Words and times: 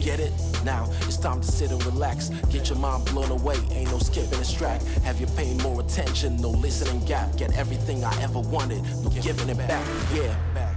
Get 0.00 0.20
it? 0.20 0.32
Now 0.64 0.88
it's 1.02 1.16
time 1.16 1.40
to 1.40 1.46
sit 1.46 1.70
and 1.70 1.84
relax. 1.84 2.28
Get 2.50 2.68
your 2.68 2.78
mind 2.78 3.06
blown 3.06 3.30
away, 3.30 3.56
ain't 3.72 3.90
no 3.90 3.98
skipping 3.98 4.38
this 4.38 4.52
track. 4.52 4.82
Have 5.04 5.20
you 5.20 5.26
paying 5.28 5.58
more 5.58 5.80
attention? 5.80 6.36
No 6.36 6.50
listening 6.50 7.04
gap. 7.04 7.36
Get 7.36 7.56
everything 7.56 8.04
I 8.04 8.22
ever 8.22 8.40
wanted, 8.40 8.82
no 9.02 9.10
giving 9.10 9.48
it 9.48 9.58
back. 9.58 9.86
Yeah. 10.14 10.36
Back. 10.54 10.76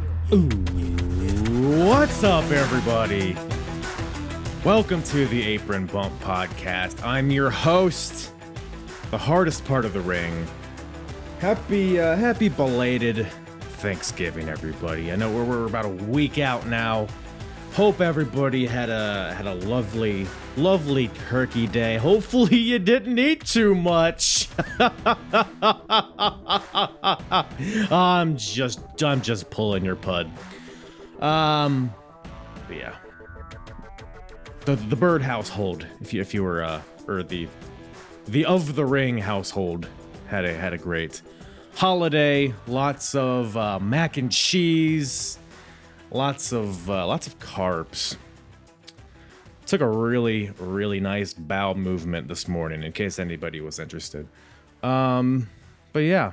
What's 1.88 2.24
up, 2.24 2.50
everybody? 2.52 3.36
Welcome 4.64 5.04
to 5.04 5.26
the 5.28 5.44
Apron 5.44 5.88
Bump 5.88 6.18
Podcast. 6.22 7.04
I'm 7.06 7.32
your 7.32 7.50
host, 7.50 8.32
the 9.10 9.18
hardest 9.18 9.66
part 9.66 9.86
of 9.86 9.94
the 9.94 10.02
ring. 10.02 10.48
Happy, 11.40 12.00
uh, 12.00 12.16
happy 12.16 12.50
belated 12.50 13.28
Thanksgiving, 13.80 14.48
everybody. 14.50 15.12
I 15.12 15.16
know 15.16 15.32
we're, 15.32 15.44
we're 15.44 15.66
about 15.66 15.86
a 15.86 15.90
week 15.90 16.38
out 16.38 16.68
now. 16.68 17.08
Hope 17.74 18.02
everybody 18.02 18.66
had 18.66 18.90
a 18.90 19.34
had 19.34 19.48
a 19.48 19.54
lovely, 19.54 20.28
lovely 20.58 21.08
turkey 21.30 21.68
day. 21.68 21.96
Hopefully 21.96 22.58
you 22.58 22.80
didn't 22.80 23.18
eat 23.18 23.46
too 23.46 23.74
much. 23.74 24.50
I'm 27.90 28.36
just 28.36 28.82
I'm 29.02 29.22
just 29.22 29.50
pulling 29.50 29.86
your 29.86 29.96
pud. 29.96 30.30
Um, 31.22 31.94
yeah. 32.70 32.96
The 34.66 34.76
the 34.76 34.98
bird 34.98 35.22
household, 35.22 35.88
if 36.02 36.14
you 36.14 36.20
if 36.20 36.34
you 36.34 36.44
were 36.44 36.64
uh 36.64 36.82
or 37.08 37.24
the 37.24 37.48
the 38.28 38.44
of 38.46 38.76
the 38.76 38.86
ring 38.86 39.18
household 39.18 39.88
had 40.28 40.44
a 40.44 40.54
had 40.54 40.74
a 40.74 40.78
great 40.78 41.22
holiday. 41.76 42.54
Lots 42.68 43.16
of 43.16 43.56
uh, 43.56 43.80
mac 43.80 44.18
and 44.18 44.30
cheese. 44.30 45.38
Lots 46.12 46.52
of 46.52 46.90
uh, 46.90 47.08
lots 47.08 47.26
of 47.28 47.40
carbs. 47.40 48.18
Took 49.66 49.82
a 49.82 49.88
really 49.88 50.52
really 50.60 51.00
nice 51.00 51.34
bow 51.34 51.74
movement 51.74 52.28
this 52.28 52.48
morning, 52.48 52.84
in 52.84 52.92
case 52.92 53.18
anybody 53.18 53.62
was 53.62 53.80
interested. 53.80 54.28
Um, 54.84 55.50
but 55.94 56.00
yeah, 56.00 56.32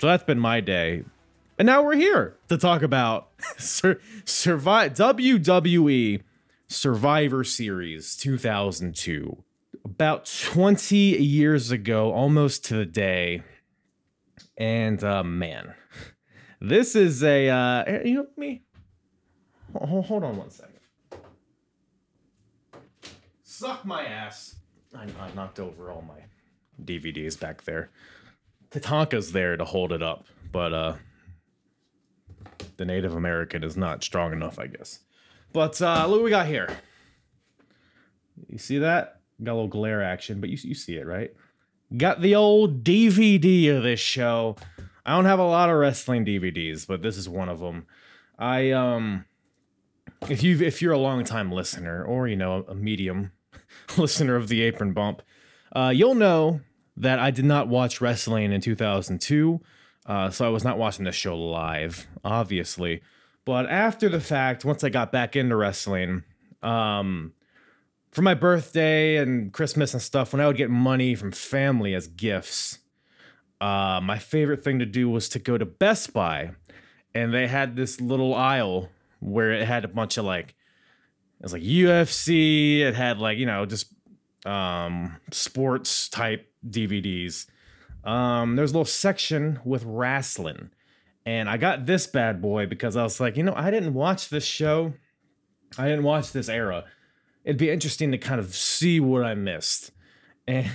so 0.00 0.08
that's 0.08 0.24
been 0.24 0.40
my 0.40 0.60
day, 0.60 1.04
and 1.58 1.66
now 1.66 1.82
we're 1.82 1.94
here 1.94 2.36
to 2.48 2.58
talk 2.58 2.82
about 2.82 3.28
sur- 3.58 4.00
survive 4.24 4.94
WWE 4.94 6.22
Survivor 6.68 7.44
Series 7.44 8.16
2002. 8.16 9.44
About 9.84 10.30
20 10.44 10.96
years 10.96 11.70
ago, 11.70 12.12
almost 12.12 12.64
to 12.66 12.76
the 12.76 12.86
day. 12.86 13.42
And 14.56 15.02
uh, 15.02 15.24
man, 15.24 15.74
this 16.60 16.94
is 16.94 17.22
a 17.22 17.48
uh, 17.48 18.02
you 18.04 18.14
know 18.14 18.26
me. 18.36 18.62
Hold, 19.80 20.24
on 20.24 20.36
one 20.36 20.50
second. 20.50 20.74
Suck 23.42 23.84
my 23.84 24.04
ass. 24.04 24.56
I, 24.94 25.04
I 25.20 25.30
knocked 25.34 25.60
over 25.60 25.90
all 25.90 26.02
my 26.02 26.24
DVDs 26.84 27.38
back 27.38 27.62
there. 27.64 27.90
Tatanka's 28.70 29.32
there 29.32 29.56
to 29.56 29.64
hold 29.64 29.92
it 29.92 30.02
up, 30.02 30.26
but 30.52 30.72
uh, 30.72 30.94
the 32.76 32.84
Native 32.84 33.14
American 33.14 33.64
is 33.64 33.76
not 33.76 34.04
strong 34.04 34.32
enough, 34.32 34.58
I 34.58 34.66
guess. 34.66 35.00
But 35.52 35.80
uh, 35.80 36.06
look 36.06 36.18
what 36.18 36.24
we 36.24 36.30
got 36.30 36.46
here. 36.46 36.68
You 38.48 38.58
see 38.58 38.78
that? 38.78 39.20
Got 39.42 39.52
a 39.52 39.54
little 39.54 39.68
glare 39.68 40.02
action, 40.02 40.40
but 40.40 40.50
you 40.50 40.58
you 40.62 40.74
see 40.74 40.96
it, 40.96 41.06
right? 41.06 41.32
Got 41.96 42.20
the 42.20 42.34
old 42.34 42.84
DVD 42.84 43.76
of 43.76 43.82
this 43.82 44.00
show. 44.00 44.56
I 45.06 45.12
don't 45.12 45.24
have 45.24 45.38
a 45.38 45.44
lot 45.44 45.70
of 45.70 45.76
wrestling 45.76 46.26
DVDs, 46.26 46.86
but 46.86 47.02
this 47.02 47.16
is 47.16 47.28
one 47.28 47.48
of 47.48 47.60
them. 47.60 47.86
I 48.38 48.72
um 48.72 49.24
if 50.28 50.42
you 50.42 50.60
if 50.60 50.82
you're 50.82 50.92
a 50.92 50.98
long 50.98 51.24
time 51.24 51.52
listener 51.52 52.04
or 52.04 52.28
you 52.28 52.36
know 52.36 52.64
a 52.68 52.74
medium 52.74 53.32
listener 53.96 54.36
of 54.36 54.48
the 54.48 54.62
Apron 54.62 54.92
Bump, 54.92 55.22
uh, 55.74 55.92
you'll 55.94 56.14
know 56.14 56.60
that 56.96 57.18
I 57.18 57.30
did 57.30 57.44
not 57.44 57.68
watch 57.68 58.00
wrestling 58.00 58.52
in 58.52 58.60
2002, 58.60 59.60
uh, 60.06 60.30
so 60.30 60.44
I 60.44 60.48
was 60.48 60.64
not 60.64 60.78
watching 60.78 61.04
this 61.04 61.14
show 61.14 61.36
live, 61.38 62.08
obviously. 62.24 63.02
But 63.44 63.66
after 63.66 64.08
the 64.08 64.20
fact, 64.20 64.64
once 64.64 64.82
I 64.82 64.88
got 64.88 65.12
back 65.12 65.36
into 65.36 65.56
wrestling, 65.56 66.24
um, 66.62 67.32
for 68.10 68.22
my 68.22 68.34
birthday 68.34 69.16
and 69.16 69.52
Christmas 69.52 69.94
and 69.94 70.02
stuff, 70.02 70.32
when 70.32 70.40
I 70.40 70.46
would 70.46 70.56
get 70.56 70.70
money 70.70 71.14
from 71.14 71.30
family 71.32 71.94
as 71.94 72.08
gifts, 72.08 72.80
uh, 73.60 74.00
my 74.02 74.18
favorite 74.18 74.62
thing 74.62 74.78
to 74.80 74.86
do 74.86 75.08
was 75.08 75.28
to 75.30 75.38
go 75.38 75.56
to 75.56 75.64
Best 75.64 76.12
Buy, 76.12 76.52
and 77.14 77.32
they 77.32 77.46
had 77.46 77.76
this 77.76 78.00
little 78.00 78.34
aisle 78.34 78.90
where 79.20 79.52
it 79.52 79.66
had 79.66 79.84
a 79.84 79.88
bunch 79.88 80.16
of 80.16 80.24
like, 80.24 80.50
it 81.40 81.42
was 81.42 81.52
like 81.52 81.62
UFC. 81.62 82.80
It 82.80 82.94
had 82.94 83.18
like 83.18 83.38
you 83.38 83.46
know 83.46 83.66
just 83.66 83.92
um, 84.46 85.16
sports 85.30 86.08
type 86.08 86.50
DVDs. 86.68 87.46
Um, 88.04 88.56
there's 88.56 88.70
a 88.70 88.74
little 88.74 88.84
section 88.84 89.60
with 89.64 89.84
wrestling, 89.84 90.70
and 91.26 91.48
I 91.48 91.56
got 91.56 91.86
this 91.86 92.06
bad 92.06 92.40
boy 92.40 92.66
because 92.66 92.96
I 92.96 93.02
was 93.02 93.20
like, 93.20 93.36
you 93.36 93.42
know, 93.42 93.54
I 93.54 93.70
didn't 93.70 93.94
watch 93.94 94.28
this 94.28 94.44
show. 94.44 94.94
I 95.76 95.86
didn't 95.86 96.04
watch 96.04 96.32
this 96.32 96.48
era 96.48 96.84
it'd 97.48 97.56
be 97.56 97.70
interesting 97.70 98.12
to 98.12 98.18
kind 98.18 98.38
of 98.38 98.54
see 98.54 99.00
what 99.00 99.24
I 99.24 99.34
missed. 99.34 99.90
And 100.48 100.70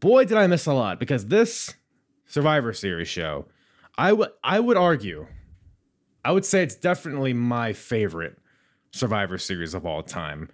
boy, 0.00 0.24
did 0.24 0.36
I 0.36 0.48
miss 0.48 0.66
a 0.66 0.72
lot 0.72 0.98
because 0.98 1.26
this 1.26 1.72
Survivor 2.26 2.72
Series 2.72 3.06
show, 3.06 3.46
I 3.96 4.12
would 4.12 4.30
I 4.42 4.58
would 4.58 4.76
argue, 4.76 5.28
I 6.24 6.32
would 6.32 6.44
say 6.44 6.62
it's 6.62 6.74
definitely 6.74 7.32
my 7.32 7.72
favorite 7.72 8.38
Survivor 8.92 9.38
Series 9.38 9.74
of 9.74 9.86
all 9.86 10.02
time. 10.02 10.48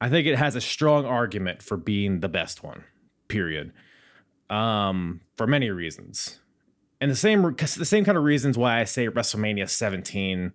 I 0.00 0.08
think 0.08 0.26
it 0.26 0.36
has 0.36 0.56
a 0.56 0.60
strong 0.60 1.06
argument 1.06 1.62
for 1.62 1.76
being 1.76 2.20
the 2.20 2.28
best 2.28 2.62
one. 2.62 2.84
Period. 3.28 3.72
Um, 4.50 5.22
for 5.36 5.46
many 5.46 5.70
reasons, 5.70 6.40
and 7.00 7.10
the 7.10 7.16
same 7.16 7.42
the 7.56 7.84
same 7.84 8.04
kind 8.04 8.18
of 8.18 8.24
reasons 8.24 8.58
why 8.58 8.80
I 8.80 8.84
say 8.84 9.08
WrestleMania 9.08 9.68
17 9.68 10.52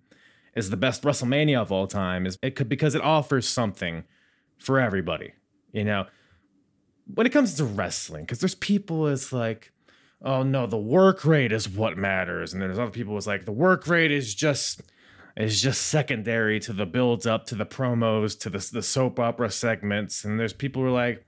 is 0.54 0.70
the 0.70 0.76
best 0.76 1.02
WrestleMania 1.02 1.60
of 1.60 1.72
all 1.72 1.86
time 1.86 2.26
is 2.26 2.38
it 2.42 2.56
could 2.56 2.68
because 2.68 2.94
it 2.94 3.02
offers 3.02 3.48
something 3.48 4.04
for 4.58 4.78
everybody. 4.78 5.32
You 5.72 5.84
know, 5.84 6.06
when 7.14 7.26
it 7.26 7.30
comes 7.30 7.54
to 7.54 7.64
wrestling, 7.64 8.24
because 8.24 8.40
there's 8.40 8.54
people 8.54 9.06
is 9.08 9.32
like, 9.32 9.72
oh 10.22 10.42
no, 10.42 10.66
the 10.66 10.78
work 10.78 11.24
rate 11.24 11.52
is 11.52 11.68
what 11.68 11.96
matters, 11.96 12.52
and 12.52 12.60
then 12.60 12.68
there's 12.68 12.78
other 12.78 12.90
people 12.90 13.16
is 13.16 13.26
like 13.26 13.44
the 13.44 13.52
work 13.52 13.86
rate 13.86 14.10
is 14.10 14.34
just 14.34 14.82
is 15.36 15.62
just 15.62 15.82
secondary 15.82 16.60
to 16.60 16.72
the 16.72 16.86
build 16.86 17.26
up 17.26 17.46
to 17.46 17.54
the 17.54 17.66
promos 17.66 18.38
to 18.40 18.50
the 18.50 18.68
the 18.72 18.82
soap 18.82 19.18
opera 19.18 19.50
segments, 19.50 20.24
and 20.24 20.38
there's 20.38 20.52
people 20.52 20.82
who 20.82 20.88
are 20.88 20.92
like, 20.92 21.26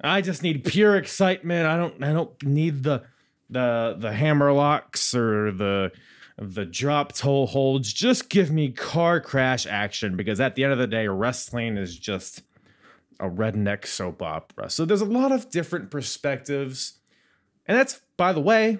I 0.00 0.20
just 0.20 0.42
need 0.42 0.64
pure 0.64 0.96
excitement. 0.96 1.66
I 1.66 1.76
don't 1.76 2.02
I 2.02 2.12
don't 2.12 2.42
need 2.42 2.82
the 2.82 3.04
the 3.48 3.96
the 3.98 4.12
hammer 4.12 4.52
locks 4.52 5.14
or 5.14 5.52
the 5.52 5.92
the 6.38 6.66
drop 6.66 7.12
toe 7.12 7.46
holds. 7.46 7.92
Just 7.92 8.28
give 8.28 8.50
me 8.50 8.70
car 8.70 9.20
crash 9.20 9.66
action 9.66 10.16
because 10.16 10.40
at 10.40 10.54
the 10.54 10.64
end 10.64 10.72
of 10.72 10.78
the 10.78 10.86
day, 10.86 11.08
wrestling 11.08 11.78
is 11.78 11.98
just 11.98 12.42
a 13.18 13.28
redneck 13.28 13.86
soap 13.86 14.20
opera. 14.20 14.68
So 14.68 14.84
there's 14.84 15.00
a 15.00 15.06
lot 15.06 15.32
of 15.32 15.50
different 15.50 15.90
perspectives. 15.90 16.95
And 17.66 17.76
that's, 17.76 18.00
by 18.16 18.32
the 18.32 18.40
way, 18.40 18.78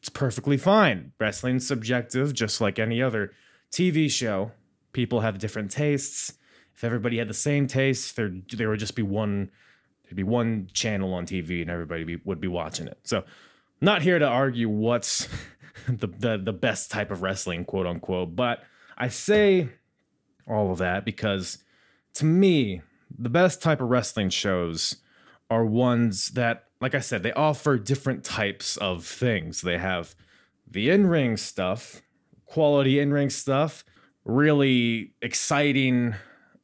it's 0.00 0.08
perfectly 0.08 0.56
fine. 0.56 1.12
Wrestling's 1.18 1.66
subjective, 1.66 2.34
just 2.34 2.60
like 2.60 2.78
any 2.78 3.02
other 3.02 3.32
TV 3.70 4.10
show. 4.10 4.52
People 4.92 5.20
have 5.20 5.38
different 5.38 5.70
tastes. 5.70 6.34
If 6.74 6.84
everybody 6.84 7.18
had 7.18 7.28
the 7.28 7.34
same 7.34 7.66
taste, 7.66 8.16
there 8.16 8.30
there 8.52 8.68
would 8.68 8.78
just 8.78 8.94
be 8.94 9.02
one 9.02 9.50
there'd 10.04 10.16
be 10.16 10.22
one 10.22 10.68
channel 10.72 11.14
on 11.14 11.26
TV 11.26 11.62
and 11.62 11.70
everybody 11.70 12.04
be, 12.04 12.16
would 12.24 12.40
be 12.40 12.48
watching 12.48 12.86
it. 12.86 12.98
So 13.02 13.24
not 13.80 14.02
here 14.02 14.18
to 14.18 14.26
argue 14.26 14.68
what's 14.68 15.26
the, 15.88 16.06
the 16.06 16.38
the 16.42 16.52
best 16.52 16.90
type 16.90 17.10
of 17.10 17.22
wrestling, 17.22 17.64
quote 17.64 17.86
unquote, 17.86 18.36
but 18.36 18.62
I 18.96 19.08
say 19.08 19.70
all 20.46 20.70
of 20.70 20.78
that 20.78 21.04
because 21.04 21.58
to 22.14 22.24
me, 22.24 22.82
the 23.18 23.28
best 23.28 23.62
type 23.62 23.80
of 23.80 23.90
wrestling 23.90 24.30
shows 24.30 24.96
are 25.50 25.64
ones 25.64 26.30
that, 26.30 26.65
like 26.80 26.94
I 26.94 27.00
said, 27.00 27.22
they 27.22 27.32
offer 27.32 27.78
different 27.78 28.24
types 28.24 28.76
of 28.76 29.04
things. 29.04 29.62
They 29.62 29.78
have 29.78 30.14
the 30.70 30.90
in 30.90 31.06
ring 31.06 31.36
stuff, 31.36 32.02
quality 32.44 32.98
in 32.98 33.12
ring 33.12 33.30
stuff, 33.30 33.84
really 34.24 35.14
exciting, 35.22 36.14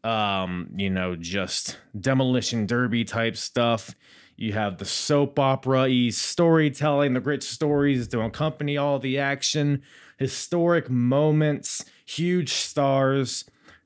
um, 0.05 0.69
you 0.77 0.91
know, 0.91 1.17
just 1.17 1.79
demolition 1.99 2.67
derby 2.67 3.05
type 3.05 3.37
stuff. 3.37 3.95
You 4.37 4.53
have 4.55 4.79
the 4.79 4.85
soap 4.85 5.39
opera 5.39 5.83
y 5.83 6.09
storytelling, 6.11 7.15
the 7.15 7.21
great 7.21 7.43
stories 7.43 8.09
to 8.09 8.21
accompany 8.21 8.77
all 8.77 8.99
the 8.99 9.19
action, 9.19 9.83
historic 10.19 10.91
moments, 10.91 11.85
huge 12.05 12.53
stars. 12.53 13.45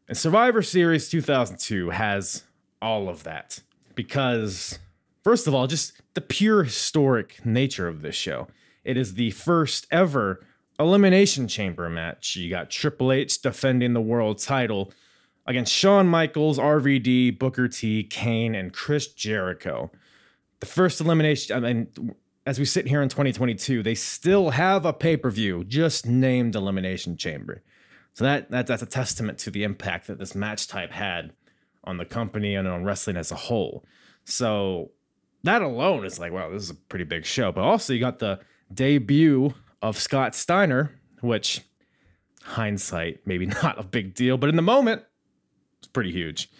And 0.08 0.16
Survivor 0.16 0.62
Series 0.62 1.08
2002 1.08 1.90
has 1.90 2.44
all 2.80 3.08
of 3.08 3.24
that 3.24 3.60
because, 3.94 4.78
first 5.26 5.48
of 5.48 5.54
all, 5.56 5.66
just 5.66 5.92
the 6.14 6.20
pure 6.20 6.62
historic 6.62 7.44
nature 7.44 7.88
of 7.88 8.00
this 8.00 8.14
show. 8.14 8.46
It 8.84 8.96
is 8.96 9.14
the 9.14 9.32
first 9.32 9.88
ever 9.90 10.46
Elimination 10.78 11.48
Chamber 11.48 11.90
match. 11.90 12.36
You 12.36 12.48
got 12.48 12.70
Triple 12.70 13.10
H 13.10 13.42
defending 13.42 13.92
the 13.92 14.00
world 14.00 14.38
title 14.38 14.92
against 15.44 15.72
Shawn 15.72 16.06
Michaels, 16.06 16.60
RVD, 16.60 17.40
Booker 17.40 17.66
T, 17.66 18.04
Kane, 18.04 18.54
and 18.54 18.72
Chris 18.72 19.08
Jericho. 19.08 19.90
The 20.60 20.66
first 20.66 21.00
elimination, 21.00 21.56
I 21.56 21.72
mean, 21.72 22.14
as 22.46 22.60
we 22.60 22.64
sit 22.64 22.86
here 22.86 23.02
in 23.02 23.08
2022, 23.08 23.82
they 23.82 23.96
still 23.96 24.50
have 24.50 24.86
a 24.86 24.92
pay 24.92 25.16
per 25.16 25.32
view 25.32 25.64
just 25.64 26.06
named 26.06 26.54
Elimination 26.54 27.16
Chamber. 27.16 27.64
So 28.14 28.22
that, 28.22 28.52
that 28.52 28.68
that's 28.68 28.82
a 28.82 28.86
testament 28.86 29.38
to 29.38 29.50
the 29.50 29.64
impact 29.64 30.06
that 30.06 30.20
this 30.20 30.36
match 30.36 30.68
type 30.68 30.92
had 30.92 31.32
on 31.82 31.96
the 31.96 32.04
company 32.04 32.54
and 32.54 32.68
on 32.68 32.84
wrestling 32.84 33.16
as 33.16 33.32
a 33.32 33.34
whole. 33.34 33.84
So 34.24 34.92
that 35.46 35.62
alone 35.62 36.04
is 36.04 36.18
like, 36.18 36.32
wow, 36.32 36.50
this 36.50 36.62
is 36.62 36.70
a 36.70 36.74
pretty 36.74 37.04
big 37.04 37.24
show. 37.24 37.52
But 37.52 37.62
also 37.62 37.92
you 37.92 38.00
got 38.00 38.18
the 38.18 38.40
debut 38.72 39.54
of 39.82 39.98
Scott 39.98 40.34
Steiner, 40.34 40.92
which 41.20 41.60
hindsight, 42.42 43.20
maybe 43.26 43.46
not 43.62 43.78
a 43.78 43.82
big 43.82 44.14
deal, 44.14 44.38
but 44.38 44.48
in 44.48 44.56
the 44.56 44.62
moment, 44.62 45.02
it's 45.78 45.88
pretty 45.88 46.12
huge. 46.12 46.50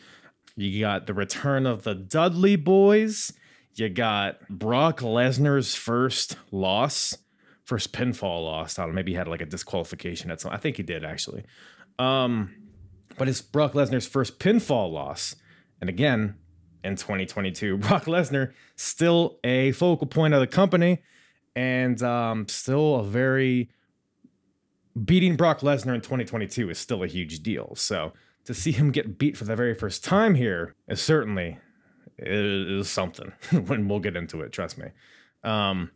You 0.57 0.81
got 0.81 1.07
the 1.07 1.15
return 1.15 1.67
of 1.67 1.83
the 1.83 1.95
Dudley 1.95 2.57
boys. 2.57 3.33
You 3.75 3.89
got 3.91 4.49
Brock 4.49 5.01
Lesnar's 5.01 5.75
first 5.75 6.37
loss, 6.51 7.19
first 7.65 7.93
pinfall 7.93 8.45
loss. 8.45 8.79
I 8.79 8.83
don't 8.83 8.91
know, 8.91 8.95
maybe 8.95 9.13
he 9.13 9.17
had 9.17 9.29
like 9.29 9.43
a 9.43 9.47
disqualification 9.47 10.31
at 10.31 10.41
some. 10.41 10.53
I 10.53 10.57
think 10.57 10.79
he 10.79 10.83
did 10.83 11.05
actually. 11.05 11.45
Um, 11.99 12.55
but 13.19 13.29
it's 13.29 13.43
Brock 13.43 13.73
Lesnar's 13.73 14.07
first 14.07 14.39
pinfall 14.39 14.91
loss. 14.91 15.37
And 15.81 15.91
again, 15.91 16.37
in 16.87 16.97
2022, 16.97 17.77
Brock 17.79 18.05
Lesnar 18.05 18.53
still 18.77 19.39
a 19.45 19.73
focal 19.73 20.07
point 20.07 20.35
of 20.35 20.41
the 20.41 20.47
company 20.47 21.03
and 21.55 22.03
um, 22.03 22.47
still 22.49 22.97
a 22.97 23.05
very 23.05 23.71
beating 25.05 25.37
Brock 25.37 25.61
Lesnar 25.61 25.95
in 25.95 26.01
2022 26.01 26.71
is 26.71 26.79
still 26.79 27.03
a 27.03 27.07
huge 27.07 27.43
deal. 27.43 27.75
So 27.75 28.13
to 28.45 28.55
see 28.55 28.73
him 28.73 28.91
get 28.91 29.19
beat 29.19 29.37
for 29.37 29.45
the 29.45 29.57
very 29.57 29.75
first 29.75 30.05
time 30.05 30.35
here 30.35 30.75
is 30.89 31.01
certainly 31.01 31.59
is 32.19 32.89
something. 32.89 33.33
when 33.67 33.89
we'll 33.89 34.01
get 34.01 34.17
into 34.17 34.41
it, 34.41 34.53
trust 34.53 34.79
me. 34.79 34.87
Um, 35.45 35.91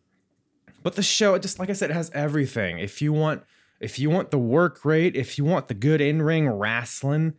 but 0.83 0.97
the 0.97 1.03
show, 1.03 1.39
just 1.39 1.59
like 1.59 1.71
I 1.71 1.75
said, 1.75 1.91
it 1.91 1.95
has 1.95 2.11
everything. 2.15 2.79
If 2.79 3.01
you 3.03 3.13
want, 3.13 3.43
if 3.81 3.99
you 3.99 4.11
want 4.11 4.31
the 4.31 4.39
work 4.39 4.85
rate, 4.85 5.17
if 5.17 5.39
you 5.39 5.45
want 5.45 5.69
the 5.69 5.75
good 5.75 6.01
in 6.01 6.23
ring 6.23 6.49
wrestling, 6.49 7.35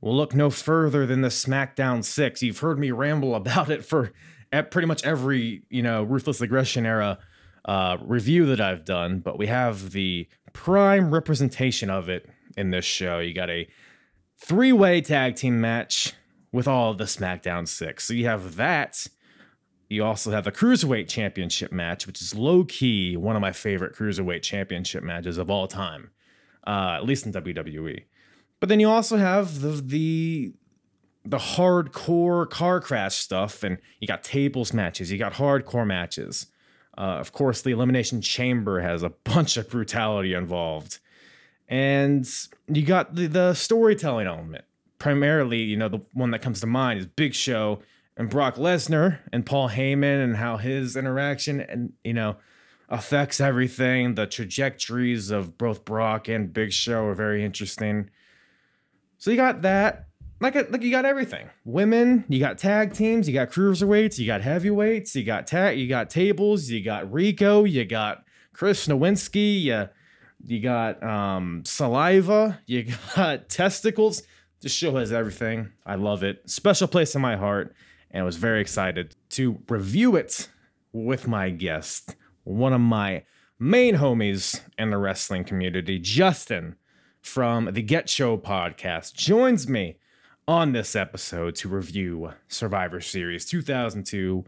well, 0.00 0.16
look 0.16 0.34
no 0.34 0.50
further 0.50 1.06
than 1.06 1.20
the 1.20 1.28
SmackDown 1.28 2.04
Six. 2.04 2.42
You've 2.42 2.60
heard 2.60 2.78
me 2.78 2.90
ramble 2.90 3.34
about 3.34 3.70
it 3.70 3.84
for 3.84 4.12
at 4.52 4.70
pretty 4.70 4.86
much 4.86 5.04
every 5.04 5.62
you 5.68 5.82
know 5.82 6.02
ruthless 6.02 6.40
aggression 6.40 6.86
era 6.86 7.18
uh, 7.64 7.98
review 8.00 8.46
that 8.46 8.60
I've 8.60 8.84
done, 8.84 9.20
but 9.20 9.38
we 9.38 9.46
have 9.46 9.92
the 9.92 10.28
prime 10.52 11.12
representation 11.12 11.90
of 11.90 12.08
it 12.08 12.28
in 12.56 12.70
this 12.70 12.84
show. 12.84 13.18
You 13.18 13.34
got 13.34 13.50
a 13.50 13.68
three-way 14.38 15.02
tag 15.02 15.36
team 15.36 15.60
match 15.60 16.14
with 16.52 16.66
all 16.66 16.90
of 16.90 16.98
the 16.98 17.04
SmackDown 17.04 17.68
Six. 17.68 18.04
So 18.04 18.14
you 18.14 18.26
have 18.26 18.56
that. 18.56 19.06
You 19.88 20.04
also 20.04 20.30
have 20.30 20.44
the 20.44 20.52
Cruiserweight 20.52 21.08
Championship 21.08 21.72
match, 21.72 22.06
which 22.06 22.22
is 22.22 22.34
low 22.34 22.64
key 22.64 23.16
one 23.16 23.36
of 23.36 23.42
my 23.42 23.52
favorite 23.52 23.94
Cruiserweight 23.94 24.42
Championship 24.42 25.02
matches 25.02 25.36
of 25.36 25.50
all 25.50 25.66
time, 25.66 26.10
uh, 26.66 26.96
at 26.96 27.04
least 27.04 27.26
in 27.26 27.32
WWE. 27.32 28.04
But 28.60 28.68
then 28.68 28.78
you 28.78 28.88
also 28.88 29.16
have 29.16 29.60
the 29.60 29.72
the 29.72 30.52
the 31.24 31.38
hardcore 31.38 32.48
car 32.48 32.80
crash 32.80 33.16
stuff, 33.16 33.62
and 33.62 33.78
you 34.00 34.06
got 34.06 34.22
tables 34.22 34.72
matches, 34.72 35.10
you 35.10 35.18
got 35.18 35.34
hardcore 35.34 35.86
matches. 35.86 36.46
Uh, 36.96 37.18
of 37.18 37.32
course, 37.32 37.62
the 37.62 37.70
Elimination 37.70 38.20
Chamber 38.20 38.80
has 38.80 39.02
a 39.02 39.10
bunch 39.24 39.56
of 39.56 39.70
brutality 39.70 40.34
involved. 40.34 40.98
And 41.68 42.28
you 42.66 42.84
got 42.84 43.14
the, 43.14 43.26
the 43.26 43.54
storytelling 43.54 44.26
element. 44.26 44.64
Primarily, 44.98 45.58
you 45.58 45.76
know, 45.76 45.88
the 45.88 46.00
one 46.12 46.32
that 46.32 46.42
comes 46.42 46.60
to 46.60 46.66
mind 46.66 46.98
is 46.98 47.06
Big 47.06 47.32
Show 47.32 47.80
and 48.16 48.28
Brock 48.28 48.56
Lesnar 48.56 49.20
and 49.32 49.46
Paul 49.46 49.70
Heyman 49.70 50.22
and 50.22 50.36
how 50.36 50.58
his 50.58 50.96
interaction 50.96 51.60
and, 51.60 51.92
you 52.04 52.12
know, 52.12 52.36
affects 52.88 53.40
everything. 53.40 54.16
The 54.16 54.26
trajectories 54.26 55.30
of 55.30 55.56
both 55.56 55.84
Brock 55.84 56.28
and 56.28 56.52
Big 56.52 56.72
Show 56.72 57.04
are 57.06 57.14
very 57.14 57.44
interesting. 57.44 58.10
So 59.20 59.30
you 59.30 59.36
got 59.36 59.62
that 59.62 60.06
like 60.40 60.54
like 60.54 60.82
you 60.82 60.90
got 60.90 61.04
everything. 61.04 61.48
Women, 61.66 62.24
you 62.28 62.40
got 62.40 62.56
tag 62.56 62.94
teams, 62.94 63.28
you 63.28 63.34
got 63.34 63.50
cruiserweights, 63.50 64.18
you 64.18 64.26
got 64.26 64.40
heavyweights, 64.40 65.14
you 65.14 65.24
got 65.24 65.46
tag, 65.46 65.78
you 65.78 65.86
got 65.86 66.08
tables, 66.08 66.70
you 66.70 66.82
got 66.82 67.12
Rico, 67.12 67.64
you 67.64 67.84
got 67.84 68.24
Chris 68.54 68.88
Nowinski, 68.88 69.62
you, 69.62 69.88
you 70.46 70.60
got 70.60 71.02
um, 71.02 71.62
saliva, 71.66 72.58
you 72.64 72.86
got 73.14 73.50
testicles. 73.50 74.22
This 74.62 74.72
show 74.72 74.96
has 74.96 75.12
everything. 75.12 75.70
I 75.84 75.96
love 75.96 76.22
it. 76.22 76.48
Special 76.48 76.88
place 76.88 77.14
in 77.14 77.20
my 77.20 77.36
heart, 77.36 77.74
and 78.10 78.22
I 78.22 78.24
was 78.24 78.36
very 78.36 78.62
excited 78.62 79.16
to 79.30 79.58
review 79.68 80.16
it 80.16 80.48
with 80.92 81.28
my 81.28 81.50
guest, 81.50 82.16
one 82.44 82.72
of 82.72 82.80
my 82.80 83.24
main 83.58 83.96
homies 83.96 84.60
in 84.78 84.88
the 84.88 84.96
wrestling 84.96 85.44
community, 85.44 85.98
Justin 85.98 86.76
from 87.20 87.66
the 87.72 87.82
GetCho 87.82 88.40
podcast, 88.40 89.14
joins 89.14 89.68
me 89.68 89.96
on 90.48 90.72
this 90.72 90.96
episode 90.96 91.54
to 91.56 91.68
review 91.68 92.32
Survivor 92.48 93.00
Series 93.00 93.44
2002. 93.46 94.44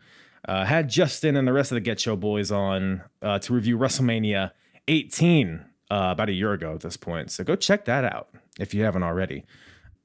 Uh, 0.48 0.64
had 0.64 0.88
Justin 0.88 1.36
and 1.36 1.46
the 1.46 1.52
rest 1.52 1.70
of 1.70 1.82
the 1.82 1.90
GetCho 1.90 2.18
boys 2.18 2.50
on 2.50 3.02
uh, 3.22 3.38
to 3.38 3.52
review 3.52 3.78
WrestleMania 3.78 4.50
18 4.88 5.64
uh, 5.90 6.08
about 6.10 6.28
a 6.28 6.32
year 6.32 6.52
ago 6.52 6.74
at 6.74 6.80
this 6.80 6.96
point. 6.96 7.30
So 7.30 7.44
go 7.44 7.54
check 7.54 7.84
that 7.84 8.04
out 8.04 8.30
if 8.58 8.74
you 8.74 8.82
haven't 8.82 9.04
already. 9.04 9.44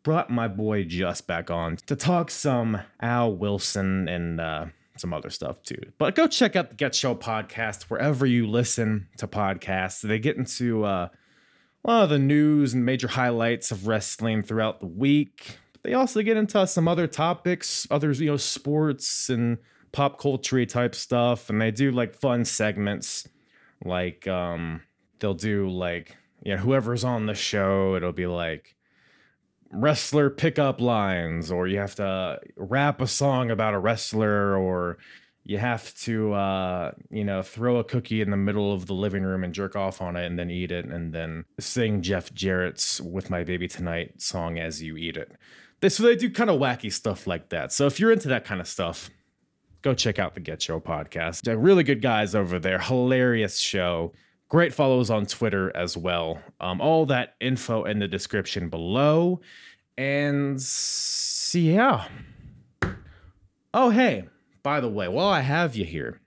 Brought 0.04 0.30
my 0.30 0.48
boy 0.48 0.84
Just 0.84 1.26
back 1.28 1.50
on 1.50 1.78
to 1.88 1.96
talk 1.96 2.30
some 2.30 2.80
Al 3.02 3.34
Wilson 3.34 4.08
and 4.08 4.40
uh, 4.40 4.66
some 4.98 5.14
other 5.14 5.30
stuff 5.30 5.64
too. 5.64 5.82
But 5.98 6.16
go 6.16 6.28
check 6.28 6.56
out 6.56 6.70
the 6.70 6.76
GetCho 6.76 7.20
podcast 7.20 7.84
wherever 7.84 8.26
you 8.26 8.48
listen 8.48 9.08
to 9.18 9.28
podcasts. 9.28 10.02
They 10.02 10.20
get 10.20 10.38
into 10.38 10.86
uh, 10.86 11.10
a 11.86 11.90
lot 11.90 12.04
of 12.04 12.10
the 12.10 12.20
news 12.20 12.74
and 12.74 12.86
major 12.86 13.08
highlights 13.08 13.72
of 13.72 13.88
wrestling 13.88 14.44
throughout 14.44 14.80
the 14.80 14.88
week 14.88 15.60
they 15.88 15.94
also 15.94 16.22
get 16.22 16.36
into 16.36 16.68
some 16.68 16.86
other 16.90 17.08
topics, 17.08 17.88
others, 17.90 18.20
you 18.20 18.28
know, 18.28 18.36
sports 18.36 19.30
and 19.30 19.58
pop 19.94 20.20
culture 20.20 20.66
type 20.66 20.94
stuff. 20.94 21.50
And 21.50 21.62
they 21.62 21.72
do 21.72 21.92
like 21.92 22.14
fun 22.14 22.44
segments. 22.44 23.26
Like 23.86 24.28
um 24.28 24.82
they'll 25.20 25.34
do 25.34 25.70
like, 25.70 26.18
you 26.44 26.54
know, 26.54 26.62
whoever's 26.62 27.06
on 27.06 27.26
the 27.26 27.34
show, 27.34 27.96
it'll 27.96 28.12
be 28.12 28.28
like 28.28 28.76
wrestler 29.72 30.30
pickup 30.30 30.82
lines, 30.82 31.52
or 31.52 31.68
you 31.68 31.78
have 31.78 31.96
to 31.96 32.42
rap 32.58 33.00
a 33.00 33.08
song 33.08 33.50
about 33.50 33.74
a 33.74 33.80
wrestler, 33.80 34.58
or 34.58 34.98
you 35.48 35.58
have 35.58 35.94
to 35.96 36.34
uh, 36.34 36.92
you 37.10 37.24
know 37.24 37.42
throw 37.42 37.78
a 37.78 37.84
cookie 37.84 38.22
in 38.22 38.30
the 38.30 38.38
middle 38.38 38.74
of 38.74 38.86
the 38.86 38.94
living 38.94 39.24
room 39.24 39.44
and 39.44 39.54
jerk 39.54 39.76
off 39.76 40.02
on 40.02 40.16
it 40.16 40.26
and 40.26 40.38
then 40.38 40.52
eat 40.52 40.72
it 40.72 40.86
and 40.86 41.14
then 41.14 41.46
sing 41.60 42.02
jeff 42.02 42.34
jarrett's 42.34 43.02
with 43.02 43.30
my 43.30 43.44
baby 43.44 43.68
tonight 43.68 44.22
song 44.22 44.60
as 44.60 44.84
you 44.84 44.98
eat 44.98 45.18
it 45.18 45.32
they, 45.80 45.90
so 45.90 46.04
they 46.04 46.16
do 46.16 46.30
kind 46.30 46.50
of 46.50 46.60
wacky 46.60 46.92
stuff 46.92 47.28
like 47.28 47.50
that. 47.50 47.72
So 47.72 47.86
if 47.86 48.00
you're 48.00 48.12
into 48.12 48.28
that 48.30 48.46
kind 48.46 48.60
of 48.60 48.68
stuff, 48.68 49.10
go 49.82 49.94
check 49.94 50.20
out 50.20 50.34
the 50.34 50.42
GetCho 50.42 50.82
podcast. 50.82 51.42
They're 51.42 51.58
really 51.58 51.84
good 51.84 52.02
guys 52.02 52.34
over 52.34 52.60
there. 52.60 52.80
Hilarious 52.80 53.58
show. 53.58 54.14
Great 54.50 54.74
follows 54.74 55.10
on 55.10 55.26
Twitter 55.26 55.76
as 55.76 55.96
well. 55.96 56.42
Um, 56.60 56.82
all 56.82 57.06
that 57.08 57.36
info 57.40 57.84
in 57.84 58.00
the 58.00 58.08
description 58.08 58.70
below. 58.70 59.42
And 59.98 60.62
see 60.62 61.74
yeah. 61.74 62.08
Oh, 63.74 63.90
hey, 63.90 64.26
by 64.68 64.82
the 64.82 64.90
way, 64.90 65.08
while 65.08 65.30
I 65.30 65.40
have 65.40 65.78
you 65.78 65.86
here, 65.86 66.20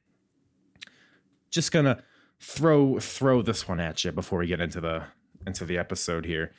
just 1.50 1.72
gonna 1.72 2.02
throw 2.38 2.98
throw 2.98 3.42
this 3.42 3.68
one 3.68 3.80
at 3.80 4.02
you 4.02 4.12
before 4.12 4.38
we 4.38 4.46
get 4.46 4.62
into 4.62 4.80
the 4.80 5.02
into 5.46 5.66
the 5.66 5.76
episode 5.76 6.24
here. 6.24 6.50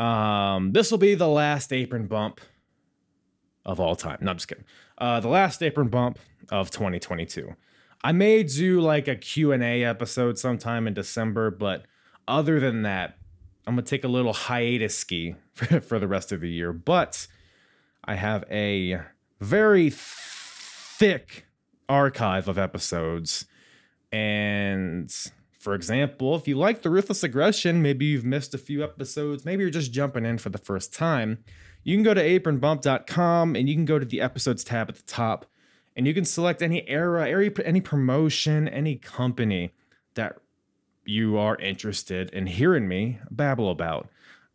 Um, 0.00 0.72
this 0.72 0.90
will 0.90 0.98
be 0.98 1.14
the 1.14 1.28
last 1.28 1.72
apron 1.72 2.08
bump 2.08 2.40
of 3.64 3.78
all 3.78 3.94
time. 3.94 4.18
No, 4.20 4.32
I'm 4.32 4.36
just 4.36 4.48
kidding. 4.48 4.64
Uh, 4.98 5.20
the 5.20 5.28
last 5.28 5.62
apron 5.62 5.86
bump 5.86 6.18
of 6.50 6.72
2022. 6.72 7.54
I 8.02 8.10
may 8.10 8.42
do 8.42 8.80
like 8.80 9.06
a 9.06 9.14
Q&A 9.14 9.84
episode 9.84 10.40
sometime 10.40 10.88
in 10.88 10.94
December, 10.94 11.52
but 11.52 11.84
other 12.26 12.58
than 12.58 12.82
that, 12.82 13.16
I'm 13.64 13.76
gonna 13.76 13.82
take 13.82 14.02
a 14.02 14.08
little 14.08 14.32
hiatus 14.32 14.98
ski 14.98 15.36
for, 15.54 15.80
for 15.88 16.00
the 16.00 16.08
rest 16.08 16.32
of 16.32 16.40
the 16.40 16.50
year. 16.50 16.72
But 16.72 17.28
I 18.04 18.16
have 18.16 18.42
a 18.50 19.02
very 19.38 19.88
thick 21.02 21.46
archive 21.88 22.46
of 22.46 22.56
episodes. 22.56 23.46
And 24.12 25.12
for 25.58 25.74
example, 25.74 26.36
if 26.36 26.46
you 26.46 26.56
like 26.56 26.82
the 26.82 26.90
Ruthless 26.90 27.24
Aggression, 27.24 27.82
maybe 27.82 28.04
you've 28.04 28.24
missed 28.24 28.54
a 28.54 28.58
few 28.58 28.84
episodes, 28.84 29.44
maybe 29.44 29.62
you're 29.62 29.70
just 29.70 29.92
jumping 29.92 30.24
in 30.24 30.38
for 30.38 30.50
the 30.50 30.58
first 30.58 30.94
time, 30.94 31.42
you 31.82 31.96
can 31.96 32.04
go 32.04 32.14
to 32.14 32.22
apronbump.com 32.22 33.56
and 33.56 33.68
you 33.68 33.74
can 33.74 33.84
go 33.84 33.98
to 33.98 34.04
the 34.04 34.20
episodes 34.20 34.62
tab 34.62 34.88
at 34.88 34.94
the 34.94 35.02
top 35.02 35.44
and 35.96 36.06
you 36.06 36.14
can 36.14 36.24
select 36.24 36.62
any 36.62 36.88
era, 36.88 37.28
any, 37.28 37.50
any 37.64 37.80
promotion, 37.80 38.68
any 38.68 38.94
company 38.94 39.72
that 40.14 40.38
you 41.04 41.36
are 41.36 41.56
interested 41.56 42.30
in 42.30 42.46
hearing 42.46 42.86
me 42.86 43.18
babble 43.28 43.72
about. 43.72 44.08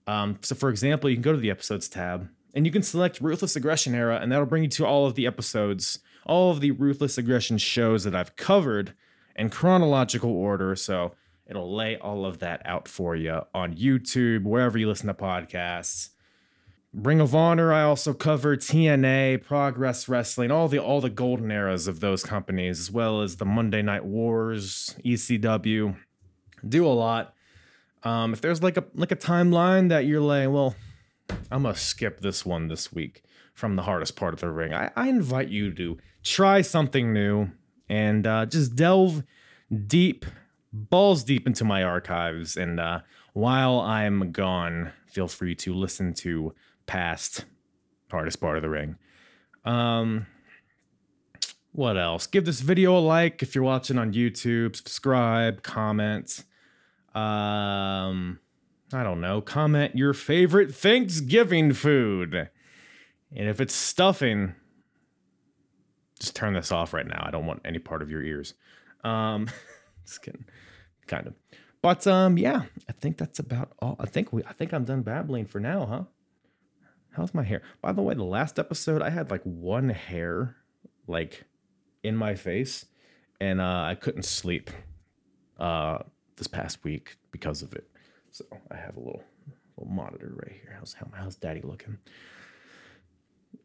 Um, 0.07 0.39
so, 0.41 0.55
for 0.55 0.69
example, 0.69 1.09
you 1.09 1.17
can 1.17 1.23
go 1.23 1.33
to 1.33 1.37
the 1.37 1.51
episodes 1.51 1.89
tab 1.89 2.29
and 2.53 2.65
you 2.65 2.71
can 2.71 2.83
select 2.83 3.19
Ruthless 3.19 3.57
Aggression 3.57 3.93
era, 3.93 4.19
and 4.21 4.31
that'll 4.31 4.45
bring 4.45 4.63
you 4.63 4.69
to 4.69 4.85
all 4.85 5.05
of 5.05 5.15
the 5.15 5.27
episodes, 5.27 5.99
all 6.27 6.51
of 6.51 6.61
the 6.61 6.71
Ruthless 6.71 7.17
Aggression 7.17 7.57
shows 7.57 8.03
that 8.03 8.15
I've 8.15 8.35
covered 8.35 8.93
in 9.35 9.49
chronological 9.49 10.31
order. 10.31 10.75
So, 10.75 11.13
it'll 11.47 11.73
lay 11.73 11.97
all 11.97 12.25
of 12.25 12.39
that 12.39 12.61
out 12.65 12.87
for 12.87 13.15
you 13.15 13.41
on 13.53 13.75
YouTube, 13.75 14.43
wherever 14.43 14.77
you 14.77 14.87
listen 14.87 15.07
to 15.07 15.13
podcasts. 15.13 16.09
Ring 16.93 17.19
of 17.19 17.35
Honor, 17.35 17.71
I 17.71 17.83
also 17.83 18.13
cover 18.13 18.55
TNA, 18.55 19.43
Progress 19.43 20.07
Wrestling, 20.09 20.51
all 20.51 20.67
the 20.67 20.79
all 20.79 21.01
the 21.01 21.09
golden 21.09 21.51
eras 21.51 21.87
of 21.87 21.99
those 21.99 22.23
companies, 22.23 22.79
as 22.79 22.91
well 22.91 23.21
as 23.21 23.37
the 23.37 23.45
Monday 23.45 23.81
Night 23.81 24.05
Wars, 24.05 24.95
ECW. 25.05 25.95
Do 26.67 26.85
a 26.85 26.89
lot. 26.89 27.33
Um, 28.03 28.33
if 28.33 28.41
there's 28.41 28.63
like 28.63 28.77
a 28.77 28.85
like 28.95 29.11
a 29.11 29.15
timeline 29.15 29.89
that 29.89 30.05
you're 30.05 30.21
like, 30.21 30.49
well, 30.49 30.75
I'm 31.51 31.63
gonna 31.63 31.75
skip 31.75 32.21
this 32.21 32.45
one 32.45 32.67
this 32.67 32.91
week 32.91 33.23
from 33.57 33.75
the 33.75 33.81
hardest 33.81 34.15
part 34.15 34.35
of 34.35 34.39
the 34.39 34.51
ring. 34.51 34.71
I, 34.71 34.91
I 34.95 35.09
invite 35.09 35.49
you 35.49 35.73
to 35.73 35.97
try 36.23 36.61
something 36.61 37.11
new 37.11 37.49
and 37.89 38.27
uh, 38.27 38.45
just 38.45 38.75
delve 38.75 39.23
deep, 39.87 40.27
balls 40.71 41.23
deep 41.23 41.47
into 41.47 41.63
my 41.63 41.81
archives. 41.81 42.55
And 42.55 42.79
uh, 42.79 42.99
while 43.33 43.79
I'm 43.79 44.31
gone, 44.31 44.91
feel 45.07 45.27
free 45.27 45.55
to 45.55 45.73
listen 45.73 46.13
to 46.15 46.53
past 46.85 47.45
hardest 48.11 48.39
part 48.39 48.57
of 48.57 48.61
the 48.61 48.69
ring. 48.69 48.95
Um, 49.65 50.27
what 51.71 51.97
else? 51.97 52.27
Give 52.27 52.45
this 52.45 52.59
video 52.59 52.95
a 52.95 52.99
like 52.99 53.41
if 53.41 53.55
you're 53.55 53.63
watching 53.63 53.97
on 53.97 54.13
YouTube. 54.13 54.75
Subscribe, 54.75 55.63
comment. 55.63 56.43
Um, 57.15 58.39
I 58.93 59.01
don't 59.01 59.19
know. 59.19 59.41
Comment 59.41 59.95
your 59.95 60.13
favorite 60.13 60.75
Thanksgiving 60.75 61.73
food, 61.73 62.51
and 63.35 63.47
if 63.47 63.61
it's 63.61 63.73
stuffing, 63.73 64.55
just 66.19 66.35
turn 66.35 66.53
this 66.53 66.71
off 66.71 66.93
right 66.93 67.07
now. 67.07 67.23
I 67.25 67.31
don't 67.31 67.45
want 67.45 67.61
any 67.65 67.79
part 67.79 68.01
of 68.01 68.09
your 68.09 68.23
ears. 68.23 68.53
Um, 69.03 69.49
just 70.05 70.21
kidding, 70.21 70.45
kind 71.07 71.27
of. 71.27 71.33
But 71.81 72.07
um, 72.07 72.37
yeah, 72.37 72.63
I 72.89 72.91
think 72.93 73.17
that's 73.17 73.39
about 73.39 73.73
all. 73.79 73.95
I 73.99 74.05
think 74.05 74.33
we. 74.33 74.43
I 74.43 74.53
think 74.53 74.73
I'm 74.73 74.83
done 74.83 75.01
babbling 75.01 75.45
for 75.45 75.59
now, 75.59 75.85
huh? 75.85 76.03
How's 77.11 77.33
my 77.33 77.43
hair? 77.43 77.63
By 77.81 77.93
the 77.93 78.01
way, 78.01 78.13
the 78.13 78.23
last 78.23 78.59
episode 78.59 79.01
I 79.01 79.09
had 79.09 79.31
like 79.31 79.41
one 79.43 79.89
hair 79.89 80.55
like 81.07 81.45
in 82.03 82.15
my 82.15 82.35
face 82.35 82.85
and 83.39 83.61
uh, 83.61 83.85
I 83.87 83.95
couldn't 83.95 84.23
sleep 84.23 84.69
uh, 85.59 85.99
this 86.35 86.47
past 86.47 86.83
week 86.83 87.17
because 87.31 87.61
of 87.61 87.73
it. 87.73 87.89
So 88.31 88.45
I 88.71 88.75
have 88.75 88.97
a 88.97 88.99
little 88.99 89.23
little 89.77 89.93
monitor 89.93 90.33
right 90.35 90.53
here. 90.53 90.75
How's 90.77 90.93
how, 90.93 91.07
how's 91.13 91.35
daddy 91.35 91.61
looking? 91.61 91.97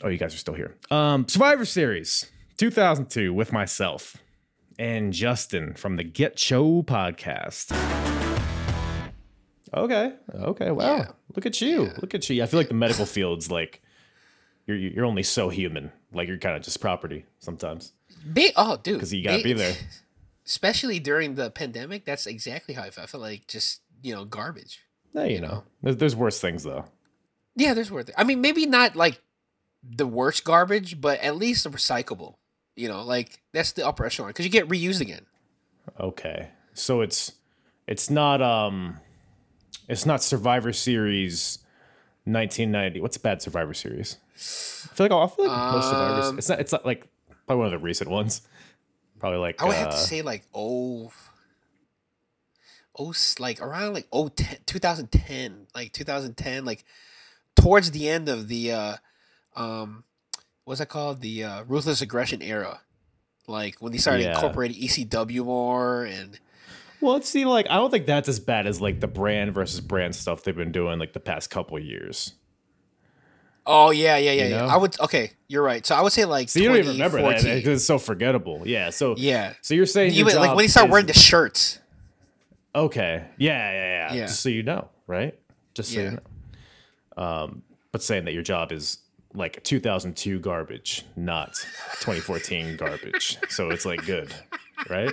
Oh, 0.03 0.09
you 0.09 0.19
guys 0.19 0.35
are 0.35 0.39
still 0.39 0.55
here. 0.55 0.77
Um, 0.91 1.27
Survivor 1.29 1.65
Series 1.65 2.31
2002 2.57 3.33
with 3.33 3.53
myself 3.53 4.17
and 4.79 5.13
Justin 5.13 5.75
from 5.75 5.97
the 5.97 6.05
GetCho 6.05 6.85
podcast. 6.85 7.71
Okay. 9.75 10.13
Okay. 10.35 10.71
Wow. 10.71 10.97
Yeah. 10.97 11.07
Look 11.35 11.47
at 11.47 11.61
you. 11.61 11.91
Look 12.01 12.15
at 12.15 12.29
you. 12.29 12.43
I 12.43 12.47
feel 12.47 12.61
like 12.61 12.69
the 12.69 12.75
medical 12.75 13.07
field's 13.07 13.51
like 13.51 13.81
you're 14.67 14.77
you're 14.77 15.05
only 15.07 15.23
so 15.23 15.49
human. 15.49 15.93
Like 16.13 16.29
you're 16.29 16.39
kind 16.39 16.57
of 16.57 16.63
just 16.63 16.81
property 16.81 17.25
sometimes 17.39 17.93
Big, 18.33 18.53
oh, 18.57 18.77
dude. 18.77 18.95
because 18.97 19.13
you 19.15 19.25
gotta 19.25 19.39
they- 19.39 19.43
be 19.43 19.53
there. 19.55 19.75
Especially 20.45 20.99
during 20.99 21.37
the 21.37 21.51
pandemic, 21.51 22.05
that's 22.05 22.27
exactly 22.27 22.75
how 22.75 22.83
I 22.83 22.91
felt. 22.91 23.05
I 23.05 23.07
felt 23.07 23.23
like 23.23 23.47
just 23.47 23.81
you 24.03 24.13
know 24.13 24.25
garbage. 24.25 24.81
Yeah, 25.15 25.25
you 25.25 25.41
know. 25.41 25.63
There's, 25.83 25.97
there's 25.99 26.17
worse 26.17 26.41
things 26.41 26.65
though. 26.65 26.85
Yeah, 27.55 27.75
there's 27.75 27.91
worse. 27.93 28.07
I 28.19 28.25
mean, 28.25 28.41
maybe 28.41 28.67
not 28.67 28.97
like 28.97 29.21
the 29.83 30.07
worst 30.07 30.45
garbage, 30.45 31.01
but 31.01 31.21
at 31.21 31.37
least 31.37 31.67
recyclable. 31.71 32.37
You 32.77 32.89
know, 32.89 33.03
like 33.03 33.41
that's 33.53 33.73
the 33.73 33.87
upper 33.87 34.07
echelon 34.07 34.31
because 34.31 34.47
you 34.47 34.51
get 34.51 34.69
reused 34.69 35.01
again. 35.01 35.27
Okay. 36.01 36.49
So 36.75 37.01
it's 37.01 37.33
it's 37.87 38.09
not 38.09 38.41
um 38.41 38.99
it's 39.89 40.07
not 40.07 40.23
Survivor 40.23 40.73
Series 40.73 41.59
1990. 42.25 43.01
What's 43.01 43.17
a 43.17 43.21
bad 43.21 43.43
Survivor 43.43 43.75
Series? 43.75 44.17
I 44.35 44.95
feel 44.95 45.07
like 45.09 45.13
I 45.13 45.35
feel 45.35 45.47
like 45.49 45.73
most 45.73 45.91
Survivor. 45.91 46.23
Um, 46.23 46.39
It's 46.39 46.49
not. 46.49 46.61
It's 46.61 46.73
not 46.73 46.87
like 46.87 47.07
probably 47.47 47.59
one 47.59 47.67
of 47.67 47.73
the 47.73 47.85
recent 47.85 48.09
ones. 48.09 48.43
Probably 49.19 49.39
like 49.39 49.61
I 49.61 49.67
would 49.67 49.77
have 49.77 49.91
to 49.91 49.97
uh, 49.97 49.99
say 49.99 50.23
like 50.23 50.45
oh, 50.55 51.13
oh, 52.99 53.13
like 53.39 53.61
around 53.61 53.95
like 53.95 54.09
oh 54.13 54.29
10, 54.29 54.59
2010, 54.67 55.67
like 55.75 55.93
2010, 55.93 56.65
like 56.65 56.85
towards 57.55 57.91
the 57.91 58.09
end 58.09 58.29
of 58.29 58.49
the 58.49 58.73
uh, 58.73 58.97
um, 59.57 60.05
what's 60.65 60.79
that 60.81 60.89
called? 60.89 61.21
The 61.21 61.45
uh, 61.45 61.65
ruthless 61.65 62.01
aggression 62.03 62.43
era. 62.43 62.81
Like 63.47 63.77
when 63.81 63.93
they 63.93 63.99
started 63.99 64.23
Yeah. 64.25 64.35
incorporating 64.35 64.81
ECW 64.83 65.45
more 65.45 66.05
and 66.05 66.39
Well, 67.01 67.15
let's 67.15 67.29
see. 67.29 67.45
Like, 67.45 67.67
I 67.69 67.75
don't 67.77 67.91
think 67.91 68.07
that's 68.07 68.29
as 68.29 68.39
bad 68.39 68.67
as 68.69 68.81
like 68.81 69.01
the 69.01 69.09
brand 69.09 69.53
versus 69.53 69.81
brand 69.81 70.15
stuff 70.15 70.45
they've 70.45 70.55
been 70.57 70.71
doing 70.73 70.99
like 71.01 71.13
the 71.13 71.21
past 71.21 71.51
couple 71.51 71.79
years. 71.79 72.35
oh 73.67 73.91
yeah 73.91 74.17
yeah 74.17 74.33
yeah 74.33 74.45
You 74.45 74.55
yeah. 74.55 74.67
I 74.67 74.77
would 74.77 74.99
okay, 75.01 75.33
you're 75.49 75.63
right. 75.63 75.85
So 75.87 75.95
I 75.97 76.01
would 76.03 76.13
say 76.13 76.25
like 76.25 76.49
So 76.49 76.61
you 76.61 76.69
don't 76.69 76.79
even 76.79 76.93
remember 76.93 77.21
that 77.23 77.43
because 77.43 77.79
it's 77.81 77.85
so 77.85 77.99
forgettable. 77.99 78.63
Yeah. 78.65 78.91
So 78.91 79.15
Yeah. 79.19 79.55
So 79.63 79.75
you're 79.75 79.87
saying 79.87 80.13
Even 80.15 80.37
like 80.37 80.51
when 80.55 80.65
they 80.65 80.69
start 80.69 80.87
is- 80.87 80.93
wearing 80.93 81.07
the 81.07 81.13
shirts. 81.15 81.79
Okay. 82.75 83.25
Yeah, 83.39 83.71
yeah, 83.73 83.75
yeah. 84.09 84.15
Yeah. 84.15 84.27
Just 84.27 84.41
so 84.41 84.49
you 84.49 84.63
know, 84.63 84.89
right? 85.07 85.39
Just 85.75 85.93
so 85.93 86.01
Yeah. 86.01 86.11
you 86.11 86.19
know. 87.17 87.23
Um, 87.23 87.63
but 87.93 88.03
saying 88.03 88.25
that 88.25 88.33
your 88.33 88.43
job 88.43 88.73
is 88.73 88.99
like 89.35 89.63
2002 89.65 90.39
garbage, 90.41 91.05
not 91.17 91.55
2014 92.01 92.77
garbage. 92.77 93.39
So 93.49 93.71
it's 93.71 93.85
like 93.87 94.05
good, 94.07 94.33
right? 94.91 95.13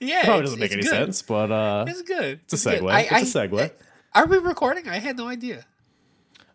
Yeah, 0.00 0.24
Probably 0.24 0.42
doesn't 0.42 0.58
make 0.60 0.72
any 0.72 0.82
good. 0.82 0.90
sense, 0.90 1.22
but 1.22 1.50
uh, 1.50 1.84
It's 1.88 2.02
good. 2.02 2.40
it's 2.44 2.52
a 2.52 2.56
segue. 2.70 2.90
I- 2.90 3.08
it's 3.20 3.34
a 3.34 3.38
segue. 3.48 3.70
Are 4.14 4.26
we 4.26 4.38
recording? 4.38 4.88
I 4.88 4.98
had 4.98 5.16
no 5.16 5.26
idea. 5.28 5.64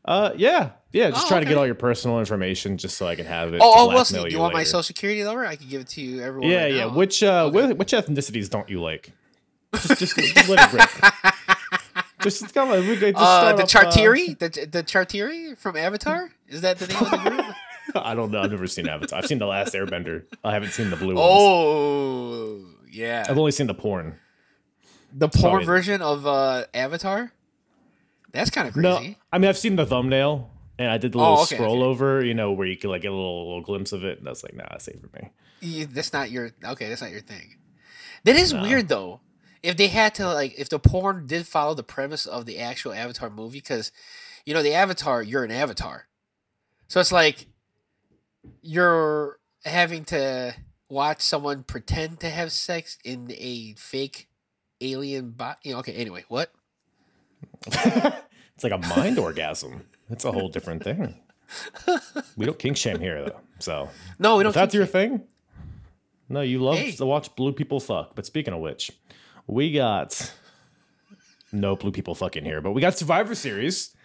Uh, 0.06 0.32
yeah, 0.36 0.72
yeah. 0.92 1.10
Just 1.12 1.26
Oh, 1.26 1.30
trying 1.30 1.42
to 1.44 1.48
get 1.48 1.58
all 1.58 1.66
your 1.66 1.76
personal 1.76 2.20
information 2.20 2.78
just 2.78 2.98
so 2.98 3.08
I 3.08 3.16
can 3.16 3.26
have 3.26 3.54
it. 3.54 3.62
Oh, 3.64 3.90
oh, 3.96 4.04
you 4.24 4.28
you 4.32 4.40
want 4.40 4.54
my 4.54 4.64
social 4.64 4.84
security 4.84 5.24
number? 5.24 5.46
I 5.46 5.56
can 5.56 5.70
give 5.70 5.82
it 5.82 5.88
to 5.90 6.02
you, 6.02 6.22
everyone. 6.22 6.50
Yeah, 6.50 6.64
right 6.64 6.74
yeah. 6.74 6.86
now. 6.88 6.94
Which 6.94 7.24
uh, 7.24 7.46
Okay. 7.46 7.68
which, 7.68 7.78
which 7.78 7.92
ethnicities 7.94 8.50
don't 8.50 8.70
you 8.70 8.82
like? 8.82 9.12
Just, 9.74 10.00
just, 10.00 10.16
just 10.18 10.50
let 10.50 10.74
it 10.74 10.74
rip. 10.74 11.33
Just 12.24 12.54
come 12.54 12.72
on, 12.72 12.80
we 12.88 12.98
could 12.98 13.16
just 13.16 13.24
Uh, 13.24 13.54
the 13.54 13.64
off, 13.64 13.76
uh, 13.76 13.80
Chartiri, 13.80 14.38
the 14.40 14.50
the 14.72 14.84
Chartiri 14.84 15.58
from 15.58 15.76
Avatar. 15.78 16.32
Is 16.48 16.62
that 16.62 16.80
the 16.80 16.88
name 16.88 16.98
of 17.04 17.12
the 17.12 17.18
group? 17.30 17.46
I 17.96 18.16
don't 18.16 18.32
know. 18.32 18.42
I've 18.42 18.52
never 18.52 18.66
seen 18.68 18.88
Avatar. 18.88 19.20
I've 19.20 19.26
seen 19.28 19.40
the 19.40 19.46
Last 19.46 19.74
Airbender. 19.74 20.24
I 20.44 20.54
haven't 20.54 20.72
seen 20.72 20.90
the 20.90 20.96
blue 20.96 21.16
ones. 21.16 21.20
oh, 21.30 22.66
yeah. 22.92 23.26
I've 23.30 23.38
only 23.38 23.52
seen 23.52 23.68
the 23.68 23.74
porn. 23.74 24.16
The 25.16 25.28
porn 25.30 25.64
version 25.66 26.02
of 26.02 26.26
uh, 26.26 26.66
Avatar. 26.74 27.32
That's 28.32 28.50
kind 28.50 28.68
of 28.68 28.74
crazy. 28.74 29.10
No. 29.10 29.16
I 29.32 29.38
mean 29.38 29.50
I've 29.50 29.58
seen 29.58 29.76
the 29.76 29.86
thumbnail, 29.86 30.50
and 30.80 30.90
I 30.90 30.98
did 30.98 31.12
the 31.12 31.20
Oh, 31.20 31.22
little 31.22 31.44
okay, 31.44 31.56
scroll 31.56 31.78
okay. 31.84 31.84
over, 31.84 32.26
you 32.26 32.34
know, 32.34 32.52
where 32.54 32.66
you 32.66 32.78
could 32.78 32.90
like 32.90 33.04
get 33.04 33.12
a 33.12 33.16
little, 33.16 33.46
little 33.48 33.62
glimpse 33.62 33.92
of 33.92 34.04
it, 34.04 34.18
and 34.18 34.26
that's 34.26 34.44
like, 34.44 34.56
nah, 34.56 34.66
that's 34.72 34.86
safe 34.86 35.00
for 35.00 35.10
me. 35.22 35.30
You- 35.62 35.86
that's 35.86 36.14
not 36.14 36.32
your 36.32 36.52
okay. 36.66 36.90
That's 36.90 37.02
not 37.02 37.12
your 37.12 37.22
thing. 37.22 37.58
That 38.24 38.36
is 38.36 38.54
No. 38.54 38.62
weird 38.64 38.88
though. 38.88 39.20
If 39.64 39.78
they 39.78 39.88
had 39.88 40.14
to 40.16 40.26
like, 40.32 40.60
if 40.60 40.68
the 40.70 40.78
porn 40.78 41.26
did 41.26 41.48
follow 41.48 41.74
the 41.74 41.84
premise 41.84 42.26
of 42.26 42.46
the 42.46 42.60
actual 42.60 42.94
Avatar 42.94 43.30
movie, 43.30 43.60
because 43.60 43.92
you 44.46 44.54
know 44.54 44.62
the 44.62 44.74
Avatar, 44.74 45.24
you're 45.24 45.44
an 45.46 45.52
Avatar, 45.52 46.08
so 46.90 47.00
it's 47.00 47.12
like 47.14 47.48
you're 48.62 49.40
having 49.66 50.04
to 50.06 50.54
watch 50.90 51.22
someone 51.22 51.64
pretend 51.64 52.20
to 52.20 52.30
have 52.30 52.52
sex 52.52 52.98
in 53.04 53.32
a 53.38 53.74
fake 53.78 54.28
alien 54.82 55.32
body. 55.32 55.58
You 55.64 55.74
know, 55.74 55.80
okay. 55.80 55.94
Anyway, 55.94 56.26
what? 56.28 56.52
it's 57.66 58.64
like 58.64 58.74
a 58.74 58.78
mind 58.78 59.18
orgasm. 59.18 59.84
It's 60.10 60.26
a 60.26 60.32
whole 60.32 60.50
different 60.50 60.84
thing. 60.84 61.16
We 62.36 62.46
don't 62.46 62.58
kink 62.60 62.78
shame 62.78 63.00
here 63.00 63.24
though. 63.26 63.40
So 63.60 63.90
No, 64.20 64.38
we 64.38 64.44
don't. 64.44 64.54
that's 64.54 64.74
your 64.74 64.86
shame. 64.86 64.92
thing. 64.92 65.24
No, 66.30 66.42
you 66.42 66.60
love 66.60 66.78
Hey. 66.78 66.92
to 66.94 67.06
watch 67.06 67.36
blue 67.36 67.54
people 67.54 67.80
fuck. 67.80 68.16
But 68.16 68.26
speaking 68.26 68.54
of 68.54 68.60
which, 68.60 68.92
we 69.48 69.72
got 69.72 70.34
no 71.52 71.76
blue 71.76 71.92
people 71.92 72.16
fucking 72.16 72.44
here, 72.46 72.62
but 72.62 72.72
we 72.72 72.82
got 72.82 72.98
Survivor 72.98 73.36
Series 73.36 73.96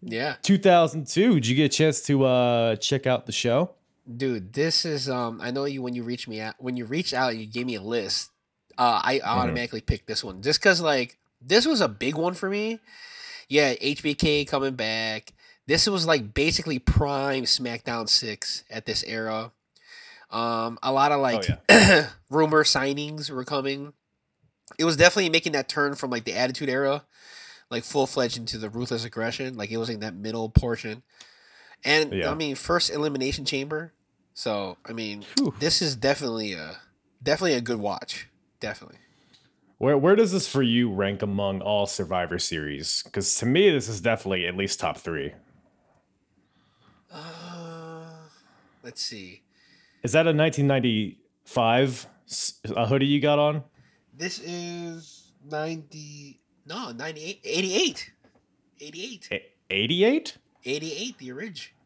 Yeah, 0.00 0.36
2002. 0.42 1.34
Did 1.34 1.46
you 1.46 1.54
get 1.56 1.64
a 1.64 1.68
chance 1.68 2.00
to 2.02 2.24
uh 2.24 2.76
check 2.76 3.06
out 3.06 3.26
the 3.26 3.32
show? 3.32 3.70
dude. 4.16 4.52
This 4.52 4.84
is 4.84 5.08
um. 5.08 5.40
I 5.42 5.50
know 5.50 5.64
you 5.64 5.82
when 5.82 5.94
you 5.94 6.02
reach 6.02 6.28
me 6.28 6.40
out 6.40 6.54
when 6.58 6.76
you 6.76 6.84
reached 6.84 7.14
out, 7.14 7.36
you 7.36 7.46
gave 7.46 7.66
me 7.66 7.74
a 7.76 7.82
list. 7.82 8.30
Uh, 8.76 9.00
I 9.02 9.20
automatically 9.24 9.80
picked 9.80 10.06
this 10.06 10.24
one 10.24 10.42
just 10.42 10.60
because 10.60 10.80
like 10.80 11.16
this 11.40 11.64
was 11.66 11.80
a 11.80 11.88
big 11.88 12.16
one 12.16 12.34
for 12.34 12.50
me. 12.50 12.80
Yeah, 13.48 13.74
HBK 13.74 14.48
coming 14.48 14.74
back. 14.74 15.32
This 15.66 15.86
was 15.86 16.06
like 16.06 16.34
basically 16.34 16.78
prime 16.78 17.44
SmackDown 17.44 18.08
six 18.08 18.64
at 18.70 18.84
this 18.84 19.02
era. 19.04 19.52
Um, 20.30 20.78
a 20.82 20.90
lot 20.92 21.12
of 21.12 21.20
like 21.20 21.46
Oh, 21.68 22.10
rumor 22.30 22.64
signings 22.64 23.30
were 23.30 23.44
coming. 23.44 23.92
It 24.78 24.84
was 24.84 24.96
definitely 24.96 25.30
making 25.30 25.52
that 25.52 25.68
turn 25.68 25.94
from 25.94 26.10
like 26.10 26.24
the 26.24 26.32
Attitude 26.32 26.68
Era, 26.68 27.04
like 27.70 27.84
full 27.84 28.06
fledged 28.06 28.36
into 28.36 28.58
the 28.58 28.68
Ruthless 28.70 29.04
Aggression. 29.04 29.56
Like 29.56 29.70
it 29.70 29.76
was 29.76 29.90
in 29.90 30.00
that 30.00 30.14
middle 30.14 30.48
portion, 30.48 31.02
and 31.84 32.12
Yeah. 32.12 32.30
I 32.30 32.34
mean 32.34 32.54
first 32.56 32.90
Elimination 32.90 33.44
Chamber. 33.44 33.92
So 34.32 34.76
I 34.84 34.92
mean, 34.92 35.24
Whew. 35.38 35.54
this 35.60 35.80
is 35.82 35.96
definitely 35.96 36.52
a 36.54 36.78
definitely 37.22 37.54
a 37.54 37.60
good 37.60 37.78
watch. 37.78 38.28
Definitely. 38.60 38.98
Where 39.78 39.98
where 39.98 40.16
does 40.16 40.32
this 40.32 40.48
for 40.48 40.62
you 40.62 40.90
rank 40.90 41.20
among 41.22 41.60
all 41.60 41.86
Survivor 41.86 42.38
Series? 42.38 43.02
Because 43.02 43.34
to 43.36 43.46
me, 43.46 43.70
this 43.70 43.88
is 43.88 44.00
definitely 44.00 44.46
at 44.46 44.56
least 44.56 44.80
top 44.80 44.96
three. 44.98 45.34
Uh, 47.12 48.06
let's 48.82 49.02
see. 49.02 49.42
Is 50.02 50.12
that 50.12 50.26
a 50.26 50.32
1995 50.32 52.06
a 52.76 52.86
hoodie 52.86 53.06
you 53.06 53.20
got 53.20 53.38
on? 53.38 53.62
This 54.16 54.40
is 54.40 55.32
ninety. 55.48 56.40
No, 56.66 56.92
98, 56.92 57.40
88. 57.44 58.10
88. 58.80 59.28
A- 59.32 59.42
88? 59.70 60.38
88, 60.64 61.18
the 61.18 61.32
original. 61.32 61.76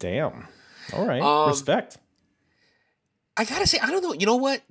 Damn. 0.00 0.48
All 0.92 1.06
right. 1.06 1.22
Um, 1.22 1.48
Respect. 1.48 1.98
I 3.36 3.44
gotta 3.44 3.66
say, 3.66 3.78
I 3.80 3.90
don't 3.90 4.02
know. 4.02 4.12
You 4.12 4.26
know 4.26 4.36
what? 4.36 4.62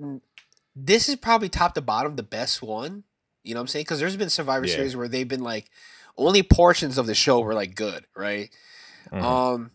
This 0.75 1.07
is 1.07 1.15
probably 1.15 1.47
top 1.49 1.75
to 1.75 1.81
bottom 1.81 2.15
the 2.15 2.23
best 2.23 2.61
one. 2.61 3.03
You 3.43 3.53
know 3.53 3.59
what 3.59 3.63
I'm 3.63 3.67
saying? 3.67 3.83
Because 3.83 3.99
there's 3.99 4.17
been 4.17 4.29
Survivor 4.29 4.65
Yeah. 4.65 4.75
Series 4.75 4.95
where 4.97 5.07
they've 5.07 5.27
been 5.27 5.43
like 5.43 5.69
only 6.17 6.43
portions 6.43 6.97
of 6.97 7.05
the 7.07 7.15
show 7.15 7.39
were 7.39 7.53
like 7.53 7.75
good, 7.75 8.05
right? 8.15 8.49
Mhm. 9.11 9.21
Um, 9.21 9.71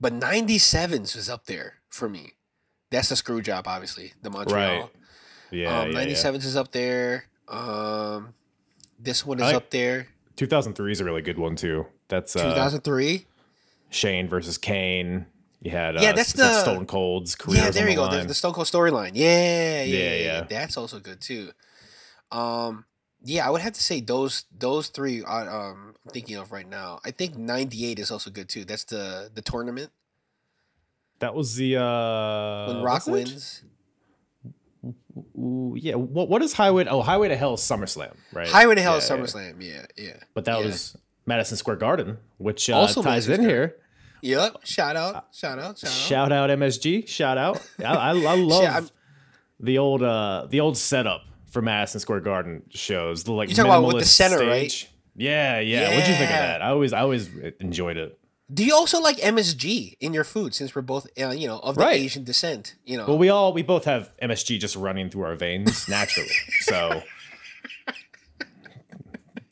but 0.00 0.12
97s 0.12 1.14
was 1.14 1.28
up 1.28 1.46
there 1.46 1.74
for 1.88 2.08
me. 2.08 2.32
That's 2.90 3.08
the 3.10 3.16
screw 3.16 3.42
job, 3.42 3.66
obviously. 3.68 4.12
The 4.22 4.30
Montreal. 4.30 4.80
Right. 4.82 4.90
Yeah, 5.50 5.80
um, 5.80 5.90
yeah, 5.92 6.04
97s 6.04 6.44
is 6.44 6.56
up 6.56 6.72
there. 6.72 7.24
Um, 7.48 8.34
this 8.98 9.24
one 9.26 9.38
is 9.40 9.44
I- 9.52 9.54
up 9.54 9.70
there. 9.70 10.08
2003 10.36 10.92
is 10.92 11.00
a 11.00 11.04
really 11.04 11.20
good 11.22 11.38
one 11.38 11.54
too. 11.56 11.86
That's 12.08 12.34
uh, 12.34 12.42
2003. 12.42 13.26
Shane 13.90 14.28
versus 14.28 14.56
Kane. 14.56 15.26
You 15.60 15.70
had 15.72 15.96
uh, 15.96 16.00
Yeah, 16.00 16.12
that's 16.12 16.34
s- 16.34 16.40
s- 16.40 16.54
the- 16.56 16.60
Stone 16.62 16.86
Cold's 16.86 17.34
careers 17.34 17.62
Yeah, 17.62 17.70
there 17.70 17.88
you 17.88 17.96
the 17.96 18.06
go. 18.08 18.18
The, 18.20 18.24
the 18.28 18.34
Stone 18.34 18.54
Cold 18.54 18.66
storyline. 18.66 19.10
Yeah, 19.14 19.82
yeah, 19.82 19.82
Yeah, 19.82 19.98
yeah, 20.14 20.14
yeah. 20.22 20.46
That's 20.48 20.76
also 20.78 20.98
good 21.00 21.20
too. 21.20 21.50
Um, 22.32 22.86
yeah, 23.22 23.46
I 23.46 23.50
would 23.50 23.60
have 23.60 23.74
to 23.74 23.82
say 23.82 24.00
those 24.00 24.44
those 24.56 24.88
three. 24.88 25.22
Are, 25.22 25.42
um, 25.72 25.94
I'm 26.06 26.12
thinking 26.12 26.36
of 26.36 26.52
right 26.52 26.66
now. 26.66 27.00
I 27.04 27.10
think 27.10 27.36
'98 27.36 27.98
is 27.98 28.10
also 28.10 28.30
good 28.30 28.48
too. 28.48 28.64
That's 28.64 28.84
the 28.84 29.30
the 29.34 29.42
tournament 29.42 29.90
That 31.18 31.34
was 31.34 31.56
the 31.56 31.76
uh 31.76 32.68
when 32.72 32.82
Rock 32.82 33.06
wins. 33.06 33.62
Ooh, 35.36 35.74
yeah. 35.78 35.94
What 35.94 36.28
what 36.28 36.42
is 36.42 36.52
Highway? 36.52 36.86
Oh, 36.86 37.02
Highway 37.02 37.28
to 37.28 37.36
Hell 37.36 37.54
is 37.54 37.60
SummerSlam, 37.60 38.12
right? 38.32 38.48
Highway 38.48 38.74
to 38.76 38.82
Hell 38.82 38.92
Yeah, 38.92 38.98
is. 38.98 39.08
SummerSlam. 39.10 39.54
Yeah, 39.60 39.86
yeah. 39.96 40.16
But 40.34 40.44
that 40.46 40.58
Yeah. 40.60 40.66
was 40.66 40.96
Madison 41.26 41.56
Square 41.56 41.76
Garden, 41.76 42.18
which 42.38 42.68
uh, 42.70 42.76
Also 42.76 43.02
ties 43.02 43.28
Madison 43.28 43.32
in 43.32 43.40
Square- 43.40 43.56
here. 43.56 43.76
Yep. 44.22 44.56
Shout 44.64 44.96
out. 44.96 45.28
Shout 45.32 45.58
out. 45.58 45.78
Shout 45.78 45.90
out. 45.90 45.96
Shout 45.96 46.32
out 46.32 46.50
MSG. 46.50 47.08
Shout 47.08 47.38
out. 47.38 47.60
I, 47.78 47.84
I, 47.84 48.10
I 48.10 48.34
love 48.36 48.92
the 49.58 49.78
old 49.78 50.02
uh 50.02 50.46
the 50.50 50.60
old 50.60 50.76
setup 50.76 51.22
for 51.50 51.62
Madison 51.62 52.00
Square 52.00 52.20
Garden 52.20 52.62
shows. 52.70 53.24
The 53.24 53.32
like 53.32 53.48
You 53.48 53.54
talking 53.56 53.70
about 53.70 53.84
with 53.86 53.98
the 53.98 54.04
center, 54.04 54.38
right? 54.46 54.70
stage. 54.70 54.90
Yeah, 55.16 55.58
yeah. 55.60 55.88
What'd 55.90 56.08
you 56.08 56.14
think 56.14 56.30
of 56.30 56.36
that? 56.36 56.62
I 56.62 56.68
always 56.68 56.92
I 56.92 57.00
always 57.00 57.28
enjoyed 57.60 57.96
it. 57.96 58.18
Do 58.52 58.64
you 58.64 58.74
also 58.74 59.00
like 59.00 59.18
MSG 59.18 59.96
in 60.00 60.12
your 60.12 60.24
food? 60.24 60.54
Since 60.54 60.74
we're 60.74 60.82
both, 60.82 61.06
uh, 61.20 61.28
you 61.30 61.46
know, 61.46 61.58
of 61.60 61.76
the 61.76 61.82
Right. 61.82 62.00
Asian 62.00 62.24
descent. 62.24 62.74
You 62.84 62.96
know. 62.96 63.06
Well, 63.06 63.18
we 63.18 63.28
all 63.28 63.52
we 63.52 63.62
both 63.62 63.84
have 63.84 64.10
MSG 64.20 64.58
just 64.58 64.74
running 64.76 65.08
through 65.10 65.22
our 65.22 65.36
veins 65.36 65.88
naturally. 65.88 66.30
so 66.62 67.02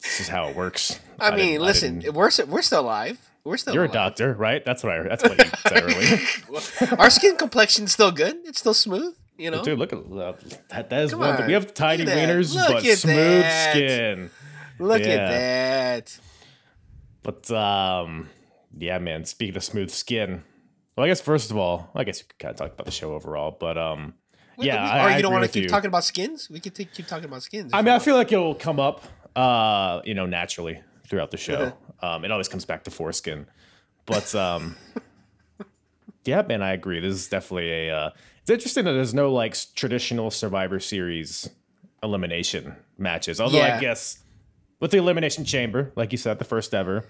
this 0.02 0.20
is 0.20 0.28
how 0.28 0.48
it 0.48 0.56
works. 0.56 0.98
I 1.20 1.34
mean, 1.34 1.61
listen, 1.61 2.00
didn't- 2.00 2.14
we're 2.14 2.30
we're 2.48 2.62
still 2.62 2.80
alive. 2.80 3.18
We're 3.44 3.56
still. 3.56 3.72
you're 3.74 3.84
a 3.84 3.88
doctor, 3.88 4.34
right? 4.34 4.64
That's 4.64 4.82
what 4.82 4.92
I 4.92 5.02
that's 5.04 5.22
what 5.22 5.38
you 5.38 5.50
said 5.68 5.82
earlier. 5.84 6.96
Our 6.98 7.08
skin 7.11 7.37
complexion's 7.37 7.92
still 7.92 8.11
good. 8.11 8.37
It's 8.44 8.58
still 8.58 8.74
smooth. 8.74 9.14
You 9.38 9.50
know. 9.52 9.62
Dude, 9.62 9.78
look 9.78 9.92
at 9.92 9.98
uh, 10.00 10.34
that. 10.68 10.90
That 10.90 11.02
is 11.04 11.12
Come 11.12 11.20
one 11.20 11.37
thing. 11.37 11.46
We 11.46 11.52
have 11.52 11.72
tiny 11.72 12.04
wieners, 12.04 12.54
but 12.56 12.82
smooth 12.82 13.42
that. 13.42 13.70
skin. 13.72 14.30
Look 14.80 15.00
Yeah. 15.02 15.06
at 15.08 15.28
that. 15.30 16.18
But 17.22 17.50
um, 17.52 18.28
yeah, 18.76 18.98
man. 18.98 19.24
Speaking 19.24 19.57
of 19.57 19.64
smooth 19.64 19.90
skin, 19.90 20.42
well, 20.96 21.04
I 21.04 21.09
guess 21.09 21.20
first 21.20 21.50
of 21.50 21.57
all, 21.57 21.90
I 21.94 22.04
guess 22.04 22.22
we 22.22 22.26
could 22.28 22.38
kind 22.38 22.50
of 22.52 22.57
talk 22.59 22.72
about 22.72 22.85
the 22.87 22.90
show 22.92 23.14
overall. 23.14 23.57
But 23.59 23.78
um, 23.78 24.14
yeah, 24.59 24.83
We- 24.83 25.00
or 25.00 25.02
I 25.12 25.16
you 25.16 25.22
don't 25.22 25.33
want 25.33 25.44
to 25.44 25.50
keep 25.50 25.62
you. 25.64 25.68
talking 25.68 25.88
about 25.88 26.04
skins? 26.04 26.48
We 26.50 26.61
could 26.61 26.74
take, 26.74 26.92
keep 26.92 27.07
talking 27.07 27.24
about 27.26 27.42
skins. 27.42 27.70
I 27.72 27.78
mean, 27.78 27.87
you 27.87 27.92
I 27.92 27.98
feel 27.98 28.14
like 28.16 28.33
it'll 28.33 28.54
come 28.54 28.81
up, 28.81 29.04
uh, 29.37 30.00
you 30.04 30.14
know, 30.14 30.26
naturally 30.26 30.81
throughout 31.07 31.31
the 31.31 31.37
show. 31.37 31.72
um, 32.02 32.24
it 32.24 32.31
always 32.31 32.48
comes 32.48 32.64
back 32.64 32.85
to 32.85 32.90
foreskin, 32.90 33.46
but 34.07 34.35
um, 34.35 34.76
yeah, 36.24 36.42
man, 36.42 36.62
I 36.62 36.72
agree. 36.72 37.00
This 37.00 37.14
is 37.14 37.28
definitely 37.28 37.70
a. 37.88 37.96
Uh, 37.96 38.11
it's 38.40 38.50
interesting 38.50 38.85
that 38.85 38.92
there's 38.92 39.14
no 39.14 39.33
like 39.33 39.57
traditional 39.74 40.31
Survivor 40.31 40.81
Series 40.81 41.48
elimination 42.02 42.74
matches. 42.96 43.40
Although 43.40 43.59
Yeah. 43.59 43.76
I 43.76 43.81
guess 43.81 44.22
with 44.81 44.90
the 44.90 44.98
Elimination 44.98 45.44
Chamber, 45.44 45.92
like 45.96 46.12
you 46.12 46.18
said, 46.18 46.38
the 46.38 46.44
first 46.44 46.74
ever, 46.74 47.04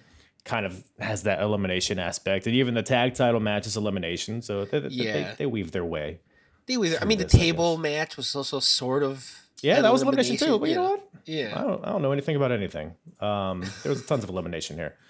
kind 0.45 0.65
of 0.67 0.83
has 0.99 1.25
that 1.25 1.41
elimination 1.43 1.99
aspect, 1.99 2.47
and 2.47 2.55
even 2.57 2.75
the 2.75 2.83
tag 2.83 3.15
title 3.15 3.41
match 3.41 3.67
is 3.67 3.77
elimination. 3.77 4.41
So 4.43 4.65
they, 4.65 4.81
they, 4.81 4.89
Yeah. 4.89 5.13
they, 5.13 5.35
they 5.39 5.47
weave 5.47 5.73
their 5.73 5.85
way. 5.85 6.21
They 6.67 6.77
was- 6.77 6.97
I 7.01 7.05
mean, 7.05 7.19
the 7.19 7.25
this, 7.25 7.35
I 7.35 7.39
table 7.39 7.77
match 7.79 8.17
was 8.17 8.35
also 8.35 8.61
sort 8.61 9.03
of. 9.03 9.25
Yeah, 9.61 9.81
that 9.81 9.93
was 9.93 10.03
elimination 10.03 10.37
too. 10.37 10.59
But 10.59 10.69
you 10.69 10.77
yeah. 10.77 10.81
know 10.83 10.91
what? 10.91 11.09
Yeah, 11.25 11.53
I 11.61 11.63
don't, 11.65 11.85
I 11.85 11.89
don't 11.91 12.03
know 12.03 12.13
anything 12.13 12.37
about 12.37 12.53
anything. 12.53 12.95
Um, 13.21 13.65
there 13.83 13.91
was 13.91 14.05
tons 14.07 14.23
of 14.25 14.31
elimination 14.31 14.77
here. 14.77 14.95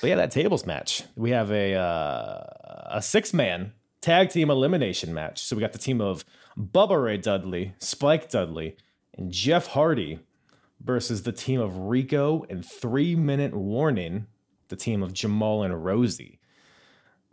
But 0.00 0.08
yeah, 0.08 0.16
that 0.16 0.30
tables 0.30 0.66
match. 0.66 1.04
We 1.14 1.30
have 1.30 1.50
a 1.50 1.74
uh, 1.74 2.96
a 2.96 3.00
six 3.02 3.32
man 3.32 3.72
tag 4.02 4.28
team 4.30 4.50
elimination 4.50 5.14
match. 5.14 5.40
So 5.42 5.56
we 5.56 5.60
got 5.60 5.72
the 5.72 5.78
team 5.78 6.00
of 6.02 6.24
Bubba 6.58 7.02
Ray 7.02 7.16
Dudley, 7.16 7.74
Spike 7.78 8.28
Dudley, 8.28 8.76
and 9.16 9.32
Jeff 9.32 9.68
Hardy 9.68 10.18
versus 10.86 11.24
the 11.24 11.32
team 11.32 11.60
of 11.60 11.76
Rico 11.76 12.46
and 12.48 12.64
Three 12.64 13.16
Minute 13.16 13.54
Warning, 13.54 14.26
the 14.68 14.76
team 14.76 15.02
of 15.02 15.12
Jamal 15.12 15.64
and 15.64 15.84
Rosie. 15.84 16.38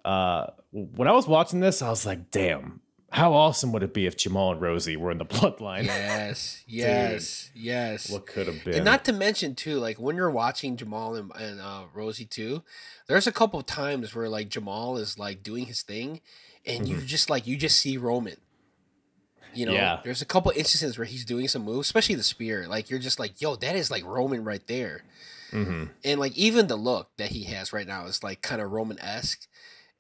Uh, 0.04 0.48
when 0.72 1.08
I 1.08 1.12
was 1.12 1.28
watching 1.28 1.60
this, 1.62 1.82
I 1.82 1.90
was 1.90 2.06
like, 2.06 2.32
damn, 2.32 2.82
how 3.12 3.34
awesome 3.34 3.72
would 3.72 3.84
it 3.84 3.94
be 3.94 4.08
if 4.08 4.18
Jamal 4.18 4.52
and 4.54 4.60
Rosie 4.60 4.98
were 4.98 5.12
in 5.12 5.20
the 5.20 5.26
bloodline? 5.26 5.86
Yes. 5.86 6.64
Yes. 6.68 7.52
Yes. 7.54 8.10
What 8.10 8.26
could 8.26 8.48
have 8.48 8.64
been? 8.64 8.74
And 8.74 8.86
not 8.86 9.06
to 9.06 9.14
mention 9.14 9.54
too, 9.54 9.78
like 9.78 10.00
when 10.00 10.16
you're 10.16 10.32
watching 10.32 10.76
Jamal 10.76 11.14
and, 11.14 11.32
and 11.40 11.62
uh, 11.62 11.84
Rosie 11.94 12.26
too, 12.26 12.64
there's 13.08 13.28
a 13.28 13.32
couple 13.32 13.60
of 13.60 13.68
times 13.68 14.16
where 14.16 14.28
like 14.28 14.50
Jamal 14.50 14.98
is 14.98 15.20
like 15.20 15.44
doing 15.44 15.66
his 15.68 15.84
thing, 15.84 16.22
and 16.66 16.88
you 16.88 17.02
just 17.02 17.30
like 17.30 17.46
you 17.46 17.56
just 17.56 17.78
see 17.78 17.98
Roman. 17.98 18.38
You 19.56 19.66
know, 19.66 19.72
Mm-hmm. 19.74 19.82
Yeah. 19.82 20.00
there's 20.04 20.22
a 20.22 20.26
couple 20.26 20.52
instances 20.56 20.98
where 20.98 21.06
he's 21.06 21.26
doing 21.26 21.48
some 21.48 21.64
moves, 21.64 21.88
especially 21.88 22.16
the 22.16 22.24
spear. 22.24 22.68
Like 22.68 22.90
you're 22.90 23.00
just 23.00 23.20
like, 23.20 23.42
yo, 23.42 23.56
that 23.58 23.76
is 23.76 23.90
like 23.92 24.04
Roman 24.06 24.44
right 24.44 24.66
there. 24.68 25.04
hmm 25.52 25.86
And 26.04 26.20
like 26.20 26.36
even 26.38 26.68
the 26.68 26.76
look 26.76 27.10
that 27.18 27.30
he 27.32 27.44
has 27.46 27.72
right 27.74 27.88
now 27.88 28.06
is 28.06 28.24
like 28.24 28.42
kind 28.42 28.62
of 28.62 28.72
Roman 28.72 29.00
esque, 29.00 29.48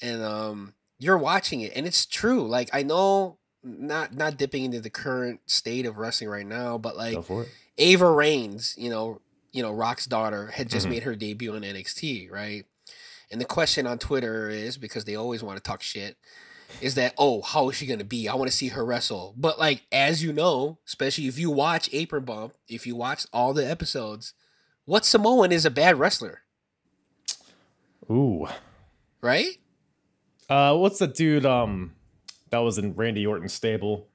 and 0.01 0.21
um, 0.23 0.73
you're 0.99 1.17
watching 1.17 1.61
it, 1.61 1.71
and 1.75 1.85
it's 1.85 2.05
true. 2.05 2.47
Like 2.47 2.69
I 2.73 2.83
know, 2.83 3.37
not 3.63 4.13
not 4.13 4.37
dipping 4.37 4.65
into 4.65 4.81
the 4.81 4.89
current 4.89 5.39
state 5.45 5.85
of 5.85 5.97
wrestling 5.97 6.29
right 6.29 6.45
now, 6.47 6.77
but 6.77 6.97
like 6.97 7.15
Go 7.15 7.21
for 7.21 7.43
it. 7.43 7.49
Ava 7.77 8.09
Reigns, 8.11 8.75
you 8.77 8.89
know, 8.89 9.21
you 9.51 9.61
know, 9.61 9.71
Rock's 9.71 10.05
daughter, 10.05 10.47
had 10.47 10.67
just 10.69 10.87
Mhm. 10.87 10.91
made 10.91 11.03
her 11.03 11.15
debut 11.15 11.55
on 11.55 11.61
NXT, 11.63 12.29
right? 12.31 12.65
And 13.31 13.39
the 13.41 13.45
question 13.45 13.87
on 13.87 13.97
Twitter 13.99 14.49
is 14.49 14.77
because 14.77 15.05
they 15.05 15.15
always 15.15 15.41
want 15.41 15.57
to 15.57 15.63
talk 15.63 15.81
shit. 15.81 16.17
Is 16.81 16.95
that 16.95 17.13
oh 17.17 17.41
how 17.41 17.69
is 17.69 17.75
she 17.77 17.85
gonna 17.85 18.03
be? 18.03 18.27
I 18.27 18.35
want 18.35 18.49
to 18.51 18.55
see 18.55 18.67
her 18.69 18.83
wrestle. 18.85 19.33
But 19.37 19.57
like 19.59 19.83
as 19.91 20.23
you 20.23 20.33
know, 20.33 20.79
especially 20.87 21.27
if 21.27 21.37
you 21.39 21.49
watch 21.49 21.89
Apron 21.93 22.25
Bump, 22.25 22.53
if 22.67 22.85
you 22.85 22.95
watch 22.95 23.25
all 23.31 23.53
the 23.53 23.69
episodes, 23.69 24.33
what 24.85 25.05
Samoan 25.05 25.51
is 25.51 25.65
a 25.65 25.71
bad 25.71 25.97
wrestler, 25.97 26.41
Ooh. 28.09 28.47
right? 29.21 29.57
Uh, 30.49 30.75
what's 30.75 30.99
the 30.99 31.07
dude? 31.07 31.45
Um, 31.45 31.93
that 32.49 32.59
was 32.59 32.77
in 32.77 32.93
Randy 32.95 33.25
Orton's 33.25 33.53
stable. 33.53 34.07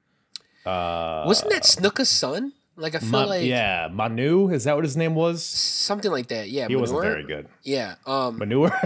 Uh, 0.65 1.23
Wasn't 1.25 1.51
that 1.51 1.63
Snuka's 1.63 2.09
son? 2.09 2.53
Like 2.75 2.95
I 2.95 2.99
feel 2.99 3.09
Ma- 3.09 3.25
like 3.25 3.43
yeah, 3.45 3.89
Manu. 3.91 4.49
Is 4.51 4.63
that 4.65 4.75
what 4.75 4.85
his 4.85 4.95
name 4.95 5.15
was? 5.15 5.43
something 5.43 6.11
like 6.11 6.27
that. 6.27 6.49
Yeah, 6.49 6.67
He 6.67 6.75
wasn't 6.75 7.01
very 7.01 7.23
good. 7.23 7.47
Yeah. 7.63 7.95
Um. 8.05 8.37
Manure. 8.37 8.71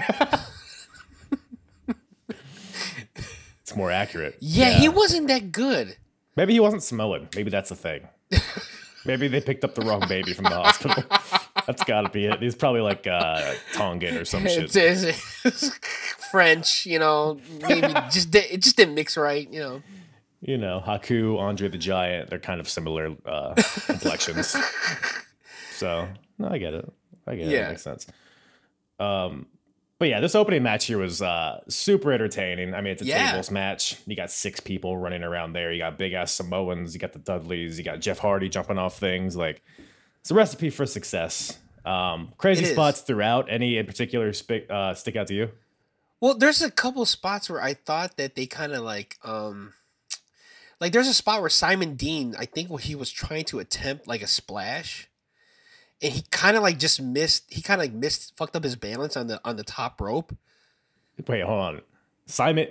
it's 3.63 3.76
more 3.76 3.91
accurate. 3.91 4.38
Yeah, 4.39 4.69
he 4.69 4.88
wasn't 4.89 5.28
that 5.30 5.52
good. 5.52 5.97
Maybe 6.36 6.54
he 6.54 6.60
wasn't 6.60 6.84
Samoan. 6.84 7.30
Maybe 7.36 7.49
that's 7.49 7.69
the 7.69 7.76
thing. 7.76 8.08
Maybe 9.06 9.28
they 9.28 9.41
picked 9.41 9.63
up 9.65 9.76
the 9.76 9.82
wrong 9.82 10.04
baby 10.08 10.32
from 10.34 10.45
the 10.45 10.52
hospital. 10.52 11.04
That's 11.67 11.84
got 11.84 12.02
to 12.02 12.10
be 12.10 12.26
it. 12.26 12.41
He's 12.41 12.56
probably 12.56 12.80
like 12.82 13.06
uh, 13.06 13.54
Tongan 13.73 14.17
or 14.17 14.23
some 14.26 14.43
shit. 14.47 14.76
it's- 14.76 15.41
it's 15.45 15.71
French, 16.32 16.86
you 16.86 16.99
know, 16.99 17.39
maybe 17.62 17.88
just 18.12 18.32
di- 18.32 18.39
it 18.52 18.62
just 18.62 18.76
didn't 18.78 18.95
mix 18.95 19.15
right, 19.17 19.47
you 19.52 19.60
know. 19.60 19.82
You 20.41 20.58
know, 20.58 20.82
Haku, 20.86 21.38
Andre 21.39 21.67
the 21.69 21.78
Giant. 21.78 22.30
They're 22.30 22.39
kind 22.39 22.60
of 22.62 22.67
similar 22.69 23.15
uh, 23.26 23.54
complexions. 23.86 24.56
So 25.76 26.08
no, 26.38 26.47
I 26.49 26.58
get 26.58 26.73
it. 26.73 26.91
I 27.28 27.36
get 27.36 27.47
it. 27.47 27.52
Yeah. 27.52 27.65
It 27.67 27.69
makes 27.69 27.82
sense. 27.84 28.08
Um, 28.99 29.45
but 30.03 30.09
yeah, 30.09 30.19
this 30.19 30.35
opening 30.35 30.61
match 30.63 30.83
here 30.87 30.97
was 30.97 31.21
uh, 31.21 31.61
super 31.69 32.11
entertaining. 32.11 32.73
I 32.73 32.81
mean, 32.81 32.91
it's 32.91 33.01
a 33.01 33.05
Yeah. 33.05 33.31
tables 33.31 33.49
match. 33.49 33.95
You 34.05 34.17
got 34.17 34.29
six 34.31 34.59
people 34.59 34.97
running 34.97 35.23
around 35.23 35.53
there. 35.53 35.71
You 35.71 35.79
got 35.79 35.97
big 35.97 36.11
ass 36.11 36.33
Samoans. 36.33 36.93
You 36.93 36.99
got 36.99 37.13
the 37.13 37.19
Dudleys. 37.19 37.77
You 37.77 37.85
got 37.85 38.01
Jeff 38.01 38.19
Hardy 38.19 38.49
jumping 38.49 38.77
off 38.77 38.99
things. 38.99 39.37
Like 39.37 39.61
it's 40.19 40.29
a 40.29 40.33
recipe 40.33 40.69
for 40.69 40.85
success. 40.85 41.57
Um, 41.85 42.33
crazy 42.37 42.65
It 42.65 42.67
is. 42.67 42.73
spots 42.73 42.99
throughout. 42.99 43.49
Any 43.49 43.77
in 43.77 43.85
particular 43.85 44.33
spi- 44.33 44.67
uh, 44.69 44.93
stick 44.93 45.15
out 45.15 45.27
to 45.27 45.33
you? 45.33 45.51
Well, 46.19 46.33
there's 46.37 46.61
a 46.61 46.69
couple 46.69 47.05
spots 47.05 47.49
where 47.49 47.61
I 47.61 47.73
thought 47.73 48.17
that 48.17 48.35
they 48.35 48.45
kind 48.45 48.73
of 48.73 48.83
like 48.83 49.17
um 49.23 49.73
like 50.81 50.91
there's 50.91 51.07
a 51.07 51.13
spot 51.13 51.39
where 51.39 51.49
Simon 51.49 51.95
Dean, 51.95 52.35
I 52.37 52.43
think 52.45 52.69
where 52.69 52.79
he 52.79 52.93
was 52.93 53.09
trying 53.09 53.45
to 53.45 53.59
attempt 53.59 54.05
like 54.05 54.21
a 54.21 54.27
splash 54.27 55.07
and 56.03 56.11
he 56.13 56.23
kind 56.29 56.55
of 56.57 56.61
like 56.61 56.77
just 56.77 57.01
missed 57.01 57.45
he 57.51 57.61
kind 57.61 57.79
of 57.81 57.85
like 57.87 57.93
missed 57.93 58.35
fucked 58.37 58.55
up 58.55 58.63
his 58.63 58.75
balance 58.75 59.17
on 59.17 59.27
the 59.27 59.39
on 59.45 59.55
the 59.55 59.63
top 59.63 59.99
rope. 60.01 60.35
Wait, 61.27 61.41
hold 61.43 61.59
on. 61.61 61.81
Simon. 62.25 62.67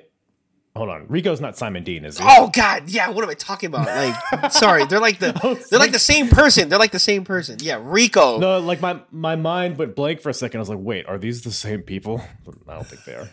Hold 0.74 0.88
on. 0.88 1.06
Rico's 1.08 1.40
not 1.40 1.56
Simon 1.58 1.84
Dean, 1.84 2.04
is 2.06 2.16
he? 2.16 2.24
Oh 2.26 2.48
god, 2.48 2.88
yeah, 2.88 3.10
what 3.10 3.22
am 3.22 3.28
I 3.30 3.34
talking 3.34 3.66
about? 3.68 3.86
Like 3.86 4.52
sorry, 4.52 4.86
they're 4.86 5.00
like 5.00 5.18
the 5.18 5.32
they're 5.70 5.78
like 5.78 5.92
the 5.92 5.98
same 5.98 6.28
person. 6.28 6.68
They're 6.68 6.78
like 6.78 6.92
the 6.92 6.98
same 6.98 7.24
person. 7.24 7.58
Yeah, 7.60 7.78
Rico. 7.82 8.38
No, 8.38 8.58
like 8.58 8.80
my 8.80 9.00
my 9.10 9.36
mind 9.36 9.76
went 9.76 9.94
blank 9.96 10.20
for 10.22 10.30
a 10.30 10.34
second. 10.34 10.58
I 10.58 10.62
was 10.62 10.68
like, 10.70 10.78
wait, 10.80 11.06
are 11.06 11.18
these 11.18 11.42
the 11.42 11.50
same 11.52 11.82
people? 11.82 12.22
I 12.68 12.74
don't 12.74 12.86
think 12.86 13.04
they 13.04 13.14
are. 13.14 13.28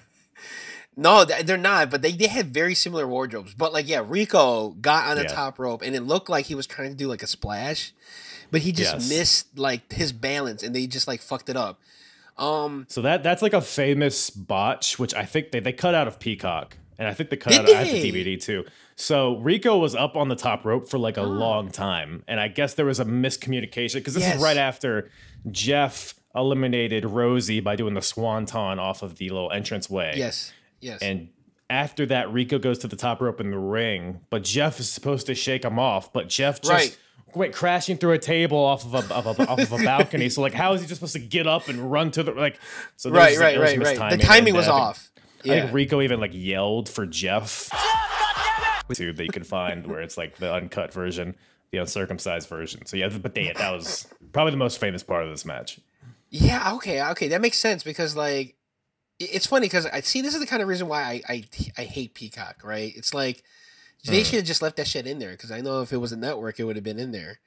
No, 0.98 1.24
they're 1.24 1.56
not, 1.56 1.90
but 1.90 2.02
they, 2.02 2.12
they 2.12 2.28
had 2.28 2.54
very 2.54 2.76
similar 2.76 3.08
wardrobes. 3.08 3.54
But 3.54 3.72
like, 3.72 3.88
yeah, 3.88 4.04
Rico 4.06 4.72
got 4.82 5.08
on 5.08 5.16
the 5.16 5.22
Yeah. 5.24 5.30
top 5.30 5.58
rope 5.58 5.82
and 5.82 5.96
it 5.96 6.02
looked 6.02 6.28
like 6.30 6.48
he 6.48 6.56
was 6.56 6.68
trying 6.68 6.90
to 6.90 6.96
do 6.96 7.08
like 7.08 7.24
a 7.24 7.28
splash, 7.28 7.94
but 8.52 8.62
he 8.62 8.72
just 8.72 8.94
Yes. 8.94 9.10
missed 9.10 9.58
like 9.58 9.92
his 9.92 10.12
balance 10.12 10.64
and 10.64 10.76
they 10.76 10.88
just 10.88 11.08
like 11.08 11.22
fucked 11.22 11.50
it 11.50 11.56
up. 11.58 11.80
Um, 12.38 12.86
So 12.90 13.02
that 13.02 13.22
that's 13.24 13.42
like 13.42 13.54
a 13.54 13.62
famous 13.62 14.30
botch, 14.30 14.98
which 14.98 15.14
I 15.14 15.26
think 15.26 15.52
they, 15.52 15.60
they 15.60 15.74
cut 15.74 15.94
out 15.94 16.08
of 16.08 16.20
Peacock, 16.20 16.78
and 16.98 17.08
I 17.08 17.14
think 17.14 17.30
they 17.30 17.38
cut 17.38 17.54
out 17.54 17.68
have 17.68 17.88
the? 17.88 18.12
DVD 18.12 18.42
too. 18.42 18.66
So 18.96 19.38
Rico 19.38 19.78
was 19.78 19.94
up 19.96 20.16
on 20.16 20.28
the 20.30 20.36
top 20.36 20.66
rope 20.66 20.90
for 20.90 20.98
like 20.98 21.18
a 21.18 21.24
long 21.24 21.70
time, 21.70 22.24
and 22.28 22.40
I 22.40 22.48
guess 22.48 22.74
there 22.76 22.86
was 22.86 23.00
a 23.00 23.06
miscommunication 23.06 23.96
because 23.96 24.14
this 24.14 24.24
Yes. 24.24 24.38
is 24.38 24.42
right 24.44 24.58
after 24.58 25.10
Jeff 25.52 26.16
eliminated 26.36 27.06
Rosie 27.06 27.60
by 27.60 27.76
doing 27.76 27.94
the 27.94 28.02
swanton 28.02 28.80
off 28.80 29.02
of 29.02 29.18
the 29.18 29.30
little 29.30 29.52
entrance 29.52 29.90
way. 29.90 30.14
yes, 30.16 30.54
yes, 30.80 31.02
And 31.02 31.30
after 31.70 32.06
that, 32.08 32.32
Rico 32.32 32.58
goes 32.60 32.80
to 32.80 32.88
the 32.88 32.96
top 32.96 33.20
rope 33.22 33.40
in 33.42 33.52
the 33.52 33.58
ring, 33.58 34.22
but 34.30 34.44
Jeff 34.44 34.80
is 34.80 34.90
supposed 34.90 35.28
to 35.28 35.36
shake 35.36 35.64
him 35.66 35.78
off, 35.80 36.12
but 36.14 36.28
Jeff 36.30 36.62
just 36.62 36.72
Right. 36.72 36.98
Went 37.36 37.54
crashing 37.54 37.98
through 37.98 38.14
a 38.14 38.20
table 38.20 38.58
off 38.58 38.86
of 38.86 38.94
a, 38.94 39.14
of 39.14 39.40
a 39.40 39.48
off 39.48 39.60
of 39.60 39.72
a 39.74 39.84
balcony. 39.84 40.30
so 40.30 40.42
like, 40.42 40.54
how 40.54 40.74
is 40.74 40.82
he 40.82 40.88
just 40.88 41.00
supposed 41.00 41.14
to 41.14 41.20
get 41.20 41.48
up 41.48 41.68
and 41.68 41.92
run 41.92 42.12
to 42.12 42.24
the 42.24 42.32
like? 42.32 42.60
So 42.96 43.10
right, 43.10 43.38
right, 43.38 43.60
right, 43.60 43.78
right. 43.78 44.12
The 44.12 44.24
timing 44.24 44.56
was 44.56 44.68
off. 44.68 45.12
I 45.44 45.48
think 45.48 45.74
Rico 45.74 46.02
even 46.02 46.20
like 46.20 46.32
yelled 46.34 46.90
for 46.90 47.06
Jeff. 47.06 47.70
Too 48.94 49.14
that 49.14 49.24
you 49.24 49.30
could 49.32 49.46
find 49.46 49.86
where 49.86 50.02
it's 50.02 50.18
like 50.18 50.38
the 50.38 50.52
uncut 50.52 50.92
version, 50.92 51.36
the 51.72 51.78
uncircumcised 51.78 52.50
version. 52.50 52.88
So 52.88 52.98
yeah, 52.98 53.10
but 53.10 53.36
they, 53.36 53.54
that 53.56 53.72
was 53.72 54.08
probably 54.32 54.52
the 54.52 54.58
most 54.58 54.80
famous 54.80 55.04
part 55.04 55.24
of 55.24 55.30
this 55.30 55.46
match. 55.46 55.80
yeah. 56.32 56.74
Okay, 56.74 57.04
okay, 57.10 57.28
that 57.28 57.40
makes 57.40 57.60
sense 57.60 57.84
because 57.84 58.16
like 58.16 58.56
it's 59.20 59.46
funny 59.46 59.68
because 59.68 59.86
I 59.86 60.02
see 60.02 60.22
this 60.22 60.34
is 60.34 60.40
the 60.40 60.48
kind 60.48 60.64
of 60.64 60.68
reason 60.68 60.88
why 60.88 61.04
I 61.04 61.22
I, 61.30 61.44
I 61.78 61.84
hate 61.84 62.16
Peacock. 62.16 62.62
Right? 62.64 62.92
It's 62.96 63.14
like 63.14 63.44
they 64.06 64.24
should 64.24 64.36
have 64.36 64.46
just 64.46 64.62
left 64.62 64.78
that 64.78 64.88
shit 64.88 65.08
in 65.08 65.20
there 65.20 65.32
because 65.32 65.52
I 65.52 65.62
know 65.62 65.82
if 65.82 65.92
it 65.94 65.98
was 65.98 66.12
a 66.12 66.18
network, 66.18 66.60
it 66.60 66.64
would 66.64 66.76
have 66.76 66.84
been 66.86 67.00
in 67.00 67.12
there. 67.12 67.40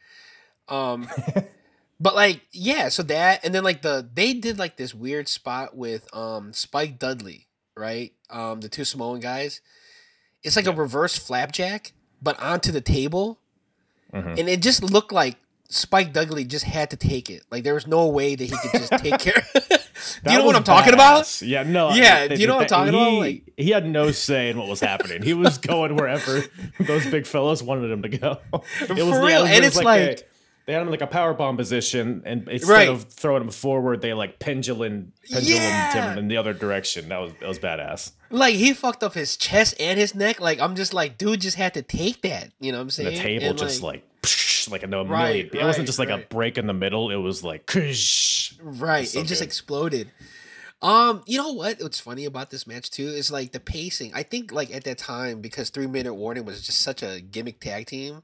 Um, 0.68 1.08
but 2.00 2.14
like 2.14 2.42
yeah, 2.52 2.88
so 2.88 3.02
that 3.04 3.44
and 3.44 3.54
then 3.54 3.64
like 3.64 3.82
the 3.82 4.08
they 4.14 4.34
did 4.34 4.58
like 4.58 4.76
this 4.76 4.94
weird 4.94 5.28
spot 5.28 5.76
with 5.76 6.14
um 6.14 6.52
Spike 6.52 6.98
Dudley, 6.98 7.46
right? 7.76 8.12
Um, 8.30 8.60
the 8.60 8.68
two 8.68 8.84
Samoan 8.84 9.20
guys. 9.20 9.60
It's 10.42 10.56
like 10.56 10.66
a 10.66 10.72
reverse 10.72 11.16
flapjack, 11.16 11.92
but 12.20 12.38
onto 12.40 12.72
the 12.72 12.80
table, 12.80 13.38
Mhm. 14.12 14.38
and 14.40 14.48
it 14.48 14.60
just 14.60 14.82
looked 14.82 15.12
like 15.12 15.36
Spike 15.68 16.12
Dudley 16.12 16.44
just 16.44 16.64
had 16.64 16.90
to 16.90 16.96
take 16.96 17.30
it. 17.30 17.44
Like 17.50 17.62
there 17.64 17.74
was 17.74 17.86
no 17.86 18.06
way 18.08 18.34
that 18.34 18.44
he 18.44 18.50
could 18.50 18.72
just 18.80 18.92
take 19.02 19.18
care. 19.20 19.44
Do 20.24 20.32
you 20.32 20.38
know 20.38 20.44
what 20.44 20.56
I'm 20.56 20.64
talking 20.64 20.94
about? 20.94 21.42
Yeah, 21.42 21.62
no. 21.62 21.90
Yeah, 21.92 22.28
do 22.28 22.36
you 22.36 22.46
know 22.46 22.56
what 22.56 22.62
I'm 22.72 22.88
talking 22.88 22.94
about? 22.94 23.10
he, 23.10 23.18
Like- 23.20 23.52
he 23.56 23.70
had 23.70 23.86
no 23.86 24.10
say 24.12 24.50
in 24.50 24.58
what 24.58 24.68
was 24.68 24.80
happening. 24.80 25.22
He 25.22 25.34
was 25.34 25.58
going 25.58 25.96
wherever 25.96 26.42
those 26.80 27.06
big 27.06 27.26
fellows 27.26 27.62
wanted 27.62 27.90
him 27.90 28.02
to 28.02 28.08
go. 28.08 28.38
It 28.52 28.86
For 28.88 28.94
real, 29.24 29.44
and 29.44 29.64
it's 29.64 29.76
a- 29.78 29.82
like- 29.82 30.28
they 30.64 30.74
had 30.74 30.82
him 30.82 30.86
in 30.88 30.92
like 30.92 31.00
a 31.02 31.08
power 31.08 31.34
bomb 31.34 31.56
position, 31.56 32.22
and 32.24 32.48
instead 32.48 32.70
Right. 32.72 32.88
of 32.88 33.04
throwing 33.12 33.42
him 33.42 33.50
forward, 33.50 34.00
they 34.00 34.14
like 34.14 34.38
pendulum 34.38 35.12
pendulum 35.28 35.60
Yeah. 35.60 36.12
him 36.12 36.18
in 36.18 36.28
the 36.28 36.36
other 36.36 36.54
direction. 36.54 37.08
That 37.08 37.18
was 37.20 37.32
that 37.40 37.48
was 37.48 37.58
badass. 37.58 38.12
Like 38.30 38.54
he 38.54 38.72
fucked 38.72 39.02
up 39.02 39.14
his 39.14 39.36
chest 39.36 39.74
and 39.80 39.98
his 39.98 40.14
neck. 40.14 40.40
Like 40.40 40.60
I'm 40.60 40.76
just 40.76 40.94
like, 40.94 41.18
dude, 41.18 41.40
just 41.40 41.56
had 41.56 41.74
to 41.74 41.82
take 41.82 42.22
that. 42.22 42.52
You 42.60 42.70
know 42.70 42.78
what 42.78 42.82
I'm 42.82 42.90
saying? 42.90 43.08
And 43.08 43.16
the 43.16 43.20
table 43.20 43.46
And, 43.46 43.58
just 43.58 43.82
like. 43.82 44.06
Like 44.70 44.82
a 44.82 44.86
no 44.86 45.04
Right, 45.04 45.46
million. 45.46 45.50
it 45.56 45.64
wasn't 45.64 45.86
just 45.86 45.98
like 45.98 46.10
a 46.10 46.18
break 46.18 46.58
in 46.58 46.66
the 46.66 46.72
middle. 46.74 47.10
It 47.10 47.16
was 47.16 47.42
like, 47.42 47.66
kush. 47.66 48.54
Right. 48.60 49.08
So 49.08 49.20
it 49.20 49.26
just 49.26 49.42
exploded. 49.42 50.10
Um, 50.80 51.22
you 51.26 51.38
know 51.38 51.52
what? 51.52 51.80
What's 51.80 52.00
funny 52.00 52.24
about 52.24 52.50
this 52.50 52.66
match 52.66 52.90
too 52.90 53.06
is 53.06 53.30
like 53.30 53.52
the 53.52 53.60
pacing. 53.60 54.12
I 54.14 54.24
think 54.24 54.50
like 54.52 54.74
at 54.74 54.84
that 54.84 54.98
time 54.98 55.40
because 55.40 55.70
three 55.70 55.86
minute 55.86 56.14
warning 56.14 56.44
was 56.44 56.62
just 56.66 56.80
such 56.80 57.02
a 57.02 57.20
gimmick 57.20 57.60
tag 57.60 57.86
team, 57.86 58.22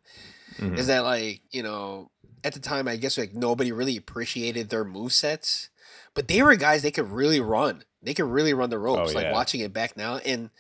Mhm. 0.59 0.77
is 0.77 0.89
that 0.89 1.05
like 1.05 1.41
you 1.53 1.63
know 1.63 2.11
at 2.43 2.55
the 2.55 2.61
time 2.61 2.89
I 2.89 2.97
guess 2.97 3.17
like 3.17 3.33
nobody 3.35 3.71
really 3.71 3.97
appreciated 3.97 4.71
their 4.71 4.85
move 4.85 5.13
sets, 5.13 5.69
but 6.15 6.27
they 6.27 6.43
were 6.43 6.57
guys 6.57 6.83
they 6.83 6.91
could 6.91 7.11
really 7.13 7.39
run. 7.41 7.85
They 8.03 8.13
could 8.15 8.27
really 8.27 8.55
run 8.55 8.71
the 8.71 8.79
ropes. 8.79 9.13
Oh, 9.13 9.15
Like 9.15 9.25
yeah. 9.27 9.33
watching 9.33 9.61
it 9.61 9.73
back 9.73 9.97
now, 9.97 10.17
and 10.19 10.51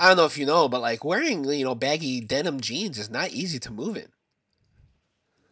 I 0.00 0.08
don't 0.08 0.16
know 0.16 0.24
if 0.26 0.38
you 0.38 0.46
know, 0.46 0.68
but 0.70 0.80
like 0.80 1.04
wearing 1.04 1.44
you 1.44 1.64
know 1.66 1.74
baggy 1.74 2.22
denim 2.22 2.60
jeans 2.62 2.98
is 2.98 3.10
not 3.10 3.30
easy 3.32 3.58
to 3.58 3.70
move 3.70 3.98
in. 3.98 4.08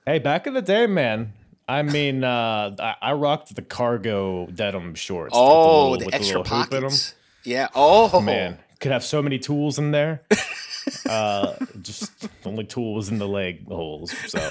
Hey, 0.06 0.18
back 0.18 0.46
in 0.46 0.54
the 0.54 0.62
day, 0.62 0.86
man. 0.86 1.32
I 1.66 1.82
mean, 1.82 2.24
uh, 2.24 2.76
I, 2.78 2.94
I 3.00 3.12
rocked 3.14 3.54
the 3.54 3.62
cargo 3.62 4.46
denim 4.46 4.94
shorts. 4.94 5.32
with 5.32 5.40
Oh, 5.40 5.90
little- 5.92 5.98
the, 6.00 6.04
with 6.06 6.14
extra 6.14 6.38
little 6.40 6.56
hoop 6.58 6.70
in 6.72 6.76
'em. 6.76 6.82
pockets. 6.82 7.14
Yeah. 7.44 7.68
Oh 7.74 8.20
Man, 8.20 8.58
could 8.80 8.92
have 8.92 9.04
so 9.04 9.22
many 9.22 9.38
tools 9.38 9.78
in 9.78 9.90
there. 9.90 10.22
uh, 11.08 11.54
just 11.82 12.20
the 12.20 12.30
only 12.48 12.64
tool 12.64 12.94
was 12.94 13.08
in 13.10 13.18
the 13.18 13.28
leg 13.28 13.66
holes. 13.68 14.14
So 14.28 14.38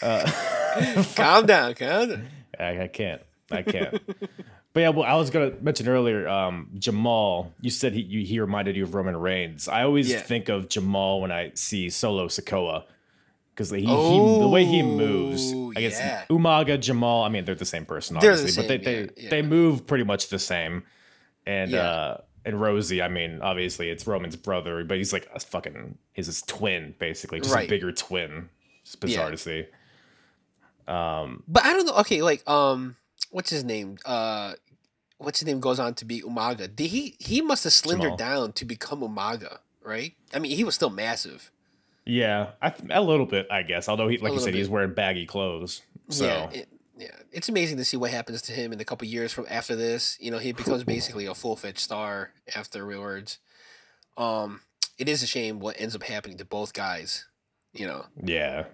calm 1.16 1.46
down, 1.46 1.74
calm 1.74 2.08
down. 2.08 2.28
I, 2.58 2.82
I 2.82 2.88
can't. 2.88 3.22
I 3.50 3.62
can't. 3.62 4.00
But 4.74 4.80
yeah, 4.80 4.88
well, 4.90 5.04
I 5.06 5.14
was 5.14 5.30
gonna 5.30 5.52
mention 5.60 5.88
earlier, 5.88 6.28
um, 6.28 6.70
Jamal. 6.78 7.52
You 7.60 7.70
said 7.70 7.94
he 7.94 8.02
you, 8.02 8.24
he 8.24 8.38
reminded 8.40 8.76
you 8.76 8.84
of 8.84 8.94
Roman 8.94 9.16
Reigns. 9.16 9.66
I 9.68 9.82
always 9.82 10.08
Yeah. 10.10 10.20
think 10.20 10.48
of 10.48 10.68
Jamal 10.68 11.20
when 11.20 11.32
I 11.32 11.52
see 11.54 11.90
Solo 11.90 12.28
Sikoa 12.28 12.84
because 13.58 13.70
he, 13.70 13.80
he 13.80 13.84
the 13.86 14.48
way 14.48 14.64
he 14.64 14.82
moves. 14.82 15.52
Oh, 15.52 15.72
I 15.76 15.80
guess 15.80 15.98
yeah. 15.98 16.24
Umaga 16.30 16.78
Jamal. 16.78 17.24
I 17.24 17.28
mean, 17.28 17.44
they're 17.44 17.56
the 17.56 17.64
same 17.64 17.84
person, 17.84 18.16
They're 18.20 18.36
the 18.36 18.38
obviously, 18.38 18.62
but 18.62 18.68
they 18.68 18.76
same, 18.76 18.84
they, 18.84 19.00
yeah, 19.02 19.24
yeah. 19.24 19.30
they 19.30 19.42
move 19.42 19.84
pretty 19.86 20.04
much 20.04 20.28
the 20.28 20.38
same. 20.38 20.84
And 21.44 21.72
Yeah. 21.72 21.80
uh, 21.82 22.20
and 22.44 22.60
Rosie, 22.60 23.02
I 23.02 23.08
mean, 23.08 23.40
obviously 23.42 23.90
it's 23.90 24.06
Roman's 24.06 24.36
brother, 24.36 24.84
but 24.84 24.96
he's 24.96 25.12
like 25.12 25.28
a 25.34 25.40
fucking 25.40 25.98
he's 26.12 26.26
his 26.26 26.40
twin, 26.42 26.94
basically, 27.00 27.40
just 27.40 27.52
Right. 27.52 27.66
a 27.66 27.68
bigger 27.68 27.90
twin. 27.90 28.48
It's 28.82 28.94
bizarre 28.94 29.24
Yeah. 29.26 29.30
to 29.32 29.36
see. 29.36 29.64
Um, 30.86 31.42
But 31.48 31.64
I 31.64 31.72
don't 31.72 31.84
know. 31.86 31.96
Okay, 31.96 32.22
like 32.22 32.48
um, 32.48 32.96
what's 33.30 33.50
his 33.50 33.64
name? 33.64 33.98
Uh, 34.06 34.54
what's 35.18 35.40
his 35.40 35.46
name 35.46 35.58
goes 35.60 35.78
on 35.80 35.94
to 35.94 36.04
be 36.04 36.22
Umaga. 36.22 36.74
Did 36.74 36.90
he? 36.90 37.16
He 37.18 37.40
must 37.42 37.64
have 37.64 37.72
slendered 37.72 38.16
Jamal. 38.16 38.16
down 38.16 38.52
to 38.52 38.64
become 38.64 39.00
Umaga. 39.00 39.58
right? 39.82 40.12
I 40.34 40.38
mean, 40.38 40.54
he 40.54 40.64
was 40.64 40.74
still 40.74 40.90
massive. 40.90 41.50
Yeah, 42.08 42.52
I, 42.62 42.70
th- 42.70 42.90
a 42.90 43.02
little 43.02 43.26
bit, 43.26 43.46
I 43.50 43.62
guess. 43.62 43.88
Although 43.88 44.08
he, 44.08 44.16
like 44.18 44.32
you 44.32 44.40
said, 44.40 44.54
he's 44.54 44.68
wearing 44.68 44.94
baggy 44.94 45.26
clothes. 45.26 45.82
So 46.08 46.24
Yeah, 46.24 46.50
it, 46.50 46.68
yeah. 46.96 47.10
It's 47.30 47.48
amazing 47.50 47.76
to 47.76 47.84
see 47.84 47.98
what 47.98 48.10
happens 48.10 48.40
to 48.42 48.52
him 48.52 48.72
in 48.72 48.80
a 48.80 48.84
couple 48.84 49.06
years 49.06 49.32
from 49.32 49.44
after 49.50 49.76
this. 49.76 50.16
You 50.18 50.30
know, 50.30 50.38
he 50.38 50.52
becomes 50.52 50.84
basically 50.84 51.26
a 51.26 51.34
full 51.34 51.54
fledged 51.54 51.78
star 51.80 52.32
afterwards. 52.56 53.38
Um, 54.16 54.62
it 54.98 55.08
is 55.08 55.22
a 55.22 55.26
shame 55.26 55.60
what 55.60 55.78
ends 55.78 55.94
up 55.94 56.02
happening 56.02 56.38
to 56.38 56.44
both 56.46 56.72
guys. 56.72 57.26
You 57.74 57.86
know, 57.86 58.06
yeah, 58.24 58.64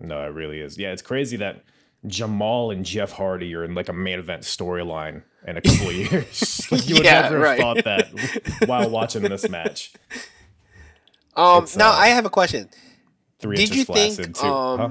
no, 0.00 0.22
it 0.24 0.28
really 0.32 0.58
is. 0.60 0.78
Yeah, 0.78 0.92
it's 0.92 1.02
crazy 1.02 1.36
that 1.36 1.62
Jamal 2.06 2.70
and 2.70 2.84
Jeff 2.84 3.12
Hardy 3.12 3.54
are 3.54 3.64
in 3.64 3.74
like 3.74 3.90
a 3.90 3.92
main 3.92 4.18
event 4.18 4.42
storyline 4.42 5.22
in 5.46 5.58
a 5.58 5.60
couple 5.60 5.88
of 5.90 5.94
years. 6.12 6.66
like 6.72 6.88
you 6.88 6.94
would 6.96 7.04
Yeah, 7.04 7.20
never 7.20 7.38
right. 7.38 7.60
have 7.60 7.76
thought 7.76 7.84
that 7.84 8.62
while 8.66 8.88
watching 8.88 9.22
this 9.22 9.48
match. 9.50 9.92
Um, 11.36 11.64
It's, 11.64 11.76
now 11.76 11.90
uh, 11.90 11.94
I 11.94 12.08
have 12.08 12.26
a 12.26 12.30
question. 12.30 12.68
Three 13.38 13.56
did 13.56 13.74
you 13.74 13.84
think 13.84 14.42
um 14.42 14.80
Huh? 14.80 14.88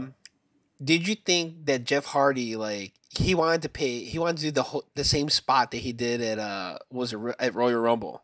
did 0.84 1.08
you 1.08 1.16
think 1.16 1.66
that 1.66 1.84
Jeff 1.86 2.06
Hardy 2.06 2.56
like 2.56 2.94
he 3.10 3.36
wanted 3.36 3.62
to 3.64 3.70
pay 3.70 4.04
he 4.04 4.20
wanted 4.20 4.38
to 4.38 4.44
do 4.44 4.52
the 4.52 4.64
whole, 4.64 4.86
the 4.96 5.04
same 5.04 5.30
spot 5.30 5.72
that 5.72 5.78
he 5.78 5.94
did 5.94 6.22
at 6.22 6.40
uh 6.40 6.78
was 6.92 7.14
it 7.14 7.20
at 7.40 7.56
Royal 7.56 7.80
Rumble? 7.80 8.24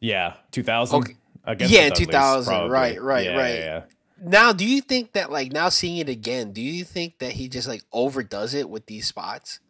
Yeah, 0.00 0.34
two 0.52 0.62
thousand. 0.62 1.02
Okay. 1.02 1.16
Against 1.44 1.72
Yeah, 1.72 1.88
the 1.88 1.94
2000, 1.94 2.70
right, 2.70 3.00
right, 3.00 3.24
Yeah, 3.24 3.36
right. 3.36 3.54
Yeah, 3.54 3.58
yeah. 3.58 3.82
Now, 4.20 4.52
do 4.52 4.66
you 4.66 4.82
think 4.82 5.12
that 5.12 5.30
like 5.32 5.50
now 5.50 5.70
seeing 5.70 5.96
it 5.96 6.08
again, 6.08 6.52
do 6.52 6.60
you 6.60 6.84
think 6.84 7.18
that 7.20 7.32
he 7.32 7.48
just 7.48 7.66
like 7.66 7.82
overdoes 7.92 8.52
it 8.52 8.68
with 8.68 8.84
these 8.86 9.06
spots? 9.06 9.60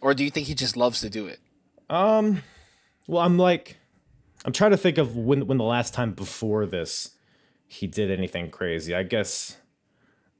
Or 0.00 0.14
do 0.14 0.22
you 0.22 0.30
think 0.30 0.46
he 0.46 0.54
just 0.54 0.76
loves 0.76 1.00
to 1.00 1.10
do 1.10 1.26
it? 1.26 1.40
Um, 1.90 2.42
well, 3.08 3.22
I'm 3.22 3.38
like, 3.38 3.76
I'm 4.44 4.52
trying 4.52 4.72
to 4.72 4.76
think 4.76 4.98
of 4.98 5.16
when 5.16 5.46
when 5.46 5.58
the 5.58 5.64
last 5.64 5.94
time 5.94 6.12
before 6.12 6.66
this 6.66 7.10
he 7.66 7.86
did 7.86 8.10
anything 8.10 8.50
crazy. 8.50 8.94
I 8.94 9.02
guess 9.02 9.56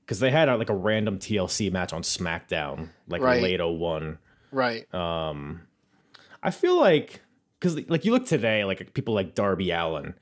because 0.04 0.20
they 0.20 0.30
had 0.30 0.48
like 0.58 0.68
a 0.70 0.74
random 0.74 1.18
TLC 1.18 1.70
match 1.72 1.92
on 1.92 2.02
SmackDown, 2.02 2.88
like 3.08 3.22
Right. 3.22 3.42
late 3.42 3.60
01. 3.60 4.18
Right. 4.50 4.92
Um, 4.92 5.62
I 6.42 6.50
feel 6.50 6.78
like 6.78 7.20
because 7.58 7.88
like 7.88 8.04
you 8.04 8.12
look 8.12 8.26
today, 8.26 8.64
like 8.64 8.92
people 8.94 9.14
like 9.14 9.34
Darby 9.34 9.70
Allin, 9.70 10.14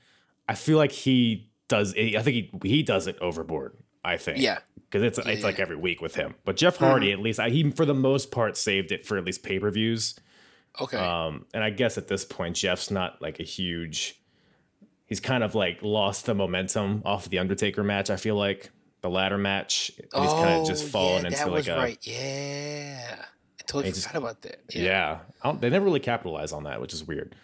I 0.48 0.54
feel 0.54 0.76
like 0.78 0.92
he 0.92 1.50
does. 1.68 1.94
I 1.94 2.20
think 2.22 2.26
he 2.26 2.50
he 2.62 2.82
does 2.82 3.06
it 3.06 3.18
overboard. 3.20 3.76
I 4.04 4.16
think. 4.16 4.38
Yeah. 4.38 4.58
Because 4.90 5.02
it's 5.02 5.18
it's 5.18 5.44
like 5.44 5.58
every 5.60 5.76
week 5.76 6.00
with 6.00 6.16
him. 6.16 6.34
But 6.44 6.56
Jeff 6.56 6.76
Hardy, 6.76 7.12
at 7.12 7.20
least, 7.20 7.38
I, 7.38 7.48
he 7.50 7.70
for 7.70 7.84
the 7.86 7.94
most 7.94 8.30
part 8.32 8.56
saved 8.56 8.90
it 8.92 9.06
for 9.06 9.16
at 9.16 9.24
least 9.24 9.42
pay 9.42 9.58
per 9.60 9.70
views. 9.70 10.14
Okay. 10.78 10.96
Um, 10.98 11.46
and 11.54 11.64
I 11.64 11.70
guess 11.70 11.96
at 11.98 12.08
this 12.08 12.24
point, 12.24 12.56
Jeff's 12.56 12.90
not 12.90 13.20
like 13.22 13.40
a 13.40 13.44
huge. 13.44 14.20
He's 15.06 15.20
kind 15.20 15.42
of 15.42 15.54
like 15.54 15.78
lost 15.82 16.26
the 16.26 16.34
momentum 16.34 17.02
off 17.04 17.28
the 17.28 17.38
Undertaker 17.38 17.82
match. 17.82 18.10
I 18.10 18.16
feel 18.16 18.36
like 18.36 18.70
the 19.00 19.10
ladder 19.10 19.38
match. 19.38 19.90
And 20.12 20.22
he's 20.24 20.32
kind 20.32 20.60
of 20.60 20.66
just 20.68 20.84
fallen 20.84 21.12
Oh, 21.12 21.18
yeah, 21.20 21.26
into 21.28 21.38
that 21.38 21.46
like 21.48 21.54
was 21.56 21.68
a 21.68 21.76
right. 21.76 21.98
Yeah. 22.02 23.16
I 23.18 23.62
totally 23.66 23.86
He 23.86 23.92
just- 23.92 24.06
forgot 24.06 24.22
about 24.22 24.42
that. 24.42 24.60
yeah. 24.70 25.18
I 25.42 25.48
don't, 25.48 25.60
they 25.60 25.70
never 25.70 25.84
really 25.84 26.00
capitalize 26.00 26.52
on 26.52 26.64
that, 26.64 26.80
which 26.80 26.92
is 26.92 27.02
weird. 27.04 27.34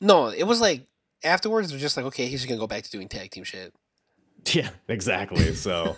No, 0.00 0.28
it 0.28 0.44
was 0.44 0.60
like 0.60 0.86
afterwards. 1.24 1.70
It 1.70 1.74
was 1.74 1.82
just 1.82 1.96
like, 1.96 2.06
okay, 2.06 2.26
he's 2.26 2.44
gonna 2.46 2.60
go 2.60 2.66
back 2.66 2.84
to 2.84 2.90
doing 2.90 3.08
tag 3.08 3.30
team 3.30 3.44
shit. 3.44 3.74
Yeah, 4.54 4.70
exactly. 4.88 5.54
So, 5.54 5.96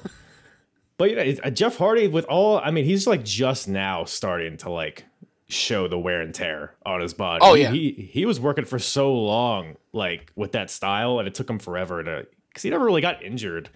but 0.96 1.10
you 1.10 1.16
know, 1.16 1.34
uh, 1.44 1.50
Jeff 1.50 1.76
Hardy 1.76 2.08
with 2.08 2.24
all, 2.24 2.58
I 2.58 2.70
mean, 2.72 2.84
he's 2.84 3.06
like 3.06 3.24
just 3.24 3.68
now 3.68 4.02
starting 4.04 4.56
to 4.58 4.70
like 4.70 5.04
show 5.52 5.86
the 5.88 5.98
wear 5.98 6.20
and 6.20 6.34
tear 6.34 6.74
on 6.84 7.00
his 7.00 7.14
body. 7.14 7.40
Oh, 7.42 7.54
He- 7.54 7.62
yeah. 7.62 7.70
he 7.70 7.90
he 8.12 8.26
was 8.26 8.40
working 8.40 8.64
for 8.64 8.78
so 8.78 9.12
long, 9.14 9.76
like 9.92 10.32
with 10.36 10.52
that 10.52 10.70
style, 10.70 11.18
and 11.18 11.28
it 11.28 11.34
took 11.34 11.48
him 11.48 11.58
forever 11.58 12.02
to 12.02 12.26
because 12.48 12.62
he 12.62 12.70
never 12.70 12.84
really 12.84 13.00
got 13.00 13.22
injured. 13.22 13.70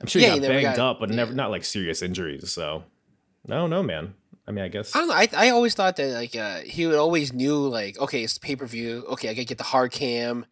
I'm 0.00 0.06
sure 0.08 0.20
Yeah, 0.20 0.28
he 0.28 0.34
he 0.34 0.40
got 0.40 0.48
never 0.48 0.62
banged 0.62 0.76
got- 0.76 0.90
up, 0.96 1.00
but 1.00 1.10
never 1.10 1.32
not 1.32 1.50
like 1.50 1.64
serious 1.64 2.02
injuries. 2.02 2.50
So, 2.52 2.84
I 3.48 3.54
don't 3.54 3.70
know, 3.70 3.82
man. 3.82 4.14
I 4.46 4.50
mean, 4.50 4.64
I 4.64 4.68
guess 4.68 4.94
I 4.94 4.98
don't 4.98 5.08
know. 5.08 5.14
I, 5.14 5.28
I 5.34 5.50
always 5.50 5.72
thought 5.74 5.96
that 5.96 6.12
like 6.12 6.36
uh, 6.36 6.58
he 6.60 6.86
would 6.86 6.96
always 6.96 7.32
knew 7.32 7.66
like 7.68 7.98
okay, 7.98 8.22
it's 8.24 8.36
pay 8.36 8.56
per 8.56 8.66
view. 8.66 9.04
Okay, 9.08 9.28
I 9.30 9.34
gotta 9.34 9.44
get 9.46 9.56
the 9.58 9.64
hard 9.64 9.90
cam 9.92 10.44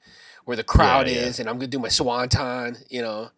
where 0.45 0.57
the 0.57 0.65
crowd 0.65 1.09
Yeah, 1.09 1.15
yeah. 1.15 1.21
is, 1.27 1.39
and 1.41 1.49
I'm 1.49 1.57
gonna 1.57 1.67
do 1.67 1.79
my 1.79 1.89
swanton. 1.89 2.79
You 2.89 3.03
know, 3.03 3.31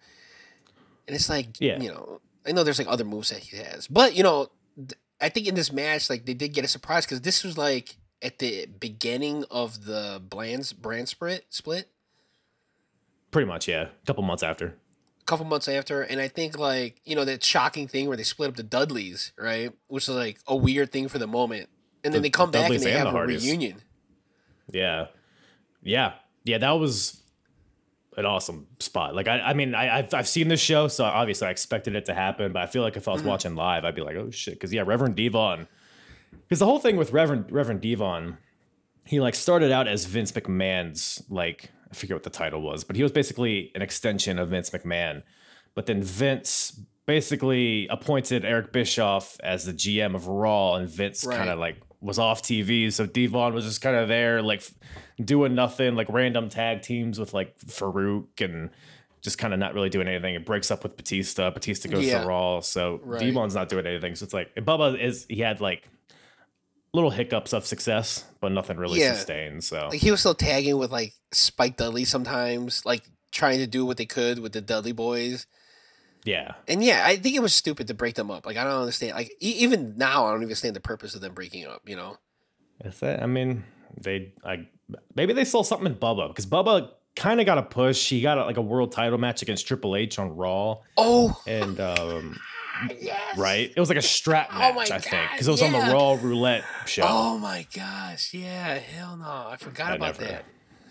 and 1.09 1.15
it's 1.17 1.29
like 1.29 1.61
Yeah. 1.61 1.81
you 1.81 1.89
know, 1.89 2.21
I 2.47 2.53
know 2.53 2.63
there's 2.63 2.79
like 2.79 2.89
other 2.89 3.05
moves 3.05 3.31
that 3.31 3.39
he 3.39 3.57
has, 3.57 3.89
but 3.89 4.15
you 4.15 4.23
know, 4.23 4.51
th- 4.77 4.93
I 5.25 5.29
think 5.31 5.47
in 5.47 5.55
this 5.55 5.73
match 5.73 6.11
like 6.11 6.27
they 6.27 6.35
did 6.35 6.53
get 6.53 6.65
a 6.65 6.69
surprise 6.69 7.05
because 7.07 7.21
this 7.23 7.43
was 7.45 7.57
like 7.57 7.97
at 8.23 8.39
the 8.39 8.67
beginning 8.67 9.45
of 9.51 9.85
the 9.87 10.21
Bland's 10.23 10.73
brand 10.73 11.09
split 11.09 11.47
split. 11.51 11.89
pretty 13.31 13.47
much, 13.49 13.67
yeah. 13.69 13.83
A 14.03 14.07
couple 14.07 14.23
months 14.23 14.43
after. 14.43 14.67
A 15.21 15.25
couple 15.25 15.47
months 15.47 15.69
after, 15.69 16.03
and 16.03 16.21
I 16.21 16.29
think 16.29 16.59
like 16.59 17.01
you 17.05 17.17
know 17.17 17.25
that 17.25 17.43
shocking 17.43 17.89
thing 17.89 18.09
where 18.09 18.17
they 18.17 18.23
split 18.23 18.51
up 18.51 18.57
the 18.57 18.63
Dudleys, 18.63 19.33
right? 19.39 19.73
Which 19.89 20.05
is 20.09 20.15
like 20.15 20.39
a 20.47 20.55
weird 20.55 20.93
thing 20.93 21.09
for 21.09 21.19
the 21.19 21.27
moment, 21.27 21.69
and 22.05 22.13
then 22.13 22.21
The 22.21 22.27
they 22.29 22.31
come 22.31 22.51
back 22.51 22.71
and 22.71 22.79
they 22.81 22.91
and 22.93 22.99
have 22.99 23.05
the 23.07 23.09
a 23.09 23.13
Hardys. 23.13 23.43
reunion. 23.45 23.81
Yeah, 24.71 25.07
yeah, 25.83 26.13
yeah. 26.45 26.59
That 26.59 26.73
was 26.73 27.23
an 28.17 28.27
awesome 28.27 28.67
spot. 28.79 29.15
Like, 29.15 29.29
I, 29.29 29.41
I 29.41 29.55
mean, 29.55 29.75
I, 29.75 29.99
I've, 29.99 30.15
I've 30.15 30.29
seen 30.29 30.49
this 30.49 30.61
show, 30.61 30.89
so 30.89 31.05
obviously 31.05 31.49
I 31.49 31.51
expected 31.51 31.95
it 31.95 32.05
to 32.07 32.15
happen. 32.15 32.53
But 32.53 32.63
I 32.63 32.67
feel 32.67 32.83
like 32.83 32.97
if 32.97 33.09
I 33.09 33.13
was 33.13 33.21
mm-hmm. 33.21 33.31
watching 33.31 33.55
live, 33.55 33.85
I'd 33.85 33.95
be 33.95 34.03
like, 34.03 34.17
oh 34.17 34.31
shit, 34.31 34.55
because 34.55 34.73
yeah, 34.73 34.83
Reverend 34.87 35.17
D-Von. 35.17 35.67
Because 36.33 36.59
the 36.59 36.67
whole 36.67 36.79
thing 36.79 36.97
with 36.97 37.13
Reverend 37.13 37.51
Reverend 37.51 37.81
D-Von, 37.81 38.39
he 39.07 39.21
like 39.21 39.35
started 39.35 39.71
out 39.73 39.89
as 39.89 40.05
Vince 40.05 40.33
McMahon's 40.33 41.23
like 41.29 41.71
I 41.91 41.95
forget 41.95 42.17
what 42.17 42.25
the 42.25 42.31
title 42.31 42.61
was, 42.61 42.85
but 42.85 42.97
he 42.97 43.03
was 43.03 43.13
basically 43.13 43.71
an 43.75 43.83
extension 43.83 44.39
of 44.39 44.51
Vince 44.51 44.71
McMahon. 44.71 45.23
But 45.75 45.87
then 45.87 46.03
Vince 46.03 46.81
basically 47.07 47.87
appointed 47.89 48.45
Eric 48.45 48.73
Bischoff 48.73 49.39
as 49.41 49.65
the 49.65 49.73
GM 49.73 50.15
of 50.15 50.27
Raw, 50.27 50.75
and 50.75 50.89
Vince 50.89 51.25
Right. 51.25 51.37
kind 51.37 51.51
of 51.51 51.59
like 51.59 51.77
was 52.05 52.19
off 52.19 52.43
TV. 52.43 52.93
So 52.93 53.07
D-Von 53.07 53.55
was 53.55 53.65
just 53.65 53.81
kind 53.81 53.97
of 53.97 54.09
there, 54.09 54.43
like 54.43 54.63
doing 55.25 55.55
nothing, 55.55 55.95
like 55.97 56.09
random 56.11 56.49
tag 56.51 56.83
teams 56.83 57.19
with 57.19 57.33
like 57.33 57.59
Faarooq 57.61 58.27
and 58.41 58.71
just 59.23 59.39
kind 59.39 59.55
of 59.55 59.59
not 59.59 59.73
really 59.73 59.89
doing 59.89 60.07
anything. 60.07 60.35
It 60.35 60.45
breaks 60.45 60.71
up 60.71 60.83
with 60.83 60.99
Batista. 60.99 61.51
Batista 61.51 61.89
goes 61.89 62.05
Yeah. 62.05 62.21
to 62.21 62.27
Raw. 62.29 62.61
So 62.61 63.01
Right. 63.03 63.21
D-Von's 63.21 63.55
not 63.55 63.71
doing 63.71 63.87
anything. 63.87 64.15
So 64.17 64.25
it's 64.25 64.35
like 64.35 64.55
Bubba 64.55 65.01
is 65.03 65.25
he 65.31 65.41
had 65.41 65.63
like 65.63 65.89
little 66.93 67.11
hiccups 67.11 67.55
of 67.55 67.65
success, 67.67 68.25
but 68.41 68.53
nothing 68.53 68.77
really 68.77 69.01
Yeah. 69.01 69.15
sustained. 69.15 69.65
So 69.65 69.89
Like 69.91 70.01
he 70.01 70.11
was 70.11 70.21
still 70.21 70.35
tagging 70.35 70.77
with 70.77 70.93
like 70.93 71.15
Spike 71.33 71.79
Dudley 71.79 72.05
sometimes, 72.05 72.85
like 72.85 73.03
trying 73.33 73.59
to 73.61 73.67
do 73.67 73.87
what 73.87 73.97
they 73.97 74.07
could 74.07 74.39
with 74.41 74.53
the 74.53 74.61
Dudley 74.61 74.93
boys. 74.93 75.47
Yeah. 76.25 76.55
And 76.69 76.83
yeah, 76.83 77.03
I 77.07 77.17
think 77.17 77.37
it 77.37 77.41
was 77.43 77.55
stupid 77.55 77.87
to 77.89 77.95
break 77.95 78.15
them 78.15 78.31
up. 78.31 78.47
Like 78.47 78.57
I 78.57 78.65
don't 78.65 78.81
understand. 78.81 79.15
Like 79.17 79.31
e- 79.41 79.57
even 79.59 79.95
now, 79.97 80.25
I 80.27 80.31
don't 80.31 80.39
even 80.39 80.43
understand 80.45 80.75
the 80.77 80.81
purpose 80.81 81.15
of 81.15 81.21
them 81.21 81.35
breaking 81.35 81.67
up. 81.67 81.83
You 81.87 81.97
know? 81.97 82.17
Is 82.85 82.99
that? 83.01 83.23
I 83.23 83.27
mean, 83.27 83.65
they 84.01 84.33
like 84.45 84.61
maybe 85.15 85.33
they 85.33 85.45
saw 85.45 85.63
something 85.63 85.87
in 85.87 85.95
Bubba 85.95 86.29
because 86.29 86.47
Bubba 86.47 86.91
kind 87.17 87.41
of 87.41 87.47
got 87.47 87.59
a 87.59 87.63
push. 87.63 88.09
He 88.09 88.21
got 88.21 88.39
a, 88.39 88.45
like 88.45 88.57
a 88.57 88.63
world 88.63 88.93
title 88.93 89.19
match 89.19 89.43
against 89.43 89.67
Triple 89.69 89.95
H 89.97 90.19
on 90.19 90.35
Raw, 90.37 90.79
Oh, 90.97 91.41
and 91.47 91.79
um, 91.81 92.41
yes. 93.01 93.39
right, 93.39 93.71
it 93.75 93.79
was 93.79 93.89
like 93.89 93.99
a 93.99 94.03
strap 94.03 94.49
Oh 94.53 94.59
match, 94.59 94.91
my 94.91 94.97
I 94.97 94.99
think, 94.99 95.31
because 95.33 95.47
it 95.47 95.51
was 95.53 95.63
on 95.63 95.73
the 95.73 95.79
Raw 95.79 96.19
Roulette 96.21 96.65
show. 96.87 97.05
Oh 97.07 97.39
my 97.39 97.67
gosh! 97.75 98.35
Yeah, 98.35 98.79
hell 98.79 99.17
no! 99.17 99.25
I 99.51 99.57
forgot 99.59 99.93
I 99.93 99.95
about 99.97 100.19
never- 100.19 100.33
that. 100.33 100.45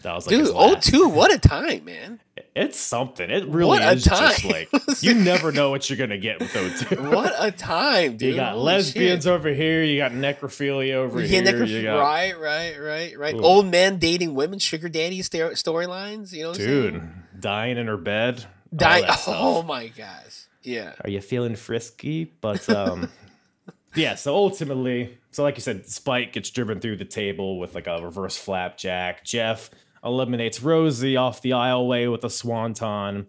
That 0.03 0.13
was 0.15 0.27
like 0.27 0.35
Dude, 0.35 0.51
oh 0.53 0.75
two, 0.75 1.07
what 1.07 1.33
a 1.33 1.39
time, 1.39 1.85
man! 1.85 2.19
It's 2.55 2.77
something. 2.79 3.29
It 3.29 3.47
really 3.47 3.67
What 3.69 3.81
a 3.81 3.91
is 3.93 4.03
just 4.03 4.41
time. 4.41 4.51
like 4.51 4.69
you 5.01 5.13
never 5.15 5.51
know 5.51 5.69
what 5.69 5.89
you're 5.89 5.97
gonna 5.97 6.17
get 6.17 6.39
with 6.39 6.53
those 6.53 6.81
two. 6.81 6.95
What 7.01 7.33
a 7.39 7.51
time, 7.51 8.17
dude! 8.17 8.29
you 8.31 8.35
got 8.35 8.53
Holy 8.53 8.65
lesbians 8.65 9.23
shit. 9.23 9.31
over 9.31 9.49
here. 9.49 9.81
You 9.83 9.97
got 9.97 10.11
necrophilia 10.11 10.93
over 10.95 11.19
Yeah, 11.21 11.27
here. 11.27 11.43
necroph- 11.43 11.67
you 11.69 11.81
got, 11.83 11.99
right, 11.99 12.39
right, 12.39 12.75
right, 12.79 13.17
right. 13.17 13.35
Ooh. 13.35 13.41
Old 13.43 13.67
men 13.71 13.97
dating 13.97 14.35
women, 14.35 14.59
sugar 14.59 14.89
daddy 14.89 15.21
sto- 15.21 15.51
storylines. 15.51 16.31
You 16.33 16.43
know, 16.43 16.49
what 16.49 16.57
dude, 16.57 16.93
saying? 16.93 17.13
dying 17.39 17.77
in 17.77 17.87
her 17.87 17.97
bed. 17.97 18.45
all 18.73 18.77
Die- 18.77 19.01
that 19.01 19.19
stuff. 19.19 19.35
oh 19.39 19.63
my 19.63 19.87
gosh, 19.87 20.45
yeah. 20.63 20.93
are 21.03 21.09
you 21.09 21.21
feeling 21.21 21.55
frisky? 21.55 22.25
But 22.41 22.69
um 22.69 23.09
yeah, 23.95 24.15
so 24.15 24.35
ultimately, 24.35 25.17
so 25.31 25.43
like 25.43 25.55
you 25.55 25.61
said, 25.61 25.87
Spike 25.87 26.33
gets 26.33 26.49
driven 26.49 26.79
through 26.79 26.97
the 26.97 27.05
table 27.05 27.57
with 27.59 27.73
like 27.75 27.87
a 27.87 28.03
reverse 28.03 28.35
flapjack. 28.37 29.23
Jeff 29.23 29.69
eliminates 30.03 30.61
Rosie 30.61 31.17
off 31.17 31.41
the 31.41 31.51
aisleway 31.51 32.11
with 32.11 32.23
a 32.23 32.29
swanton. 32.29 33.27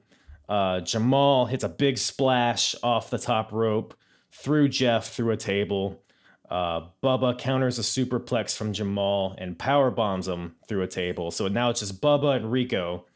Uh, 0.48 0.80
Jamal 0.80 1.46
hits 1.46 1.64
a 1.64 1.68
big 1.68 1.98
splash 1.98 2.74
off 2.82 3.10
the 3.10 3.18
top 3.18 3.52
rope 3.52 3.94
through 4.30 4.68
Jeff 4.68 5.12
through 5.12 5.32
a 5.32 5.36
table. 5.36 6.02
Uh, 6.50 6.82
Bubba 7.02 7.38
counters 7.38 7.78
a 7.78 7.82
superplex 7.82 8.54
from 8.56 8.72
Jamal 8.72 9.34
and 9.38 9.58
power 9.58 9.90
bombs 9.90 10.28
him 10.28 10.56
through 10.68 10.82
a 10.82 10.86
table. 10.86 11.30
So 11.30 11.48
now 11.48 11.70
it's 11.70 11.80
just 11.80 12.00
Bubba 12.00 12.36
and 12.36 12.52
Rico. 12.52 13.06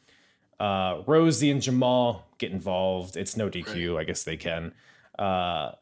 Uh, 0.58 1.02
Rosie 1.06 1.50
and 1.50 1.60
Jamal 1.60 2.26
get 2.38 2.52
involved. 2.52 3.16
It's 3.16 3.36
no 3.36 3.50
DQ. 3.50 3.98
I 3.98 4.04
guess 4.04 4.24
they 4.24 4.36
can. 4.36 4.72
Uh, 5.18 5.72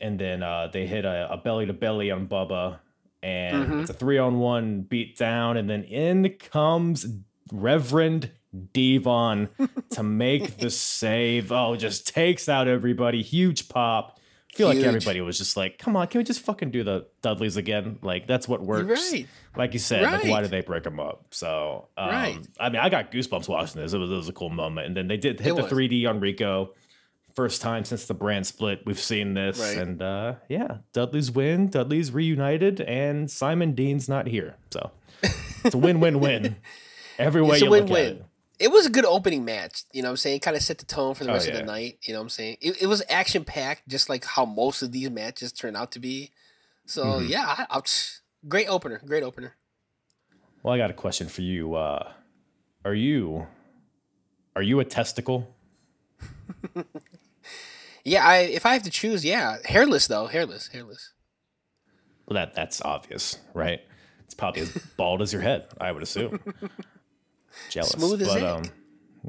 and 0.00 0.18
then 0.18 0.42
uh, 0.42 0.68
they 0.72 0.86
hit 0.86 1.04
a, 1.04 1.32
a 1.32 1.36
belly 1.36 1.66
to 1.66 1.72
belly 1.72 2.10
on 2.10 2.26
Bubba, 2.26 2.78
and 3.22 3.66
Mhm. 3.66 3.80
it's 3.82 3.90
a 3.90 3.94
three 3.94 4.18
on 4.18 4.38
one 4.38 4.82
beat 4.82 5.16
down. 5.16 5.56
And 5.56 5.68
then 5.68 5.84
in 5.84 6.28
comes 6.38 7.06
Reverend 7.52 8.30
D-Von 8.72 9.48
to 9.90 10.02
make 10.02 10.58
the 10.58 10.70
save. 10.70 11.52
Oh, 11.52 11.76
just 11.76 12.08
takes 12.08 12.48
out 12.48 12.68
everybody. 12.68 13.22
Huge 13.22 13.68
pop. 13.68 14.18
I 14.52 14.56
feel 14.56 14.66
like 14.68 14.78
everybody 14.78 15.20
was 15.20 15.38
just 15.38 15.56
like, 15.56 15.78
come 15.78 15.94
on, 15.96 16.08
can 16.08 16.18
we 16.18 16.24
just 16.24 16.40
fucking 16.40 16.72
do 16.72 16.82
the 16.82 17.06
Dudleys 17.22 17.56
again? 17.56 18.00
Like, 18.02 18.26
that's 18.26 18.48
what 18.48 18.60
works. 18.60 19.12
Right. 19.12 19.26
Like 19.56 19.74
you 19.74 19.78
said, 19.78 20.02
like, 20.02 20.24
why 20.24 20.40
did 20.42 20.50
they 20.50 20.60
break 20.60 20.82
them 20.82 20.98
up? 20.98 21.26
So, 21.30 21.86
um, 21.96 22.08
Right. 22.08 22.38
I 22.58 22.68
mean, 22.68 22.80
I 22.80 22.88
got 22.88 23.12
goosebumps 23.12 23.48
watching 23.48 23.80
this. 23.80 23.92
It 23.92 23.98
was, 23.98 24.10
it 24.10 24.14
was 24.14 24.28
a 24.28 24.32
cool 24.32 24.50
moment. 24.50 24.88
And 24.88 24.96
then 24.96 25.06
they 25.06 25.16
did 25.18 25.38
hit 25.38 25.52
It 25.52 25.56
the 25.56 25.62
was. 25.62 25.70
3D 25.72 26.04
on 26.08 26.18
Rico. 26.18 26.74
First 27.34 27.62
time 27.62 27.84
since 27.84 28.06
the 28.06 28.14
brand 28.14 28.46
split, 28.46 28.82
we've 28.84 28.98
seen 28.98 29.34
this. 29.34 29.58
Right. 29.58 29.78
And 29.78 30.02
uh, 30.02 30.34
yeah, 30.48 30.78
Dudley's 30.92 31.30
win. 31.30 31.68
Dudley's 31.68 32.12
reunited, 32.12 32.80
and 32.80 33.30
Simon 33.30 33.72
Dean's 33.74 34.08
not 34.08 34.26
here. 34.26 34.56
So 34.70 34.90
it's 35.64 35.74
a 35.74 35.78
win 35.78 36.00
win 36.00 36.20
win. 36.20 36.56
Every 37.18 37.42
way 37.42 37.52
It's 37.56 37.62
you 37.62 37.68
look 37.70 37.82
at 37.84 37.90
win-win. 37.90 38.16
it. 38.16 38.24
It 38.58 38.70
was 38.72 38.86
a 38.86 38.90
good 38.90 39.04
opening 39.04 39.44
match. 39.44 39.84
You 39.92 40.02
know 40.02 40.08
what 40.08 40.12
I'm 40.12 40.16
saying? 40.18 40.40
Kind 40.40 40.56
of 40.56 40.62
set 40.62 40.78
the 40.78 40.84
tone 40.86 41.14
for 41.14 41.24
the 41.24 41.30
Oh, 41.30 41.34
rest 41.34 41.48
of 41.48 41.54
the 41.54 41.62
night. 41.62 41.98
You 42.02 42.12
know 42.14 42.20
what 42.20 42.24
I'm 42.24 42.28
saying? 42.30 42.56
It, 42.60 42.82
it 42.82 42.86
was 42.86 43.02
action 43.10 43.44
packed, 43.44 43.86
just 43.88 44.08
like 44.08 44.24
how 44.24 44.44
most 44.44 44.82
of 44.82 44.90
these 44.92 45.10
matches 45.10 45.52
turn 45.52 45.76
out 45.76 45.92
to 45.92 45.98
be. 45.98 46.30
So 46.86 47.04
Mm-hmm. 47.04 47.26
yeah, 47.28 47.44
I, 47.46 47.66
I, 47.70 47.80
great 48.48 48.68
opener. 48.68 49.00
Great 49.06 49.22
opener. 49.22 49.54
Well, 50.62 50.74
I 50.74 50.78
got 50.78 50.90
a 50.90 50.94
question 50.94 51.28
for 51.28 51.42
you. 51.42 51.74
Uh, 51.74 52.10
are 52.84 52.94
you 52.94 53.46
are 54.56 54.62
you 54.62 54.80
a 54.80 54.84
testicle? 54.84 55.54
Yeah, 58.04 58.26
I 58.26 58.38
if 58.38 58.64
I 58.66 58.72
have 58.72 58.82
to 58.84 58.90
choose, 58.90 59.24
yeah, 59.24 59.58
hairless 59.64 60.06
though, 60.06 60.26
hairless, 60.26 60.68
hairless. 60.68 61.12
Well, 62.26 62.34
that 62.34 62.54
that's 62.54 62.80
obvious, 62.82 63.38
right? 63.54 63.80
It's 64.24 64.34
probably 64.34 64.62
as 64.62 64.70
bald 64.96 65.22
as 65.22 65.32
your 65.32 65.42
head, 65.42 65.66
I 65.80 65.92
would 65.92 66.02
assume. 66.02 66.38
Jealous, 67.70 67.90
Smooth 67.90 68.22
as 68.22 68.28
but, 68.28 68.42
um, 68.42 68.62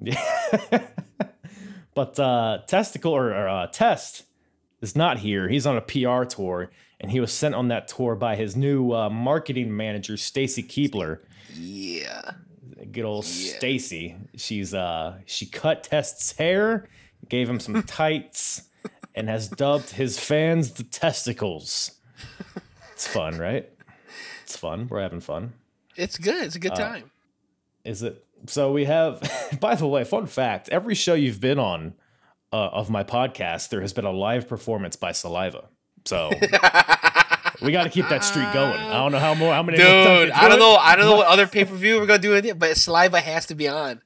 yeah. 0.02 0.88
but 1.96 2.20
uh, 2.20 2.60
testicle 2.68 3.14
or, 3.14 3.32
or 3.34 3.48
uh, 3.50 3.68
test 3.68 4.24
is 4.82 4.96
not 4.96 5.18
here. 5.20 5.50
He's 5.50 5.66
on 5.66 5.76
a 5.76 5.82
PR 5.82 6.24
tour, 6.24 6.72
and 7.00 7.12
he 7.12 7.20
was 7.20 7.34
sent 7.34 7.56
on 7.56 7.70
that 7.70 7.88
tour 7.88 8.16
by 8.16 8.36
his 8.36 8.56
new 8.56 8.92
uh, 8.94 9.10
marketing 9.10 9.76
manager, 9.76 10.18
Stacy 10.18 10.64
Keibler. 10.64 11.20
Yeah. 11.54 12.32
Good 12.92 13.06
old 13.06 13.26
Yeah. 13.26 13.58
Stacy. 13.58 14.16
She's 14.36 14.74
uh, 14.74 15.18
she 15.26 15.46
cut 15.48 15.84
Test's 15.84 16.34
hair, 16.38 16.88
gave 17.30 17.50
him 17.50 17.60
some 17.60 17.84
tights, 17.84 18.64
and 19.16 19.28
has 19.30 19.48
dubbed 19.48 19.92
his 19.92 20.20
fans 20.20 20.72
the 20.72 20.84
testicles. 20.84 21.92
It's 22.94 23.08
fun, 23.08 23.38
right? 23.38 23.70
It's 24.44 24.56
fun. 24.58 24.88
We're 24.90 25.02
having 25.02 25.22
fun. 25.22 25.54
It's 25.96 26.18
good. 26.18 26.44
It's 26.46 26.56
a 26.56 26.60
Uh, 26.60 26.62
good 26.62 26.76
time. 26.76 27.12
Is 27.84 28.04
it? 28.04 28.24
So 28.48 28.72
we 28.72 28.86
have. 28.86 29.22
By 29.60 29.76
the 29.76 29.88
way, 29.88 30.04
fun 30.04 30.28
fact: 30.28 30.70
every 30.70 30.96
show 30.96 31.14
you've 31.14 31.42
been 31.42 31.60
on 31.60 31.94
uh, 32.54 32.56
of 32.72 32.90
my 32.90 33.04
podcast, 33.04 33.70
there 33.70 33.82
has 33.82 33.94
been 33.94 34.06
a 34.06 34.12
live 34.12 34.48
performance 34.48 34.96
by 34.96 35.12
Saliva. 35.14 35.66
So 36.06 36.30
we 37.62 37.72
got 37.72 37.84
to 37.84 37.90
keep 37.90 38.08
that 38.10 38.24
streak 38.24 38.52
going. 38.54 38.80
I 38.80 38.94
don't 38.94 39.12
know 39.12 39.20
how 39.20 39.36
more, 39.36 39.54
how 39.54 39.62
many. 39.64 39.78
more 39.78 39.88
times 39.88 40.20
we 40.20 40.26
Dude, 40.26 40.32
I 40.32 40.48
don't 40.50 40.60
know. 40.60 40.76
I 40.76 40.96
don't 40.96 41.06
know 41.06 41.16
what 41.16 41.28
other 41.28 41.48
pay 41.48 41.66
per 41.66 41.76
view 41.76 41.98
we're 42.00 42.06
gonna 42.08 42.20
do 42.20 42.32
with 42.32 42.46
it, 42.46 42.58
but 42.58 42.76
saliva 42.78 43.20
has 43.20 43.46
to 43.48 43.56
be 43.56 43.68
on. 43.68 44.02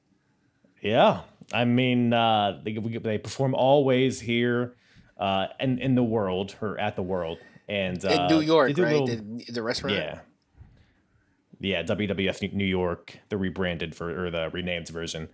Yeah, 0.82 1.20
I 1.52 1.64
mean, 1.64 2.12
uh, 2.12 2.60
they 2.64 2.78
we- 2.78 2.98
they 2.98 3.18
perform 3.18 3.54
always 3.54 4.20
here, 4.20 4.74
uh, 5.18 5.46
in 5.60 5.78
in 5.78 5.94
the 5.94 6.02
world 6.02 6.54
or 6.60 6.78
at 6.78 6.96
the 6.96 7.02
world, 7.02 7.38
and 7.68 8.04
uh, 8.04 8.08
In 8.08 8.26
New 8.36 8.40
York, 8.42 8.76
right? 8.78 8.92
little- 9.00 9.06
the, 9.06 9.44
the 9.52 9.62
restaurant. 9.62 9.96
Yeah. 9.96 10.20
Yeah, 11.58 11.82
WWF 11.84 12.52
New 12.52 12.66
York, 12.66 13.18
the 13.30 13.36
rebranded 13.38 13.94
for 13.94 14.26
or 14.26 14.30
the 14.30 14.50
renamed 14.50 14.88
version. 14.88 15.28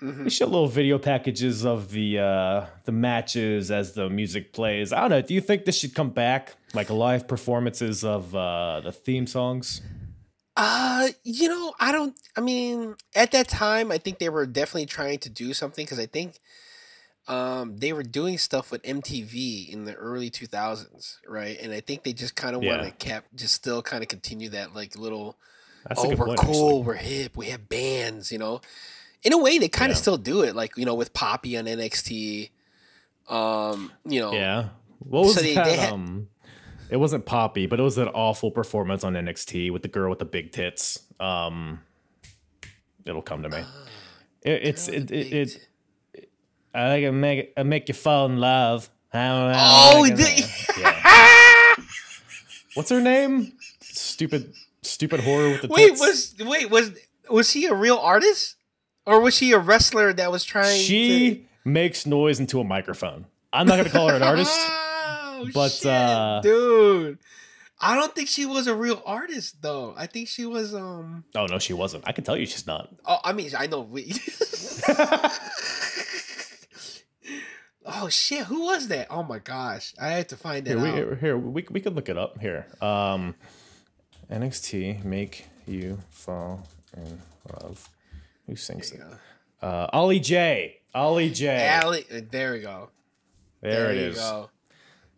Mm-hmm. 0.00 0.24
They 0.24 0.30
show 0.30 0.44
little 0.44 0.68
video 0.68 0.98
packages 0.98 1.64
of 1.64 1.90
the 1.90 2.18
uh 2.18 2.66
the 2.84 2.92
matches 2.92 3.70
as 3.70 3.94
the 3.94 4.08
music 4.10 4.52
plays. 4.52 4.92
I 4.92 5.00
don't 5.00 5.10
know. 5.10 5.22
Do 5.22 5.32
you 5.34 5.40
think 5.40 5.64
this 5.64 5.78
should 5.78 5.94
come 5.94 6.10
back, 6.10 6.54
like 6.74 6.90
live 6.90 7.26
performances 7.26 8.04
of 8.04 8.34
uh 8.34 8.80
the 8.84 8.92
theme 8.92 9.26
songs? 9.26 9.80
Uh, 10.56 11.08
you 11.22 11.48
know, 11.48 11.74
I 11.78 11.92
don't. 11.92 12.16
I 12.36 12.40
mean, 12.40 12.94
at 13.14 13.30
that 13.32 13.48
time, 13.48 13.92
I 13.92 13.98
think 13.98 14.18
they 14.18 14.28
were 14.30 14.46
definitely 14.46 14.86
trying 14.86 15.18
to 15.20 15.28
do 15.30 15.52
something 15.52 15.84
because 15.84 15.98
I 15.98 16.06
think, 16.06 16.40
um, 17.28 17.76
they 17.76 17.92
were 17.92 18.02
doing 18.02 18.38
stuff 18.38 18.70
with 18.70 18.82
MTV 18.82 19.68
in 19.68 19.84
the 19.84 19.94
early 19.94 20.30
two 20.30 20.46
thousands, 20.46 21.18
right? 21.28 21.58
And 21.60 21.72
I 21.74 21.80
think 21.80 22.04
they 22.04 22.12
just 22.14 22.36
kind 22.36 22.56
of 22.56 22.62
want 22.62 22.82
to 22.84 22.90
cap, 22.92 23.24
just 23.34 23.52
still 23.54 23.82
kind 23.82 24.02
of 24.02 24.08
continue 24.08 24.48
that 24.50 24.74
like 24.74 24.96
little. 24.96 25.36
That's 25.86 26.02
a 26.02 26.06
oh, 26.06 26.10
good 26.10 26.18
we're 26.18 26.26
point. 26.26 26.38
cool, 26.40 26.68
actually. 26.80 26.82
we're 26.82 26.94
hip, 26.94 27.36
we 27.36 27.46
have 27.46 27.68
bands, 27.68 28.32
you 28.32 28.38
know. 28.38 28.60
In 29.22 29.32
a 29.32 29.38
way, 29.38 29.58
they 29.58 29.68
kind 29.68 29.90
of 29.92 29.96
Yeah. 29.98 30.02
still 30.02 30.16
do 30.18 30.42
it, 30.42 30.56
like 30.56 30.76
you 30.76 30.84
know, 30.86 30.94
with 30.94 31.12
Poppy 31.12 31.56
on 31.58 31.66
NXT. 31.66 32.50
Um, 33.28 33.92
you 34.04 34.20
know, 34.20 34.32
Yeah. 34.32 34.68
What 35.00 35.24
was 35.26 35.34
So 35.34 35.42
they- 35.42 35.54
that? 35.54 35.64
they 35.66 35.76
had- 35.76 35.92
um, 35.92 36.28
it 36.90 36.96
wasn't 36.96 37.26
Poppy, 37.26 37.66
but 37.66 37.80
it 37.80 37.82
was 37.82 37.98
an 37.98 38.08
awful 38.08 38.50
performance 38.50 39.04
on 39.04 39.14
NXT 39.14 39.72
with 39.72 39.82
the 39.82 39.88
girl 39.88 40.10
with 40.10 40.18
the 40.18 40.24
big 40.24 40.52
tits. 40.52 41.00
Um, 41.20 41.80
it'll 43.04 43.22
come 43.22 43.42
to 43.42 43.48
me. 43.48 43.58
It, 44.42 44.60
it's 44.62 44.86
it, 44.86 45.10
it, 45.10 45.32
big 45.32 45.32
it 45.32 45.68
I 46.76 47.10
make 47.10 47.52
I 47.56 47.62
make 47.62 47.88
you 47.88 47.94
fall 47.94 48.26
in 48.26 48.38
love. 48.38 48.90
Oh, 49.12 50.06
the- 50.06 50.48
yeah. 50.78 51.74
What's 52.74 52.90
her 52.90 53.00
name? 53.00 53.54
Stupid, 53.80 54.52
stupid 54.82 55.20
horror 55.20 55.48
with 55.48 55.62
the 55.62 55.68
Wait, 55.68 55.88
tits. 55.88 56.00
was 56.00 56.34
wait 56.38 56.70
was 56.70 56.90
was 57.30 57.52
he 57.52 57.64
a 57.66 57.74
real 57.74 57.96
artist, 57.96 58.56
or 59.06 59.20
was 59.20 59.34
she 59.34 59.52
a 59.52 59.58
wrestler 59.58 60.12
that 60.12 60.30
was 60.30 60.44
trying? 60.44 60.78
she 60.78 61.34
to... 61.34 61.40
makes 61.64 62.04
noise 62.04 62.38
into 62.40 62.60
a 62.60 62.64
microphone. 62.64 63.24
I'm 63.52 63.66
not 63.66 63.78
gonna 63.78 63.90
call 63.90 64.10
her 64.10 64.16
an 64.16 64.22
artist. 64.22 64.54
Oh, 65.48 65.52
but, 65.54 65.70
shit, 65.70 65.86
uh, 65.86 66.40
dude, 66.42 67.18
I 67.80 67.94
don't 67.94 68.14
think 68.14 68.28
she 68.28 68.46
was 68.46 68.66
a 68.66 68.74
real 68.74 69.02
artist 69.04 69.60
though. 69.60 69.94
I 69.96 70.06
think 70.06 70.28
she 70.28 70.46
was 70.46 70.74
um. 70.74 71.24
Oh 71.34 71.46
no, 71.46 71.58
she 71.58 71.74
wasn't. 71.74 72.04
I 72.06 72.12
can 72.12 72.24
tell 72.24 72.36
you 72.36 72.46
she's 72.46 72.66
not. 72.66 72.88
Oh, 73.04 73.18
I 73.22 73.32
mean, 73.32 73.50
I 73.56 73.66
know. 73.66 73.80
We... 73.80 74.14
oh 77.84 78.08
shit, 78.08 78.44
who 78.44 78.62
was 78.62 78.88
that? 78.88 79.08
Oh 79.10 79.22
my 79.22 79.40
gosh, 79.40 79.92
I 80.00 80.08
had 80.08 80.28
to 80.30 80.36
find 80.36 80.66
that 80.66 80.78
Here, 80.78 80.86
out. 80.86 81.10
we, 81.10 81.16
here 81.16 81.36
we, 81.36 81.66
we 81.70 81.80
could 81.80 81.94
look 81.94 82.08
it 82.08 82.16
up. 82.16 82.40
Here, 82.40 82.66
um, 82.80 83.34
NXT 84.30 85.04
make 85.04 85.46
you 85.66 85.98
fall 86.10 86.66
in 86.96 87.20
love. 87.60 87.90
Who 88.46 88.56
sings 88.56 88.92
it? 88.92 89.02
Uh, 89.60 89.88
Ollie 89.92 90.20
J. 90.20 90.78
Ollie 90.94 91.30
J. 91.30 91.66
Allie, 91.66 92.06
there 92.30 92.52
we 92.52 92.60
go. 92.60 92.88
there, 93.60 93.90
it 93.90 93.96
you 93.96 94.02
is. 94.08 94.16
Go. 94.16 94.48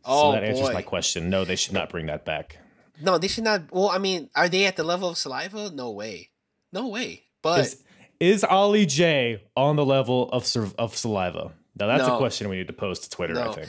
So 0.08 0.14
Oh 0.14 0.32
that 0.32 0.42
answers 0.42 0.68
boy. 0.68 0.72
my 0.72 0.82
question. 0.82 1.28
No, 1.30 1.44
they 1.44 1.54
should 1.56 1.74
not 1.74 1.90
bring 1.90 2.06
that 2.06 2.24
back. 2.24 2.58
No, 3.00 3.18
they 3.18 3.28
should 3.28 3.44
not. 3.44 3.70
Well, 3.70 3.90
I 3.90 3.98
mean, 3.98 4.30
are 4.34 4.48
they 4.48 4.64
at 4.66 4.76
the 4.76 4.82
level 4.84 5.08
of 5.10 5.16
saliva? 5.18 5.70
No 5.70 5.90
way. 5.90 6.30
No 6.72 6.88
way. 6.88 7.24
But 7.42 7.60
Is, 7.60 7.82
is 8.18 8.44
Ollie 8.44 8.86
J 8.86 9.42
on 9.56 9.76
the 9.76 9.84
level 9.84 10.28
of 10.30 10.44
of 10.78 10.96
saliva? 10.96 11.52
Now 11.78 11.86
that's 11.86 12.08
a 12.08 12.16
question 12.16 12.48
we 12.48 12.56
need 12.56 12.66
to 12.66 12.72
post 12.72 13.04
to 13.04 13.10
Twitter. 13.10 13.38
I 13.38 13.44
No. 13.44 13.52
think. 13.52 13.68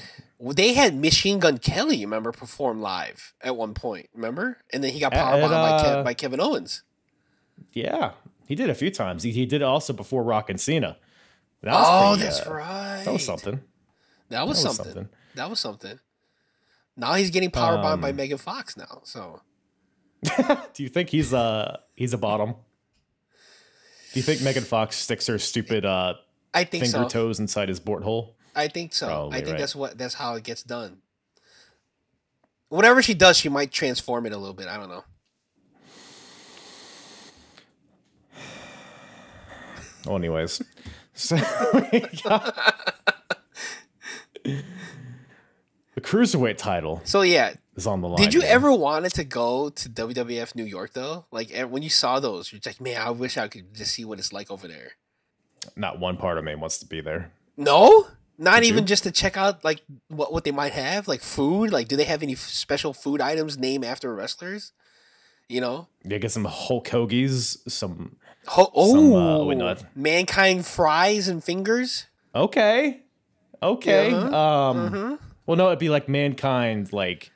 they 0.56 0.74
had 0.74 1.00
Machine 1.00 1.38
Gun 1.40 1.58
Kelly, 1.60 1.98
you 1.98 2.08
remember, 2.08 2.32
perform 2.32 2.82
live 2.82 3.34
at 3.44 3.56
one 3.56 3.74
point. 3.76 4.10
Remember? 4.16 4.58
And 4.74 4.84
then 4.84 4.92
he 4.94 5.00
got 5.00 5.12
powerbombed 5.12 5.50
by, 5.50 5.70
at, 5.80 5.86
uh, 5.86 6.04
by 6.04 6.14
Kevin 6.16 6.40
Owens. 6.42 6.82
Yeah, 7.74 8.14
he 8.48 8.56
did 8.56 8.70
a 8.70 8.74
few 8.76 8.90
times. 8.90 9.22
He, 9.24 9.32
he 9.32 9.46
did 9.46 9.62
it 9.62 9.66
also 9.66 9.94
before 9.94 10.24
Rock 10.24 10.50
and 10.50 10.60
Cena. 10.60 10.98
That 11.62 11.74
was 11.74 11.86
Oh, 11.88 12.10
pretty, 12.16 12.24
that's 12.24 12.48
uh, 12.48 12.52
right. 12.54 13.02
That 13.06 13.14
was 13.14 13.26
something. 13.26 13.62
That 14.30 14.48
was 14.48 14.64
That 14.64 14.70
was 14.70 14.76
something. 14.78 14.94
something. 14.94 15.10
That 15.36 15.50
was 15.50 15.60
something. 15.60 16.00
Now 17.00 17.14
he's 17.14 17.30
getting 17.32 17.50
powerbombed 17.52 18.02
by 18.02 18.10
Um, 18.10 18.16
Megan 18.16 18.38
Fox 18.38 18.76
now. 18.78 19.02
So 19.04 19.42
Do 20.74 20.84
you 20.84 20.90
think 20.90 21.10
he's 21.10 21.34
uh 21.34 21.78
he's 21.96 22.14
a 22.14 22.18
bottom? 22.18 22.56
Do 24.14 24.20
you 24.20 24.24
think 24.24 24.42
Megan 24.42 24.64
Fox 24.64 24.96
sticks 24.98 25.28
her 25.28 25.40
stupid 25.40 25.86
uh 25.86 26.16
I 26.54 26.64
think 26.66 26.84
finger 26.84 27.04
so. 27.04 27.08
toes 27.10 27.40
inside 27.40 27.70
his 27.70 27.80
bort 27.80 28.04
hole? 28.04 28.36
I 28.56 28.68
think 28.68 28.94
so. 28.94 29.08
Probably 29.08 29.38
I 29.38 29.40
think 29.42 29.52
right. 29.52 29.60
that's 29.60 29.76
what 29.76 29.98
that's 29.98 30.16
how 30.16 30.36
it 30.36 30.44
gets 30.44 30.64
done. 30.64 30.98
Whatever 32.70 33.02
she 33.02 33.14
does, 33.14 33.38
she 33.38 33.50
might 33.50 33.72
transform 33.72 34.26
it 34.26 34.34
a 34.34 34.38
little 34.38 34.54
bit. 34.54 34.68
I 34.68 34.78
don't 34.78 34.90
know. 34.90 35.04
Well, 40.06 40.16
anyways, 40.18 40.62
so 41.14 41.38
got- 42.24 42.96
the 46.00 46.08
cruiserweight 46.08 46.58
title 46.58 47.02
So 47.04 47.22
yeah, 47.22 47.54
is 47.76 47.88
on 47.88 48.02
the 48.02 48.08
line. 48.08 48.18
Did 48.24 48.34
you 48.34 48.42
here. 48.42 48.52
ever 48.54 48.72
wanted 48.74 49.14
to 49.16 49.24
go 49.24 49.70
to 49.70 49.90
WWF 49.90 50.56
New 50.56 50.64
York 50.66 50.94
though? 50.94 51.26
Like 51.32 51.52
when 51.70 51.84
you 51.84 51.90
saw 51.90 52.20
those, 52.20 52.52
you're 52.52 52.62
like, 52.66 52.80
man, 52.82 53.02
I 53.02 53.10
wish 53.12 53.38
I 53.38 53.48
could 53.48 53.74
just 53.74 53.94
see 53.94 54.06
what 54.06 54.20
it's 54.20 54.32
like 54.34 54.50
over 54.52 54.68
there. 54.68 54.92
Not 55.76 56.00
one 56.00 56.18
part 56.18 56.38
of 56.38 56.44
me 56.44 56.56
wants 56.56 56.78
to 56.80 56.86
be 56.86 57.02
there. 57.02 57.32
No, 57.58 58.08
not 58.38 58.62
Did 58.62 58.68
even 58.70 58.84
you? 58.84 58.88
just 58.88 59.04
to 59.04 59.12
check 59.12 59.36
out 59.36 59.64
like 59.64 59.82
what 60.08 60.32
what 60.32 60.44
they 60.46 60.52
might 60.52 60.72
have, 60.74 61.08
like 61.08 61.22
food. 61.22 61.72
Like, 61.72 61.88
do 61.90 61.96
they 61.98 62.06
have 62.06 62.24
any 62.24 62.34
f- 62.34 62.40
special 62.40 62.94
food 62.94 63.20
items 63.20 63.58
named 63.58 63.84
after 63.84 64.14
wrestlers? 64.16 64.72
You 65.50 65.62
know, 65.62 65.88
Yeah, 66.06 66.20
get 66.20 66.32
some 66.32 66.46
Hulk 66.46 66.88
Hoagies, 66.88 67.58
some 67.68 68.16
Ho- 68.48 68.72
oh, 68.74 68.94
Some, 68.94 69.14
uh, 69.14 69.44
wait, 69.44 69.58
no, 69.58 69.76
mankind 69.96 70.66
fries 70.66 71.28
and 71.28 71.44
fingers. 71.44 72.06
Okay. 72.34 73.02
Okay. 73.62 74.14
Uh-huh. 74.14 74.38
Um 74.72 75.20
well 75.50 75.58
no, 75.58 75.68
it'd 75.68 75.80
be 75.80 75.90
like 75.90 76.08
mankind 76.08 76.94
like 76.94 77.32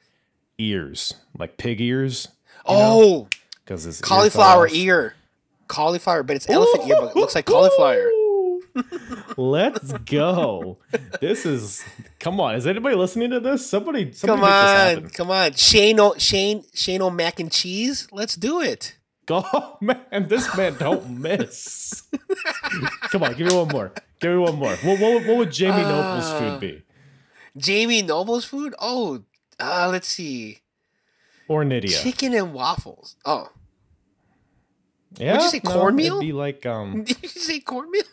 ears, 0.59 1.15
like 1.35 1.57
pig 1.57 1.81
ears. 1.81 2.27
Oh, 2.63 3.27
Because 3.65 3.87
it's 3.87 3.99
cauliflower 4.01 4.69
ear, 4.71 5.15
cauliflower, 5.67 6.21
but 6.21 6.35
it's 6.35 6.47
elephant 6.47 6.87
ear, 6.87 6.95
but 6.99 7.09
it 7.09 7.15
looks 7.15 7.33
like 7.33 7.45
cauliflower. 7.45 8.07
Let's 9.37 9.93
go. 9.93 10.77
this 11.21 11.43
is 11.47 11.83
come 12.19 12.39
on. 12.39 12.53
Is 12.53 12.67
anybody 12.67 12.95
listening 12.95 13.31
to 13.31 13.39
this? 13.39 13.67
Somebody, 13.67 14.11
somebody 14.13 14.41
Come 14.41 15.03
on, 15.03 15.09
come 15.09 15.31
on, 15.31 15.53
Shane, 15.53 15.99
o, 15.99 16.13
Shane, 16.19 16.63
Shane 16.71 17.01
o 17.01 17.09
mac 17.09 17.39
and 17.39 17.51
cheese. 17.51 18.07
Let's 18.11 18.35
do 18.35 18.61
it. 18.61 18.95
Go 19.25 19.43
man, 19.81 20.27
this 20.27 20.55
man 20.55 20.75
don't 20.77 21.09
miss. 21.19 22.03
come 23.09 23.23
on, 23.23 23.33
give 23.33 23.47
me 23.47 23.55
one 23.55 23.69
more. 23.69 23.91
Give 24.19 24.31
me 24.33 24.37
one 24.37 24.55
more. 24.55 24.75
What, 24.75 24.99
what, 24.99 25.25
what 25.25 25.37
would 25.37 25.51
Jamie 25.51 25.81
Noble's 25.81 26.25
Uh, 26.29 26.39
food 26.39 26.59
be? 26.59 26.83
Jamie 27.57 28.01
Noble's 28.01 28.45
food. 28.45 28.73
Oh, 28.79 29.23
uh, 29.59 29.89
let's 29.91 30.07
see, 30.07 30.59
Or 31.47 31.63
Nydia? 31.63 31.97
chicken 32.01 32.33
and 32.33 32.53
waffles. 32.53 33.15
Oh, 33.25 33.49
Yeah. 35.17 35.33
Did 35.33 35.41
you 35.43 35.49
say, 35.49 35.61
no, 35.63 35.71
cornmeal? 35.71 36.15
It'd 36.17 36.27
be 36.27 36.33
like 36.33 36.65
um. 36.65 37.03
did 37.07 37.21
you 37.21 37.29
say 37.29 37.59
cornmeal? 37.59 38.03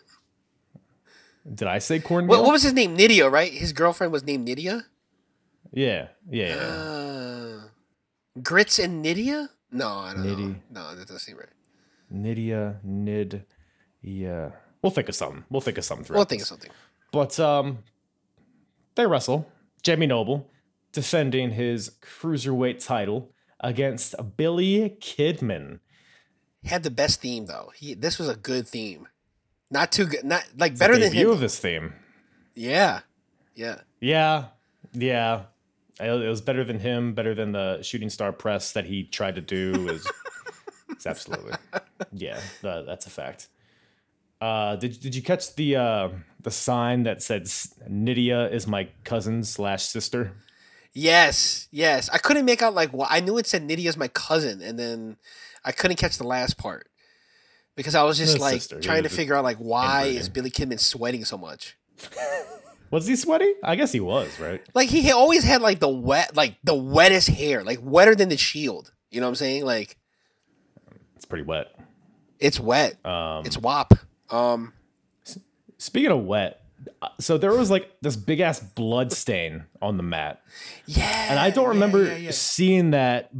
Did 1.55 1.69
I 1.69 1.79
say 1.79 1.99
cornmeal? 2.01 2.37
What, 2.37 2.45
what 2.45 2.53
was 2.53 2.63
his 2.63 2.75
name? 2.75 2.95
Nydia, 2.97 3.29
right? 3.31 3.51
His 3.53 3.73
girlfriend 3.73 4.13
was 4.13 4.23
named 4.25 4.47
Nydia. 4.47 4.85
Yeah, 5.73 6.09
yeah, 6.29 6.49
yeah. 6.49 6.55
Uh, 6.57 7.61
grits 8.43 8.79
and 8.79 9.03
Nydia? 9.03 9.49
No, 9.73 9.89
I 9.89 10.13
don't 10.15 10.27
know. 10.27 10.55
No, 10.71 10.95
that 10.95 11.07
doesn't 11.07 11.21
seem 11.21 11.37
right. 11.39 11.47
Nydia, 12.11 12.81
Nid, 12.83 13.45
yeah. 14.03 14.51
We'll 14.83 14.91
think 14.91 15.09
of 15.09 15.15
something. 15.15 15.45
We'll 15.49 15.61
think 15.61 15.79
of 15.79 15.85
something. 15.85 16.15
We'll 16.15 16.25
think 16.25 16.43
of 16.43 16.49
something. 16.49 16.71
But 17.13 17.39
um, 17.39 17.79
they 18.95 19.07
wrestle. 19.07 19.51
Jamie 19.83 20.07
Noble 20.07 20.51
defending 20.93 21.53
his 21.53 21.93
cruiserweight 22.03 22.85
title 22.85 23.33
against 23.61 24.15
Billy 24.37 24.97
Kidman. 25.01 25.81
Had 26.65 26.83
the 26.83 26.91
best 26.91 27.21
theme 27.21 27.47
though. 27.47 27.73
He 27.75 27.95
this 27.95 28.19
was 28.19 28.29
a 28.29 28.37
good 28.37 28.69
theme. 28.69 29.09
Not 29.71 29.93
too 29.93 30.07
good. 30.07 30.25
Not 30.25 30.45
like 30.57 30.77
better 30.79 30.99
than 30.99 31.13
him. 31.13 31.31
of 31.31 31.41
this 31.41 31.59
theme. 31.59 31.95
Yeah, 32.55 33.01
yeah. 33.55 33.81
Yeah, 34.01 34.47
yeah. 34.93 35.45
It 36.01 36.29
was 36.29 36.41
better 36.41 36.65
than 36.65 36.79
him. 36.79 37.15
Better 37.15 37.35
than 37.35 37.53
the 37.53 37.83
shooting 37.83 38.11
star 38.11 38.33
press 38.33 38.73
that 38.73 38.85
he 38.87 39.05
tried 39.05 39.37
to 39.37 39.41
do. 39.41 39.89
Is 39.89 40.11
it's 40.91 41.07
absolutely 41.07 41.53
yeah. 42.13 42.41
tha- 42.63 42.85
that's 42.87 43.07
a 43.07 43.11
fact. 43.11 43.49
Uh, 44.41 44.77
did 44.77 44.99
did 45.01 45.15
you 45.15 45.23
catch 45.23 45.55
the 45.55 45.77
uh, 45.77 46.09
the 46.41 46.51
sign 46.51 47.03
that 47.05 47.23
said 47.23 47.43
"S- 47.43 47.75
Nydia 47.89 48.49
is 48.51 48.67
my 48.67 48.89
cousin 49.05 49.45
slash 49.45 49.85
sister? 49.85 50.33
Yes, 50.93 51.69
yes. 51.71 52.09
I 52.11 52.19
couldn't 52.19 52.45
make 52.47 52.63
out 52.63 52.75
like 52.75 52.93
what 52.93 53.09
I 53.11 53.21
knew 53.21 53.39
it 53.39 53.47
said 53.47 53.63
Nydia 53.63 53.89
is 53.89 53.97
my 53.97 54.09
cousin, 54.09 54.61
and 54.63 54.79
then 54.79 55.17
I 55.65 55.73
couldn't 55.73 55.99
catch 55.99 56.17
the 56.19 56.25
last 56.27 56.57
part 56.57 56.89
because 57.77 57.95
I 57.95 58.03
was 58.03 58.17
just 58.19 58.41
like 58.41 58.55
sister, 58.55 58.81
trying 58.81 59.03
to 59.05 59.09
figure 59.09 59.35
out 59.35 59.45
like 59.45 59.59
why 59.59 60.05
is 60.07 60.29
Billy 60.29 60.51
Kidman 60.51 60.81
sweating 60.81 61.25
so 61.25 61.37
much? 61.39 61.77
Was 62.91 63.07
he 63.07 63.15
sweaty? 63.15 63.53
I 63.63 63.77
guess 63.77 63.93
he 63.93 64.01
was, 64.01 64.41
right? 64.41 64.61
Like 64.75 64.89
he 64.89 65.13
always 65.13 65.45
had 65.45 65.63
like 65.63 65.79
the 65.79 65.89
wet, 65.89 66.35
like 66.35 66.57
the 66.65 66.75
wettest 66.75 67.29
hair, 67.29 67.63
like 67.63 67.79
wetter 67.81 68.17
than 68.17 68.31
the 68.31 68.37
Shield. 68.37 68.93
You 69.13 69.21
know 69.21 69.27
what 69.29 69.31
I'm 69.31 69.35
saying? 69.37 69.65
Like 69.65 69.97
It's 71.15 71.25
pretty 71.25 71.45
wet. 71.45 71.69
it's 72.41 72.59
wet. 72.59 72.97
Um, 73.07 73.47
it's 73.47 73.57
wop. 73.57 73.95
Um, 74.31 74.73
speaking 75.79 76.11
of 76.11 76.25
wet, 76.25 76.63
so 77.19 77.39
there 77.39 77.53
was 77.53 77.71
like 77.71 77.91
this 78.01 78.17
big 78.17 78.41
ass 78.41 78.61
blood 78.61 79.13
stain 79.13 79.65
on 79.83 79.97
the 79.97 80.03
mat, 80.03 80.43
yeah. 80.87 81.27
and 81.31 81.39
I 81.39 81.51
don't 81.51 81.69
remember 81.69 82.05
yeah, 82.05 82.17
yeah. 82.17 82.31
seeing 82.31 82.93
that 82.93 83.31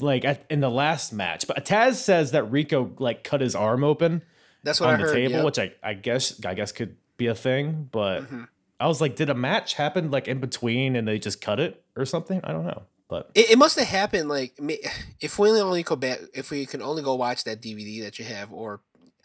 like 0.00 0.24
at, 0.24 0.44
in 0.50 0.60
the 0.60 0.70
last 0.70 1.12
match. 1.12 1.46
But 1.46 1.64
Taz 1.64 1.94
says 1.94 2.32
that 2.32 2.44
Rico 2.50 2.92
like 2.98 3.24
cut 3.24 3.40
his 3.40 3.54
arm 3.54 3.84
open 3.84 4.22
That's 4.62 4.80
what 4.80 4.90
on 4.90 4.94
I 4.94 4.98
the 4.98 5.02
heard. 5.04 5.14
table, 5.14 5.32
yeah. 5.36 5.44
which 5.44 5.58
I 5.58 5.72
I 5.82 5.94
guess 5.94 6.44
I 6.44 6.54
guess 6.54 6.72
could 6.72 6.96
be 7.16 7.26
a 7.26 7.34
thing, 7.34 7.88
but. 7.90 8.22
Mhm. 8.22 8.48
I 8.80 8.88
was 8.88 9.00
like, 9.00 9.14
did 9.14 9.30
a 9.30 9.34
match 9.34 9.74
happen 9.74 10.10
like 10.10 10.26
in 10.26 10.40
between 10.40 10.96
and 10.96 11.06
they 11.06 11.20
just 11.20 11.40
cut 11.40 11.60
it 11.60 11.84
or 11.94 12.04
something? 12.04 12.40
I 12.42 12.50
don't 12.50 12.64
know. 12.66 12.82
But 13.06 13.30
It, 13.32 13.52
it 13.52 13.56
must 13.56 13.78
have 13.78 13.86
happened 13.86 14.28
like 14.28 14.58
if 15.20 15.38
we 15.38 15.50
only 15.50 15.84
go 15.84 15.94
back 15.94 16.18
if 16.34 16.50
we 16.50 16.66
can 16.66 16.82
only 16.82 17.00
go 17.00 17.14
watch 17.14 17.44
that 17.44 17.62
DVD 17.62 18.02
that 18.02 18.18
you 18.18 18.24
have 18.24 18.52
or 18.52 18.80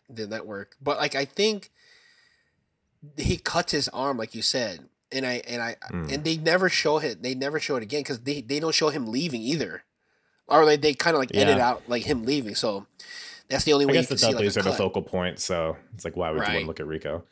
the 0.10 0.28
network. 0.28 0.76
But 0.82 0.98
like 0.98 1.16
I 1.16 1.26
think 1.26 1.72
he 3.18 3.38
cuts 3.38 3.72
his 3.72 3.88
arm 3.90 4.18
like 4.18 4.34
you 4.36 4.42
said, 4.42 4.88
and 5.12 5.26
I 5.26 5.42
and 5.48 5.62
I 5.62 5.76
Mm. 5.92 6.12
and 6.14 6.24
they 6.24 6.38
never 6.38 6.70
show 6.70 6.98
it. 6.98 7.22
They 7.24 7.36
never 7.36 7.60
show 7.60 7.76
it 7.76 7.84
again 7.84 8.02
because 8.02 8.20
they 8.22 8.42
they 8.42 8.60
don't 8.60 8.74
show 8.76 8.90
him 8.90 9.08
leaving 9.12 9.42
either, 9.42 9.84
or 10.48 10.66
like 10.66 10.82
they 10.82 10.94
kind 10.94 11.16
of 11.16 11.20
like 11.20 11.32
edit 11.36 11.58
Yeah. 11.58 11.70
out 11.70 11.84
like 11.88 12.04
him 12.04 12.26
leaving. 12.26 12.56
So 12.56 12.86
that's 13.50 13.64
the 13.64 13.74
only 13.74 13.86
I 13.86 13.88
way 13.88 13.94
you 13.94 14.00
guess 14.02 14.10
the 14.10 14.26
like 14.28 14.36
Dudleys 14.36 14.58
a 14.58 14.60
are 14.62 14.64
the 14.64 14.74
focal 14.74 15.02
point, 15.02 15.40
so 15.40 15.78
it's 15.94 16.04
like, 16.06 16.16
why 16.18 16.32
would 16.32 16.40
you 16.48 16.54
want 16.54 16.60
to 16.62 16.68
look 16.68 16.80
at 16.80 16.88
Rico? 16.88 17.24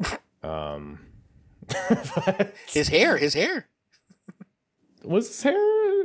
Um, 0.44 0.98
His 2.66 2.88
hair, 2.88 3.16
his 3.16 3.32
hair. 3.32 3.66
was 5.02 5.28
his 5.28 5.42
hair 5.42 6.04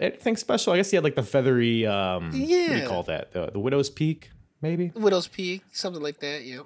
anything 0.00 0.36
special? 0.38 0.72
I 0.72 0.76
guess 0.76 0.90
he 0.90 0.96
had 0.96 1.04
like 1.04 1.16
the 1.16 1.22
feathery. 1.22 1.86
Um, 1.86 2.30
yeah. 2.32 2.68
what 2.68 2.74
do 2.76 2.80
you 2.82 2.88
call 2.88 3.02
that? 3.04 3.32
The, 3.32 3.50
the 3.52 3.58
widow's 3.58 3.90
peak, 3.90 4.30
maybe. 4.64 4.90
Widow's 4.96 5.28
Peak, 5.28 5.62
something 5.72 6.02
like 6.02 6.18
that. 6.20 6.42
Yep. 6.44 6.64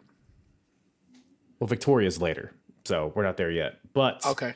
Well, 1.61 1.67
Victoria's 1.69 2.21
later, 2.23 2.53
so 2.85 3.13
we're 3.15 3.25
not 3.25 3.37
there 3.37 3.51
yet. 3.51 3.79
But 3.93 4.25
Okay. 4.25 4.55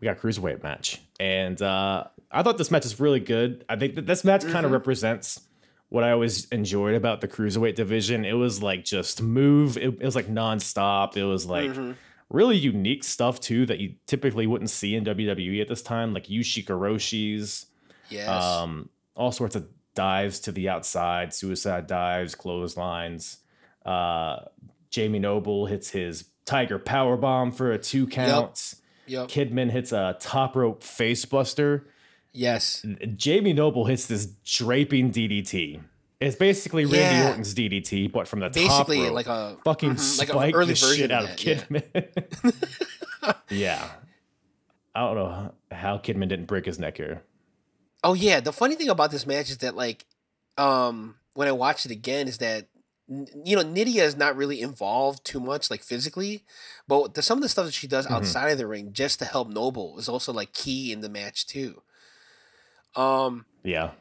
we 0.00 0.06
got 0.06 0.16
a 0.16 0.20
cruiserweight 0.20 0.62
match, 0.62 1.00
and 1.20 1.60
uh, 1.60 2.04
I 2.30 2.42
thought 2.42 2.56
this 2.58 2.70
match 2.70 2.86
is 2.86 2.98
really 2.98 3.20
good. 3.20 3.64
I 3.68 3.76
think 3.76 3.94
that 3.96 4.06
this 4.06 4.24
match 4.24 4.42
kind 4.42 4.54
Mm-hmm. 4.56 4.64
of 4.66 4.70
represents 4.72 5.40
what 5.90 6.04
I 6.04 6.10
always 6.12 6.46
enjoyed 6.46 6.94
about 6.94 7.20
the 7.20 7.28
cruiserweight 7.28 7.74
division. 7.74 8.24
It 8.24 8.32
was 8.34 8.62
like 8.62 8.84
just 8.84 9.22
move. 9.22 9.76
It, 9.76 9.94
it 10.00 10.02
was 10.04 10.14
like 10.16 10.26
nonstop. 10.28 11.16
It 11.16 11.24
was 11.24 11.46
like 11.46 11.70
Mhm. 11.70 11.94
really 12.30 12.56
unique 12.56 13.04
stuff 13.04 13.40
too 13.40 13.64
that 13.66 13.78
you 13.78 13.94
typically 14.06 14.46
wouldn't 14.46 14.70
see 14.70 14.94
in 14.94 15.04
WWE 15.04 15.60
at 15.60 15.68
this 15.68 15.82
time, 15.82 16.12
like 16.14 16.26
Yushi 16.26 16.64
Hiroshi's, 16.64 17.66
Yes. 18.10 18.28
um, 18.28 18.88
all 19.14 19.32
sorts 19.32 19.56
of 19.56 19.66
dives 19.98 20.38
to 20.38 20.52
the 20.52 20.68
outside, 20.68 21.34
suicide 21.34 21.88
dives, 21.88 22.36
clotheslines. 22.36 23.38
Uh, 23.84 24.36
Jamie 24.90 25.18
Noble 25.18 25.66
hits 25.66 25.90
his 25.90 26.26
Tiger 26.44 26.78
Power 26.78 27.16
Bomb 27.16 27.50
for 27.50 27.72
a 27.72 27.78
two 27.78 28.06
count. 28.06 28.74
yep. 29.08 29.26
Kidman 29.28 29.70
hits 29.72 29.90
a 29.90 30.16
top 30.20 30.54
rope 30.54 30.84
face 30.84 31.24
buster. 31.24 31.88
Yes. 32.32 32.86
Jamie 33.16 33.52
Noble 33.52 33.86
hits 33.86 34.06
this 34.06 34.26
draping 34.44 35.10
DDT. 35.10 35.80
It's 36.20 36.36
basically 36.36 36.84
Randy 36.84 36.98
Yeah. 36.98 37.28
Orton's 37.30 37.54
DDT, 37.54 38.12
but 38.12 38.28
from 38.28 38.38
the 38.40 38.50
Basically, 38.50 38.98
top 38.98 39.06
rope. 39.06 39.14
like 39.14 39.26
a 39.26 39.56
fucking 39.64 39.90
mhm, 39.96 40.18
like 40.18 40.28
spike 40.28 40.54
early 40.54 40.68
the 40.68 40.74
shit 40.76 41.10
out 41.10 41.24
of 41.24 41.30
that, 41.30 41.44
yeah. 41.44 41.54
Kidman. 41.56 43.34
Yeah. 43.50 43.84
I 44.94 45.00
don't 45.00 45.16
know 45.16 45.54
how 45.72 45.98
Kidman 45.98 46.28
didn't 46.28 46.46
break 46.46 46.66
his 46.66 46.78
neck 46.78 46.96
here. 46.96 47.22
Oh 48.04 48.14
yeah, 48.14 48.40
the 48.40 48.52
funny 48.52 48.74
thing 48.76 48.88
about 48.88 49.10
this 49.10 49.26
match 49.26 49.50
is 49.50 49.58
that 49.58 49.74
like, 49.76 50.04
um, 50.56 51.16
when 51.34 51.48
I 51.48 51.52
watched 51.52 51.84
it 51.86 51.92
again, 51.92 52.28
is 52.28 52.38
that 52.38 52.68
you 53.08 53.56
know 53.56 53.62
Nydia 53.62 54.04
is 54.04 54.16
not 54.16 54.36
really 54.36 54.60
involved 54.60 55.24
too 55.24 55.40
much 55.40 55.70
like 55.70 55.82
physically, 55.82 56.44
but 56.86 57.14
the, 57.14 57.22
some 57.22 57.38
of 57.38 57.42
the 57.42 57.48
stuff 57.48 57.64
that 57.66 57.74
she 57.74 57.86
does 57.86 58.06
Mhm. 58.06 58.10
outside 58.12 58.50
of 58.50 58.58
the 58.58 58.66
ring 58.66 58.92
just 58.92 59.18
to 59.20 59.24
help 59.24 59.48
Noble 59.48 59.98
is 59.98 60.08
also 60.08 60.32
like 60.32 60.52
key 60.52 60.92
in 60.92 61.00
the 61.00 61.08
match 61.08 61.46
too. 61.46 61.82
Um, 62.94 63.46
Yeah. 63.62 63.92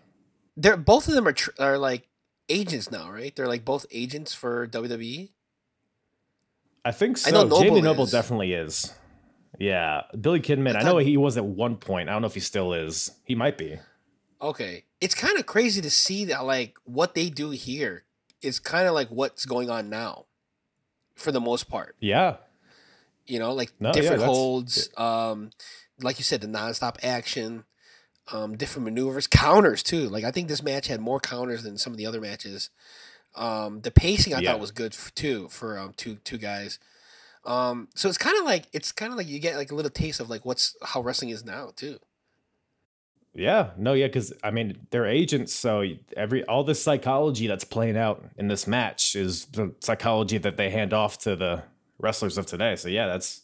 they're 0.56 0.78
both 0.78 1.08
of 1.08 1.14
them 1.14 1.28
are 1.28 1.34
tr- 1.34 1.52
are 1.60 1.78
like 1.78 2.08
agents 2.50 2.92
now, 2.92 3.10
right? 3.12 3.36
They're 3.36 3.48
like 3.48 3.66
both 3.66 3.86
agents 3.92 4.34
for? 4.34 4.68
WWE. 4.68 5.30
I 6.86 6.92
think 6.92 7.18
so. 7.18 7.30
I 7.30 7.32
know 7.32 7.50
Jamie 7.60 7.70
Noble 7.70 7.82
Noble 7.82 8.04
is. 8.06 8.12
definitely 8.12 8.54
is. 8.54 8.94
Yeah. 9.60 10.04
Billy 10.20 10.40
Kidman, 10.40 10.76
I 10.76 10.80
I, 10.80 10.84
know 10.84 10.98
he 10.98 11.18
was 11.18 11.38
at 11.38 11.46
one 11.46 11.78
point. 11.78 12.10
I 12.10 12.14
don't 12.14 12.22
know 12.22 12.28
if 12.28 12.34
he 12.36 12.40
still 12.40 12.74
is. 12.74 13.12
He 13.26 13.36
might 13.36 13.58
be. 13.58 13.78
Okay, 14.40 14.84
it's 15.02 15.16
kind 15.16 15.38
of 15.40 15.48
crazy 15.48 15.82
to 15.82 15.90
see 15.90 16.26
that 16.26 16.46
like 16.46 16.76
what 16.84 17.16
they 17.16 17.30
do 17.30 17.50
here 17.50 18.04
is 18.42 18.60
kind 18.60 18.88
of 18.88 18.94
like 18.94 19.08
what's 19.10 19.46
going 19.46 19.70
on 19.72 19.90
now, 19.90 20.26
for 21.16 21.32
the 21.32 21.42
most 21.42 21.68
part. 21.70 21.96
Yeah. 22.00 22.38
you 23.26 23.40
know, 23.40 23.52
like 23.54 23.72
No, 23.80 23.92
different 23.92 24.20
that's- 24.20 24.38
holds, 24.38 24.90
um, 24.96 25.50
like 26.00 26.20
you 26.20 26.24
said, 26.24 26.42
the 26.42 26.48
nonstop 26.48 26.98
action, 27.04 27.64
um, 28.32 28.56
different 28.58 28.86
maneuvers, 28.86 29.26
counters 29.26 29.82
too. 29.82 30.08
Like 30.08 30.24
I 30.24 30.30
think 30.32 30.48
this 30.50 30.62
match 30.62 30.86
had 30.88 31.02
more 31.02 31.20
counters 31.20 31.64
than 31.64 31.78
some 31.80 31.92
of 31.92 31.98
the 31.98 32.06
other 32.06 32.22
matches. 32.22 32.70
Um, 33.36 33.82
the 33.82 33.90
pacing 33.92 34.34
I 34.36 34.40
Yeah. 34.42 34.52
thought 34.52 34.60
was 34.62 34.72
good 34.72 34.96
too 35.16 35.48
for 35.50 35.80
um, 35.80 35.94
two 35.98 36.18
two 36.24 36.38
guys. 36.38 36.78
Um, 37.48 37.88
so 37.96 38.10
it's 38.10 38.18
kind 38.18 38.38
of 38.38 38.46
like 38.46 38.66
it's 38.74 38.92
kind 38.92 39.12
of 39.12 39.18
like 39.18 39.28
you 39.28 39.40
get 39.40 39.56
like 39.56 39.72
a 39.72 39.76
little 39.76 39.90
taste 39.90 40.20
of 40.20 40.30
like 40.30 40.46
what's 40.46 40.76
how 40.84 41.02
wrestling 41.02 41.32
is 41.32 41.46
now 41.46 41.72
too. 41.76 41.98
Yeah, 43.34 43.72
no, 43.78 43.94
yeah, 43.94 44.08
because 44.08 44.34
I 44.44 44.52
mean 44.52 44.88
they're 44.90 45.06
agents, 45.06 45.54
so 45.54 45.84
every 46.16 46.44
all 46.46 46.64
this 46.64 46.84
psychology 46.84 47.48
that's 47.48 47.64
playing 47.64 47.96
out 47.96 48.26
in 48.38 48.50
this 48.50 48.68
match 48.68 49.16
is 49.16 49.46
the 49.46 49.74
psychology 49.80 50.38
that 50.40 50.58
they 50.58 50.70
hand 50.70 50.94
off 50.94 51.20
to 51.20 51.36
the 51.36 51.64
wrestlers 52.00 52.38
of 52.38 52.46
today. 52.48 52.76
So 52.76 52.90
yeah, 52.90 53.08
that's 53.08 53.42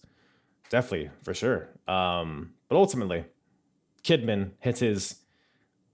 definitely 0.69 1.09
for 1.21 1.33
sure. 1.33 1.69
Um, 1.87 2.53
but 2.67 2.75
ultimately, 2.75 3.23
Kidman 4.03 4.51
hits 4.59 4.81
his 4.81 5.15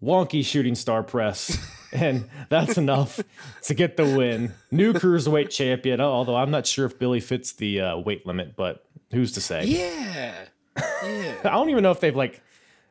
wonky 0.01 0.43
shooting 0.43 0.76
star 0.76 1.03
press, 1.03 1.57
and 1.92 2.30
that's 2.50 2.78
enough 2.78 3.20
to 3.64 3.74
get 3.74 3.98
the 3.98 4.04
win. 4.06 4.54
New 4.72 4.94
cruiserweight 4.94 5.50
champion. 5.50 6.00
Although 6.02 6.36
I'm 6.36 6.52
not 6.52 6.66
sure 6.68 6.86
if 6.86 6.98
Billy 7.00 7.20
fits 7.20 7.54
the 7.54 7.82
uh, 7.82 7.98
weight 7.98 8.26
limit, 8.26 8.56
but 8.56 8.86
who's 9.12 9.32
to 9.34 9.42
say? 9.42 9.66
Yeah. 9.66 10.36
Yeah. 11.04 11.36
I 11.44 11.50
don't 11.50 11.70
even 11.70 11.84
know 11.84 11.92
if 11.92 12.00
they've 12.00 12.16
like 12.16 12.42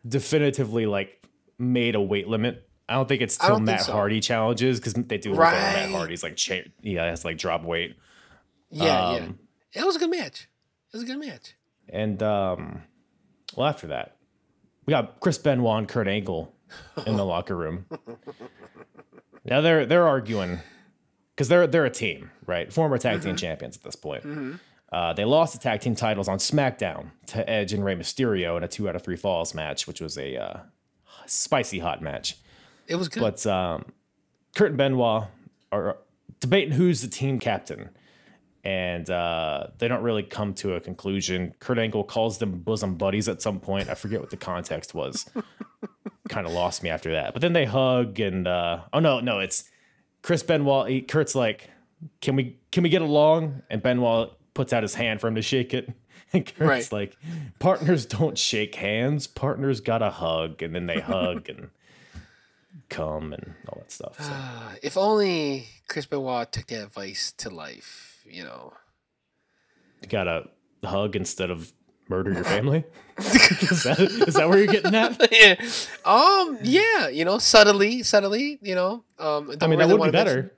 definitively 0.07 0.85
like 0.87 1.27
made 1.59 1.95
a 1.95 2.01
weight 2.01 2.29
limit. 2.29 2.69
I 2.89 2.95
don't 2.95 3.09
think 3.09 3.23
it's 3.23 3.41
I 3.41 3.47
till 3.49 3.61
Matt 3.61 3.83
so. 3.83 3.93
Hardy 3.93 4.21
challenges 4.21 4.79
because 4.79 4.93
they 4.95 5.17
do 5.19 5.33
right. 5.35 5.53
Matt 5.53 5.91
Hardy's 5.91 6.23
like 6.23 6.37
cha- 6.37 6.63
yeah, 6.83 7.05
has 7.07 7.21
to 7.21 7.29
like 7.29 7.39
drop 7.39 7.65
weight. 7.65 7.97
Yeah, 8.71 9.13
yeah. 9.13 9.19
Um, 9.25 9.39
It 9.73 9.85
was 9.87 9.97
a 9.97 9.99
good 9.99 10.11
match. 10.11 10.49
It 10.93 10.97
was 10.97 11.03
a 11.03 11.07
good 11.07 11.19
match. 11.19 11.55
And 11.89 12.23
um, 12.23 12.83
well, 13.57 13.67
after 13.69 13.87
that, 13.89 14.17
we 14.87 14.91
got 14.91 15.21
Chris 15.21 15.39
Benoit 15.39 15.79
and 15.79 15.89
Kurt 15.89 16.09
Angle 16.09 16.55
in 17.07 17.17
the 17.17 17.25
locker 17.25 17.57
room. 17.57 17.87
Now 19.45 19.61
they're 19.61 19.87
they're 19.87 20.07
arguing 20.07 20.59
because 21.35 21.49
they're 21.49 21.67
they're 21.67 21.87
a 21.87 21.91
team, 21.91 22.31
right? 22.47 22.73
Former 22.73 22.99
tag 22.99 23.23
team 23.23 23.37
champions 23.37 23.77
at 23.77 23.83
this 23.83 23.97
point. 23.97 24.25
Uh, 24.91 25.13
they 25.13 25.25
lost 25.25 25.53
the 25.53 25.59
tag 25.59 25.81
team 25.81 25.95
titles 25.95 26.29
on 26.29 26.39
SmackDown 26.39 27.11
to 27.27 27.49
Edge 27.49 27.73
and 27.75 27.85
Rey 27.85 27.95
Mysterio 27.95 28.57
in 28.57 28.65
a 28.65 28.69
two 28.69 28.89
out 28.89 28.97
of 28.97 29.03
three 29.03 29.17
falls 29.17 29.55
match, 29.55 29.87
which 29.87 30.01
was 30.01 30.17
a 30.17 30.37
uh, 30.37 30.61
spicy 31.27 31.79
hot 31.79 32.01
match. 32.03 32.37
It 32.87 32.97
was 32.97 33.09
good. 33.09 33.21
But 33.21 33.47
um, 33.47 33.85
Kurt 34.57 34.71
and 34.71 34.79
Benoit 34.79 35.25
are 35.71 35.99
debating 36.41 36.73
who's 36.73 37.03
the 37.03 37.09
team 37.09 37.39
captain, 37.39 37.91
and 38.65 39.09
uh, 39.11 39.67
they 39.77 39.89
don't 39.89 40.03
really 40.03 40.23
come 40.23 40.55
to 40.55 40.75
a 40.75 40.81
conclusion. 40.81 41.55
Kurt 41.61 41.79
Angle 41.79 42.05
calls 42.05 42.39
them 42.39 42.59
bosom 42.61 42.95
buddies 42.97 43.29
at 43.29 43.43
some 43.43 43.61
point. 43.61 43.91
I 43.91 43.95
forget 43.95 44.21
what 44.21 44.31
the 44.31 44.37
context 44.39 44.95
was. 44.95 45.27
Kind 46.29 46.47
of 46.47 46.53
lost 46.53 46.83
me 46.83 46.91
after 46.91 47.13
that. 47.13 47.33
But 47.33 47.43
then 47.43 47.53
they 47.53 47.65
hug, 47.65 48.21
and 48.21 48.47
uh, 48.47 48.81
oh 48.93 48.99
no, 49.01 49.21
no, 49.21 49.39
it's 49.41 49.65
Chris 50.23 50.43
Benoit. 50.43 50.89
He, 50.91 51.01
Kurt's 51.03 51.35
like, 51.35 51.71
"Can 52.21 52.37
we 52.37 52.59
can 52.73 52.83
we 52.83 52.89
get 52.89 53.03
along?" 53.03 53.63
And 53.71 53.83
Benoit 53.83 54.31
puts 54.55 54.73
out 54.73 54.83
his 54.83 54.95
hand 54.95 55.21
for 55.21 55.29
him 55.29 55.35
to 55.37 55.43
shake 55.43 55.75
it. 55.75 55.91
And 56.31 56.45
Kurt's 56.45 56.61
Right. 56.61 56.93
like, 56.93 57.17
"Partners 57.59 58.05
don't 58.05 58.37
shake 58.37 58.75
hands. 58.75 59.27
Partners 59.27 59.81
gotta 59.81 60.11
hug." 60.11 60.63
And 60.63 60.75
then 60.75 60.85
they 60.87 61.01
hug 61.01 61.49
and 61.49 61.71
come 62.91 63.33
and 63.33 63.55
all 63.67 63.79
that 63.79 63.91
stuff. 63.91 64.21
So. 64.21 64.31
Uh, 64.31 64.75
if 64.83 64.99
only 64.99 65.69
Chris 65.89 66.05
Benoit 66.05 66.53
took 66.53 66.67
that 66.67 66.83
advice 66.85 67.33
to 67.39 67.49
life, 67.49 68.21
you 68.29 68.45
know. 68.45 68.75
You 70.03 70.09
gotta 70.09 70.51
hug 70.85 71.17
instead 71.17 71.51
of 71.51 71.73
murder 72.09 72.33
your 72.33 72.45
family. 72.57 72.85
is, 73.19 73.83
that, 73.85 73.99
is 74.01 74.35
that 74.35 74.49
where 74.49 74.59
you're 74.59 74.67
getting 74.73 74.95
at? 74.95 75.33
yeah. 75.33 75.55
Um. 76.05 76.59
Yeah. 76.63 77.09
You 77.09 77.25
know, 77.25 77.39
subtly, 77.39 78.03
subtly. 78.03 78.59
You 78.63 78.75
know. 78.75 79.05
Um. 79.19 79.53
I 79.61 79.67
mean, 79.67 79.79
that 79.79 79.89
would 79.89 79.95
be 79.97 79.99
wanna 80.01 80.13
mention- 80.13 80.25
better. 80.37 80.55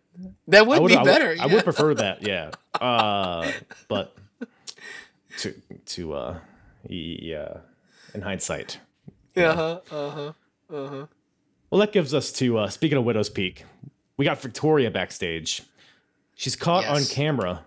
That 0.49 0.67
would, 0.67 0.83
would, 0.83 0.89
be 0.89 0.97
I 0.97 1.03
would- 1.03 1.07
better. 1.07 1.37
I 1.41 1.47
would 1.47 1.65
prefer 1.65 1.95
that. 1.95 2.23
Yeah. 2.27 2.51
Uh, 2.79 3.51
but 3.89 4.15
to 5.39 5.55
to 5.87 6.13
uh, 6.15 6.39
yeah, 6.89 7.59
in 8.15 8.21
hindsight. 8.23 8.79
Uh 9.37 9.55
huh. 9.55 9.81
Uh 9.91 10.11
huh. 10.11 10.33
Uh 10.75 10.89
huh. 10.89 11.07
Well, 11.71 11.79
that 11.81 11.93
gives 11.93 12.13
us 12.15 12.33
to 12.33 12.59
uh, 12.59 12.69
speaking 12.69 12.99
of 12.99 13.05
Widow's 13.05 13.31
Peak, 13.31 13.65
we 14.17 14.25
got 14.25 14.41
Victoria 14.43 14.91
backstage. 14.91 15.63
She's 16.35 16.57
caught 16.57 16.87
on 16.87 17.05
camera. 17.05 17.65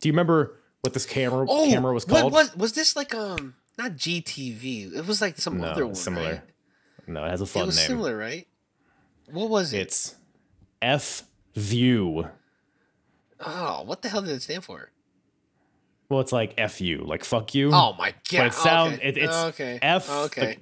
Do 0.00 0.08
you 0.08 0.12
remember 0.12 0.58
what 0.82 0.94
this 0.94 1.06
camera 1.06 1.46
Oh, 1.48 1.66
camera 1.68 1.92
was 1.92 2.06
what 2.06 2.20
called? 2.32 2.56
was 2.56 2.72
this 2.72 2.94
like 2.96 3.14
um 3.14 3.54
not 3.78 3.92
GTV? 3.92 4.94
It 4.96 5.06
was 5.06 5.20
like 5.20 5.38
some 5.38 5.58
no, 5.58 5.66
other 5.68 5.86
one. 5.86 5.94
similar. 5.94 6.30
Right? 6.30 6.40
No, 7.08 7.24
it 7.24 7.30
has 7.30 7.40
a 7.40 7.46
fun 7.46 7.64
It 7.64 7.66
was 7.66 7.76
name. 7.76 7.86
similar, 7.86 8.16
right? 8.16 8.46
What 9.30 9.48
was 9.50 9.72
it? 9.72 9.78
It's 9.80 10.14
F 10.82 11.24
View. 11.54 12.28
oh, 13.40 13.82
what 13.84 14.02
the 14.02 14.08
hell 14.08 14.22
did 14.22 14.30
it 14.30 14.42
stand 14.42 14.64
for? 14.64 14.90
Well, 16.08 16.20
it's 16.20 16.32
like 16.32 16.54
F 16.56 16.80
you, 16.80 16.98
like 16.98 17.24
fuck 17.24 17.54
you. 17.54 17.70
Oh 17.72 17.94
my 17.98 18.10
god! 18.30 18.38
but 18.38 18.46
it 18.46 18.54
sound 18.54 18.94
okay. 18.94 19.08
it, 19.08 19.16
it's 19.18 19.34
okay. 19.36 19.78
F 19.82 20.08
Okay. 20.26 20.58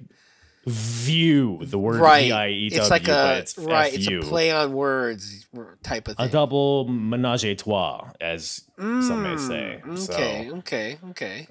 View 0.65 1.59
the 1.61 1.77
word 1.77 1.99
right. 2.01 2.25
V 2.25 2.31
I 2.31 2.47
E 2.49 2.69
W, 2.69 2.81
it's 2.81 2.89
like 2.89 3.07
a 3.07 3.37
it's 3.37 3.57
right. 3.57 3.93
It's 3.93 4.07
F-U. 4.07 4.19
a 4.19 4.23
play 4.23 4.51
on 4.51 4.73
words 4.73 5.45
type 5.83 6.07
of 6.07 6.15
a 6.17 6.27
double 6.27 6.87
menage 6.87 7.45
a 7.45 7.55
trois, 7.55 8.11
as 8.19 8.61
some 8.77 9.21
may 9.23 9.37
say. 9.37 9.81
Mm, 9.85 10.09
Okay. 10.09 10.49
So 10.49 10.55
Okay. 10.57 10.97
Okay. 11.11 11.47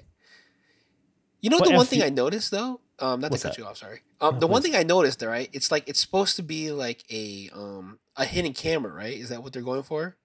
You 1.41 1.49
know 1.49 1.59
But 1.59 1.69
the 1.69 1.75
one 1.75 1.81
F- 1.85 1.89
thing 1.89 2.01
I 2.01 2.09
noticed 2.09 2.51
though, 2.51 2.81
um, 2.99 3.21
not 3.21 3.31
to 3.31 3.37
cut 3.37 3.43
that? 3.43 3.57
you 3.57 3.65
off, 3.65 3.77
sorry. 3.77 4.01
Um, 4.19 4.39
the 4.39 4.47
one 4.47 4.61
thing 4.61 4.75
I 4.75 4.83
noticed, 4.83 5.19
there, 5.19 5.29
right? 5.29 5.49
It's 5.53 5.71
like 5.71 5.87
it's 5.87 5.99
supposed 5.99 6.35
to 6.37 6.43
be 6.43 6.71
like 6.71 7.03
a 7.11 7.49
um 7.53 7.99
a 8.17 8.25
hidden 8.25 8.53
camera, 8.53 8.91
right? 8.93 9.15
Is 9.17 9.29
that 9.29 9.43
what 9.43 9.53
they're 9.53 9.61
going 9.61 9.83
for? 9.83 10.17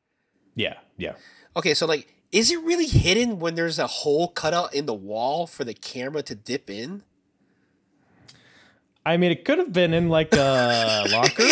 yeah, 0.54 0.74
yeah. 0.96 1.12
Okay, 1.56 1.74
so 1.74 1.86
like, 1.86 2.12
is 2.32 2.50
it 2.50 2.60
really 2.62 2.86
hidden 2.86 3.38
when 3.40 3.54
there's 3.54 3.78
a 3.78 3.86
hole 3.86 4.28
cut 4.28 4.54
out 4.54 4.72
in 4.74 4.86
the 4.86 4.94
wall 4.94 5.46
for 5.46 5.64
the 5.64 5.74
camera 5.74 6.22
to 6.22 6.34
dip 6.34 6.70
in? 6.70 7.02
I 9.04 9.16
mean, 9.16 9.30
it 9.32 9.44
could 9.44 9.58
have 9.58 9.72
been 9.72 9.94
in 9.94 10.08
like 10.08 10.32
a 10.34 11.04
locker. 11.10 11.46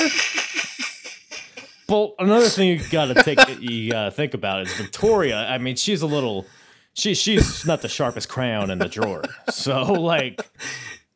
But 1.87 2.15
another 2.19 2.49
thing 2.49 2.69
you 2.69 2.81
gotta 2.91 3.15
take 3.23 3.39
you 3.61 3.93
gotta 3.93 4.11
think 4.11 4.35
about 4.35 4.61
is 4.63 4.73
Victoria. 4.75 5.37
I 5.49 5.57
mean, 5.57 5.75
she's 5.77 6.03
a 6.03 6.07
little 6.07 6.47
she 6.93 7.15
she's 7.15 7.65
not 7.65 7.81
the 7.81 7.89
sharpest 7.89 8.29
crayon 8.29 8.71
in 8.71 8.79
the 8.79 8.89
drawer. 8.89 9.23
So 9.51 9.83
like 9.85 10.47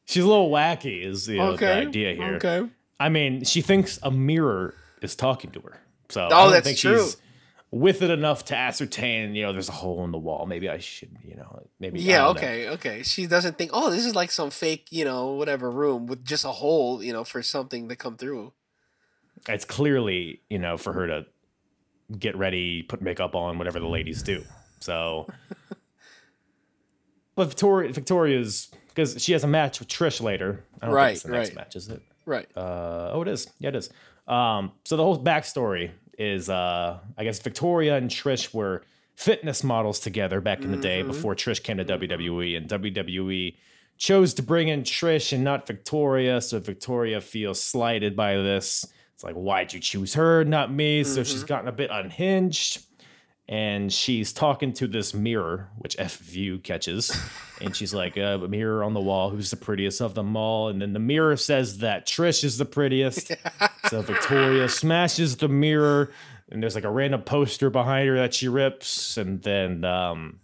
she's 0.07 0.25
a 0.25 0.27
little 0.27 0.51
wacky 0.51 1.05
is 1.05 1.29
you 1.29 1.39
know, 1.39 1.57
the 1.57 1.73
idea 1.75 2.15
here. 2.15 2.37
Okay. 2.37 2.67
I 2.99 3.11
mean, 3.11 3.45
she 3.45 3.61
thinks 3.61 3.99
a 4.03 4.11
mirror 4.11 4.75
is 5.03 5.15
talking 5.15 5.51
to 5.51 5.61
her. 5.61 5.79
So 6.09 6.23
I 6.23 6.27
Oh, 6.27 6.29
don't 6.45 6.53
that's 6.53 6.65
think 6.67 6.79
true. 6.79 7.03
she's 7.05 7.17
with 7.73 8.03
it 8.03 8.11
enough 8.11 8.45
to 8.45 8.57
ascertain, 8.57 9.35
you 9.35 9.43
know, 9.43 9.53
there's 9.53 9.71
a 9.71 9.73
hole 9.73 10.05
in 10.05 10.13
the 10.13 10.19
wall. 10.19 10.45
Maybe 10.47 10.69
I 10.69 10.77
should, 10.77 11.17
you 11.25 11.35
know, 11.37 11.67
maybe 11.81 12.01
Yeah. 12.01 12.19
don't 12.19 12.35
know. 12.35 12.41
Okay. 12.41 12.69
Okay. 12.69 13.03
She 13.03 13.27
doesn't 13.27 13.57
think, 13.57 13.71
oh, 13.73 13.91
this 13.91 14.05
is 14.05 14.15
like 14.15 14.31
some 14.31 14.51
fake, 14.51 14.89
you 14.91 15.07
know, 15.07 15.29
whatever 15.33 15.71
room 15.71 16.07
with 16.07 16.23
just 16.23 16.45
a 16.45 16.49
hole, 16.51 17.03
you 17.03 17.15
know, 17.15 17.25
for 17.25 17.43
something 17.43 17.89
to 17.89 17.97
come 17.97 18.19
through. 18.19 18.53
It's 19.49 19.65
clearly, 19.65 20.43
you 20.51 20.59
know, 20.59 20.77
for 20.77 20.93
her 20.93 21.07
to 21.07 21.27
get 22.19 22.37
ready, 22.37 22.83
put 22.83 23.01
makeup 23.01 23.35
on, 23.35 23.57
whatever 23.57 23.81
the 23.81 23.89
ladies 23.89 24.23
do. 24.23 24.45
So, 24.81 25.27
but 27.35 27.49
Victoria, 27.49 27.91
Victoria's 27.93 28.69
because 28.89 29.23
she 29.23 29.33
has 29.33 29.45
a 29.45 29.49
match 29.49 29.79
with 29.81 29.89
Trish 29.89 30.21
later. 30.21 30.63
I 30.83 30.87
don't 30.87 30.95
Right, 30.95 31.07
think 31.07 31.15
it's 31.15 31.23
the 31.23 31.31
next 31.31 31.49
right. 31.49 31.57
match, 31.57 31.77
is 31.77 31.89
it? 31.89 32.03
Right. 32.27 32.47
Uh, 32.55 33.11
oh, 33.15 33.23
it 33.23 33.29
is. 33.29 33.49
Yeah, 33.59 33.71
it 33.71 33.77
is. 33.77 33.89
Um, 34.29 34.73
so 34.85 34.97
the 34.99 35.03
whole 35.03 35.23
backstory 35.23 35.91
is, 36.23 36.49
uh, 36.49 36.99
I 37.19 37.25
guess 37.25 37.39
Victoria 37.41 37.97
and 37.97 38.09
Trish 38.11 38.55
were 38.55 38.83
fitness 39.15 39.63
models 39.65 40.01
together 40.01 40.41
back 40.41 40.63
in 40.63 40.71
the 40.71 40.77
day 40.77 41.01
Mm-hmm. 41.01 41.09
before 41.09 41.35
Trish 41.35 41.63
came 41.63 41.77
to 41.79 41.85
WWE, 41.85 42.57
and 42.57 42.69
WWE 42.69 43.55
chose 43.99 44.35
to 44.35 44.43
bring 44.43 44.69
in 44.69 44.83
Trish 44.83 45.33
and 45.33 45.45
not 45.45 45.67
Victoria. 45.67 46.41
So 46.41 46.59
Victoria 46.59 47.21
feels 47.21 47.63
slighted 47.63 48.17
by 48.17 48.35
this. 48.37 48.87
It's 49.15 49.23
like, 49.25 49.35
why'd 49.35 49.73
you 49.73 49.81
choose 49.81 50.15
her, 50.15 50.45
not 50.45 50.73
me? 50.73 51.05
So 51.05 51.21
Mm-hmm. 51.21 51.31
she's 51.31 51.45
gotten 51.45 51.69
a 51.69 51.73
bit 51.73 51.91
unhinged. 51.93 52.85
And 53.49 53.93
she's 53.93 54.33
talking 54.33 54.73
to 54.75 54.87
this 54.87 55.13
mirror, 55.13 55.69
which 55.79 55.97
F 55.99 56.17
View 56.19 56.59
catches. 56.59 57.15
And 57.61 57.77
she's 57.77 57.93
like, 57.93 58.17
uh, 58.17 58.39
a 58.43 58.49
mirror 58.49 58.85
on 58.85 58.95
the 58.95 59.01
wall, 59.01 59.31
who's 59.31 59.51
the 59.51 59.57
prettiest 59.57 60.01
of 60.01 60.15
them 60.15 60.37
all? 60.37 60.69
And 60.69 60.81
then 60.81 60.93
the 60.93 61.01
mirror 61.01 61.37
says 61.37 61.79
that 61.79 62.07
Trish 62.07 62.45
is 62.45 62.57
the 62.57 62.65
prettiest. 62.65 63.33
so 63.91 64.01
Victoria 64.03 64.69
smashes 64.69 65.37
the 65.37 65.49
mirror, 65.49 66.13
and 66.51 66.63
there's 66.63 66.75
like 66.75 66.85
a 66.85 66.91
random 66.91 67.23
poster 67.23 67.69
behind 67.69 68.09
her 68.09 68.17
that 68.17 68.33
she 68.33 68.49
rips. 68.49 69.17
And 69.17 69.43
then, 69.43 69.85
um, 69.85 70.39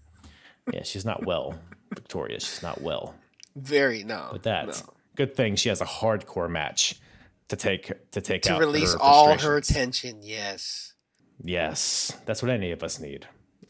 yeah, 0.73 0.83
she's 0.83 1.05
not 1.05 1.25
well. 1.25 1.59
Victoria, 1.95 2.41
she's 2.41 2.63
not 2.63 2.83
well. 2.83 3.15
Very 3.57 4.05
no. 4.05 4.29
But 4.33 4.43
that's 4.43 4.85
no. 4.85 4.93
good 5.17 5.35
thing 5.35 5.57
she 5.57 5.69
has 5.69 5.81
a 5.81 5.87
hardcore 5.87 6.51
match 6.51 7.01
to 7.49 7.57
take 7.57 8.11
to 8.11 8.21
take 8.21 8.43
to 8.43 8.55
out 8.55 8.61
release 8.61 8.93
her 8.93 9.01
all 9.01 9.39
her 9.39 9.61
tension. 9.61 10.19
Yes. 10.23 10.88
Yes, 11.43 12.13
that's 12.27 12.43
what 12.43 12.51
any 12.51 12.73
of 12.73 12.83
us 12.83 12.99
need. 12.99 13.27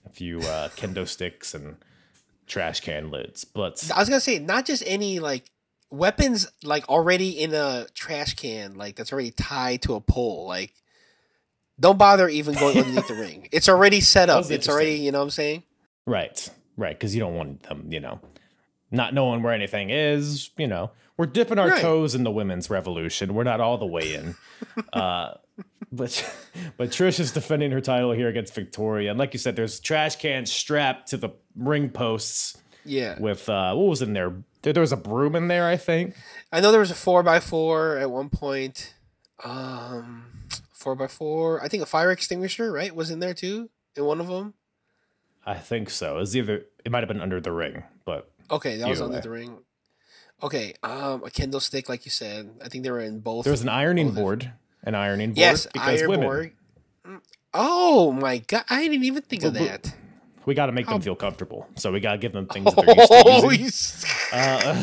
A 0.07 0.11
few 0.11 0.41
uh, 0.41 0.69
kendo 0.77 1.07
sticks 1.07 1.55
and 1.55 1.77
trash 2.47 2.81
can 2.81 3.11
lids. 3.11 3.45
But 3.45 3.91
I 3.95 3.99
was 4.01 4.09
gonna 4.09 4.21
say 4.21 4.39
not 4.39 4.64
just 4.64 4.83
any 4.87 5.19
like 5.21 5.51
weapons 5.91 6.47
like 6.62 6.89
already 6.89 7.31
in 7.31 7.55
a 7.55 7.87
trash 7.95 8.35
can 8.35 8.77
like 8.77 8.97
that's 8.97 9.12
already 9.12 9.31
tied 9.31 9.81
to 9.81 9.95
a 9.95 10.01
pole 10.03 10.47
like 10.47 10.75
don't 11.81 11.97
bother 11.97 12.29
even 12.29 12.55
going 12.57 12.77
underneath 12.79 13.09
the 13.09 13.14
ring 13.14 13.49
it's 13.53 13.71
already 13.71 14.03
set 14.03 14.29
up 14.29 14.51
it's 14.51 14.69
already 14.69 14.97
you 14.97 15.11
know 15.11 15.16
what 15.21 15.25
i'm 15.25 15.31
saying 15.31 15.62
right, 16.05 16.51
right, 16.77 16.95
because 16.99 17.14
you 17.14 17.21
don't 17.21 17.35
want 17.35 17.62
them, 17.62 17.87
you 17.91 18.01
know, 18.01 18.21
not 18.91 19.14
knowing 19.14 19.43
where 19.43 19.53
anything 19.53 19.91
is. 19.91 20.51
You 20.57 20.66
know, 20.66 20.91
we're 21.16 21.27
dipping 21.27 21.59
our 21.59 21.69
Right. 21.69 21.81
toes 21.81 22.14
in 22.14 22.25
the 22.25 22.31
women's 22.31 22.69
revolution. 22.71 23.35
We're 23.35 23.45
not 23.45 23.61
all 23.61 23.79
the 23.79 23.87
way 23.87 24.14
in. 24.14 24.35
uh, 24.93 25.35
but 25.93 26.35
but 26.77 26.91
Trish 26.91 27.19
is 27.21 27.33
defending 27.33 27.71
her 27.73 27.81
title 27.81 28.13
here 28.13 28.29
against 28.29 28.55
Victoria, 28.55 29.11
and 29.11 29.19
like 29.19 29.33
you 29.33 29.39
said, 29.39 29.57
there's 29.57 29.81
trash 29.81 30.17
cans 30.17 30.51
strapped 30.53 31.09
to 31.11 31.17
the 31.17 31.31
ring 31.57 31.89
posts 31.91 32.57
Yeah. 32.85 33.19
with 33.19 33.49
uh, 33.49 33.75
what 33.75 33.87
was 33.89 34.03
in 34.03 34.13
there? 34.13 34.35
There, 34.63 34.73
there 34.73 34.81
was 34.81 34.93
a 34.93 34.97
broom 34.97 35.35
in 35.37 35.49
there, 35.49 35.67
I 35.69 35.77
think. 35.77 36.15
I 36.53 36.61
know 36.61 36.71
there 36.73 36.81
was 36.81 36.91
a 36.91 36.95
four 36.97 37.23
by 37.23 37.41
four 37.41 37.97
at 37.99 38.11
one 38.11 38.29
point. 38.29 38.95
Um, 39.45 40.25
four 40.73 40.95
by 40.97 41.07
four. 41.07 41.63
I 41.63 41.69
think 41.69 41.83
a 41.83 41.87
fire 41.87 42.11
extinguisher, 42.11 42.73
right, 42.73 42.95
was 42.95 43.11
in 43.11 43.21
there 43.21 43.35
too 43.35 43.71
in 43.97 44.05
one 44.05 44.21
of 44.21 44.27
them. 44.27 44.55
I 45.47 45.55
think 45.55 45.91
so. 45.91 46.17
It 46.17 46.21
was 46.21 46.37
either 46.37 46.65
it 46.85 46.93
might 46.93 47.01
have 47.01 47.09
been 47.09 47.21
under 47.21 47.41
the 47.41 47.53
ring, 47.53 47.85
but 48.05 48.31
Okay, 48.51 48.77
that 48.79 48.89
was 48.89 48.99
Either 49.01 49.05
under 49.07 49.17
way. 49.19 49.23
the 49.23 49.31
ring. 49.31 49.59
Okay, 50.43 50.75
um, 50.83 51.23
a 51.25 51.31
kendo 51.31 51.61
stick, 51.61 51.89
like 51.89 52.05
you 52.05 52.11
said. 52.11 52.51
I 52.65 52.69
think 52.69 52.85
they 52.85 52.91
were 52.91 53.01
in 53.01 53.21
both. 53.21 53.45
there 53.45 53.51
was 53.53 53.63
an 53.63 53.69
ironing 53.69 54.13
board, 54.13 54.53
an 54.85 54.95
ironing 54.95 55.31
board 55.31 55.39
Yes, 55.39 55.66
because 55.72 56.01
iron 56.01 56.11
women. 56.11 56.26
board. 56.26 56.53
Oh 57.55 58.12
my 58.12 58.39
god! 58.39 58.64
I 58.68 58.83
didn't 58.87 59.05
even 59.05 59.22
think 59.22 59.43
of 59.45 59.55
that. 59.55 59.95
We 60.45 60.55
got 60.55 60.66
to 60.66 60.72
make 60.72 60.87
them 60.87 61.01
feel 61.01 61.16
comfortable, 61.16 61.66
so 61.76 61.91
we 61.93 62.01
got 62.01 62.12
to 62.12 62.18
give 62.18 62.33
them 62.33 62.47
things 62.47 62.72
that 62.74 62.87
they're 62.87 62.97
used 62.97 63.11
to 63.12 63.22
Oh, 63.26 63.51
using. 63.51 64.09
Uh, 64.33 64.83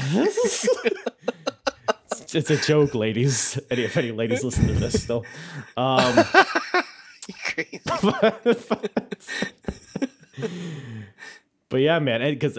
it's 2.33 2.49
a 2.49 2.57
joke, 2.57 2.95
ladies. 2.95 3.59
Any, 3.69 3.83
if 3.83 3.95
any 3.95 4.11
ladies 4.11 4.43
listen 4.43 4.65
to 4.67 4.73
this 4.73 5.03
still. 5.03 5.23
Um, 5.77 6.15
but 11.69 11.77
yeah, 11.77 11.99
man, 11.99 12.21
because 12.33 12.57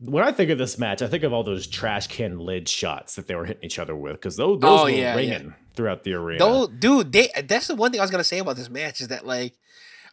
when 0.00 0.24
I 0.24 0.32
think 0.32 0.50
of 0.50 0.58
this 0.58 0.78
match, 0.78 1.00
I 1.02 1.06
think 1.08 1.22
of 1.22 1.32
all 1.32 1.44
those 1.44 1.66
trash 1.66 2.06
can 2.08 2.38
lid 2.38 2.68
shots 2.68 3.14
that 3.14 3.26
they 3.26 3.34
were 3.34 3.44
hitting 3.44 3.64
each 3.64 3.78
other 3.78 3.94
with, 3.94 4.14
because 4.14 4.36
those, 4.36 4.60
those 4.60 4.80
Oh, 4.80 4.84
were 4.84 4.90
yeah, 4.90 5.14
ringing 5.14 5.54
throughout 5.74 6.02
the 6.04 6.14
arena. 6.14 6.38
No, 6.40 6.66
dude, 6.66 7.12
they 7.12 7.28
that's 7.44 7.68
the 7.68 7.76
one 7.76 7.90
thing 7.92 8.00
I 8.00 8.04
was 8.04 8.10
gonna 8.10 8.24
say 8.24 8.38
about 8.38 8.56
this 8.56 8.68
match 8.70 9.00
is 9.00 9.08
that 9.08 9.26
like 9.26 9.54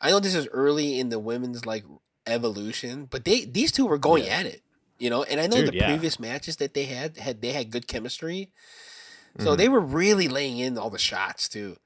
I 0.02 0.10
know 0.12 0.20
this 0.20 0.36
is 0.36 0.48
early 0.52 1.00
in 1.00 1.10
the 1.10 1.20
women's 1.20 1.66
like 1.66 1.84
evolution, 2.28 3.06
but 3.10 3.26
they 3.26 3.46
these 3.46 3.72
two 3.72 3.86
were 3.86 3.98
going 3.98 4.26
Yeah. 4.26 4.40
at 4.40 4.46
it, 4.46 4.62
you 5.00 5.10
know. 5.10 5.24
And 5.24 5.40
I 5.40 5.48
know 5.48 5.58
Dude, 5.58 5.70
the 5.74 5.78
yeah. 5.78 5.88
previous 5.88 6.20
matches 6.20 6.58
that 6.58 6.74
they 6.74 6.86
had 6.86 7.18
had 7.18 7.42
they 7.42 7.52
had 7.54 7.72
good 7.72 7.88
chemistry, 7.88 8.52
Mm-hmm. 9.38 9.46
so 9.46 9.56
they 9.56 9.68
were 9.70 9.80
really 9.80 10.28
laying 10.28 10.60
in 10.60 10.78
all 10.78 10.92
the 10.92 11.00
shots 11.00 11.50
too. 11.50 11.78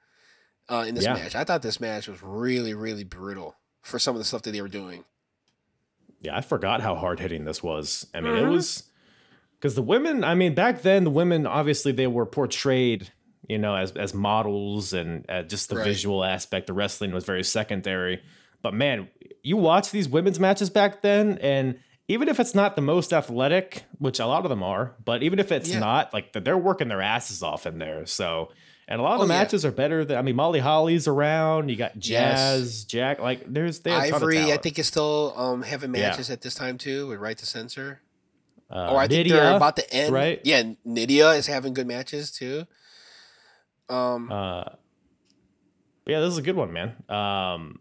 Uh, 0.70 0.84
in 0.86 0.96
this 0.96 1.06
Yeah. 1.06 1.14
match, 1.14 1.34
I 1.34 1.46
thought 1.46 1.62
this 1.62 1.80
match 1.80 2.08
was 2.10 2.22
really 2.22 2.74
really 2.74 3.04
brutal 3.06 3.56
for 3.82 4.00
some 4.00 4.16
of 4.16 4.20
the 4.20 4.26
stuff 4.26 4.42
that 4.42 4.52
they 4.52 4.62
were 4.62 4.68
doing. 4.68 5.06
Yeah, 6.22 6.36
I 6.36 6.42
forgot 6.42 6.82
how 6.82 6.96
hard 6.96 7.20
hitting 7.20 7.46
this 7.46 7.62
was. 7.62 8.08
I 8.14 8.22
mean, 8.22 8.34
Mhm. 8.34 8.44
it 8.48 8.50
was 8.50 8.84
because 9.60 9.76
the 9.76 9.82
women. 9.84 10.24
I 10.24 10.36
mean, 10.36 10.54
back 10.56 10.82
then 10.82 11.04
the 11.04 11.10
women 11.12 11.46
obviously 11.46 11.92
they 11.92 12.08
were 12.08 12.26
portrayed, 12.26 13.12
you 13.48 13.58
know, 13.58 13.76
as 13.76 13.92
as 13.92 14.14
models 14.14 14.94
and 14.94 15.26
uh, 15.30 15.44
just 15.44 15.70
the 15.70 15.76
Right. 15.78 15.86
visual 15.86 16.24
aspect. 16.24 16.68
The 16.68 16.74
wrestling 16.74 17.12
was 17.12 17.24
very 17.26 17.44
secondary. 17.44 18.22
But 18.64 18.74
man, 18.74 19.08
you 19.44 19.58
watch 19.58 19.92
these 19.92 20.10
women's 20.10 20.40
matches 20.40 20.70
back 20.70 21.02
then, 21.04 21.38
and 21.40 21.78
even 22.08 22.28
if 22.30 22.40
it's 22.40 22.56
not 22.56 22.76
the 22.76 22.82
most 22.82 23.14
athletic, 23.14 23.84
which 24.00 24.20
a 24.20 24.26
lot 24.26 24.44
of 24.46 24.50
them 24.50 24.64
are, 24.64 24.96
but 25.06 25.22
even 25.24 25.38
if 25.40 25.52
it's 25.52 25.70
Yeah. 25.72 25.80
not, 25.80 26.14
like 26.14 26.34
they're 26.34 26.58
working 26.58 26.88
their 26.88 27.02
asses 27.02 27.44
off 27.44 27.66
in 27.68 27.78
there. 27.80 28.06
So. 28.06 28.50
And 28.90 29.02
a 29.02 29.04
lot 29.04 29.14
of 29.20 29.28
the 29.28 29.34
Oh, 29.34 29.36
yeah. 29.36 29.42
matches 29.44 29.66
are 29.66 29.72
better 29.72 30.06
than 30.06 30.18
I 30.18 30.22
mean 30.22 30.36
Molly 30.38 30.60
Holly's 30.60 31.08
around. 31.08 31.70
You 31.70 31.76
got 31.76 31.96
Yes. 31.96 32.06
Jazz, 32.08 32.84
Jack. 32.86 33.20
Like 33.20 33.44
there's 33.52 33.80
they 33.80 33.92
have 33.92 34.04
a 34.04 34.10
ton 34.12 34.16
of 34.16 34.30
Ivory, 34.30 34.54
I 34.54 34.58
think, 34.58 34.80
is 34.80 34.88
still 34.88 35.34
um 35.36 35.62
having 35.64 35.94
Yeah. 35.94 36.10
matches 36.10 36.30
at 36.30 36.42
this 36.42 36.56
time 36.56 36.78
too 36.78 37.08
with 37.08 37.20
Right 37.20 37.38
to 37.38 37.46
Censor. 37.46 38.02
uh, 38.70 38.92
or 38.92 39.00
I 39.00 39.08
think 39.08 39.30
they're 39.30 39.56
about 39.56 39.76
to 39.78 39.94
end. 39.94 40.14
right? 40.14 40.40
Yeah, 40.44 40.64
Nydia 40.86 41.32
is 41.32 41.48
having 41.48 41.74
good 41.74 41.88
matches 41.88 42.32
too. 42.32 42.66
Um, 43.90 44.30
Uh, 44.32 44.64
yeah, 46.06 46.20
this 46.20 46.32
is 46.34 46.38
a 46.38 46.42
good 46.42 46.56
one, 46.58 46.72
man. 46.74 46.96
Um, 47.10 47.80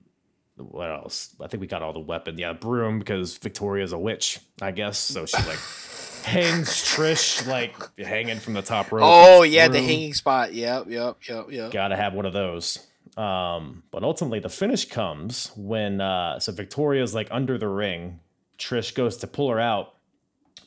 what 0.57 0.91
else? 0.91 1.35
I 1.41 1.49
think 1.49 1.61
we 1.61 1.67
got 1.67 1.83
all 1.83 1.93
the 1.93 1.99
weapon. 2.01 2.39
Yeah, 2.39 2.53
broom 2.53 2.99
because 3.01 3.37
Victoria's 3.37 3.93
a 3.93 3.99
witch, 3.99 4.39
I 4.63 4.71
guess. 4.71 4.99
So 4.99 5.27
she 5.27 5.37
like 5.39 5.59
hangs 6.27 6.69
Trish 6.69 7.47
like 7.47 7.75
hanging 7.99 8.39
from 8.39 8.55
the 8.55 8.63
top 8.63 8.93
rope. 8.93 9.05
oh 9.05 9.43
yeah, 9.43 9.69
the 9.69 9.81
hanging 9.81 10.15
spot. 10.15 10.53
Yep, 10.53 10.87
yep, 10.89 11.17
yep, 11.29 11.47
yep. 11.51 11.73
Gotta 11.73 11.97
have 11.97 12.15
one 12.15 12.27
of 12.27 12.33
those. 12.33 12.79
Um, 13.17 13.83
but 13.91 14.03
ultimately, 14.03 14.41
the 14.41 14.49
finish 14.49 14.85
comes 14.87 15.51
when 15.57 16.01
uh, 16.01 16.39
so 16.41 16.53
Victoria's 16.53 17.15
like 17.15 17.29
under 17.31 17.57
the 17.57 17.69
ring. 17.69 18.21
Trish 18.59 18.95
goes 18.95 19.19
to 19.19 19.27
pull 19.27 19.51
her 19.51 19.61
out, 19.61 19.95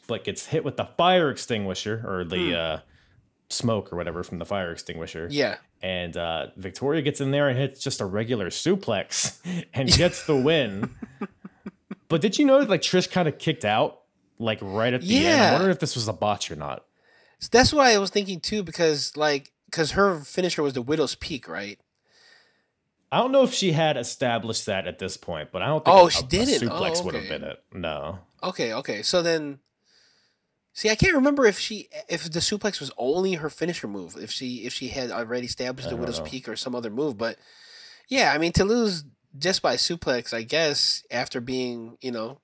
but 0.07 0.23
gets 0.23 0.45
hit 0.45 0.63
with 0.63 0.77
the 0.77 0.85
fire 0.85 1.29
extinguisher 1.29 2.03
or 2.07 2.23
the 2.23 2.57
uh, 2.57 2.79
smoke 3.49 3.91
or 3.91 3.95
whatever 3.97 4.23
from 4.23 4.39
the 4.39 4.45
fire 4.45 4.71
extinguisher. 4.71 5.27
Yeah. 5.29 5.57
and 5.81 6.15
uh, 6.17 6.47
Victoria 6.55 7.01
gets 7.01 7.19
in 7.21 7.31
there 7.31 7.49
and 7.49 7.57
hits 7.57 7.81
just 7.81 7.99
a 8.01 8.05
regular 8.05 8.49
suplex 8.49 9.37
and 9.73 9.89
gets 9.89 10.25
the 10.25 10.35
win. 10.35 10.91
but 12.09 12.21
did 12.21 12.37
you 12.37 12.45
notice 12.45 12.69
like 12.69 12.81
Trish 12.81 13.09
kind 13.11 13.27
of 13.27 13.37
kicked 13.37 13.65
out 13.65 13.98
like 14.39 14.59
right 14.61 14.93
at 14.93 15.01
the 15.01 15.15
end? 15.17 15.23
Yeah. 15.25 15.49
I 15.49 15.53
wonder 15.53 15.69
if 15.69 15.79
this 15.79 15.95
was 15.95 16.07
a 16.07 16.13
botch 16.13 16.49
or 16.49 16.55
not. 16.55 16.85
So 17.39 17.49
that's 17.51 17.71
what 17.71 17.85
I 17.85 17.97
was 17.99 18.09
thinking 18.09 18.39
too, 18.39 18.63
because 18.63 19.15
like, 19.15 19.51
because 19.65 19.91
her 19.91 20.19
finisher 20.21 20.63
was 20.63 20.73
the 20.73 20.81
Widow's 20.81 21.15
Peak, 21.15 21.47
right? 21.47 21.79
I 23.11 23.17
don't 23.19 23.31
know 23.31 23.43
if 23.43 23.53
she 23.53 23.71
had 23.71 23.97
established 23.97 24.65
that 24.67 24.87
at 24.87 24.99
this 24.99 25.17
point, 25.17 25.49
but 25.51 25.61
I 25.61 25.67
don't 25.67 25.83
think 25.83 25.97
Oh, 25.97 26.07
a, 26.07 26.11
she 26.11 26.23
a 26.23 26.27
didn't? 26.27 26.69
suplex 26.69 26.97
Oh, 26.97 27.05
would 27.05 27.15
have 27.15 27.27
been 27.27 27.43
it. 27.43 27.63
No. 27.73 28.19
Okay, 28.43 28.73
okay. 28.73 29.01
So 29.01 29.21
then, 29.23 29.59
see, 30.73 30.89
I 30.89 30.95
can't 30.95 31.15
remember 31.15 31.45
if 31.45 31.57
she 31.57 31.89
if 32.07 32.29
the 32.31 32.39
suplex 32.39 32.79
was 32.79 32.91
only 32.97 33.33
her 33.33 33.49
finisher 33.49 33.87
move, 33.87 34.15
if 34.17 34.31
she 34.31 34.65
if 34.65 34.73
she 34.73 34.89
had 34.89 35.09
already 35.11 35.47
established 35.47 35.89
the 35.89 35.95
Widow's 35.95 36.19
know. 36.19 36.25
Peak 36.25 36.47
or 36.47 36.55
some 36.55 36.75
other 36.75 36.89
move. 36.91 37.17
But 37.17 37.37
yeah, 38.09 38.31
I 38.33 38.37
mean 38.37 38.51
to 38.53 38.63
lose 38.65 39.03
just 39.37 39.61
by 39.61 39.75
suplex, 39.75 40.33
I 40.33 40.43
guess 40.43 41.03
after 41.09 41.41
being 41.41 41.97
you 42.01 42.11
know, 42.11 42.39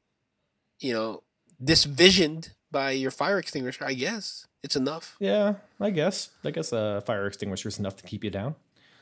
you 0.79 0.93
know, 0.93 1.21
disvisioned 1.63 2.49
by 2.71 2.91
your 2.91 3.11
fire 3.11 3.37
extinguisher, 3.39 3.85
I 3.85 3.93
guess 3.93 4.47
it's 4.63 4.75
enough. 4.75 5.15
Yeah, 5.19 5.55
I 5.79 5.89
guess. 5.91 6.29
I 6.43 6.51
guess 6.51 6.71
a 6.73 7.01
fire 7.05 7.25
extinguisher 7.27 7.69
is 7.69 7.79
enough 7.79 7.95
to 7.97 8.03
keep 8.03 8.23
you 8.23 8.29
down. 8.29 8.55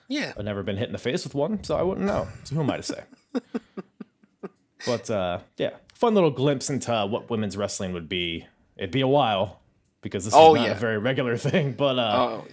Yeah. 0.08 0.34
I've 0.38 0.46
never 0.46 0.64
been 0.64 0.78
hit 0.78 0.88
in 0.88 0.92
the 0.94 0.98
face 1.00 1.24
with 1.24 1.34
one, 1.34 1.64
so 1.64 1.76
I 1.76 1.82
wouldn't 1.82 2.06
know. 2.06 2.28
So 2.44 2.56
who 2.56 2.62
am 2.62 2.70
I 2.70 2.78
to 2.78 2.84
say? 2.84 3.04
but 4.86 5.10
uh, 5.10 5.40
yeah, 5.58 5.72
fun 5.94 6.14
little 6.14 6.32
glimpse 6.32 6.70
into 6.70 7.08
what 7.10 7.30
women's 7.30 7.56
wrestling 7.58 7.94
would 7.94 8.10
be. 8.10 8.46
It'd 8.78 8.92
be 8.92 9.02
a 9.02 9.08
while 9.08 9.62
because 10.02 10.26
this 10.26 10.34
Oh, 10.36 10.56
is 10.56 10.60
not 10.62 10.68
yeah. 10.68 10.74
a 10.74 10.80
very 10.80 10.98
regular 10.98 11.38
thing, 11.38 11.74
but 11.74 11.98
uh, 11.98 12.14
Oh, 12.16 12.46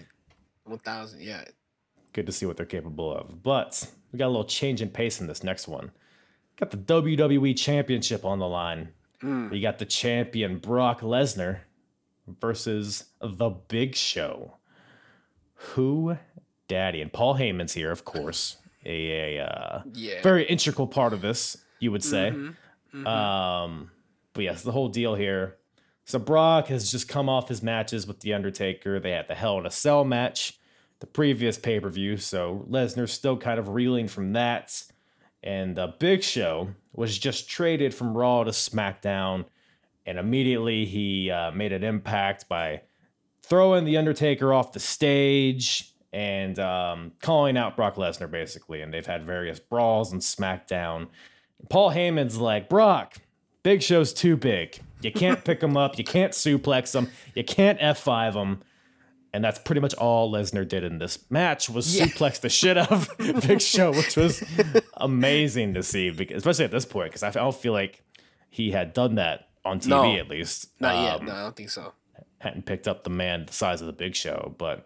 one 0.64 0.78
thousand. 0.78 1.22
Yeah. 1.22 1.44
good 2.12 2.26
to 2.26 2.32
see 2.32 2.46
what 2.46 2.56
they're 2.56 2.66
capable 2.66 3.12
of. 3.12 3.42
But 3.42 3.86
we 4.12 4.18
got 4.18 4.26
a 4.26 4.28
little 4.28 4.44
change 4.44 4.80
in 4.80 4.88
pace 4.90 5.20
in 5.20 5.26
this 5.26 5.42
next 5.42 5.66
one. 5.68 5.90
Got 6.56 6.70
the 6.70 6.76
WWE 6.76 7.56
Championship 7.56 8.24
on 8.24 8.38
the 8.38 8.46
line. 8.48 8.90
Mm. 9.22 9.54
You 9.54 9.60
got 9.60 9.78
the 9.78 9.84
champion 9.86 10.58
Brock 10.58 11.00
Lesnar 11.00 11.58
versus 12.40 13.04
the 13.20 13.50
Big 13.50 13.94
Show. 13.94 14.56
Who 15.74 16.16
daddy? 16.68 17.00
And 17.02 17.12
Paul 17.12 17.34
Heyman's 17.36 17.74
here, 17.74 17.90
of 17.90 18.04
course. 18.04 18.56
A, 18.86 19.36
a 19.36 19.44
uh, 19.44 19.82
Yeah. 19.92 20.22
very 20.22 20.44
integral 20.46 20.86
part 20.86 21.12
of 21.12 21.20
this, 21.20 21.56
you 21.80 21.92
would 21.92 22.02
say. 22.04 22.30
Mhm, 22.34 22.56
mhm. 22.94 23.06
Um, 23.06 23.90
but 24.32 24.44
yes, 24.44 24.62
the 24.62 24.72
whole 24.72 24.88
deal 24.88 25.14
here. 25.14 25.56
So 26.04 26.18
Brock 26.18 26.68
has 26.68 26.90
just 26.90 27.08
come 27.08 27.28
off 27.28 27.48
his 27.48 27.62
matches 27.62 28.06
with 28.06 28.20
The 28.20 28.32
Undertaker. 28.34 28.98
They 28.98 29.10
had 29.10 29.28
the 29.28 29.34
Hell 29.34 29.58
in 29.58 29.66
a 29.66 29.70
Cell 29.70 30.02
match, 30.04 30.58
the 31.00 31.06
previous 31.06 31.58
pay 31.58 31.78
per 31.78 31.90
view. 31.90 32.16
So 32.16 32.64
Lesnar's 32.70 33.12
still 33.12 33.36
kind 33.36 33.60
of 33.60 33.68
reeling 33.68 34.08
from 34.08 34.32
that. 34.32 34.82
And 35.42 35.76
the 35.76 35.94
Big 35.98 36.22
Show 36.22 36.68
was 36.92 37.18
just 37.18 37.48
traded 37.48 37.94
from 37.94 38.16
Raw 38.16 38.44
to 38.44 38.50
SmackDown. 38.50 39.46
And 40.06 40.18
immediately 40.18 40.84
he 40.84 41.30
uh, 41.30 41.50
made 41.52 41.72
an 41.72 41.84
impact 41.84 42.48
by 42.48 42.82
throwing 43.42 43.84
The 43.84 43.96
Undertaker 43.96 44.52
off 44.52 44.72
the 44.72 44.80
stage 44.80 45.92
and 46.12 46.58
um, 46.58 47.12
calling 47.20 47.56
out 47.56 47.76
Brock 47.76 47.96
Lesnar, 47.96 48.30
basically. 48.30 48.82
And 48.82 48.92
they've 48.92 49.06
had 49.06 49.24
various 49.24 49.60
brawls 49.60 50.12
and 50.12 50.20
SmackDown. 50.20 51.08
Paul 51.68 51.92
Heyman's 51.92 52.38
like, 52.38 52.68
Brock, 52.68 53.18
Big 53.62 53.82
Show's 53.82 54.12
too 54.12 54.36
big. 54.36 54.78
You 55.02 55.12
can't 55.12 55.44
pick 55.44 55.62
him 55.62 55.76
up. 55.76 55.98
You 55.98 56.04
can't 56.04 56.32
suplex 56.32 56.94
him. 56.94 57.10
You 57.34 57.44
can't 57.44 57.78
F5 57.78 58.34
him. 58.34 58.62
And 59.32 59.44
that's 59.44 59.58
pretty 59.60 59.80
much 59.80 59.94
all 59.94 60.32
Lesnar 60.32 60.66
did 60.66 60.82
in 60.82 60.98
this 60.98 61.18
match 61.30 61.70
was 61.70 61.96
Yeah. 61.96 62.06
suplex 62.06 62.40
the 62.40 62.48
shit 62.48 62.76
out 62.76 62.90
of 62.90 63.08
Big 63.46 63.60
Show, 63.60 63.92
which 63.92 64.16
was 64.16 64.42
amazing 64.96 65.74
to 65.74 65.82
see, 65.82 66.10
because, 66.10 66.38
especially 66.38 66.64
at 66.64 66.70
this 66.70 66.84
point, 66.84 67.10
because 67.10 67.22
I 67.22 67.30
don't 67.30 67.54
feel 67.54 67.72
like 67.72 68.02
he 68.48 68.70
had 68.72 68.92
done 68.92 69.14
that 69.16 69.48
on 69.64 69.78
TV 69.80 69.88
No. 69.88 70.16
at 70.16 70.28
least. 70.28 70.68
Not 70.80 70.94
yet. 71.02 71.20
Um, 71.20 71.26
No, 71.26 71.32
I 71.34 71.42
don't 71.42 71.56
think 71.56 71.70
so. 71.70 71.92
hadn't 72.38 72.64
picked 72.66 72.88
up 72.88 73.04
the 73.04 73.10
man 73.10 73.44
the 73.46 73.52
size 73.52 73.80
of 73.80 73.86
the 73.86 73.92
Big 73.92 74.16
Show, 74.16 74.54
but 74.58 74.84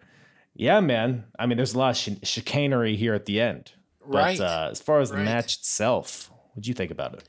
yeah, 0.55 0.79
man. 0.79 1.25
I 1.39 1.45
mean, 1.45 1.57
there's 1.57 1.73
a 1.73 1.77
lot 1.79 2.07
of 2.07 2.19
ch- 2.21 2.27
chicanery 2.27 2.95
here 2.95 3.13
at 3.13 3.25
the 3.25 3.39
end. 3.41 3.71
But 4.05 4.13
Right. 4.13 4.39
uh, 4.39 4.67
as 4.71 4.79
far 4.81 4.99
as 4.99 5.09
the 5.09 5.15
Right. 5.17 5.25
match 5.25 5.55
itself, 5.55 6.29
what'd 6.51 6.67
you 6.67 6.73
think 6.73 6.91
about 6.91 7.13
it? 7.15 7.23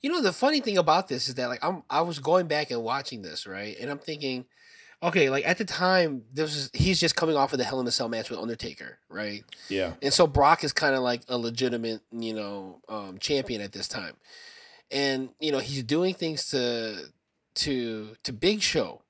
You 0.00 0.10
know, 0.10 0.22
the 0.22 0.32
funny 0.32 0.60
thing 0.60 0.78
about 0.78 1.08
this 1.08 1.28
is 1.28 1.34
that 1.34 1.48
like 1.48 1.62
I'm 1.62 1.82
I 1.90 2.00
was 2.00 2.18
going 2.18 2.46
back 2.46 2.70
and 2.70 2.82
watching 2.82 3.22
this 3.22 3.46
right, 3.46 3.76
and 3.78 3.90
I'm 3.90 3.98
thinking, 3.98 4.46
okay, 5.02 5.30
like 5.30 5.46
at 5.46 5.58
the 5.58 5.64
time 5.64 6.22
this 6.32 6.54
is 6.54 6.70
he's 6.72 7.00
just 7.00 7.16
coming 7.16 7.36
off 7.36 7.52
of 7.52 7.58
the 7.58 7.64
Hell 7.64 7.80
in 7.80 7.86
a 7.86 7.90
Cell 7.90 8.08
match 8.08 8.30
with 8.30 8.38
Undertaker, 8.38 8.98
right? 9.08 9.44
Yeah. 9.68 9.94
And 10.00 10.12
so 10.12 10.26
Brock 10.26 10.64
is 10.64 10.72
kind 10.72 10.94
of 10.94 11.02
like 11.02 11.22
a 11.28 11.36
legitimate, 11.36 12.00
you 12.12 12.34
know, 12.34 12.80
um, 12.88 13.18
champion 13.18 13.60
at 13.60 13.72
this 13.72 13.88
time, 13.88 14.14
and 14.90 15.30
you 15.40 15.52
know 15.52 15.58
he's 15.58 15.82
doing 15.82 16.14
things 16.14 16.50
to 16.50 17.06
to 17.56 18.16
to 18.22 18.32
Big 18.32 18.62
Show, 18.62 19.02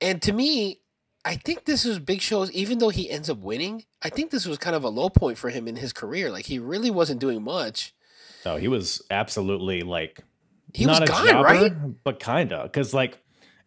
and 0.00 0.22
to 0.22 0.32
me, 0.32 0.80
I 1.24 1.34
think 1.36 1.64
this 1.64 1.84
was 1.84 1.98
Big 1.98 2.20
Show's. 2.20 2.50
Even 2.52 2.78
though 2.78 2.88
he 2.90 3.10
ends 3.10 3.28
up 3.28 3.38
winning, 3.38 3.84
I 4.02 4.08
think 4.10 4.30
this 4.30 4.46
was 4.46 4.58
kind 4.58 4.76
of 4.76 4.84
a 4.84 4.88
low 4.88 5.10
point 5.10 5.36
for 5.38 5.50
him 5.50 5.66
in 5.68 5.76
his 5.76 5.92
career. 5.92 6.30
Like 6.30 6.46
he 6.46 6.58
really 6.58 6.90
wasn't 6.90 7.20
doing 7.20 7.42
much. 7.42 7.94
No, 8.46 8.56
he 8.56 8.68
was 8.68 9.02
absolutely 9.10 9.82
like 9.82 10.22
He 10.72 10.86
was 10.86 11.00
not 11.00 11.08
a 11.08 11.12
gone, 11.12 11.26
jobber, 11.26 11.42
right? 11.44 12.04
but 12.04 12.20
kinda. 12.20 12.62
Because 12.62 12.94
like, 12.94 13.18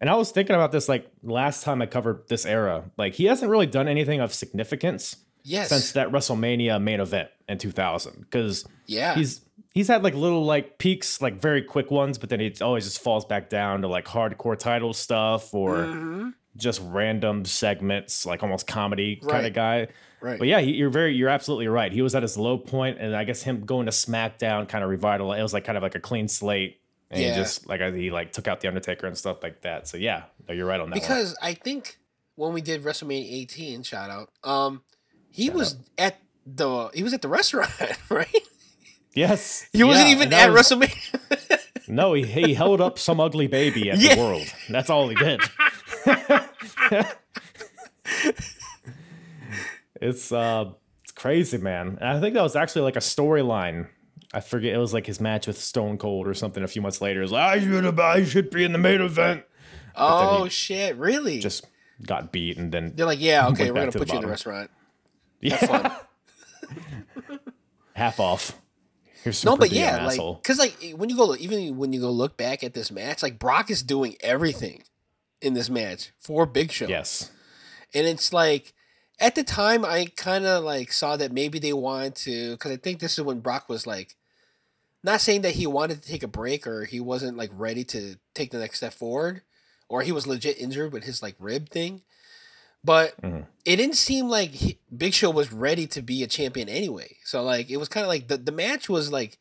and 0.02 0.10
I 0.10 0.16
was 0.16 0.32
thinking 0.32 0.56
about 0.56 0.72
this 0.74 0.90
like 0.90 1.10
last 1.24 1.64
time 1.64 1.82
I 1.82 1.86
covered 1.86 2.28
this 2.28 2.46
era. 2.46 2.92
Like, 2.98 3.14
he 3.14 3.26
hasn't 3.26 3.50
really 3.50 3.68
done 3.68 3.88
anything 3.88 4.20
of 4.20 4.34
significance 4.34 5.16
Yes. 5.44 5.70
since 5.70 5.94
that 5.94 6.10
WrestleMania 6.10 6.82
main 6.82 7.00
event 7.00 7.30
in 7.48 7.58
2000. 7.58 8.20
Because 8.22 8.68
yeah. 8.88 9.16
he's 9.16 9.42
he's 9.74 9.88
had 9.88 10.04
like 10.04 10.14
little 10.16 10.44
like 10.44 10.78
peaks, 10.80 11.22
like 11.22 11.40
very 11.42 11.62
quick 11.62 11.90
ones, 11.92 12.18
but 12.18 12.30
then 12.30 12.40
he 12.42 12.54
always 12.62 12.84
just 12.84 13.00
falls 13.00 13.24
back 13.26 13.50
down 13.50 13.82
to 13.84 13.88
like 13.88 14.06
hardcore 14.06 14.58
title 14.60 14.94
stuff 14.94 15.54
or 15.54 15.78
Mhm. 15.78 16.34
just 16.58 16.82
random 16.84 17.46
segments, 17.46 18.26
like 18.26 18.44
almost 18.44 18.68
comedy 18.68 19.16
kind 19.16 19.46
of 19.46 19.54
guy. 19.54 19.88
Right. 20.20 20.38
But 20.38 20.48
yeah, 20.50 20.60
he, 20.60 20.72
you're 20.74 20.90
very, 20.90 21.16
you're 21.16 21.30
absolutely 21.30 21.68
right. 21.68 21.92
He 21.92 22.02
was 22.04 22.14
at 22.14 22.22
his 22.22 22.38
low 22.38 22.58
point, 22.58 22.98
and 23.00 23.16
I 23.16 23.24
guess 23.24 23.42
him 23.44 23.66
going 23.66 23.86
to 23.86 23.92
SmackDown 23.92 24.68
kind 24.68 24.84
of 24.84 24.90
revitalized. 24.90 25.40
It 25.40 25.44
was 25.44 25.54
like 25.54 25.64
kind 25.64 25.78
of 25.78 25.82
like 25.84 25.96
a 25.96 26.00
clean 26.00 26.28
slate, 26.28 26.81
and 27.12 27.22
Yeah. 27.22 27.30
he 27.30 27.36
just 27.36 27.68
like 27.68 27.82
he 27.94 28.10
like 28.10 28.32
took 28.32 28.48
out 28.48 28.62
the 28.62 28.68
Undertaker 28.68 29.06
and 29.06 29.16
stuff 29.18 29.44
like 29.44 29.62
that. 29.62 29.88
So 29.88 29.98
yeah, 29.98 30.24
no, 30.48 30.54
you're 30.56 30.66
right 30.66 30.80
on 30.80 30.90
that. 30.90 30.96
one. 30.96 31.00
because 31.02 31.38
I 31.42 31.54
think 31.54 32.00
when 32.36 32.54
we 32.54 32.62
did 32.62 32.84
WrestleMania 32.84 33.32
18, 33.32 33.84
shout 33.84 34.10
out, 34.10 34.30
um, 34.44 34.82
he 35.32 35.48
Shout 35.48 35.56
was 35.56 35.76
at 35.98 36.18
the 36.46 36.90
he 36.94 37.04
was 37.04 37.14
at 37.14 37.22
the 37.22 37.28
restaurant, 37.28 37.70
right? 38.10 38.28
yes, 39.14 39.68
He 39.74 39.84
wasn't 39.84 40.10
even 40.10 40.34
at 40.34 40.52
was- 40.52 40.72
WrestleMania. 40.72 41.60
No, 41.88 42.14
he, 42.14 42.24
he 42.24 42.54
held 42.54 42.80
up 42.80 42.98
some 42.98 43.20
ugly 43.20 43.48
baby 43.48 43.92
at 43.92 43.98
Yeah. 43.98 44.16
the 44.16 44.22
world. 44.22 44.48
That's 44.70 44.90
all 44.90 45.10
he 45.10 45.16
did. 45.16 45.42
it's 50.02 50.32
uh, 50.32 50.72
it's 51.04 51.12
crazy, 51.12 51.58
man. 51.58 51.98
And 52.00 52.10
I 52.18 52.20
think 52.20 52.34
that 52.36 52.44
was 52.44 52.56
actually 52.56 52.84
like 52.84 52.96
a 52.96 53.00
storyline. 53.00 53.88
I 54.34 54.40
forget 54.40 54.74
it 54.74 54.78
was 54.78 54.94
like 54.94 55.06
his 55.06 55.20
match 55.20 55.48
with 55.48 55.60
Stone 55.60 55.98
Cold 55.98 56.28
or 56.28 56.34
something. 56.34 56.64
A 56.64 56.68
few 56.68 56.82
months 56.82 57.02
later, 57.02 57.20
it 57.20 57.24
was 57.24 57.32
like 57.32 57.58
I 57.58 57.60
should 57.60 58.00
I 58.00 58.24
should 58.24 58.50
be 58.50 58.64
in 58.64 58.72
the 58.72 58.78
main 58.78 59.02
event. 59.02 59.44
oh 59.96 60.48
shit! 60.48 60.96
Really? 60.96 61.40
Just 61.40 61.66
got 62.06 62.32
beat, 62.32 62.58
and 62.58 62.72
then 62.72 62.94
they're 62.96 63.06
like, 63.06 63.22
yeah, 63.22 63.48
okay, 63.50 63.72
we're 63.72 63.80
gonna 63.80 63.92
to 63.92 64.00
put 64.00 64.10
you 64.10 64.16
in 64.16 64.22
the 64.22 64.28
restaurant. 64.28 64.72
yeah, 65.42 65.98
half 67.94 68.20
off. 68.20 68.58
Here's 69.24 69.44
no, 69.46 69.56
but 69.56 69.72
yeah, 69.72 69.98
like, 69.98 70.14
asshole. 70.14 70.38
cause 70.38 70.58
like 70.58 70.76
when 70.96 71.10
you 71.10 71.16
go, 71.16 71.36
even 71.36 71.78
when 71.78 71.94
you 71.94 72.02
go 72.02 72.10
look 72.10 72.38
back 72.38 72.64
at 72.64 72.74
this 72.74 72.92
match, 72.92 73.22
like 73.22 73.38
Brock 73.38 73.70
is 73.70 73.84
doing 73.84 74.16
everything 74.22 74.84
in 75.42 75.54
this 75.54 75.70
match 75.70 76.12
for 76.20 76.46
Big 76.46 76.72
Show. 76.72 76.88
yes, 76.88 77.32
and 77.94 78.08
it's 78.08 78.34
like 78.34 78.74
at 79.20 79.36
the 79.36 79.44
time 79.44 79.86
I 79.86 80.08
kind 80.16 80.46
of 80.46 80.64
like 80.64 80.92
saw 80.92 81.18
that 81.18 81.32
maybe 81.32 81.60
they 81.60 81.74
wanted 81.74 82.16
to 82.16 82.52
because 82.52 82.72
I 82.72 82.78
think 82.78 83.00
this 83.00 83.20
is 83.20 83.24
when 83.24 83.42
Brock 83.42 83.70
was 83.70 83.86
like 83.86 84.16
not 85.04 85.22
saying 85.22 85.42
that 85.42 85.56
he 85.56 85.66
wanted 85.68 86.02
to 86.02 86.08
take 86.08 86.24
a 86.24 86.28
break 86.28 86.68
or 86.68 86.86
he 86.86 87.00
wasn't 87.00 87.38
like 87.38 87.50
ready 87.54 87.84
to 87.86 88.16
take 88.34 88.52
the 88.52 88.60
next 88.60 88.78
step 88.78 88.94
forward 88.94 89.42
or 89.90 90.02
he 90.04 90.12
was 90.12 90.28
legit 90.28 90.58
injured 90.60 90.94
with 90.94 91.04
his 91.04 91.22
like 91.22 91.36
rib 91.40 91.70
thing 91.70 92.02
but 92.84 93.20
Mhm. 93.22 93.46
it 93.66 93.76
didn't 93.76 93.96
seem 93.96 94.28
like 94.28 94.50
he, 94.52 94.80
Big 94.96 95.14
Show 95.14 95.30
was 95.30 95.52
ready 95.52 95.86
to 95.88 96.02
be 96.02 96.24
a 96.24 96.28
champion 96.28 96.68
anyway 96.70 97.18
so 97.24 97.44
like 97.44 97.70
it 97.70 97.78
was 97.78 97.90
kind 97.90 98.04
of 98.04 98.08
like 98.10 98.28
the, 98.28 98.38
the 98.38 98.52
match 98.52 98.90
was 98.90 99.12
like 99.12 99.38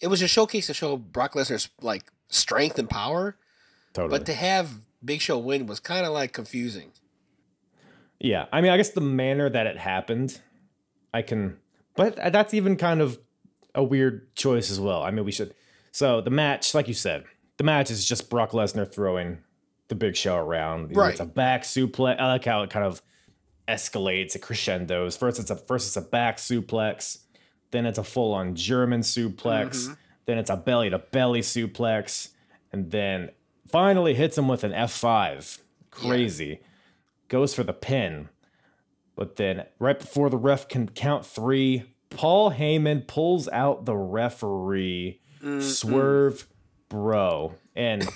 it 0.00 0.06
was 0.08 0.22
a 0.22 0.28
showcase 0.28 0.66
to 0.68 0.74
show 0.74 0.96
Brock 0.96 1.34
Lesnar's 1.34 1.68
like 1.80 2.04
strength 2.28 2.78
and 2.78 2.88
power 2.90 3.36
totally. 3.92 4.18
but 4.18 4.26
to 4.26 4.34
have 4.34 4.80
Big 5.04 5.20
Show 5.20 5.38
win 5.38 5.66
was 5.66 5.80
kind 5.80 6.04
of 6.06 6.12
like 6.12 6.32
confusing 6.32 6.92
Yeah, 8.20 8.46
I 8.52 8.60
mean, 8.60 8.72
I 8.72 8.76
guess 8.76 8.90
the 8.90 9.00
manner 9.00 9.48
that 9.48 9.66
it 9.68 9.76
happened, 9.78 10.40
I 11.14 11.22
can, 11.22 11.56
but 11.94 12.16
that's 12.16 12.52
even 12.52 12.76
kind 12.76 13.00
of 13.00 13.18
a 13.78 13.82
weird 13.82 14.34
choice 14.34 14.70
as 14.70 14.80
well. 14.80 15.02
I 15.02 15.10
mean, 15.12 15.24
we 15.24 15.32
should. 15.32 15.54
So 15.92 16.20
the 16.20 16.30
match, 16.30 16.74
like 16.74 16.88
you 16.88 16.94
said, 16.94 17.24
the 17.56 17.64
match 17.64 17.90
is 17.90 18.04
just 18.04 18.28
Brock 18.28 18.50
Lesnar 18.50 18.92
throwing 18.92 19.38
the 19.86 19.94
Big 19.94 20.16
Show 20.16 20.36
around. 20.36 20.94
Right. 20.94 21.12
It's 21.12 21.20
a 21.20 21.24
back 21.24 21.62
suplex. 21.62 22.20
I 22.20 22.26
like 22.26 22.44
how 22.44 22.62
it 22.62 22.70
kind 22.70 22.84
of 22.84 23.00
escalates, 23.68 24.34
it 24.34 24.40
crescendos. 24.40 25.16
First, 25.16 25.38
it's 25.38 25.50
a 25.50 25.56
first 25.56 25.86
it's 25.88 25.96
a 25.96 26.08
back 26.08 26.38
suplex, 26.38 27.18
then 27.70 27.86
it's 27.86 27.98
a 27.98 28.04
full 28.04 28.34
on 28.34 28.56
German 28.56 29.02
suplex, 29.02 29.70
mm-hmm. 29.70 29.92
then 30.26 30.38
it's 30.38 30.50
a 30.50 30.56
belly 30.56 30.90
to 30.90 30.98
belly 30.98 31.40
suplex, 31.40 32.30
and 32.72 32.90
then 32.90 33.30
finally 33.70 34.14
hits 34.14 34.36
him 34.36 34.48
with 34.48 34.64
an 34.64 34.72
F 34.72 34.92
five. 34.92 35.58
Crazy 35.90 36.60
goes 37.28 37.54
for 37.54 37.62
the 37.62 37.72
pin. 37.72 38.28
But 39.14 39.36
then, 39.36 39.66
right 39.78 39.98
before 39.98 40.30
the 40.30 40.36
ref 40.36 40.68
can 40.68 40.88
count 40.88 41.26
three, 41.26 41.84
Paul 42.10 42.50
Heyman 42.50 43.06
pulls 43.06 43.48
out 43.48 43.84
the 43.84 43.96
referee, 43.96 45.20
swerve, 45.60 46.46
bro. 46.88 47.54
And 47.76 48.06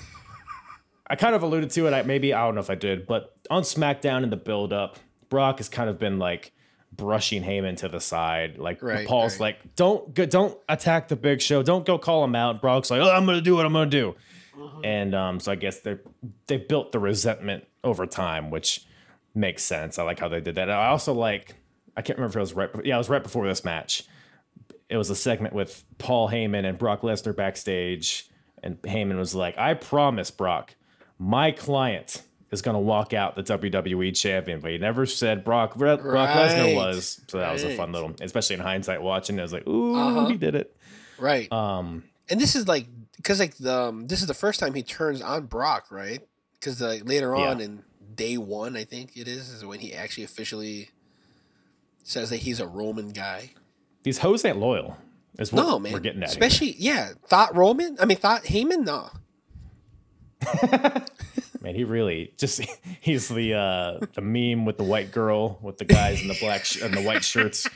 I 1.07 1.17
kind 1.17 1.35
of 1.35 1.43
alluded 1.43 1.71
to 1.71 1.87
it. 1.87 1.93
I, 1.93 2.03
maybe, 2.03 2.33
I 2.35 2.45
don't 2.47 2.55
know 2.55 2.61
if 2.61 2.71
I 2.71 2.75
did, 2.75 3.07
but 3.07 3.37
on 3.51 3.63
SmackDown 3.63 4.23
in 4.23 4.31
the 4.31 4.37
build 4.37 4.73
up, 4.73 4.99
Brock 5.29 5.59
has 5.59 5.69
kind 5.69 5.89
of 5.91 5.99
been 5.99 6.19
like 6.19 6.53
brushing 6.91 7.43
Heyman 7.43 7.77
to 7.79 7.89
the 7.89 8.01
side. 8.01 8.59
Like, 8.59 8.83
Right, 8.83 9.07
Paul's 9.07 9.35
right. 9.35 9.41
like, 9.57 9.77
don't 9.77 10.13
go, 10.15 10.27
don't 10.27 10.59
attack 10.69 11.09
the 11.09 11.17
big 11.17 11.41
show. 11.41 11.63
Don't 11.63 11.87
go 11.87 11.99
call 11.99 12.25
him 12.25 12.35
out. 12.35 12.61
Brock's 12.61 12.91
like, 12.91 13.01
oh, 13.01 13.11
I'm 13.11 13.25
going 13.25 13.39
to 13.39 13.43
do 13.43 13.55
what 13.55 13.67
I'm 13.67 13.73
going 13.73 13.91
to 13.91 13.97
do. 14.01 14.15
And 14.85 15.15
um, 15.15 15.41
so 15.41 15.51
I 15.51 15.55
guess 15.55 15.81
they 15.81 15.97
they 16.47 16.59
built 16.59 16.93
the 16.93 16.99
resentment 16.99 17.65
over 17.83 18.05
time, 18.07 18.51
which 18.51 18.85
makes 19.35 19.63
sense. 19.65 19.99
I 19.99 20.03
like 20.03 20.21
how 20.21 20.29
they 20.29 20.41
did 20.41 20.57
that. 20.57 20.71
I 20.71 20.89
also 20.89 21.15
like 21.15 21.55
I 21.97 22.03
can't 22.03 22.19
remember 22.19 22.33
if 22.33 22.37
it 22.37 22.41
was 22.41 22.53
right. 22.55 22.71
Yeah, 22.85 22.95
it 22.95 22.99
was 22.99 23.09
right 23.09 23.23
before 23.23 23.47
this 23.47 23.65
match. 23.65 24.05
It 24.89 24.97
was 24.97 25.11
a 25.11 25.17
segment 25.17 25.55
with 25.55 25.85
Paul 25.99 26.29
Heyman 26.29 26.65
and 26.69 26.79
Brock 26.79 27.03
Lesnar 27.03 27.35
backstage, 27.35 28.29
and 28.63 28.81
Heyman 28.83 29.19
was 29.19 29.35
like, 29.35 29.57
"I 29.59 29.75
promise, 29.75 30.31
Brock, 30.31 30.75
my 31.19 31.51
client 31.51 32.23
is 32.51 32.61
going 32.63 32.75
to 32.75 32.81
walk 32.81 33.13
out 33.15 33.35
the 33.37 33.43
WWE 33.43 34.13
champion." 34.15 34.61
But 34.61 34.71
he 34.73 34.79
never 34.79 35.07
said 35.07 35.45
Brock 35.45 35.77
Brock 35.77 36.01
Lesnar 36.01 36.75
was. 36.75 37.21
So 37.29 37.39
that 37.39 37.53
was 37.53 37.65
a 37.65 37.71
fun 37.71 37.93
little, 37.93 38.15
especially 38.21 38.55
in 38.55 38.61
hindsight 38.61 39.03
watching. 39.03 39.39
I 39.39 39.43
was 39.43 39.53
like, 39.53 39.67
"Ooh, 39.67 39.97
Uh-huh. 39.97 40.27
he 40.27 40.37
did 40.37 40.55
it." 40.55 40.77
right 41.19 41.53
Um, 41.53 42.05
And 42.31 42.41
this 42.41 42.57
is 42.57 42.67
like 42.67 42.87
because 43.17 43.39
like 43.39 43.57
the 43.57 43.75
um, 43.75 44.07
this 44.09 44.21
is 44.23 44.27
the 44.27 44.35
first 44.35 44.61
time 44.61 44.75
he 44.75 44.83
turns 44.83 45.21
on 45.23 45.47
Brock, 45.47 45.87
right? 45.91 46.21
Because 46.55 46.81
like 46.81 47.07
later 47.09 47.35
on 47.35 47.59
Yeah. 47.59 47.65
in 47.67 47.83
day 48.15 48.37
one, 48.39 48.77
I 48.77 48.85
think 48.85 49.17
it 49.17 49.29
is, 49.29 49.49
is 49.51 49.65
when 49.65 49.81
he 49.81 49.95
actually 49.95 50.25
officially 50.25 50.91
says 52.03 52.31
that 52.31 52.39
he's 52.39 52.61
a 52.61 52.67
Roman 52.67 53.11
guy. 53.11 53.51
these 54.03 54.19
hoes 54.19 54.45
ain't 54.45 54.59
loyal. 54.59 54.97
Is 55.39 55.53
what 55.53 55.63
no, 55.63 55.79
man. 55.79 55.93
we're 55.95 56.01
getting 56.01 56.23
at. 56.23 56.29
here. 56.29 56.33
Especially, 56.45 56.75
yeah, 56.79 57.11
thought 57.27 57.57
Roman. 57.57 57.97
I 58.01 58.05
mean, 58.05 58.19
thought 58.19 58.43
Heyman. 58.45 58.85
No, 58.85 59.09
Man, 61.63 61.75
he 61.77 61.85
really 61.85 62.33
just 62.37 62.61
he's 63.01 63.29
the 63.29 63.55
uh 63.55 64.01
the 64.15 64.21
meme 64.21 64.65
with 64.65 64.77
the 64.79 64.85
white 64.85 65.11
girl 65.13 65.59
with 65.63 65.79
the 65.79 65.85
guys 65.85 66.21
in 66.21 66.29
the 66.29 66.37
black 66.41 66.65
sh- 66.65 66.83
and 66.83 66.93
the 66.93 67.03
white 67.03 67.25
shirts. 67.25 67.69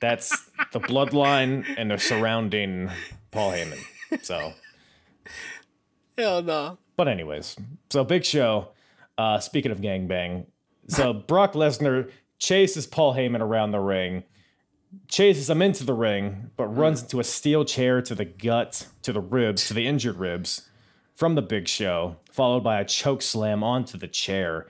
That's 0.00 0.30
the 0.72 0.80
bloodline 0.80 1.64
and 1.78 1.90
they're 1.90 1.98
surrounding 1.98 2.90
Paul 3.30 3.52
Heyman. 3.52 3.78
So, 4.22 4.52
hell 6.18 6.42
no. 6.42 6.78
but 6.96 7.06
anyways, 7.08 7.56
so 7.90 8.02
big 8.04 8.24
show. 8.24 8.72
Uh 9.16 9.38
speaking 9.38 9.70
of 9.70 9.80
gangbang, 9.80 10.46
so 10.88 11.12
Brock 11.12 11.52
Lesnar 11.52 12.10
chases 12.40 12.86
Paul 12.86 13.14
Heyman 13.14 13.40
around 13.40 13.70
the 13.70 13.78
ring, 13.78 14.24
chases 15.06 15.48
him 15.48 15.62
into 15.62 15.84
the 15.84 15.94
ring, 15.94 16.50
but 16.56 16.66
hmm. 16.66 16.74
runs 16.74 17.02
into 17.02 17.20
a 17.20 17.24
steel 17.24 17.64
chair 17.64 18.02
to 18.02 18.14
the 18.16 18.24
gut, 18.24 18.88
to 19.02 19.12
the 19.12 19.20
ribs, 19.20 19.68
to 19.68 19.74
the 19.74 19.86
injured 19.86 20.16
ribs 20.16 20.68
from 21.14 21.36
the 21.36 21.42
Big 21.42 21.68
Show, 21.68 22.16
followed 22.32 22.64
by 22.64 22.80
a 22.80 22.84
choke 22.84 23.22
slam 23.22 23.62
onto 23.62 23.96
the 23.96 24.08
chair. 24.08 24.66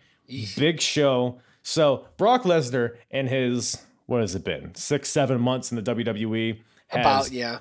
Big 0.56 0.80
Show. 0.80 1.40
So 1.62 2.06
Brock 2.16 2.42
Lesnar 2.42 2.96
in 3.10 3.28
his 3.28 3.82
what 4.06 4.20
has 4.20 4.34
it 4.34 4.44
been 4.44 4.74
six 4.74 5.08
seven 5.08 5.40
months 5.40 5.70
in 5.70 5.82
the 5.82 5.94
WWE 5.94 6.58
has 6.88 7.00
About 7.00 7.30
yeah, 7.30 7.60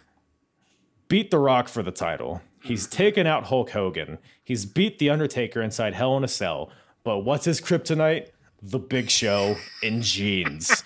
beat 1.08 1.30
The 1.30 1.38
Rock 1.38 1.68
for 1.68 1.84
the 1.84 1.92
title. 1.92 2.42
He's 2.64 2.88
mm-hmm. 2.88 2.98
taken 2.98 3.28
out 3.28 3.46
Hulk 3.46 3.70
Hogan. 3.70 4.18
He's 4.44 4.66
beat 4.66 4.98
The 4.98 5.12
Undertaker 5.12 5.62
inside 5.62 5.94
Hell 5.94 6.18
in 6.18 6.24
a 6.24 6.28
Cell. 6.28 6.72
But 7.04 7.20
what's 7.20 7.46
his 7.46 7.62
kryptonite? 7.62 8.30
The 8.62 8.80
Big 8.80 9.10
Show 9.10 9.56
in 9.82 10.02
jeans. 10.02 10.84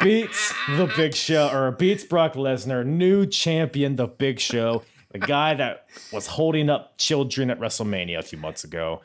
beats 0.00 0.52
The 0.76 0.92
Big 0.96 1.14
Show, 1.14 1.48
or 1.48 1.70
beats 1.72 2.04
Brock 2.04 2.34
Lesnar, 2.34 2.84
new 2.84 3.26
champion, 3.26 3.96
The 3.96 4.06
Big 4.06 4.38
Show, 4.38 4.82
the 5.10 5.18
guy 5.18 5.54
that 5.54 5.86
was 6.12 6.26
holding 6.26 6.68
up 6.68 6.98
children 6.98 7.50
at 7.50 7.58
WrestleMania 7.58 8.18
a 8.18 8.22
few 8.22 8.38
months 8.38 8.64
ago, 8.64 9.00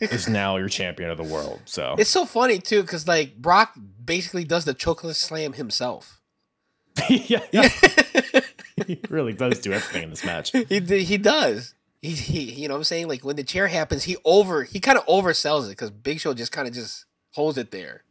is 0.00 0.28
now 0.28 0.56
your 0.56 0.68
champion 0.68 1.10
of 1.10 1.16
the 1.16 1.24
world. 1.24 1.60
So 1.66 1.94
It's 1.98 2.10
so 2.10 2.24
funny 2.24 2.58
too, 2.58 2.82
because 2.82 3.06
like 3.06 3.36
Brock 3.36 3.74
basically 4.04 4.44
does 4.44 4.64
the 4.64 4.74
choke 4.74 5.02
slam 5.12 5.52
himself. 5.52 6.20
yeah, 7.08 7.42
yeah. 7.52 7.68
he 8.86 9.00
really 9.08 9.32
does 9.32 9.60
do 9.60 9.72
everything 9.72 10.04
in 10.04 10.10
this 10.10 10.24
match. 10.24 10.50
He 10.52 10.80
he 11.04 11.18
does. 11.18 11.74
He, 12.00 12.10
he 12.10 12.40
you 12.52 12.68
know 12.68 12.74
what 12.74 12.78
I'm 12.78 12.84
saying 12.84 13.08
like 13.08 13.24
when 13.24 13.36
the 13.36 13.44
chair 13.44 13.66
happens, 13.66 14.04
he 14.04 14.16
over 14.24 14.64
he 14.64 14.80
kind 14.80 14.98
of 14.98 15.06
oversells 15.06 15.66
it 15.66 15.70
because 15.70 15.90
Big 15.90 16.20
Show 16.20 16.32
just 16.34 16.52
kind 16.52 16.68
of 16.68 16.74
just 16.74 17.06
holds 17.32 17.58
it 17.58 17.70
there, 17.70 18.04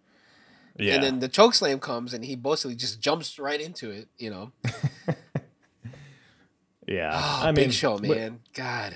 Yeah, 0.78 0.96
and 0.96 1.04
then 1.04 1.20
the 1.20 1.30
choke 1.30 1.54
slam 1.54 1.80
comes 1.80 2.14
and 2.14 2.26
he 2.26 2.36
basically 2.36 2.76
just 2.76 3.00
jumps 3.00 3.40
right 3.40 3.62
into 3.62 3.92
it. 3.92 4.10
You 4.18 4.30
know, 4.30 4.52
yeah. 6.88 7.12
oh, 7.14 7.40
I 7.44 7.46
mean, 7.48 7.56
Big 7.56 7.74
Show 7.74 7.96
w- 7.96 8.14
man, 8.14 8.40
God, 8.54 8.96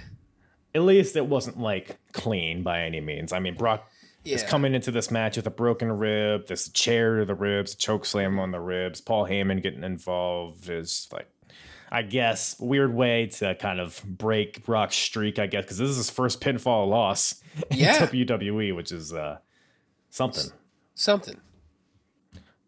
at 0.75 0.81
least 0.81 1.15
it 1.15 1.25
wasn't 1.25 1.59
like 1.59 1.97
clean 2.11 2.63
by 2.63 2.81
any 2.81 2.99
means. 2.99 3.31
I 3.31 3.39
mean, 3.39 3.55
Brock 3.55 3.89
is 4.25 4.43
coming 4.43 4.75
into 4.75 4.91
this 4.91 5.09
match 5.09 5.37
with 5.37 5.47
a 5.47 5.51
broken 5.51 5.91
rib, 5.91 6.47
this 6.47 6.69
chair 6.69 7.19
to 7.19 7.25
the 7.25 7.35
ribs, 7.35 7.75
choke 7.75 8.05
slam 8.05 8.31
mm-hmm. 8.31 8.39
on 8.39 8.51
the 8.51 8.59
ribs. 8.59 9.01
Paul 9.01 9.25
Heyman 9.25 9.61
getting 9.61 9.83
involved 9.83 10.69
is 10.69 11.07
like, 11.11 11.27
I 11.91 12.03
guess, 12.03 12.57
weird 12.59 12.93
way 12.93 13.27
to 13.27 13.53
kind 13.55 13.79
of 13.79 14.01
break 14.05 14.65
Brock's 14.65 14.95
streak. 14.95 15.39
I 15.39 15.47
guess 15.47 15.65
because 15.65 15.77
this 15.77 15.89
is 15.89 15.97
his 15.97 16.09
first 16.09 16.39
pinfall 16.39 16.87
loss 16.87 17.41
in 17.69 17.77
WWE, 17.79 18.75
which 18.75 18.91
is 18.91 19.13
uh, 19.13 19.39
something. 20.09 20.51
something. 20.95 21.39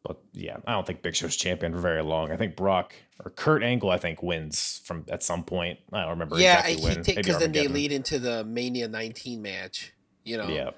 But 0.04 0.18
yeah, 0.34 0.58
I 0.68 0.74
don't 0.74 0.86
think 0.86 1.02
Big 1.02 1.16
Show's 1.16 1.38
champion 1.38 1.72
for 1.72 1.80
very 1.80 2.04
long. 2.04 2.32
I 2.32 2.36
think 2.36 2.58
Brock 2.58 2.94
or 3.24 3.32
Kurt 3.32 3.64
Angle, 3.64 3.90
I 3.90 3.98
think, 3.98 4.22
wins 4.22 4.82
from 4.84 5.06
at 5.10 5.24
some 5.24 5.46
point. 5.46 5.80
I 5.94 6.02
don't 6.02 6.10
remember 6.10 6.38
Yeah, 6.38 6.66
exactly 6.68 7.16
because 7.16 7.40
then 7.40 7.54
they 7.54 7.68
lead 7.70 7.94
into 7.94 8.20
the 8.20 8.44
Mania 8.44 8.90
19 8.90 9.42
match. 9.42 9.94
You 10.26 10.38
know, 10.38 10.48
Yeah. 10.50 10.72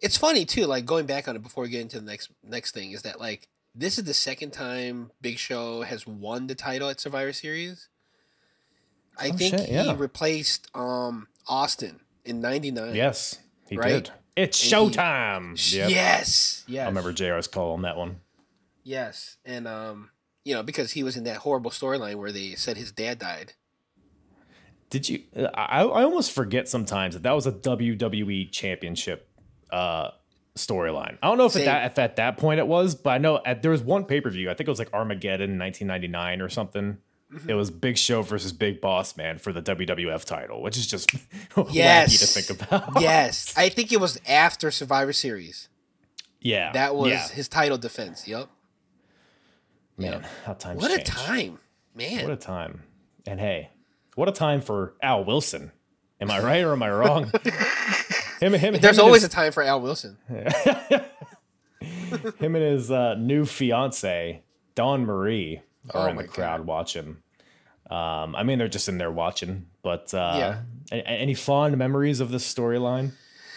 it's 0.00 0.16
funny 0.16 0.46
too. 0.46 0.64
Like 0.64 0.86
going 0.86 1.04
back 1.04 1.28
on 1.28 1.36
it 1.36 1.42
before 1.42 1.64
we 1.64 1.70
get 1.70 1.82
into 1.82 2.00
the 2.00 2.06
next 2.06 2.30
next 2.42 2.72
thing 2.72 2.92
is 2.92 3.02
that 3.02 3.20
like 3.20 3.48
this 3.74 3.98
is 3.98 4.04
the 4.04 4.14
second 4.14 4.52
time 4.52 5.10
Big 5.20 5.38
Show 5.38 5.82
has 5.82 6.06
won 6.06 6.46
the 6.46 6.54
title 6.54 6.88
at 6.88 7.00
Survivor 7.00 7.32
Series. 7.32 7.88
I 9.18 9.28
Oh, 9.28 9.32
think 9.32 9.54
shit, 9.58 9.68
he 9.68 9.92
replaced 9.94 10.68
um 10.74 11.28
Austin 11.46 12.00
in 12.24 12.40
'99. 12.40 12.94
Yes, 12.94 13.38
he 13.68 13.76
Right? 13.76 14.04
did. 14.04 14.10
It's 14.36 14.60
And 14.60 14.90
he- 14.90 14.96
showtime. 14.96 15.72
Yep. 15.76 15.90
Yes. 15.90 16.64
Yes. 16.66 16.84
I 16.84 16.88
remember 16.88 17.12
JR's 17.12 17.46
call 17.46 17.72
on 17.72 17.82
that 17.82 17.96
one. 17.96 18.20
Yes, 18.82 19.36
and 19.44 19.66
um, 19.68 20.10
you 20.44 20.54
know, 20.54 20.62
because 20.62 20.92
he 20.92 21.02
was 21.02 21.16
in 21.16 21.24
that 21.24 21.38
horrible 21.38 21.70
storyline 21.70 22.16
where 22.16 22.32
they 22.32 22.54
said 22.54 22.76
his 22.76 22.92
dad 22.92 23.18
died. 23.18 23.52
Did 24.90 25.08
you? 25.08 25.22
I, 25.54 25.82
I 25.84 26.02
almost 26.04 26.32
forget 26.32 26.68
sometimes 26.68 27.14
that 27.14 27.22
that 27.22 27.32
was 27.32 27.46
a 27.46 27.52
WWE 27.52 28.50
Championship 28.52 29.28
uh, 29.70 30.10
storyline. 30.56 31.18
I 31.22 31.28
don't 31.28 31.38
know 31.38 31.46
if 31.46 31.56
at 31.56 31.64
that 31.64 31.86
if 31.92 31.98
at 31.98 32.16
that 32.16 32.36
point 32.38 32.60
it 32.60 32.66
was, 32.66 32.94
but 32.94 33.10
I 33.10 33.18
know 33.18 33.40
at, 33.44 33.62
there 33.62 33.70
was 33.70 33.82
one 33.82 34.04
pay 34.04 34.20
per 34.20 34.30
view. 34.30 34.50
I 34.50 34.54
think 34.54 34.68
it 34.68 34.70
was 34.70 34.78
like 34.78 34.92
Armageddon 34.92 35.50
in 35.52 35.58
1999 35.58 36.40
or 36.40 36.48
something. 36.48 36.98
Mm-hmm. 37.32 37.50
It 37.50 37.54
was 37.54 37.70
Big 37.70 37.98
Show 37.98 38.22
versus 38.22 38.52
Big 38.52 38.80
Boss 38.80 39.16
Man 39.16 39.38
for 39.38 39.52
the 39.52 39.62
WWF 39.62 40.24
title, 40.24 40.62
which 40.62 40.76
is 40.76 40.86
just 40.86 41.10
Yes. 41.72 42.14
wacky 42.14 42.20
to 42.20 42.26
think 42.26 42.62
about. 42.62 43.00
yes, 43.00 43.52
I 43.56 43.68
think 43.68 43.92
it 43.92 44.00
was 44.00 44.20
after 44.28 44.70
Survivor 44.70 45.12
Series. 45.12 45.68
yeah, 46.40 46.70
That 46.72 46.94
was 46.94 47.10
yeah. 47.10 47.28
his 47.28 47.48
title 47.48 47.78
defense. 47.78 48.28
Yep. 48.28 48.48
man. 49.96 50.24
How 50.44 50.52
times 50.52 50.80
What 50.80 50.92
a 50.92 51.02
time, 51.02 51.58
man. 51.94 52.22
What 52.24 52.32
a 52.32 52.36
time. 52.36 52.82
And 53.26 53.40
hey, 53.40 53.70
what 54.14 54.28
a 54.28 54.32
time 54.32 54.60
for 54.60 54.94
Al 55.02 55.24
Wilson. 55.24 55.72
Am 56.20 56.30
I 56.30 56.40
right 56.40 56.62
or 56.62 56.72
am 56.72 56.82
I 56.82 56.90
wrong? 56.90 57.32
him, 58.40 58.52
him, 58.54 58.74
There's 58.80 58.98
him 58.98 59.04
always 59.04 59.22
his, 59.22 59.30
a 59.30 59.34
time 59.34 59.52
for 59.52 59.62
Al 59.62 59.80
Wilson. 59.80 60.16
him 60.28 60.40
and 62.40 62.56
his 62.56 62.90
uh, 62.90 63.14
new 63.14 63.44
fiance, 63.44 64.42
Dawn 64.74 65.04
Marie, 65.04 65.60
are 65.92 66.08
Oh 66.08 66.10
in 66.10 66.16
the 66.16 66.26
crowd 66.26 66.66
watching. 66.66 67.18
Um, 67.90 68.34
I 68.34 68.42
mean, 68.42 68.58
they're 68.58 68.68
just 68.68 68.88
in 68.88 68.98
there 68.98 69.10
watching. 69.10 69.66
But 69.82 70.12
uh, 70.14 70.56
Yeah. 70.92 70.98
any 71.04 71.34
fond 71.34 71.76
memories 71.76 72.20
of 72.20 72.30
this 72.30 72.52
storyline? 72.52 73.12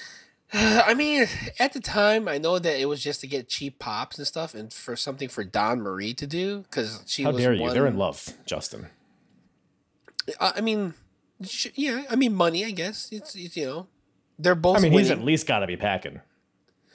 I 0.53 0.93
mean, 0.93 1.27
at 1.59 1.73
the 1.73 1.79
time, 1.79 2.27
I 2.27 2.37
know 2.37 2.59
that 2.59 2.79
it 2.79 2.85
was 2.85 3.01
just 3.03 3.21
to 3.21 3.27
get 3.27 3.47
cheap 3.47 3.79
pops 3.79 4.17
and 4.17 4.27
stuff, 4.27 4.53
and 4.55 4.71
for 4.71 4.95
something 4.95 5.29
for 5.29 5.43
Dawn 5.43 5.81
Marie 5.81 6.13
to 6.15 6.27
do 6.27 6.61
because 6.63 7.01
she 7.05 7.23
How 7.23 7.31
dare 7.31 7.53
you? 7.53 7.61
one- 7.63 7.73
They're 7.73 7.87
in 7.87 7.97
love, 7.97 8.33
Justin. 8.45 8.87
I 10.39 10.53
I 10.57 10.61
mean, 10.61 10.93
yeah. 11.75 12.03
I 12.09 12.15
mean, 12.15 12.33
money. 12.33 12.65
I 12.65 12.71
guess 12.71 13.09
it's, 13.11 13.35
it's 13.35 13.55
you 13.57 13.65
know, 13.65 13.87
they're 14.39 14.55
both. 14.55 14.77
I 14.77 14.79
mean, 14.81 14.91
he's 14.93 15.11
at 15.11 15.21
least 15.23 15.47
got 15.47 15.59
to 15.59 15.67
be 15.67 15.77
packing. 15.77 16.21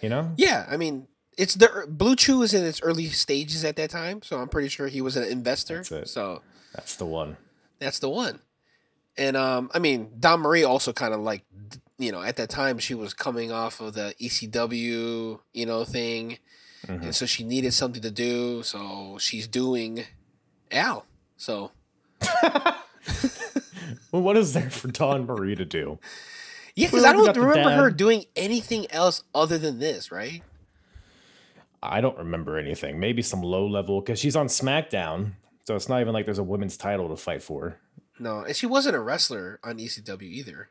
You 0.01 0.09
know? 0.09 0.33
Yeah, 0.37 0.67
I 0.69 0.77
mean, 0.77 1.07
it's 1.39 1.55
the 1.55 1.67
BlueChew 1.89 2.39
was 2.41 2.55
in 2.55 2.65
its 2.65 2.83
early 2.83 3.07
stages 3.07 3.65
at 3.65 3.77
that 3.77 3.91
time, 3.91 4.21
so 4.23 4.39
I'm 4.39 4.49
pretty 4.49 4.69
sure 4.69 4.89
he 4.89 5.01
was 5.01 5.17
an 5.17 5.25
investor. 5.25 5.83
That's. 5.89 6.11
So 6.11 6.43
That's 6.75 6.97
the 6.97 7.07
one. 7.07 7.37
that's 7.79 7.99
the 8.01 8.09
one. 8.09 8.41
And 9.17 9.37
um, 9.37 9.71
I 9.75 9.79
mean, 9.79 10.11
Dawn 10.19 10.41
Marie 10.41 10.65
also 10.65 10.93
kind 10.93 11.13
of 11.15 11.21
like, 11.21 11.45
you 11.99 12.11
know, 12.11 12.23
at 12.23 12.37
that 12.37 12.49
time 12.49 12.79
she 12.79 12.95
was 12.95 13.13
coming 13.15 13.53
off 13.53 13.81
of 13.81 13.95
the 13.95 14.15
ECW, 14.21 15.39
you 15.53 15.67
know, 15.67 15.85
thing, 15.85 16.39
Mm-hmm. 16.89 17.05
and 17.05 17.15
so 17.15 17.27
she 17.27 17.45
needed 17.45 17.73
something 17.73 18.03
to 18.03 18.11
do. 18.11 18.65
So 18.65 19.17
she's 19.21 19.47
doing 19.47 20.03
Al. 20.73 21.07
So 21.37 21.71
Well, 24.11 24.21
what 24.23 24.37
is 24.37 24.53
there 24.53 24.69
for 24.69 24.89
Dawn 24.89 25.25
Marie 25.27 25.55
to 25.55 25.65
do? 25.65 25.99
Yeah, 26.75 26.87
because 26.89 27.05
I 27.05 27.13
don't 27.13 27.37
remember 27.37 27.71
her 27.71 27.91
doing 27.91 28.25
anything 28.35 28.91
else 28.91 29.23
other 29.35 29.59
than 29.59 29.79
this, 29.79 30.11
right? 30.11 30.43
I 31.83 32.01
don't 32.01 32.17
remember 32.17 32.59
anything. 32.59 33.01
Maybe 33.01 33.23
some 33.23 33.43
low 33.43 33.67
level 33.67 34.01
because 34.01 34.19
she's 34.19 34.37
on 34.37 34.47
SmackDown, 34.47 35.33
so 35.65 35.75
it's 35.75 35.89
not 35.89 36.01
even 36.01 36.13
like 36.13 36.25
there's 36.25 36.39
a 36.39 36.45
women's 36.45 36.77
title 36.77 37.09
to 37.09 37.17
fight 37.17 37.43
for. 37.43 37.79
No, 38.19 38.41
and 38.41 38.55
she 38.55 38.67
wasn't 38.67 38.97
a 38.97 39.01
wrestler 39.01 39.59
on 39.65 39.79
ECW 39.79 40.23
either. 40.23 40.71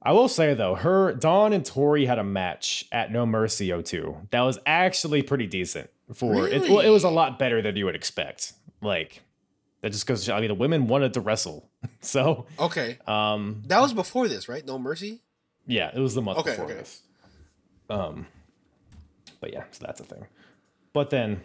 I 0.00 0.12
will 0.12 0.28
say 0.28 0.54
though, 0.54 0.74
her 0.74 1.12
Dawn 1.14 1.52
and 1.52 1.64
Torrie 1.64 2.06
had 2.06 2.18
a 2.18 2.24
match 2.24 2.86
at 2.92 3.10
No 3.10 3.26
Mercy 3.26 3.72
02 3.82 4.28
that 4.30 4.42
was 4.42 4.58
actually 4.66 5.22
pretty 5.22 5.46
decent. 5.46 5.90
For 6.12 6.46
it, 6.46 6.68
well, 6.68 6.80
it 6.80 6.90
was 6.90 7.04
a 7.04 7.10
lot 7.10 7.38
better 7.38 7.62
than 7.62 7.76
you 7.76 7.86
would 7.86 7.94
expect. 7.94 8.52
Like 8.82 9.22
that 9.84 9.92
just 9.92 10.06
goes. 10.06 10.26
I 10.30 10.40
mean, 10.40 10.48
the 10.48 10.54
women 10.54 10.86
wanted 10.86 11.12
to 11.12 11.20
wrestle, 11.20 11.68
so 12.00 12.46
Okay, 12.58 12.96
um, 13.06 13.62
that 13.66 13.80
was 13.82 13.92
before 13.92 14.28
this, 14.28 14.48
right? 14.48 14.64
No 14.64 14.78
Mercy. 14.78 15.20
yeah, 15.66 15.90
it 15.94 16.00
was 16.00 16.14
the 16.14 16.22
month 16.22 16.38
Okay, 16.38 16.52
before 16.52 16.64
okay. 16.64 16.74
this. 16.74 17.02
Um, 17.90 18.26
but 19.40 19.52
yeah, 19.52 19.64
so 19.72 19.84
that's 19.84 20.00
a 20.00 20.04
thing. 20.04 20.26
But 20.94 21.10
then 21.10 21.42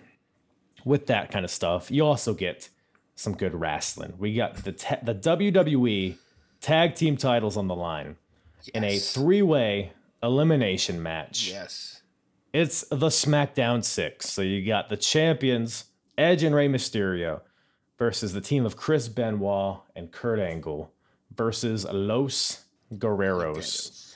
with 0.86 1.08
that 1.08 1.32
kind 1.32 1.44
of 1.44 1.52
stuff, 1.52 1.92
you 1.92 2.06
also 2.06 2.34
get 2.34 2.70
some 3.16 3.34
good 3.36 3.54
wrestling. 3.54 4.14
We 4.18 4.34
got 4.36 4.56
the 4.64 4.72
ta- 4.72 5.00
the 5.04 5.14
WWE 5.16 6.16
tag 6.62 6.96
team 6.96 7.18
titles 7.18 7.58
on 7.58 7.68
the 7.68 7.76
line 7.76 8.16
in 8.74 8.86
a 8.86 9.00
three-way 9.00 9.92
elimination 10.24 11.04
match. 11.04 11.50
Yes. 11.50 12.02
It's 12.54 12.86
the 12.90 13.08
SmackDown 13.10 13.84
Six. 13.84 14.30
So 14.30 14.42
you 14.42 14.66
got 14.66 14.88
the 14.88 14.96
champions 14.96 15.84
Edge 16.18 16.44
and 16.44 16.56
Rey 16.56 16.70
Mysterio 16.70 17.42
versus 18.00 18.34
the 18.34 18.42
team 18.42 18.66
of 18.66 18.76
Chris 18.78 19.08
Benoit 19.10 19.82
and 19.96 20.12
Kurt 20.12 20.40
Angle 20.40 20.92
versus 21.36 21.86
Los 21.92 22.64
Guerreros. 22.94 24.16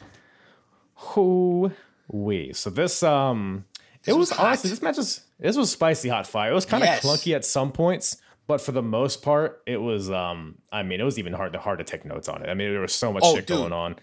Who 0.96 1.72
we? 2.08 2.54
So 2.54 2.70
this 2.70 3.04
um, 3.04 3.66
it 4.06 4.14
was, 4.14 4.32
was 4.32 4.40
honestly 4.40 4.70
this 4.70 4.82
match 4.82 4.98
was 4.98 5.22
this 5.40 5.58
was 5.58 5.72
spicy 5.72 6.10
hot 6.10 6.26
fire. 6.26 6.52
It 6.52 6.56
was 6.56 6.66
kind 6.66 6.82
of 6.84 6.88
Yes. 6.88 7.06
clunky 7.06 7.36
at 7.36 7.44
some 7.46 7.72
points, 7.72 8.18
but 8.48 8.62
for 8.62 8.72
the 8.72 8.82
most 8.82 9.22
part, 9.22 9.62
it 9.68 9.78
was 9.78 10.10
um, 10.10 10.56
I 10.72 10.84
mean, 10.84 11.02
it 11.02 11.04
was 11.04 11.20
even 11.20 11.34
hard 11.34 11.54
to 11.54 11.60
hard 11.60 11.80
to 11.80 11.84
take 11.84 12.06
notes 12.06 12.30
on 12.30 12.42
it. 12.42 12.50
I 12.50 12.54
mean, 12.54 12.72
there 12.72 12.82
was 12.82 12.96
so 12.96 13.12
much 13.12 13.24
Oh, 13.26 13.36
shit 13.36 13.46
dude. 13.48 13.58
going 13.58 13.74
on. 13.74 13.98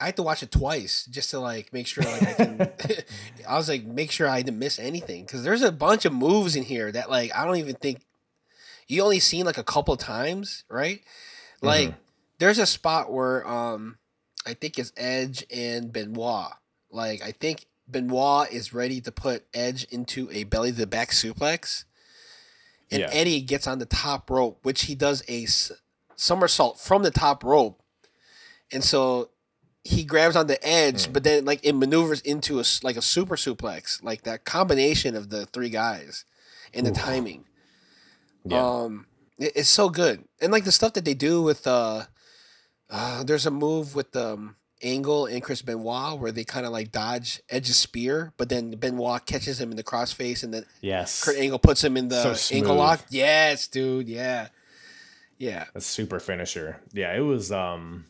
I 0.00 0.06
had 0.06 0.16
to 0.16 0.22
watch 0.22 0.44
it 0.44 0.52
twice 0.52 1.06
just 1.10 1.30
to 1.30 1.40
like 1.40 1.72
make 1.72 1.86
sure 1.88 2.04
like 2.04 2.22
I 2.22 2.32
can. 2.34 2.72
I 3.48 3.56
was 3.56 3.68
like 3.68 3.84
make 3.84 4.12
sure 4.12 4.28
I 4.28 4.42
didn't 4.42 4.58
miss 4.60 4.78
anything 4.78 5.24
because 5.24 5.42
there's 5.42 5.62
a 5.62 5.72
bunch 5.72 6.04
of 6.04 6.12
moves 6.12 6.54
in 6.54 6.62
here 6.62 6.92
that 6.92 7.10
like 7.10 7.34
I 7.34 7.44
don't 7.44 7.56
even 7.56 7.74
think 7.74 8.02
you 8.88 9.02
only 9.02 9.20
seen 9.20 9.44
like 9.46 9.58
a 9.58 9.62
couple 9.64 9.96
times, 9.96 10.64
right? 10.68 11.02
Like 11.62 11.94
there's 12.38 12.58
a 12.58 12.66
spot 12.66 13.12
where 13.12 13.46
um 13.46 13.98
I 14.46 14.54
think 14.54 14.78
it's 14.78 14.92
Edge 14.96 15.44
and 15.54 15.92
Benoit. 15.92 16.52
Like 16.90 17.22
I 17.22 17.32
think 17.32 17.66
Benoit 17.90 18.50
is 18.52 18.72
ready 18.74 19.00
to 19.02 19.12
put 19.12 19.44
Edge 19.54 19.84
into 19.90 20.28
a 20.32 20.44
belly 20.44 20.70
to 20.72 20.76
the 20.78 20.86
back 20.86 21.10
suplex, 21.10 21.84
and 22.90 23.00
Yeah. 23.00 23.10
Eddie 23.12 23.40
gets 23.40 23.66
on 23.66 23.78
the 23.78 23.86
top 23.86 24.30
rope, 24.30 24.58
which 24.62 24.82
he 24.84 24.94
does 24.94 25.22
a 25.28 25.44
s- 25.44 25.72
somersault 26.16 26.80
from 26.80 27.02
the 27.02 27.10
top 27.10 27.42
rope, 27.44 27.82
and 28.72 28.82
so 28.84 29.30
he 29.84 30.04
grabs 30.04 30.36
on 30.36 30.46
the 30.48 30.62
edge, 30.66 31.12
but 31.12 31.24
then 31.24 31.44
like 31.44 31.60
it 31.64 31.72
maneuvers 31.74 32.20
into 32.20 32.60
a 32.60 32.64
like 32.82 32.96
a 32.96 33.02
super 33.02 33.36
suplex, 33.36 34.02
like 34.02 34.22
that 34.22 34.44
combination 34.44 35.14
of 35.16 35.30
the 35.30 35.46
three 35.46 35.70
guys 35.70 36.24
and 36.74 36.86
the 36.86 36.90
timing. 36.92 37.44
Yeah. 38.44 38.64
Um, 38.66 39.06
It- 39.38 39.52
It's 39.54 39.68
so 39.68 39.88
good, 39.88 40.24
and 40.40 40.50
like 40.52 40.64
the 40.64 40.72
stuff 40.72 40.94
that 40.94 41.04
they 41.04 41.14
do 41.14 41.42
with 41.42 41.66
uh, 41.66 42.06
uh 42.90 43.22
there's 43.24 43.46
a 43.46 43.50
move 43.50 43.94
with 43.94 44.14
um 44.16 44.56
Angle 44.82 45.26
and 45.26 45.42
Chris 45.42 45.60
Benoit 45.62 46.18
where 46.20 46.30
they 46.32 46.44
kind 46.44 46.64
of 46.66 46.72
like 46.72 46.90
dodge 46.92 47.40
Edge's 47.48 47.76
spear, 47.76 48.32
but 48.36 48.48
then 48.48 48.70
Benoit 48.72 49.24
catches 49.26 49.60
him 49.60 49.70
in 49.70 49.76
the 49.76 49.84
crossface, 49.84 50.42
and 50.42 50.52
then 50.54 50.64
Yes. 50.80 51.22
Kurt 51.24 51.36
Angle 51.36 51.58
puts 51.58 51.82
him 51.84 51.96
in 51.96 52.08
the 52.08 52.34
So 52.34 52.54
ankle 52.54 52.76
lock. 52.76 53.04
Yes, 53.10 53.66
dude. 53.68 54.08
Yeah, 54.08 54.48
yeah. 55.36 55.64
a 55.74 55.80
super 55.80 56.18
finisher. 56.20 56.80
Yeah, 56.92 57.14
it 57.16 57.20
was 57.20 57.52
um 57.52 58.06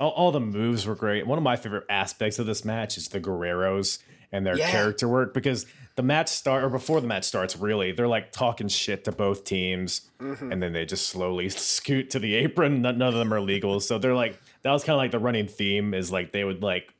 all, 0.00 0.10
all 0.10 0.32
the 0.32 0.40
moves 0.40 0.86
were 0.86 0.96
great. 0.96 1.24
One 1.26 1.38
of 1.38 1.44
my 1.44 1.54
favorite 1.56 1.84
aspects 1.88 2.38
of 2.40 2.46
this 2.46 2.64
match 2.64 2.96
is 2.98 3.08
the 3.08 3.20
Guerreros 3.20 3.98
and 4.32 4.44
their 4.44 4.56
Yeah. 4.58 4.70
character 4.72 5.06
work 5.08 5.32
because 5.34 5.66
the 5.96 6.02
match 6.02 6.28
start 6.28 6.64
or 6.64 6.68
before 6.68 7.00
the 7.00 7.06
match 7.06 7.24
starts, 7.24 7.56
really, 7.56 7.92
they're 7.92 8.08
like 8.08 8.32
talking 8.32 8.68
shit 8.68 9.04
to 9.04 9.12
both 9.12 9.44
teams, 9.44 10.10
Mm-hmm. 10.20 10.52
and 10.52 10.62
then 10.62 10.72
they 10.72 10.84
just 10.86 11.06
slowly 11.08 11.48
scoot 11.50 12.10
to 12.10 12.18
the 12.18 12.34
apron. 12.34 12.82
None, 12.82 12.98
none 12.98 13.08
of 13.08 13.14
them 13.14 13.32
are 13.32 13.40
legal, 13.40 13.78
so 13.80 13.98
they're 13.98 14.14
like 14.14 14.40
that 14.62 14.72
was 14.72 14.82
kind 14.84 14.94
of 14.94 14.98
like 14.98 15.10
the 15.10 15.18
running 15.18 15.46
theme 15.48 15.94
is 15.94 16.10
like 16.10 16.32
they 16.32 16.44
would 16.44 16.62
like 16.62 16.92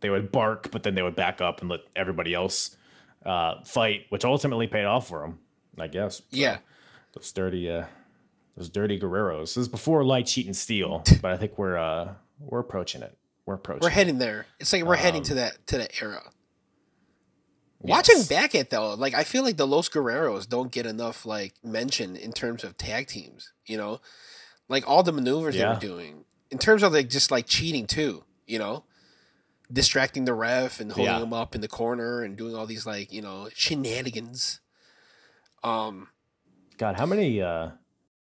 they 0.00 0.10
would 0.10 0.32
bark, 0.32 0.70
but 0.70 0.82
then 0.82 0.94
they 0.94 1.02
would 1.02 1.14
back 1.16 1.40
up 1.40 1.60
and 1.60 1.68
let 1.70 1.80
everybody 1.94 2.32
else 2.34 2.76
uh, 3.26 3.62
fight, 3.64 4.06
which 4.08 4.24
ultimately 4.24 4.66
paid 4.66 4.84
off 4.86 5.08
for 5.08 5.20
them, 5.20 5.38
I 5.78 5.88
guess. 5.88 6.22
Yeah. 6.30 6.58
those 7.12 7.30
dirty 7.32 7.70
uh, 7.70 7.84
those 8.56 8.68
dirty 8.70 8.98
Guerreros. 8.98 9.40
This 9.40 9.56
is 9.58 9.68
before 9.68 10.02
light, 10.04 10.26
cheat, 10.26 10.46
and 10.46 10.56
steal, 10.56 11.04
but 11.22 11.30
I 11.32 11.36
think 11.36 11.58
we're 11.58 11.76
uh 11.76 12.14
we're 12.40 12.60
approaching 12.60 13.02
it. 13.02 13.16
We're 13.46 13.54
approaching. 13.54 13.82
We're 13.82 13.88
it. 13.90 13.92
heading 13.92 14.18
there. 14.18 14.46
It's 14.58 14.72
like 14.72 14.84
we're 14.84 14.96
heading 14.96 15.22
to 15.24 15.34
that 15.34 15.66
to 15.68 15.78
that 15.78 16.00
era. 16.02 16.22
Watching 17.82 18.22
back 18.24 18.54
at 18.54 18.70
though, 18.70 18.94
like 18.94 19.14
I 19.14 19.24
feel 19.24 19.42
like 19.42 19.56
the 19.56 19.66
Los 19.66 19.88
Guerreros 19.88 20.48
don't 20.48 20.70
get 20.70 20.84
enough 20.86 21.24
like 21.24 21.54
mention 21.64 22.14
in 22.16 22.32
terms 22.32 22.62
of 22.62 22.76
tag 22.76 23.06
teams. 23.06 23.52
You 23.66 23.78
know, 23.78 24.00
like 24.68 24.86
all 24.88 25.02
the 25.02 25.12
maneuvers 25.12 25.54
they 25.54 25.60
Yeah. 25.62 25.74
were 25.74 25.80
doing 25.80 26.24
in 26.50 26.58
terms 26.58 26.82
of 26.82 26.92
like 26.92 27.08
just 27.08 27.30
like 27.30 27.46
cheating 27.46 27.86
too. 27.86 28.24
You 28.46 28.58
know, 28.58 28.84
distracting 29.72 30.24
the 30.26 30.34
ref 30.34 30.78
and 30.80 30.92
holding 30.92 31.14
Yeah. 31.14 31.22
him 31.22 31.32
up 31.32 31.54
in 31.54 31.60
the 31.62 31.68
corner 31.68 32.22
and 32.22 32.36
doing 32.36 32.54
all 32.54 32.66
these 32.66 32.84
like 32.86 33.12
you 33.12 33.22
know 33.22 33.48
shenanigans. 33.54 34.60
Um, 35.62 36.08
God, 36.78 36.96
how 36.98 37.06
many 37.06 37.40
uh 37.40 37.70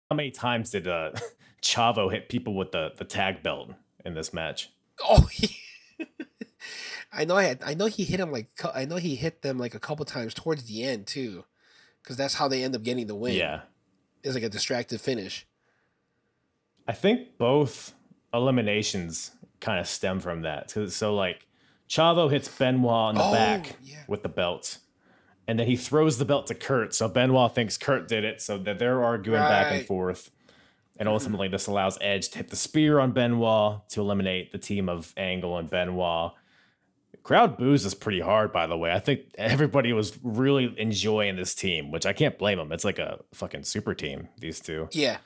how 0.09 0.15
many 0.15 0.31
times 0.31 0.69
did 0.69 0.87
uh 0.87 1.11
Chavo 1.61 2.11
hit 2.11 2.29
people 2.29 2.55
with 2.55 2.71
the 2.71 2.91
the 2.97 3.05
tag 3.05 3.43
belt 3.43 3.71
in 4.05 4.13
this 4.13 4.33
match? 4.33 4.69
Oh, 5.03 5.21
he, 5.31 5.57
I 7.11 7.25
know. 7.25 7.35
I 7.35 7.43
had. 7.43 7.61
I 7.65 7.73
know 7.73 7.87
he 7.87 8.03
hit 8.03 8.19
him 8.19 8.31
like. 8.31 8.49
I 8.73 8.85
know 8.85 8.95
he 8.97 9.15
hit 9.15 9.41
them 9.41 9.57
like 9.57 9.75
a 9.75 9.79
couple 9.79 10.05
times 10.05 10.33
towards 10.33 10.63
the 10.63 10.83
end 10.83 11.07
too, 11.07 11.45
because 12.01 12.17
that's 12.17 12.35
how 12.35 12.47
they 12.47 12.63
end 12.63 12.75
up 12.75 12.83
getting 12.83 13.07
the 13.07 13.15
win. 13.15 13.33
Yeah. 13.35 13.61
it's 14.23 14.33
like 14.33 14.43
a 14.43 14.49
distracted 14.49 15.01
finish. 15.01 15.45
I 16.87 16.93
think 16.93 17.37
both 17.37 17.93
eliminations 18.33 19.31
kind 19.59 19.79
of 19.79 19.87
stem 19.87 20.19
from 20.19 20.41
that. 20.41 20.71
So 20.91 21.15
like 21.15 21.47
Chavo 21.87 22.31
hits 22.31 22.47
Benoit 22.47 22.91
on 22.91 23.15
the 23.15 23.23
Oh, 23.23 23.33
back 23.33 23.75
yeah. 23.83 24.03
with 24.07 24.23
the 24.23 24.29
belt. 24.29 24.77
And 25.47 25.59
then 25.59 25.67
he 25.67 25.75
throws 25.75 26.17
the 26.17 26.25
belt 26.25 26.47
to 26.47 26.55
Kurt. 26.55 26.93
So 26.95 27.09
Benoit 27.09 27.53
thinks 27.53 27.77
Kurt 27.77 28.07
did 28.07 28.23
it. 28.23 28.41
So 28.41 28.57
that 28.59 28.79
they're 28.79 29.03
arguing 29.03 29.41
back 29.41 29.71
and 29.73 29.85
forth. 29.85 30.31
And 30.97 31.07
mm-hmm. 31.07 31.13
ultimately 31.13 31.47
this 31.49 31.67
allows 31.67 31.97
Edge 31.99 32.29
to 32.29 32.37
hit 32.37 32.49
the 32.49 32.55
spear 32.55 32.99
on 32.99 33.11
Benoit 33.11 33.87
to 33.89 34.01
eliminate 34.01 34.51
the 34.51 34.57
team 34.57 34.87
of 34.87 35.13
Angle 35.17 35.57
and 35.57 35.69
Benoit. 35.69 36.33
Crowd 37.23 37.57
boos 37.57 37.85
is 37.85 37.93
pretty 37.93 38.19
hard, 38.19 38.51
by 38.51 38.65
the 38.67 38.77
way. 38.77 38.91
I 38.91 38.99
think 38.99 39.21
everybody 39.37 39.93
was 39.93 40.17
really 40.23 40.73
enjoying 40.77 41.35
this 41.35 41.53
team, 41.53 41.91
which 41.91 42.05
I 42.05 42.13
can't 42.13 42.37
blame 42.37 42.57
them. 42.57 42.71
It's 42.71 42.83
like 42.83 42.99
a 42.99 43.19
fucking 43.33 43.63
super 43.63 43.93
team, 43.93 44.27
these 44.39 44.59
two 44.59 44.89
Yeah, 44.91 45.17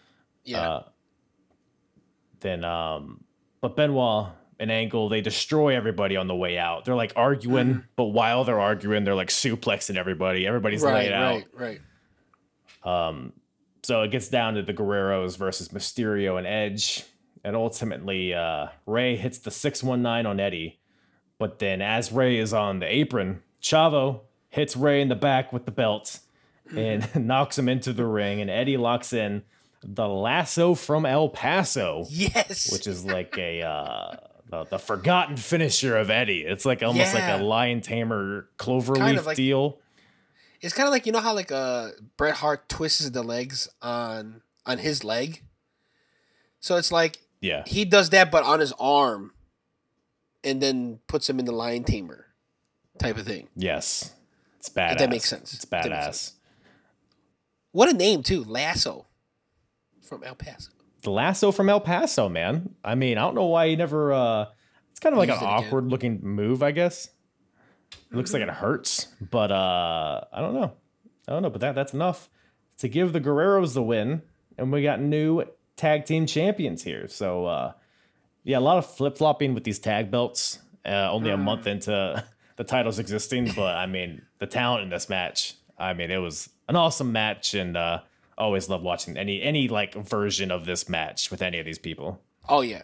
yeah. 0.43 0.69
Uh, 0.69 0.83
then 2.41 2.63
um 2.63 3.23
but 3.61 3.75
Benoit 3.75 4.27
and 4.59 4.71
Angle 4.71 5.09
they 5.09 5.21
destroy 5.21 5.75
everybody 5.75 6.17
on 6.17 6.27
the 6.27 6.35
way 6.35 6.57
out. 6.57 6.85
They're 6.85 6.95
like 6.95 7.13
arguing, 7.15 7.83
but 7.95 8.05
while 8.05 8.43
they're 8.43 8.59
arguing, 8.59 9.03
they're 9.03 9.15
like 9.15 9.29
suplexing 9.29 9.95
everybody. 9.95 10.45
Everybody's 10.45 10.81
right, 10.81 11.05
laid 11.05 11.13
out. 11.13 11.43
right, 11.53 11.79
right. 12.83 13.07
Um, 13.07 13.33
so 13.83 14.01
it 14.01 14.11
gets 14.11 14.29
down 14.29 14.55
to 14.55 14.63
the 14.63 14.73
Guerreros 14.73 15.37
versus 15.37 15.69
Mysterio 15.69 16.37
and 16.37 16.47
Edge. 16.47 17.03
And 17.43 17.55
ultimately, 17.55 18.33
uh, 18.33 18.67
Rey 18.87 19.15
hits 19.15 19.37
the 19.37 19.51
619 19.51 20.25
on 20.25 20.39
Eddie. 20.39 20.79
But 21.37 21.59
then, 21.59 21.81
as 21.81 22.11
Rey 22.11 22.37
is 22.37 22.53
on 22.53 22.79
the 22.79 22.85
apron, 22.93 23.41
Chavo 23.61 24.21
hits 24.49 24.75
Rey 24.77 25.01
in 25.01 25.09
the 25.09 25.15
back 25.15 25.51
with 25.51 25.65
the 25.65 25.71
belt 25.71 26.19
and 26.75 27.07
knocks 27.27 27.57
him 27.57 27.67
into 27.67 27.91
the 27.93 28.05
ring. 28.05 28.39
And 28.41 28.49
Eddie 28.49 28.77
locks 28.77 29.11
in 29.13 29.43
the 29.83 30.07
lasso 30.07 30.73
from 30.75 31.05
El 31.05 31.29
Paso, 31.29 32.05
Yes, 32.09 32.71
which 32.71 32.87
is 32.87 33.03
like 33.05 33.37
a. 33.37 33.61
Uh, 33.63 34.15
the, 34.47 34.63
the 34.65 34.77
forgotten 34.79 35.37
finisher 35.37 35.97
of 35.97 36.11
Eddie. 36.11 36.41
It's 36.43 36.65
like 36.65 36.83
almost 36.83 37.15
Yeah. 37.15 37.31
like 37.33 37.41
a 37.41 37.43
lion 37.43 37.81
tamer 37.81 38.47
cloverleaf 38.59 38.97
Kind 38.97 39.17
of 39.17 39.25
like- 39.25 39.35
deal. 39.35 39.79
it's 40.61 40.73
kind 40.73 40.87
of 40.87 40.91
like 40.93 41.05
you 41.07 41.11
know 41.11 41.19
how 41.19 41.33
like 41.33 41.51
uh 41.51 41.89
Bret 42.15 42.35
Hart 42.35 42.69
twists 42.69 43.09
the 43.09 43.23
legs 43.23 43.67
on 43.81 44.41
on 44.65 44.77
his 44.77 45.03
leg. 45.03 45.41
So 46.59 46.77
it's 46.77 46.91
like 46.91 47.19
Yeah. 47.41 47.63
he 47.65 47.85
does 47.85 48.11
that, 48.11 48.29
but 48.31 48.43
on 48.43 48.59
his 48.59 48.71
arm, 48.79 49.33
and 50.45 50.61
then 50.61 50.99
puts 51.07 51.29
him 51.29 51.39
in 51.39 51.45
the 51.45 51.51
lion 51.51 51.83
tamer, 51.83 52.27
type 52.99 53.17
of 53.17 53.25
thing. 53.25 53.47
Yes. 53.55 54.13
It's 54.59 54.69
badass. 54.69 54.97
that 54.99 55.09
makes 55.09 55.27
sense. 55.29 55.53
It's 55.53 55.65
badass. 55.65 56.03
sense. 56.03 56.33
What 57.71 57.89
a 57.89 57.93
name 57.93 58.23
too, 58.23 58.43
Lasso, 58.43 59.05
from 60.01 60.23
El 60.23 60.35
Paso. 60.35 60.71
the 61.03 61.11
lasso 61.11 61.51
from 61.51 61.69
El 61.69 61.81
Paso, 61.81 62.29
man. 62.29 62.73
I 62.83 62.95
mean, 62.95 63.17
I 63.17 63.21
don't 63.21 63.35
know 63.35 63.45
why 63.47 63.67
he 63.69 63.75
never. 63.75 64.13
uh 64.13 64.45
It's 64.91 64.99
kind 64.99 65.13
of 65.13 65.19
like 65.19 65.29
an 65.29 65.35
it 65.35 65.37
again. 65.39 65.49
Awkward 65.49 65.87
looking 65.87 66.19
move, 66.23 66.63
I 66.63 66.71
guess. 66.71 67.09
It 67.91 68.15
looks 68.15 68.33
like 68.33 68.41
it 68.41 68.49
hurts, 68.49 69.07
but 69.19 69.51
uh 69.51 70.21
I 70.31 70.39
don't 70.41 70.53
know. 70.53 70.71
I 71.27 71.33
don't 71.33 71.41
know, 71.41 71.49
but 71.49 71.61
that 71.61 71.75
that's 71.75 71.93
enough 71.93 72.29
to 72.77 72.87
give 72.87 73.11
the 73.13 73.21
Guerreros 73.21 73.73
the 73.73 73.83
win, 73.83 74.21
and 74.57 74.71
we 74.71 74.81
got 74.83 75.01
new 75.01 75.43
tag 75.75 76.05
team 76.05 76.25
champions 76.27 76.81
here. 76.83 77.07
So 77.07 77.45
uh 77.45 77.73
yeah, 78.45 78.57
a 78.57 78.61
lot 78.61 78.77
of 78.77 78.85
flip 78.85 79.17
flopping 79.17 79.53
with 79.53 79.65
these 79.65 79.79
tag 79.79 80.09
belts. 80.09 80.59
Uh, 80.85 81.11
only 81.11 81.31
a 81.31 81.35
Mm. 81.35 81.41
month 81.43 81.67
into 81.67 82.23
the 82.55 82.63
titles 82.63 82.99
existing, 82.99 83.51
but 83.55 83.75
I 83.75 83.85
mean 83.87 84.21
the 84.39 84.45
talent 84.47 84.83
in 84.83 84.89
this 84.89 85.09
match. 85.09 85.55
I 85.77 85.93
mean, 85.93 86.09
it 86.11 86.19
was 86.19 86.49
an 86.69 86.75
awesome 86.77 87.11
match, 87.11 87.53
and 87.53 87.75
uh 87.75 87.99
always 88.37 88.69
love 88.69 88.81
watching 88.83 89.17
any 89.17 89.41
any 89.41 89.67
like 89.67 89.93
version 89.95 90.51
of 90.51 90.65
this 90.65 90.87
match 90.87 91.31
with 91.31 91.41
any 91.41 91.59
of 91.59 91.65
these 91.65 91.79
people. 91.79 92.21
Oh 92.47 92.61
yeah, 92.61 92.83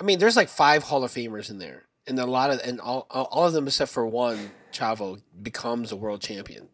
I 0.00 0.04
mean, 0.04 0.18
there's 0.18 0.36
like 0.36 0.48
five 0.48 0.82
Hall 0.84 1.02
of 1.04 1.10
Famers 1.10 1.48
in 1.50 1.58
there, 1.58 1.84
and 2.06 2.18
a 2.18 2.26
lot 2.26 2.50
of 2.50 2.60
and 2.64 2.80
all 2.80 3.06
all 3.10 3.46
of 3.46 3.52
them 3.54 3.66
except 3.66 3.90
for 3.90 4.06
one, 4.06 4.50
Chavo 4.72 5.20
becomes 5.42 5.90
a 5.90 5.96
world 5.96 6.20
champion. 6.20 6.68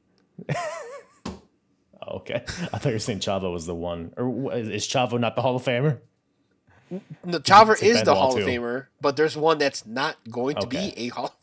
Okay, 2.10 2.42
I 2.44 2.78
thought 2.78 2.86
you 2.86 2.92
were 2.92 2.98
saying 2.98 3.20
Chavo 3.20 3.52
was 3.52 3.64
the 3.64 3.74
one, 3.76 4.12
or 4.16 4.52
is 4.52 4.86
Chavo 4.88 5.20
not 5.20 5.36
the 5.36 5.40
Hall 5.42 5.54
of 5.56 5.62
Famer? 5.62 6.00
No, 7.24 7.38
is 7.38 8.02
the 8.02 8.14
Hall 8.14 8.36
of. 8.36 8.44
Famer, 8.44 8.86
but 9.00 9.16
there's 9.16 9.36
one 9.36 9.58
that's 9.58 9.86
not 9.86 10.16
going 10.30 10.56
to 10.56 10.62
Okay. 10.66 10.92
be 10.96 11.06
a 11.06 11.08
Hall. 11.08 11.34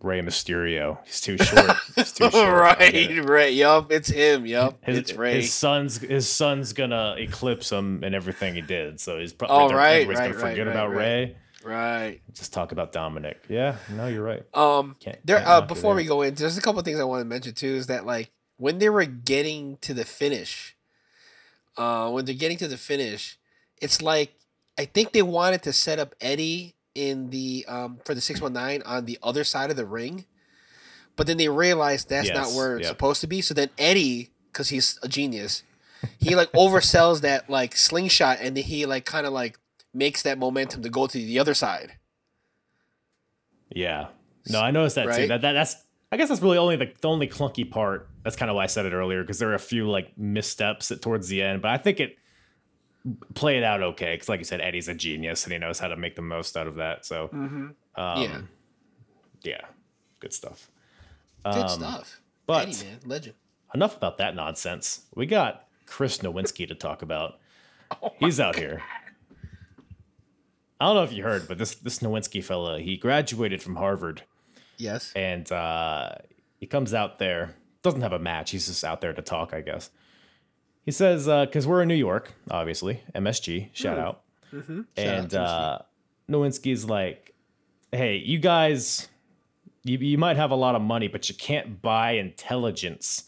Rey 0.00 0.20
Mysterio. 0.20 0.98
He's 1.04 1.20
too 1.20 1.38
short. 1.38 1.76
He's 1.94 2.12
too 2.12 2.28
short. 2.32 2.52
Right, 2.52 3.24
right. 3.24 3.52
Yup, 3.52 3.92
it's 3.92 4.08
him. 4.08 4.46
Yup, 4.46 4.78
His, 4.84 4.98
it's 4.98 5.12
Rey. 5.14 5.34
his 5.42 5.52
son's 5.52 5.98
his 5.98 6.28
son's 6.28 6.72
gonna 6.72 7.14
eclipse 7.18 7.70
him 7.70 8.02
and 8.02 8.12
everything 8.14 8.54
he 8.56 8.62
did. 8.62 8.98
So 9.00 9.18
he's 9.20 9.32
probably 9.32 9.72
Oh, 9.72 9.76
right, 9.76 10.02
everybody's 10.02 10.18
right, 10.18 10.32
gonna 10.32 10.42
right, 10.44 10.50
forget 10.50 10.66
right, 10.66 10.72
about 10.72 10.90
right. 10.90 10.96
Rey. 10.96 11.36
right. 11.64 12.20
Just 12.32 12.52
talk 12.52 12.72
about 12.72 12.92
Dominik. 12.92 13.36
Yeah, 13.48 13.76
no, 13.90 14.08
you're 14.08 14.24
right. 14.24 14.42
Um, 14.54 14.96
Can't- 14.98 15.24
there. 15.24 15.36
can't 15.38 15.48
Uh, 15.48 15.60
before 15.60 15.94
we 15.94 16.04
go 16.04 16.22
in, 16.22 16.34
there's 16.34 16.58
a 16.58 16.60
couple 16.60 16.80
of 16.80 16.84
things 16.84 16.98
I 16.98 17.04
want 17.04 17.20
to 17.20 17.24
mention 17.24 17.54
too. 17.54 17.68
Is 17.74 17.86
that 17.86 18.04
like 18.04 18.32
when 18.56 18.78
they 18.78 18.88
were 18.88 19.04
getting 19.04 19.76
to 19.82 19.94
the 19.94 20.04
finish, 20.04 20.76
uh, 21.76 22.10
when 22.10 22.24
they're 22.24 22.34
getting 22.34 22.58
to 22.58 22.68
the 22.68 22.76
finish, 22.76 23.38
it's 23.80 24.02
like 24.02 24.34
I 24.78 24.84
think 24.84 25.12
they 25.12 25.22
wanted 25.22 25.62
to 25.64 25.72
set 25.72 25.98
up 25.98 26.14
Eddie 26.20 26.74
in 26.94 27.30
the 27.30 27.64
um 27.68 27.98
for 28.04 28.14
the 28.14 28.20
six 28.20 28.40
one 28.40 28.52
nine 28.52 28.82
on 28.84 29.06
the 29.06 29.18
other 29.22 29.44
side 29.44 29.70
of 29.70 29.76
the 29.76 29.86
ring, 29.86 30.24
but 31.16 31.26
then 31.26 31.36
they 31.36 31.48
realized 31.48 32.08
that's 32.08 32.30
not 32.30 32.52
where 32.52 32.76
it's 32.76 32.86
yep. 32.86 32.90
supposed 32.90 33.20
to 33.22 33.26
be. 33.26 33.40
So 33.40 33.54
then 33.54 33.70
Eddie, 33.78 34.30
because 34.50 34.68
he's 34.68 34.98
a 35.02 35.08
genius, 35.08 35.62
he 36.18 36.34
like 36.34 36.52
oversells 36.52 37.20
that 37.22 37.48
like 37.48 37.76
slingshot, 37.76 38.38
and 38.40 38.56
then 38.56 38.64
he 38.64 38.86
like 38.86 39.04
kind 39.04 39.26
of 39.26 39.32
like 39.32 39.58
makes 39.94 40.22
that 40.22 40.38
momentum 40.38 40.82
to 40.82 40.88
go 40.88 41.06
to 41.06 41.18
the 41.18 41.38
other 41.38 41.54
side. 41.54 41.98
Yeah. 43.70 44.08
No, 44.48 44.60
I 44.60 44.70
noticed 44.70 44.96
that 44.96 45.14
too. 45.16 45.28
That, 45.28 45.42
that 45.42 45.52
that's 45.52 45.76
I 46.10 46.16
guess 46.16 46.28
that's 46.28 46.42
really 46.42 46.58
only 46.58 46.76
the, 46.76 46.92
the 47.00 47.08
only 47.08 47.26
clunky 47.26 47.68
part. 47.68 48.08
That's 48.22 48.36
kind 48.36 48.50
of 48.50 48.54
why 48.56 48.64
I 48.64 48.66
said 48.66 48.86
it 48.86 48.92
earlier 48.92 49.22
because 49.22 49.38
there 49.38 49.50
are 49.50 49.54
a 49.54 49.58
few 49.58 49.88
like 49.90 50.16
missteps 50.16 50.90
at, 50.92 51.02
towards 51.02 51.28
the 51.28 51.42
end, 51.42 51.60
but 51.62 51.70
I 51.72 51.76
think 51.78 51.98
it 52.00 52.16
played 53.34 53.64
out 53.64 53.82
okay 53.82 54.14
because, 54.14 54.28
like 54.28 54.38
you 54.38 54.44
said, 54.44 54.60
Eddie's 54.60 54.86
a 54.88 54.94
genius 54.94 55.42
and 55.44 55.52
he 55.52 55.58
knows 55.58 55.78
how 55.80 55.88
to 55.88 55.96
make 55.96 56.14
the 56.14 56.22
most 56.22 56.56
out 56.56 56.66
of 56.68 56.76
that. 56.76 57.04
So, 57.04 57.28
um, 57.32 57.74
yeah, 57.96 58.40
yeah, 59.42 59.60
good 60.20 60.32
stuff. 60.32 60.70
good 61.44 61.54
Um, 61.54 61.68
stuff. 61.68 62.20
but- 62.46 62.68
Eddie, 62.68 62.84
man, 62.84 62.98
legend. 63.06 63.34
enough 63.74 63.96
about 63.96 64.18
that 64.18 64.36
nonsense. 64.36 65.06
We 65.16 65.26
got 65.26 65.66
Chris 65.86 66.18
Nowinski 66.18 66.68
to 66.68 66.74
talk 66.76 67.02
about. 67.02 67.40
He's 68.20 68.38
out 68.38 68.54
here. 68.56 68.82
I 70.80 70.86
don't 70.86 70.94
know 70.96 71.02
if 71.04 71.12
you 71.12 71.22
heard, 71.22 71.46
but 71.46 71.58
this 71.58 71.74
this 71.76 71.98
Nowinski 72.00 72.42
fella, 72.42 72.80
he 72.80 72.96
graduated 72.96 73.62
from 73.62 73.76
Harvard, 73.76 74.22
Yes. 74.78 75.12
and 75.14 75.50
uh, 75.52 76.12
he 76.58 76.66
comes 76.66 76.92
out 76.94 77.18
there. 77.18 77.54
Doesn't 77.82 78.00
have 78.02 78.12
a 78.12 78.18
match. 78.18 78.50
He's 78.52 78.66
just 78.66 78.84
out 78.84 79.00
there 79.00 79.12
to 79.12 79.22
talk, 79.22 79.52
I 79.52 79.60
guess. 79.60 79.90
He 80.84 80.90
says, 80.90 81.26
because 81.26 81.66
we're 81.66 81.82
in 81.82 81.88
New 81.88 81.94
York, 81.94 82.32
obviously, 82.50 83.00
MSG, 83.14 83.68
shout 83.72 83.98
out. 83.98 84.22
and 84.96 85.34
uh, 85.34 85.78
Nowinski's 86.28 86.84
like, 86.84 87.34
hey, 87.92 88.16
you 88.16 88.38
guys, 88.38 89.08
you, 89.84 89.98
you 89.98 90.18
might 90.18 90.36
have 90.36 90.50
a 90.50 90.56
lot 90.56 90.74
of 90.74 90.82
money, 90.82 91.08
but 91.08 91.28
you 91.28 91.34
can't 91.36 91.80
buy 91.82 92.12
intelligence. 92.12 93.24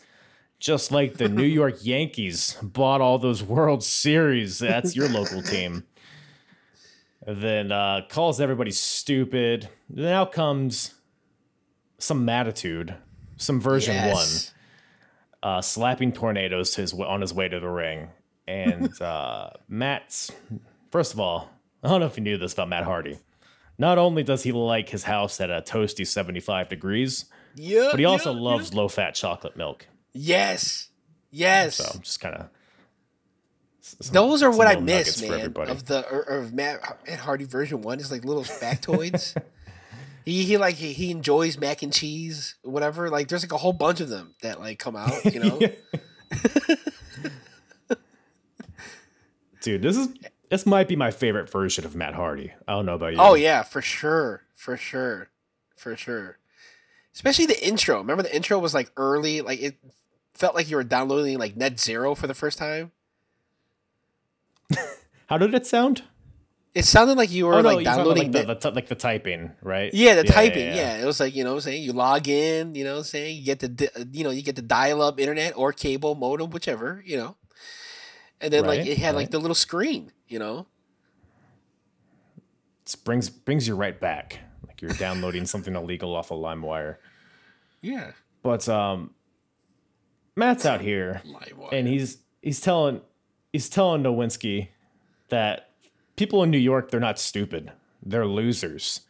Just 0.58 0.90
like 0.92 1.14
the 1.14 1.28
New 1.28 1.42
York 1.60 1.78
Yankees 1.84 2.56
bought 2.62 3.00
all 3.00 3.18
those 3.18 3.42
World 3.42 3.84
Series. 3.84 4.58
That's 4.58 4.96
your 4.96 5.08
local 5.08 5.42
team. 5.42 5.84
And 7.26 7.40
then 7.40 7.72
uh, 7.72 8.02
calls 8.08 8.40
everybody 8.40 8.70
stupid. 8.70 9.68
Then 9.88 10.12
out 10.12 10.32
comes 10.32 10.94
some 11.98 12.24
Mattitude, 12.24 12.94
some 13.44 13.60
version 13.60 13.96
one 14.12 14.26
uh, 15.42 15.60
slapping 15.60 16.12
tornadoes 16.12 16.70
to 16.72 16.80
his 16.80 16.92
on 16.94 17.20
his 17.20 17.32
way 17.34 17.48
to 17.48 17.60
the 17.60 17.68
ring. 17.68 18.08
And 18.48 18.90
uh, 19.00 19.50
Matt's 19.68 20.32
first 20.90 21.12
of 21.12 21.20
all, 21.20 21.50
I 21.82 21.88
don't 21.88 22.00
know 22.00 22.06
if 22.06 22.16
you 22.16 22.22
knew 22.22 22.38
this 22.38 22.52
about 22.54 22.68
Matt 22.68 22.84
Hardy. 22.84 23.18
Not 23.78 23.98
only 23.98 24.22
does 24.22 24.42
he 24.42 24.52
like 24.52 24.88
his 24.88 25.02
house 25.04 25.40
at 25.40 25.50
a 25.50 25.60
toasty 25.60 26.06
75 26.06 26.68
degrees, 26.68 27.24
Yeah. 27.56 27.88
but 27.90 27.98
he 27.98 28.04
also 28.06 28.32
yeah, 28.32 28.40
loves 28.40 28.72
low 28.72 28.86
fat 28.88 29.14
chocolate 29.14 29.56
milk. 29.56 29.86
Yes. 30.12 30.88
Yes. 31.30 31.76
So 31.76 31.98
just 31.98 32.20
kind 32.20 32.36
of 32.36 32.48
Those 34.12 34.42
are 34.44 34.50
what 34.50 34.68
I 34.68 34.76
miss, 34.76 35.20
man. 35.20 35.32
everybody. 35.32 35.72
Of 35.72 35.86
the 35.86 36.08
or, 36.08 36.24
or 36.28 36.38
of 36.38 36.54
Matt, 36.54 36.80
Matt 37.08 37.18
Hardy 37.18 37.44
version 37.44 37.82
one 37.82 37.98
is 37.98 38.10
like 38.12 38.24
little 38.24 38.44
factoids. 38.44 39.36
He, 40.24 40.44
he 40.44 40.56
like 40.56 40.76
he, 40.76 40.92
he 40.92 41.10
enjoys 41.10 41.58
mac 41.58 41.82
and 41.82 41.92
cheese, 41.92 42.54
whatever. 42.62 43.10
Like 43.10 43.28
there's 43.28 43.42
like 43.42 43.52
a 43.52 43.58
whole 43.58 43.72
bunch 43.74 44.00
of 44.00 44.08
them 44.08 44.34
that 44.42 44.58
like 44.60 44.78
come 44.78 44.96
out. 44.96 45.24
You 45.24 45.40
know. 45.40 45.58
dude, 49.60 49.82
this 49.82 49.96
is 49.96 50.08
this 50.50 50.64
might 50.66 50.88
be 50.88 50.96
my 50.96 51.10
favorite 51.10 51.50
version 51.50 51.84
of 51.84 51.94
Matt 51.94 52.14
Hardy. 52.14 52.52
I 52.66 52.72
don't 52.72 52.86
know 52.86 52.94
about 52.94 53.12
you. 53.12 53.18
Oh 53.20 53.34
yeah, 53.34 53.62
for 53.62 53.82
sure, 53.82 54.44
for 54.54 54.76
sure, 54.76 55.28
for 55.76 55.96
sure. 55.96 56.38
Especially 57.12 57.46
the 57.46 57.66
intro. 57.66 57.98
Remember 57.98 58.22
the 58.22 58.34
intro 58.34 58.58
was 58.58 58.72
like 58.74 58.90
early, 58.96 59.40
like 59.40 59.60
it 59.60 59.76
felt 60.32 60.54
like 60.54 60.70
you 60.70 60.76
were 60.76 60.84
downloading 60.84 61.38
like 61.38 61.56
Net 61.56 61.78
Zero 61.78 62.14
for 62.14 62.26
the 62.26 62.34
first 62.34 62.58
time. 62.58 62.92
How 65.26 65.38
did 65.38 65.54
it 65.54 65.66
sound? 65.66 66.02
It 66.74 66.84
sounded 66.84 67.16
like 67.16 67.30
you 67.30 67.46
were 67.46 67.54
oh 67.54 67.60
no, 67.60 67.68
like 67.68 67.84
you're 67.84 67.94
talking 67.94 68.02
about, 68.02 68.14
downloading 68.14 68.32
like 68.32 68.60
the, 68.60 68.70
the, 68.70 68.74
like 68.74 68.88
the 68.88 68.96
typing, 68.96 69.52
right? 69.62 69.94
Yeah, 69.94 70.16
the 70.16 70.24
typing. 70.24 70.74
Yeah, 70.74 70.96
it 70.96 71.04
was 71.04 71.20
like 71.20 71.34
you 71.34 71.44
know, 71.44 71.50
what 71.50 71.56
I'm 71.56 71.60
saying 71.62 71.82
you 71.84 71.92
log 71.92 72.26
in. 72.26 72.74
You 72.74 72.82
know, 72.82 72.94
what 72.94 72.98
I'm 72.98 73.04
saying 73.04 73.36
you 73.36 73.44
get 73.44 73.60
the 73.60 73.68
di- 73.68 73.88
you 74.10 74.24
know 74.24 74.30
you 74.30 74.42
get 74.42 74.56
the 74.56 74.62
dial 74.62 75.00
up 75.00 75.20
internet 75.20 75.56
or 75.56 75.72
cable 75.72 76.16
modem, 76.16 76.50
whichever. 76.50 77.00
You 77.06 77.18
know, 77.18 77.36
and 78.40 78.52
then 78.52 78.66
like 78.66 78.86
it 78.86 78.98
had 78.98 79.14
like 79.14 79.30
the 79.30 79.38
little 79.38 79.54
screen. 79.54 80.10
You 80.26 80.40
know. 80.40 80.66
It 82.84 82.96
brings 83.04 83.30
brings 83.30 83.68
you 83.68 83.76
right 83.76 83.98
back, 83.98 84.40
like 84.66 84.82
you're 84.82 84.90
downloading 84.92 85.46
something 85.46 85.76
illegal 85.76 86.16
off 86.16 86.32
of 86.32 86.40
LimeWire. 86.40 86.96
Yeah. 87.82 88.12
But 88.42 88.68
um, 88.68 89.14
Matt's 90.36 90.66
out 90.66 90.80
here, 90.80 91.22
and 91.70 91.86
he's 91.86 92.18
he's 92.42 92.60
telling 92.60 93.00
he's 93.52 93.68
telling 93.68 94.02
Nowinski 94.02 94.68
that 95.28 95.70
people 96.16 96.42
in 96.42 96.50
New 96.50 96.58
York 96.58 96.90
they're 96.90 97.00
not 97.00 97.18
stupid, 97.18 97.72
they're 98.02 98.26
losers. 98.26 99.00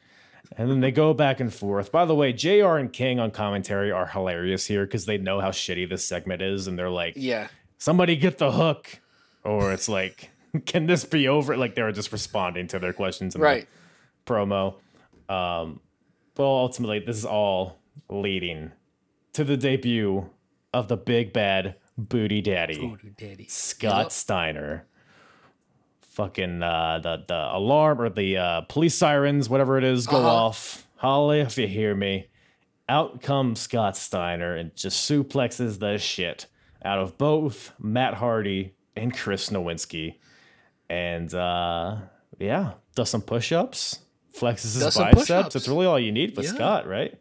And 0.57 0.71
then 0.71 0.81
they 0.81 0.93
go 0.93 1.15
back 1.15 1.41
and 1.41 1.53
forth. 1.53 1.91
By 1.91 2.05
the 2.05 2.15
way, 2.15 2.33
Jr. 2.33 2.77
and 2.77 2.93
King 2.93 3.19
on 3.19 3.31
commentary 3.31 3.91
are 3.91 4.07
hilarious 4.07 4.67
here 4.67 4.85
because 4.85 5.07
they 5.07 5.19
know 5.19 5.41
how 5.41 5.51
shitty 5.51 5.89
this 5.89 6.07
segment 6.07 6.43
is, 6.43 6.67
and 6.69 6.79
they're 6.79 6.91
like, 6.91 7.15
Yeah. 7.17 7.49
"Somebody 7.79 8.15
get 8.15 8.39
the 8.39 8.53
hook," 8.53 9.01
or 9.43 9.73
it's 9.73 9.89
like, 9.89 10.31
"Can 10.67 10.87
this 10.87 11.05
be 11.05 11.27
over?" 11.29 11.57
Like 11.57 11.75
they 11.75 11.83
were 11.83 11.93
just 11.93 12.13
responding 12.13 12.69
to 12.69 12.79
their 12.79 12.93
questions 12.93 13.35
in 13.35 13.41
the 13.41 13.45
Right. 13.45 13.69
promo. 14.27 14.75
Um, 15.29 15.81
but 16.35 16.45
ultimately, 16.45 17.01
this 17.01 17.17
is 17.17 17.25
all 17.25 17.79
leading 18.11 18.71
to 19.33 19.45
the 19.45 19.57
debut 19.57 20.29
of 20.73 20.89
the 20.89 20.97
big 20.97 21.33
bad 21.33 21.77
booty 21.97 22.43
daddy, 22.43 22.97
Daddy. 23.17 23.47
Scott 23.49 24.05
Yep. 24.05 24.13
Steiner. 24.13 24.87
Fucking 26.15 26.63
uh, 26.63 27.01
the 27.03 27.25
the 27.27 27.57
alarm 27.57 28.01
or 28.01 28.09
the 28.09 28.37
uh, 28.37 28.61
police 28.63 28.95
sirens, 28.95 29.49
whatever 29.49 29.79
it 29.79 29.85
is, 29.85 30.07
go 30.07 30.19
Uh-huh. 30.19 30.29
off. 30.29 30.87
Holly, 30.97 31.41
if 31.41 31.59
you 31.59 31.67
hear 31.67 31.95
me. 31.95 32.29
Out 32.89 33.21
comes 33.23 33.61
Scott 33.61 33.97
Steiner 33.97 34.55
and 34.55 34.75
just 34.77 35.11
suplexes 35.11 35.79
the 35.79 35.99
shit 35.99 36.47
out 36.85 36.99
of 36.99 37.17
both 37.19 37.73
Matt 37.79 38.15
Hardy 38.15 38.75
and 38.95 39.17
Chris 39.17 39.49
Nowinski. 39.51 40.17
And 40.89 41.33
uh, 41.35 41.97
yeah, 42.39 42.75
does 42.95 43.09
some 43.11 43.23
push 43.23 43.53
ups, 43.53 44.01
flexes 44.39 44.75
his 44.75 44.81
Does 44.81 44.97
biceps. 44.99 45.55
That's 45.55 45.67
really 45.67 45.87
all 45.87 45.99
you 45.99 46.13
need 46.13 46.37
with 46.37 46.45
Yeah. 46.47 46.53
Scott, 46.53 46.87
right? 46.87 47.19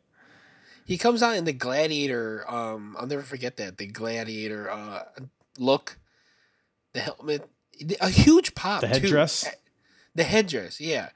He 0.85 0.97
comes 0.97 1.23
out 1.23 1.35
in 1.37 1.45
the 1.45 1.53
gladiator. 1.53 2.43
Um, 2.51 2.95
I'll 2.99 3.07
never 3.07 3.21
forget 3.23 3.55
that 3.57 3.77
the 3.77 3.87
gladiator 3.87 4.69
uh 4.69 5.03
look, 5.57 5.97
the 6.93 6.99
helmet, 6.99 7.49
a 8.01 8.09
huge 8.09 8.55
pop. 8.55 8.81
The 8.81 8.87
too. 8.87 8.93
headdress. 9.01 9.49
The 10.15 10.23
headdress, 10.23 10.79
yeah. 10.79 11.09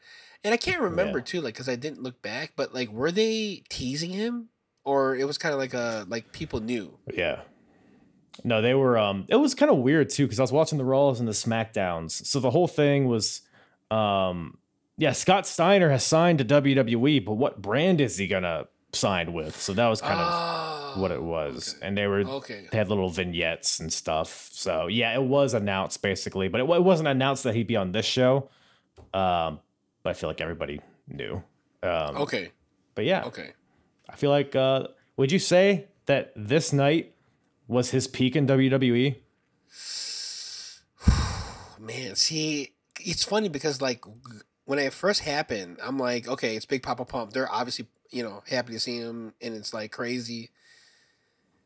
And 0.44 0.54
I 0.54 0.58
can't 0.58 0.82
remember 0.82 1.20
Yeah. 1.20 1.24
too, 1.26 1.42
like, 1.42 1.56
cause 1.56 1.68
I 1.70 1.76
didn't 1.76 2.02
look 2.04 2.22
back. 2.22 2.54
But 2.56 2.74
like, 2.74 2.90
were 2.90 3.12
they 3.12 3.64
teasing 3.70 4.12
him, 4.12 4.50
or 4.84 5.16
it 5.16 5.26
was 5.26 5.38
kind 5.38 5.54
of 5.54 5.60
like 5.60 5.74
a 5.74 6.06
like 6.08 6.32
people 6.32 6.60
knew? 6.62 6.98
Yeah. 7.14 7.42
No, 8.44 8.62
they 8.62 8.74
were. 8.76 8.98
Um, 8.98 9.26
it 9.30 9.36
was 9.36 9.56
kind 9.56 9.72
of 9.72 9.78
weird 9.78 10.10
too 10.10 10.26
because 10.26 10.40
I 10.40 10.44
was 10.44 10.52
watching 10.52 10.78
the 10.78 10.86
Raws 10.86 11.20
and 11.20 11.28
the 11.28 11.32
Smackdowns. 11.34 12.12
So 12.26 12.40
the 12.40 12.52
whole 12.52 12.68
thing 12.68 13.08
was, 13.08 13.42
um, 13.92 14.58
yeah, 14.98 15.12
Scott 15.12 15.48
Steiner 15.48 15.90
has 15.90 16.04
signed 16.04 16.38
to 16.40 16.46
WWE, 16.46 17.24
but 17.26 17.34
what 17.34 17.62
brand 17.62 18.00
is 18.00 18.18
he 18.18 18.28
gonna 18.28 18.68
sign 18.94 19.34
with? 19.34 19.56
So 19.60 19.74
that 19.74 19.88
was 19.88 20.02
kind 20.02 20.20
of 20.20 20.28
what 20.98 21.12
it 21.12 21.22
was. 21.22 21.76
And 21.82 21.98
they 21.98 22.08
were 22.08 22.22
Okay. 22.22 22.68
they 22.72 22.78
had 22.78 22.90
little 22.90 23.10
vignettes 23.10 23.80
and 23.80 23.92
stuff. 23.92 24.50
So 24.52 24.88
yeah, 24.88 25.14
it 25.14 25.24
was 25.24 25.54
announced 25.54 26.02
basically, 26.02 26.48
but 26.48 26.62
it, 26.62 26.70
it 26.70 26.84
wasn't 26.84 27.08
announced 27.10 27.44
that 27.44 27.56
he'd 27.56 27.68
be 27.68 27.76
on 27.76 27.92
this 27.92 28.06
show. 28.06 28.50
Um, 29.14 29.60
but 30.04 30.12
I 30.12 30.14
feel 30.14 30.30
like 30.30 30.42
everybody 30.42 30.82
knew. 31.08 31.44
Um, 31.84 32.18
Okay. 32.18 32.52
But 32.96 33.06
yeah, 33.06 33.24
Okay. 33.26 33.52
I 34.10 34.16
feel 34.16 34.30
like. 34.32 34.56
Uh, 34.56 34.88
would 35.18 35.32
you 35.32 35.40
say 35.40 35.86
that 36.06 36.32
this 36.36 36.72
night 36.74 37.14
was 37.68 37.92
his 37.92 38.08
peak 38.08 38.36
in? 38.36 38.48
WWE? 38.48 39.16
Man, 41.80 42.16
see, 42.16 42.74
it's 43.00 43.24
funny 43.24 43.50
because 43.50 43.82
like 43.82 44.04
when 44.66 44.80
it 44.80 44.94
first 44.94 45.22
happened, 45.22 45.78
I'm 45.84 45.98
like, 45.98 46.28
okay, 46.28 46.56
it's 46.56 46.66
Big 46.66 46.84
Papa 46.84 47.06
Pump. 47.06 47.32
They're 47.34 47.52
obviously 47.52 47.88
you 48.10 48.24
know 48.24 48.42
happy 48.48 48.74
to 48.74 48.80
see 48.80 48.98
him, 48.98 49.34
and 49.42 49.54
it's 49.56 49.74
like 49.74 49.92
crazy. 49.92 50.50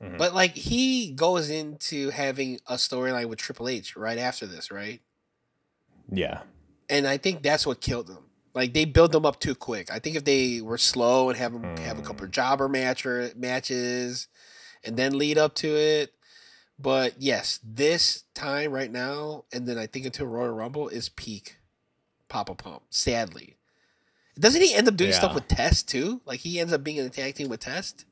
Mhm. 0.02 0.18
But 0.18 0.34
like 0.34 0.56
he 0.56 1.12
goes 1.12 1.50
into 1.50 2.10
having 2.10 2.60
a 2.68 2.74
storyline 2.76 3.28
with 3.30 3.40
Triple 3.40 3.68
H 3.70 3.96
right 3.96 4.18
after 4.18 4.46
this, 4.48 4.72
right? 4.72 5.02
Yeah, 6.14 6.42
And 6.90 7.08
I 7.08 7.18
think 7.18 7.42
that's 7.42 7.66
what 7.66 7.80
killed 7.80 8.08
them. 8.08 8.26
Like 8.54 8.74
they 8.74 8.84
build 8.84 9.14
them 9.14 9.26
up 9.26 9.40
too 9.40 9.56
quick. 9.56 9.90
I 9.90 10.00
think 10.00 10.18
if 10.18 10.26
they 10.26 10.60
were 10.60 10.78
slow 10.78 11.30
and 11.30 11.38
have 11.38 11.54
'em 11.56 11.78
have 11.78 11.98
a 11.98 12.02
couple 12.02 12.26
of 12.26 12.32
jobber 12.32 12.68
match 12.68 13.06
or 13.06 13.32
matches, 13.36 14.28
and 14.84 14.98
then 14.98 15.18
lead 15.18 15.38
up 15.38 15.56
to 15.56 15.68
it. 15.78 16.14
But 16.78 17.22
yes, 17.22 17.60
this 17.64 18.24
time 18.34 18.72
right 18.72 18.92
now, 18.92 19.46
and 19.54 19.68
then 19.68 19.78
I 19.78 19.86
think 19.88 20.06
until 20.06 20.26
Royal 20.26 20.50
Rumble 20.52 20.90
is 20.90 21.08
peak 21.10 21.58
Papa 22.28 22.56
Pump. 22.56 22.84
Sadly, 22.90 23.56
doesn't 24.38 24.62
he 24.62 24.74
end 24.74 24.88
up 24.90 24.98
doing 24.98 25.12
stuff 25.18 25.34
with 25.36 25.48
Test 25.48 25.88
too? 25.88 26.22
Like 26.26 26.42
he 26.42 26.60
ends 26.60 26.74
up 26.74 26.84
being 26.84 26.98
in 26.98 27.06
a 27.06 27.10
tag 27.10 27.36
team 27.36 27.48
with 27.48 27.62
Test. 27.62 28.04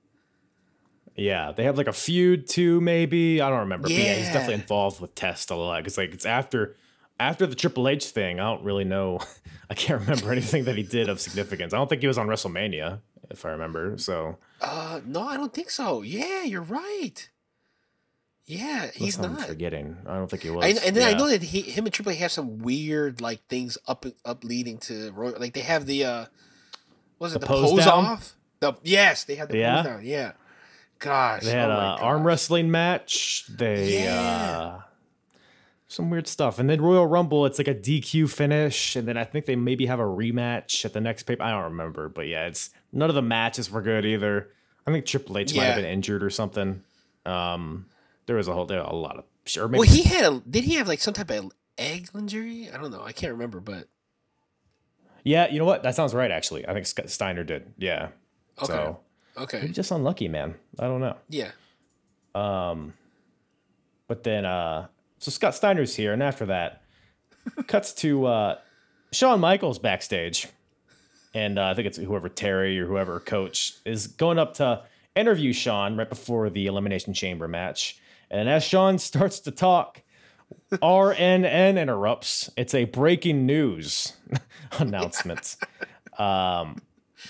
Yeah. 1.19 1.51
They 1.51 1.63
have 1.63 1.77
like 1.77 1.87
a 1.87 1.93
feud 1.93 2.47
too, 2.47 2.79
maybe. 2.81 3.41
I 3.41 3.49
don't 3.49 3.59
remember. 3.59 3.83
But 3.87 3.91
yeah, 3.97 4.15
he's 4.15 4.27
definitely 4.27 4.55
involved 4.55 4.99
with 5.01 5.15
Test 5.15 5.51
a 5.51 5.55
lot. 5.55 5.85
It's 5.85 5.97
like 5.97 6.13
it's 6.13 6.25
after 6.25 6.75
after 7.19 7.45
the 7.45 7.55
Triple 7.55 7.87
H 7.87 8.05
thing. 8.05 8.39
I 8.39 8.43
don't 8.43 8.63
really 8.63 8.85
know. 8.85 9.19
I 9.69 9.73
can't 9.75 10.01
remember 10.01 10.31
anything 10.31 10.63
that 10.65 10.75
he 10.77 10.83
did 10.83 11.09
of 11.09 11.19
significance. 11.21 11.73
I 11.73 11.77
don't 11.77 11.87
think 11.87 12.01
he 12.01 12.07
was 12.07 12.17
on 12.17 12.27
WrestleMania, 12.27 12.99
if 13.29 13.45
I 13.45 13.49
remember. 13.49 13.97
So 13.97 14.37
Uh, 14.61 15.01
no, 15.05 15.21
I 15.27 15.37
don't 15.37 15.53
think 15.53 15.69
so. 15.69 16.01
Yeah, 16.01 16.43
you're 16.43 16.61
right. 16.63 17.29
Yeah, 18.45 18.89
he's 18.95 19.15
unless 19.17 19.29
I'm 19.31 19.37
not. 19.37 19.47
forgetting. 19.47 19.97
I 20.07 20.15
don't 20.15 20.27
think 20.27 20.41
he 20.41 20.49
was. 20.49 20.65
I, 20.65 20.69
and 20.87 20.95
then 20.95 21.07
I 21.07 21.15
know 21.15 21.29
that 21.29 21.43
he, 21.43 21.61
him 21.61 21.85
and 21.85 21.93
Triple 21.93 22.13
H 22.13 22.17
have 22.17 22.31
some 22.31 22.57
weird 22.57 23.21
like 23.21 23.45
things 23.47 23.77
up 23.87 24.05
up 24.25 24.43
leading 24.43 24.79
to 24.79 25.11
Roy- 25.11 25.35
like 25.37 25.53
they 25.53 25.59
have 25.61 25.85
the 25.85 26.03
uh, 26.05 26.25
was 27.19 27.33
it 27.35 27.41
The 27.41 27.45
the, 27.45 27.45
pose 27.45 27.69
pose, 27.71 27.85
off? 27.87 28.35
The 28.59 28.73
yes, 28.81 29.25
they 29.25 29.35
have 29.35 29.49
the 29.49 29.59
Yeah? 29.59 29.75
pose 29.83 29.85
down. 29.85 30.01
Yeah, 30.05 30.31
gosh. 30.99 31.43
They 31.43 31.51
had 31.51 31.69
oh 31.69 31.73
an 31.73 31.99
arm 31.99 32.25
wrestling 32.25 32.69
match. 32.71 33.45
They 33.49 34.03
Yeah. 34.03 34.21
uh 34.21 34.81
some 35.91 36.11
weird 36.11 36.27
stuff. 36.27 36.59
And 36.59 36.69
then 36.69 36.79
Royal 36.81 37.07
Rumble, 37.07 37.47
it's 37.47 37.57
like 37.57 37.67
a 37.67 37.73
DQ 37.73 38.29
finish. 38.29 38.95
And 38.95 39.07
then 39.07 39.17
I 39.17 39.23
think 39.23 39.47
they 39.47 39.55
maybe 39.55 39.87
have 39.87 39.99
a 39.99 40.03
rematch 40.03 40.85
at 40.85 40.93
the 40.93 41.01
next 41.01 41.23
paper. 41.23 41.41
I 41.41 41.49
don't 41.49 41.63
remember, 41.63 42.07
but 42.09 42.27
yeah, 42.27 42.45
it's 42.45 42.69
none 42.93 43.09
of 43.09 43.15
the 43.15 43.23
matches 43.23 43.71
were 43.71 43.81
good 43.81 44.05
either. 44.05 44.49
I 44.85 44.91
think 44.91 45.05
Triple 45.07 45.39
H 45.39 45.55
might 45.55 45.63
have 45.63 45.75
been 45.77 45.85
injured 45.85 46.23
or 46.23 46.29
something. 46.29 46.83
Um, 47.25 47.87
there 48.27 48.35
was 48.35 48.47
a 48.47 48.53
whole 48.53 48.65
there 48.67 48.79
a 48.81 48.93
lot 48.95 49.17
of 49.17 49.25
sure 49.45 49.67
maybe 49.67 49.79
Well, 49.79 49.89
he 49.89 50.03
had 50.03 50.25
a. 50.31 50.39
Did 50.47 50.63
he 50.63 50.75
have 50.75 50.87
like 50.87 50.99
some 50.99 51.13
type 51.15 51.31
of 51.31 51.51
egg 51.77 52.09
injury? 52.15 52.69
I 52.71 52.77
don't 52.77 52.91
know. 52.91 53.01
I 53.03 53.11
can't 53.11 53.33
remember, 53.33 53.59
but 53.59 53.87
yeah. 55.23 55.49
You 55.49 55.57
know 55.59 55.65
what? 55.65 55.81
That 55.83 55.95
sounds 55.95 56.13
right. 56.13 56.29
Actually, 56.31 56.67
I 56.67 56.73
think 56.73 56.85
Steiner 57.09 57.43
did. 57.43 57.73
Yeah. 57.77 58.09
Okay. 58.61 58.73
So 58.73 58.99
okay. 59.37 59.61
maybe 59.61 59.73
just 59.73 59.91
unlucky, 59.91 60.27
man. 60.27 60.55
I 60.77 60.83
don't 60.83 61.01
know. 61.01 61.15
Yeah. 61.29 61.51
Um, 62.35 62.93
but 64.07 64.23
then, 64.23 64.45
uh, 64.45 64.87
so 65.19 65.31
Scott 65.31 65.55
Steiner's 65.55 65.95
here, 65.95 66.13
and 66.13 66.23
after 66.23 66.45
that, 66.47 66.83
cuts 67.67 67.93
to 67.93 68.25
uh, 68.25 68.57
Shawn 69.11 69.39
Michaels 69.39 69.79
backstage, 69.79 70.47
and 71.33 71.59
uh, 71.59 71.67
I 71.67 71.73
think 71.73 71.87
it's 71.87 71.97
whoever 71.97 72.29
Terry 72.29 72.79
or 72.79 72.87
whoever 72.87 73.19
coach 73.19 73.75
is 73.85 74.07
going 74.07 74.39
up 74.39 74.55
to 74.55 74.83
interview 75.15 75.53
Shawn 75.53 75.97
right 75.97 76.09
before 76.09 76.49
the 76.49 76.67
Elimination 76.67 77.13
Chamber 77.13 77.47
match, 77.47 77.99
and 78.31 78.49
as 78.49 78.63
Shawn 78.63 78.97
starts 78.99 79.39
to 79.41 79.51
talk. 79.51 80.01
RNN 80.71 81.79
interrupts. 81.79 82.49
It's 82.57 82.73
a 82.73 82.85
breaking 82.85 83.45
news 83.45 84.13
announcement. 84.79 85.57
Um, 86.17 86.81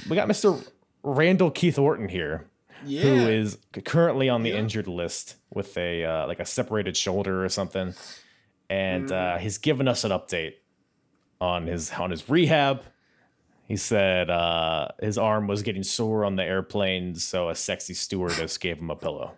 we 0.09 0.15
got 0.15 0.30
Mr. 0.30 0.65
Randall 1.03 1.51
Keith 1.51 1.77
Orton 1.80 2.09
here 2.09 2.47
Yeah. 2.85 3.01
who 3.03 3.27
is 3.27 3.57
currently 3.85 4.30
on 4.30 4.43
the 4.43 4.49
Yeah. 4.51 4.57
injured 4.57 4.88
list 4.88 5.35
with 5.53 5.77
a 5.77 6.03
uh, 6.05 6.27
like 6.27 6.39
a 6.39 6.45
separated 6.45 6.95
shoulder 6.97 7.43
or 7.43 7.49
something, 7.49 7.93
and 8.69 9.11
uh, 9.11 9.35
Mm. 9.38 9.39
he's 9.39 9.57
given 9.57 9.88
us 9.88 10.03
an 10.03 10.11
update 10.11 10.55
on 11.41 11.67
his 11.67 11.91
on 11.93 12.11
his 12.11 12.30
rehab. 12.30 12.84
He 13.67 13.77
said 13.77 14.30
uh, 14.30 14.88
his 14.99 15.17
arm 15.17 15.47
was 15.47 15.61
getting 15.61 15.84
sore 15.84 16.26
on 16.26 16.35
the 16.35 16.43
airplane, 16.43 17.15
so 17.15 17.49
a 17.49 17.55
sexy 17.55 17.93
stewardess 17.93 18.57
gave 18.57 18.77
him 18.80 18.89
a 18.89 18.95
pillow, 18.95 19.34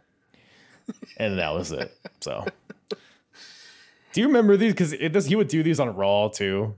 and 1.17 1.37
that 1.37 1.53
was 1.53 1.71
it. 1.73 1.91
So, 2.21 2.45
do 4.13 4.21
you 4.21 4.27
remember 4.27 4.55
these? 4.55 4.73
Because 4.73 5.25
he 5.25 5.35
would 5.35 5.47
do 5.49 5.63
these 5.63 5.79
on 5.81 5.95
Raw 5.95 6.29
too. 6.29 6.75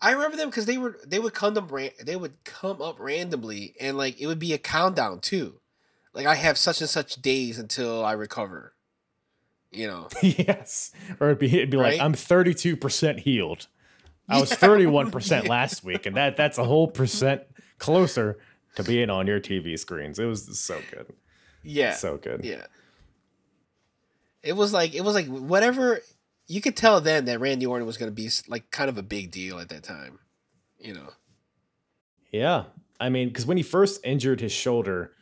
I 0.00 0.10
remember 0.12 0.36
them 0.36 0.50
because 0.50 0.66
they 0.66 0.76
were 0.78 0.98
they 1.06 1.18
would 1.18 1.34
come 1.34 1.56
up 1.56 1.70
ran- 1.72 1.90
they 2.04 2.16
would 2.16 2.44
come 2.44 2.82
up 2.82 2.96
randomly 2.98 3.74
and 3.80 3.96
like 3.96 4.20
it 4.20 4.26
would 4.26 4.38
be 4.38 4.52
a 4.52 4.58
countdown 4.58 5.20
too. 5.20 5.60
Like 6.12 6.26
I 6.26 6.34
have 6.34 6.58
such 6.58 6.80
and 6.80 6.90
such 6.90 7.16
days 7.22 7.58
until 7.58 8.04
I 8.04 8.12
recover. 8.12 8.74
You 9.70 9.86
know. 9.88 10.08
yes, 10.22 10.92
or 11.18 11.28
it'd 11.28 11.38
be 11.38 11.46
it'd 11.56 11.70
be 11.70 11.76
like 11.76 12.00
I'm 12.00 12.14
32 12.14 12.76
percent 12.76 13.20
healed. 13.20 13.66
I 14.28 14.40
was 14.40 14.52
31 14.54 15.10
percent 15.10 15.48
last 15.48 15.84
week, 15.84 16.06
and 16.06 16.16
that 16.16 16.36
that's 16.36 16.58
a 16.58 16.64
whole 16.64 16.88
percent 16.88 17.42
closer 17.78 18.38
to 18.76 18.82
being 18.84 19.10
on 19.10 19.26
your 19.26 19.40
TV 19.40 19.78
screens. 19.78 20.18
It 20.18 20.24
was 20.26 20.58
so 20.58 20.80
good, 20.90 21.06
Yeah. 21.62 21.94
so 21.94 22.16
good. 22.18 22.44
Yeah. 22.44 22.66
It 24.42 24.54
was 24.54 24.72
like 24.72 24.94
it 24.94 25.00
was 25.02 25.14
like 25.14 25.26
whatever 25.26 26.00
you 26.46 26.60
could 26.60 26.76
tell 26.76 27.00
then 27.00 27.24
that 27.26 27.40
Randy 27.40 27.66
Orton 27.66 27.86
was 27.86 27.96
going 27.96 28.10
to 28.10 28.14
be 28.14 28.28
like 28.48 28.70
kind 28.70 28.88
of 28.88 28.98
a 28.98 29.02
big 29.02 29.30
deal 29.30 29.58
at 29.58 29.68
that 29.70 29.82
time. 29.82 30.18
You 30.78 30.94
know. 30.94 31.08
Yeah. 32.30 32.64
I 33.00 33.08
mean, 33.08 33.28
because 33.28 33.46
when 33.46 33.56
he 33.56 33.62
first 33.62 34.00
injured 34.04 34.40
his 34.40 34.52
shoulder, 34.52 35.12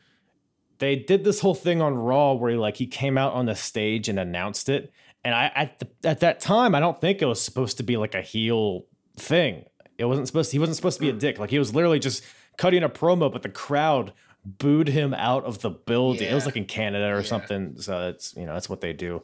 they 0.79 0.97
did 0.97 1.25
this 1.25 1.41
whole 1.41 1.55
thing 1.55 1.81
on 1.81 1.95
Raw 1.95 2.33
where 2.35 2.51
he, 2.53 2.57
like 2.57 2.77
he 2.77 2.87
came 2.87 3.17
out 3.17 3.33
on 3.35 3.47
the 3.47 3.55
stage 3.55 4.09
and 4.09 4.19
announced 4.19 4.69
it. 4.69 4.93
And 5.25 5.35
I 5.35 5.53
at 5.55 5.79
the, 5.79 5.89
at 6.05 6.21
that 6.21 6.41
time, 6.41 6.75
I 6.75 6.81
don't 6.81 7.01
think 7.01 7.23
it 7.23 7.27
was 7.27 7.41
supposed 7.41 7.77
to 7.77 7.83
be 7.83 7.97
like 7.97 8.15
a 8.15 8.23
heel 8.23 8.87
thing. 9.17 9.65
It 9.99 10.07
wasn't 10.07 10.27
supposed. 10.27 10.51
To, 10.51 10.55
he 10.57 10.59
wasn't 10.59 10.77
supposed 10.77 10.97
to 10.99 11.03
be 11.03 11.11
a 11.11 11.13
dick. 11.13 11.39
Like 11.39 11.51
he 11.51 11.59
was 11.61 11.75
literally 11.75 12.01
just 12.01 12.25
cutting 12.59 12.83
a 12.83 12.89
promo, 12.89 13.33
but 13.33 13.43
the 13.43 13.49
crowd 13.49 14.13
booed 14.45 14.89
him 14.89 15.15
out 15.15 15.45
of 15.45 15.61
the 15.61 15.71
building. 15.71 16.29
It 16.29 16.35
was 16.35 16.47
like 16.47 16.57
in 16.57 16.65
Canada 16.65 17.07
or 17.13 17.19
Yeah. 17.19 17.23
something. 17.27 17.81
So 17.81 18.09
it's 18.09 18.35
you 18.37 18.45
know 18.47 18.55
that's 18.55 18.69
what 18.69 18.81
they 18.81 18.93
do. 18.93 19.23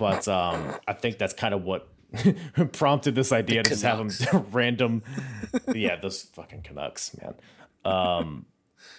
But 0.00 0.26
um, 0.28 0.74
I 0.88 0.94
think 0.94 1.18
that's 1.18 1.34
kind 1.34 1.52
of 1.54 1.62
what 1.62 1.86
prompted 2.72 3.14
this 3.14 3.32
idea 3.32 3.62
to 3.62 3.68
just 3.70 3.82
have 3.82 3.98
them 3.98 4.46
random. 4.52 5.02
yeah, 5.74 5.96
those 5.96 6.22
fucking 6.22 6.62
Canucks, 6.62 7.14
man. 7.20 7.34
Um, 7.84 8.46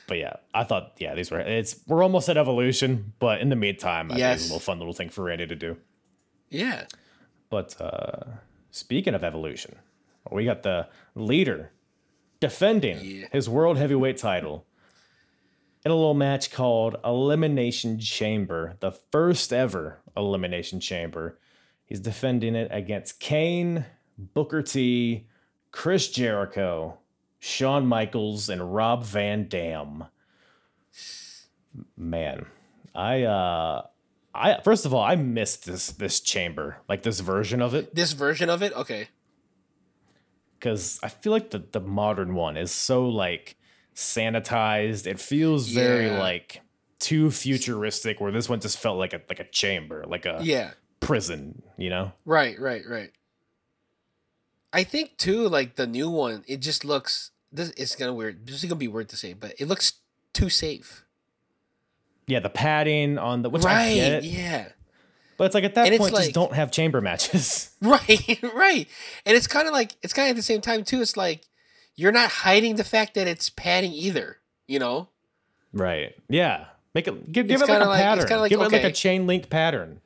but 0.07 0.19
yeah, 0.19 0.33
I 0.53 0.63
thought 0.63 0.93
yeah 0.99 1.15
these 1.15 1.31
were 1.31 1.39
it's 1.39 1.75
we're 1.87 2.03
almost 2.03 2.29
at 2.29 2.37
evolution, 2.37 3.13
but 3.19 3.41
in 3.41 3.49
the 3.49 3.55
meantime, 3.55 4.11
I 4.11 4.15
think 4.15 4.19
it's 4.19 4.41
Yes. 4.41 4.41
a 4.43 4.53
little 4.53 4.59
fun 4.59 4.77
little 4.77 4.93
thing 4.93 5.09
for 5.09 5.23
Randy 5.23 5.47
to 5.47 5.55
do. 5.55 5.77
Yeah. 6.49 6.85
But 7.49 7.75
uh, 7.81 8.25
speaking 8.69 9.15
of 9.15 9.23
evolution, 9.23 9.75
we 10.31 10.45
got 10.45 10.61
the 10.63 10.87
leader 11.15 11.71
defending 12.39 12.99
Yeah. 13.01 13.25
his 13.31 13.49
world 13.49 13.77
heavyweight 13.77 14.17
title 14.17 14.65
in 15.83 15.91
a 15.91 15.95
little 15.95 16.13
match 16.13 16.51
called 16.51 16.95
Elimination 17.03 17.99
Chamber, 17.99 18.75
the 18.79 18.91
first 18.91 19.51
ever 19.51 19.99
Elimination 20.15 20.79
Chamber. 20.79 21.39
He's 21.85 21.99
defending 21.99 22.55
it 22.55 22.69
against 22.71 23.19
Kane, 23.19 23.85
Booker 24.17 24.61
T, 24.61 25.27
Chris 25.71 26.09
Jericho, 26.09 26.99
Shawn 27.39 27.85
Michaels, 27.87 28.49
and 28.49 28.73
Rob 28.73 29.03
Van 29.03 29.47
Dam. 29.47 30.05
Man, 31.97 32.45
I 32.93 33.23
uh 33.23 33.83
I 34.33 34.61
first 34.61 34.85
of 34.85 34.93
all, 34.93 35.03
I 35.03 35.15
missed 35.15 35.65
this 35.65 35.87
this 35.91 36.19
chamber, 36.19 36.77
like 36.87 37.03
this 37.03 37.19
version 37.21 37.61
of 37.61 37.73
it, 37.73 37.95
This 37.95 38.11
version 38.11 38.49
of 38.49 38.61
it, 38.61 38.73
okay. 38.73 39.07
because 40.59 40.99
I 41.01 41.07
feel 41.09 41.31
like 41.31 41.49
the 41.51 41.59
the 41.59 41.79
modern 41.79 42.35
one 42.35 42.57
is 42.57 42.71
so 42.71 43.07
like 43.07 43.57
sanitized. 43.95 45.07
It 45.07 45.19
feels 45.19 45.67
very 45.69 46.07
Yeah. 46.07 46.19
like 46.19 46.61
too 46.99 47.31
futuristic. 47.31 48.19
Where 48.19 48.31
this 48.31 48.47
one 48.49 48.59
just 48.59 48.77
felt 48.77 48.97
like 48.97 49.13
a 49.13 49.21
like 49.29 49.39
a 49.39 49.45
chamber, 49.49 50.03
like 50.07 50.25
a 50.25 50.39
Yeah. 50.41 50.71
prison. 50.99 51.61
You 51.77 51.89
know? 51.89 52.11
Right, 52.25 52.59
right, 52.59 52.83
right. 52.87 53.11
I 54.73 54.83
think 54.83 55.17
too, 55.17 55.47
like 55.49 55.75
the 55.75 55.87
new 55.87 56.09
one, 56.09 56.43
it 56.47 56.57
just 56.57 56.85
looks. 56.85 57.31
This 57.51 57.71
it's 57.75 57.95
gonna 57.95 58.13
weird. 58.13 58.45
This 58.47 58.55
is 58.55 58.63
gonna 58.63 58.75
be 58.75 58.87
weird 58.87 59.09
to 59.09 59.17
say, 59.17 59.33
but 59.33 59.53
it 59.59 59.67
looks 59.67 59.93
too 60.33 60.49
safe. 60.49 61.03
Yeah, 62.27 62.39
the 62.39 62.49
padding 62.49 63.17
on 63.17 63.41
the 63.41 63.49
which 63.49 63.65
I 63.65 63.67
right. 63.89 63.95
get, 63.95 64.23
Yeah. 64.23 64.67
but 65.37 65.45
it's 65.45 65.55
like 65.55 65.65
at 65.65 65.75
that 65.75 65.87
And 65.87 65.97
point, 65.97 66.15
just 66.15 66.31
don't 66.33 66.53
have 66.53 66.71
chamber 66.71 67.01
matches. 67.01 67.71
Right. 67.81 68.39
Right. 68.55 68.87
And 69.25 69.35
it's 69.35 69.47
kind 69.47 69.67
of 69.67 69.73
like 69.73 69.95
it's 70.01 70.13
kind 70.13 70.27
of 70.27 70.31
at 70.31 70.35
the 70.37 70.43
same 70.43 70.61
time 70.61 70.85
too. 70.85 71.01
It's 71.01 71.17
like 71.17 71.45
you're 71.95 72.11
not 72.11 72.29
hiding 72.29 72.75
the 72.75 72.83
fact 72.83 73.13
that 73.15 73.27
it's 73.27 73.49
padding 73.49 73.93
either. 73.93 74.37
You 74.67 74.79
know. 74.79 75.09
right? 75.73 76.15
Yeah. 76.29 76.65
Make 76.93 77.07
it 77.07 77.31
give, 77.31 77.47
give 77.47 77.61
it 77.61 77.69
like 77.69 77.81
a 77.81 77.85
like- 77.85 78.01
pattern. 78.01 78.39
like, 78.39 78.49
give 78.49 78.59
it 78.61 78.71
like 78.71 78.83
a 78.83 78.91
chain 78.91 79.27
link 79.27 79.49
pattern. 79.49 80.01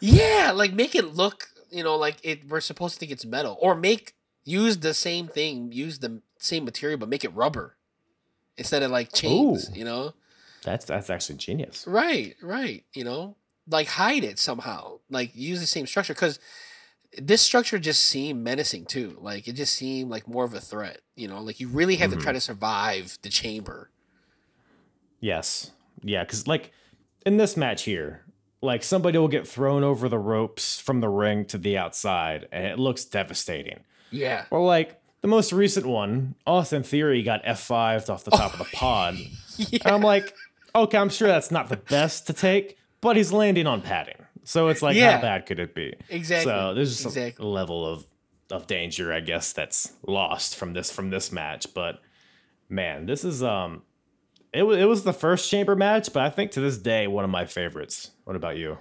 Yeah, 0.00 0.52
like 0.54 0.72
make 0.72 0.94
it 0.94 1.14
look, 1.14 1.48
you 1.70 1.82
know, 1.82 1.96
like 1.96 2.16
it. 2.22 2.48
We're 2.48 2.60
supposed 2.60 2.94
to 2.94 3.00
think 3.00 3.12
it's 3.12 3.24
metal, 3.24 3.56
or 3.60 3.74
make 3.74 4.14
use 4.44 4.78
the 4.78 4.94
same 4.94 5.28
thing, 5.28 5.72
use 5.72 5.98
the 6.00 6.20
same 6.38 6.64
material, 6.64 6.98
but 6.98 7.08
make 7.08 7.24
it 7.24 7.34
rubber 7.34 7.76
instead 8.58 8.82
of 8.82 8.90
like 8.90 9.12
chains. 9.12 9.70
Ooh. 9.70 9.78
You 9.78 9.84
know. 9.84 10.14
That's 10.62 10.84
that's 10.84 11.08
actually 11.10 11.36
genius. 11.36 11.84
Right, 11.86 12.34
right. 12.42 12.84
You 12.94 13.04
know, 13.04 13.36
like 13.68 13.86
hide 13.88 14.24
it 14.24 14.38
somehow. 14.38 14.98
Like 15.10 15.34
use 15.34 15.60
the 15.60 15.66
same 15.66 15.86
structure 15.86 16.12
because 16.14 16.38
this 17.16 17.42
structure 17.42 17.78
just 17.78 18.02
seemed 18.02 18.42
menacing 18.42 18.86
too. 18.86 19.16
Like 19.20 19.48
it 19.48 19.54
just 19.54 19.74
seemed 19.74 20.10
like 20.10 20.28
more 20.28 20.44
of 20.44 20.54
a 20.54 20.60
threat. 20.60 21.00
You 21.14 21.28
know, 21.28 21.40
like 21.40 21.60
you 21.60 21.68
really 21.68 21.96
have 21.96 22.10
to 22.10 22.16
try 22.16 22.26
mm-hmm. 22.26 22.34
to 22.34 22.40
survive 22.40 23.18
the 23.22 23.28
chamber. 23.28 23.90
Yes. 25.20 25.72
Yeah, 26.02 26.24
because 26.24 26.46
like 26.46 26.72
in 27.24 27.36
this 27.36 27.56
match 27.56 27.82
here, 27.82 28.24
like 28.62 28.82
somebody 28.82 29.18
will 29.18 29.28
get 29.28 29.46
thrown 29.46 29.82
over 29.82 30.08
the 30.08 30.18
ropes 30.18 30.78
from 30.78 31.00
the 31.00 31.08
ring 31.08 31.44
to 31.46 31.58
the 31.58 31.78
outside, 31.78 32.48
and 32.52 32.66
it 32.66 32.78
looks 32.78 33.04
devastating. 33.04 33.80
Yeah. 34.10 34.44
Or 34.50 34.64
like 34.64 35.00
the 35.22 35.28
most 35.28 35.52
recent 35.52 35.86
one, 35.86 36.34
Austin 36.46 36.82
Theory 36.82 37.22
got 37.22 37.44
F5'd 37.44 38.10
off 38.10 38.24
the 38.24 38.30
top 38.30 38.52
of 38.52 38.58
the 38.58 38.64
pod. 38.72 39.16
Yeah. 39.56 39.78
And 39.84 39.94
I'm 39.94 40.02
like, 40.02 40.34
okay, 40.74 40.98
I'm 40.98 41.08
sure 41.08 41.28
that's 41.28 41.50
not 41.50 41.68
the 41.68 41.76
best 41.76 42.26
to 42.26 42.32
take, 42.32 42.78
but 43.00 43.16
he's 43.16 43.32
landing 43.32 43.66
on 43.66 43.82
padding. 43.82 44.25
So 44.46 44.68
it's 44.68 44.80
like, 44.80 44.96
Yeah. 44.96 45.16
how 45.16 45.22
bad 45.22 45.44
could 45.46 45.58
it 45.58 45.74
be? 45.74 45.94
Exactly. 46.08 46.50
So 46.50 46.72
there's 46.72 46.92
just 47.02 47.06
Exactly. 47.16 47.44
a 47.44 47.48
level 47.48 47.84
of 47.86 48.06
of 48.50 48.68
danger, 48.68 49.12
I 49.12 49.18
guess, 49.18 49.52
that's 49.52 49.92
lost 50.06 50.54
from 50.54 50.72
this 50.72 50.90
from 50.92 51.10
this 51.10 51.32
match. 51.32 51.74
But 51.74 52.00
man, 52.68 53.06
this 53.06 53.24
is 53.24 53.42
um, 53.42 53.82
it 54.52 54.62
was 54.62 54.78
it 54.78 54.84
was 54.84 55.02
the 55.02 55.12
first 55.12 55.50
chamber 55.50 55.74
match, 55.74 56.12
but 56.12 56.22
I 56.22 56.30
think 56.30 56.52
to 56.52 56.60
this 56.60 56.78
day 56.78 57.06
one 57.08 57.24
of 57.24 57.30
my 57.30 57.44
favorites. 57.44 58.12
What 58.24 58.36
about 58.36 58.56
you? 58.56 58.78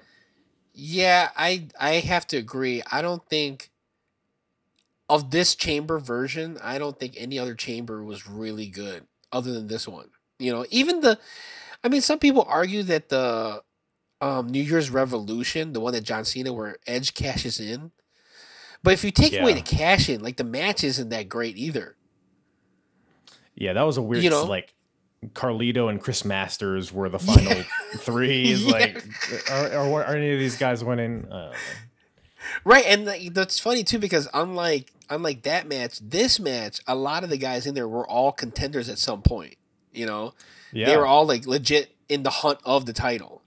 Yeah, 0.74 1.30
I 1.36 1.68
I 1.80 1.94
have 1.96 2.28
to 2.28 2.38
agree. 2.38 2.84
I 2.92 3.02
don't 3.02 3.28
think 3.28 3.72
of 5.10 5.32
this 5.32 5.56
chamber 5.56 6.00
version, 6.00 6.58
I 6.64 6.78
don't 6.78 7.00
think 7.00 7.14
any 7.18 7.38
other 7.40 7.54
chamber 7.56 8.04
was 8.04 8.28
really 8.28 8.68
good 8.68 9.06
other 9.32 9.52
than 9.52 9.68
this 9.68 9.88
one. 9.88 10.10
You 10.40 10.52
know, 10.52 10.66
even 10.70 11.02
the 11.02 11.20
I 11.84 11.90
mean, 11.90 12.02
some 12.02 12.20
people 12.20 12.46
argue 12.48 12.84
that 12.84 13.10
the 13.10 13.62
um, 14.22 14.48
New 14.48 14.62
Year's 14.62 14.90
Revolution, 14.90 15.74
the 15.74 15.80
one 15.80 15.94
that 15.94 16.04
John 16.04 16.26
Cena, 16.26 16.54
where 16.54 16.78
Edge 16.88 17.14
cashes 17.14 17.60
in, 17.60 17.92
but 18.84 18.94
if 18.94 19.04
you 19.04 19.12
take 19.12 19.38
away 19.38 19.54
the 19.54 19.62
cash 19.62 20.10
in, 20.10 20.22
like 20.22 20.38
the 20.38 20.44
match 20.44 20.84
isn't 20.84 21.10
that 21.10 21.28
great 21.28 21.58
either. 21.58 21.96
Yeah, 23.56 23.74
that 23.74 23.84
was 23.84 23.98
a 23.98 24.02
weird 24.02 24.24
You 24.24 24.30
know? 24.30 24.44
like 24.44 24.74
Carlito 25.34 25.90
and 25.90 26.00
Chris 26.00 26.24
Masters 26.24 26.94
were 26.94 27.10
the 27.10 27.20
final 27.32 27.64
three. 27.98 28.52
Is 28.52 28.64
Yeah. 28.66 28.72
like 28.72 29.06
are, 29.50 29.74
are, 29.74 30.04
are 30.04 30.16
any 30.16 30.32
of 30.32 30.40
these 30.40 30.58
guys 30.58 30.84
winning? 30.84 31.26
Uh, 31.32 31.54
Right, 32.64 32.86
and 32.86 33.06
like, 33.06 33.34
that's 33.34 33.60
funny 33.60 33.84
too 33.84 34.00
because 34.00 34.28
unlike 34.34 34.92
unlike 35.10 35.44
that 35.44 35.68
match, 35.68 36.00
this 36.00 36.40
match, 36.40 36.80
a 36.88 36.96
lot 36.96 37.24
of 37.24 37.30
the 37.30 37.38
guys 37.38 37.66
in 37.66 37.76
there 37.76 37.88
were 37.88 38.08
all 38.08 38.32
contenders 38.32 38.90
at 38.90 39.00
some 39.00 39.22
point. 39.22 39.56
You 39.94 40.06
know, 40.06 40.34
yeah, 40.72 40.86
they 40.88 40.98
were 40.98 41.06
all 41.08 41.26
like 41.26 41.46
legit 41.48 41.96
in 42.08 42.24
the 42.24 42.30
hunt 42.30 42.60
of 42.64 42.86
the 42.86 42.94
title. 42.94 43.42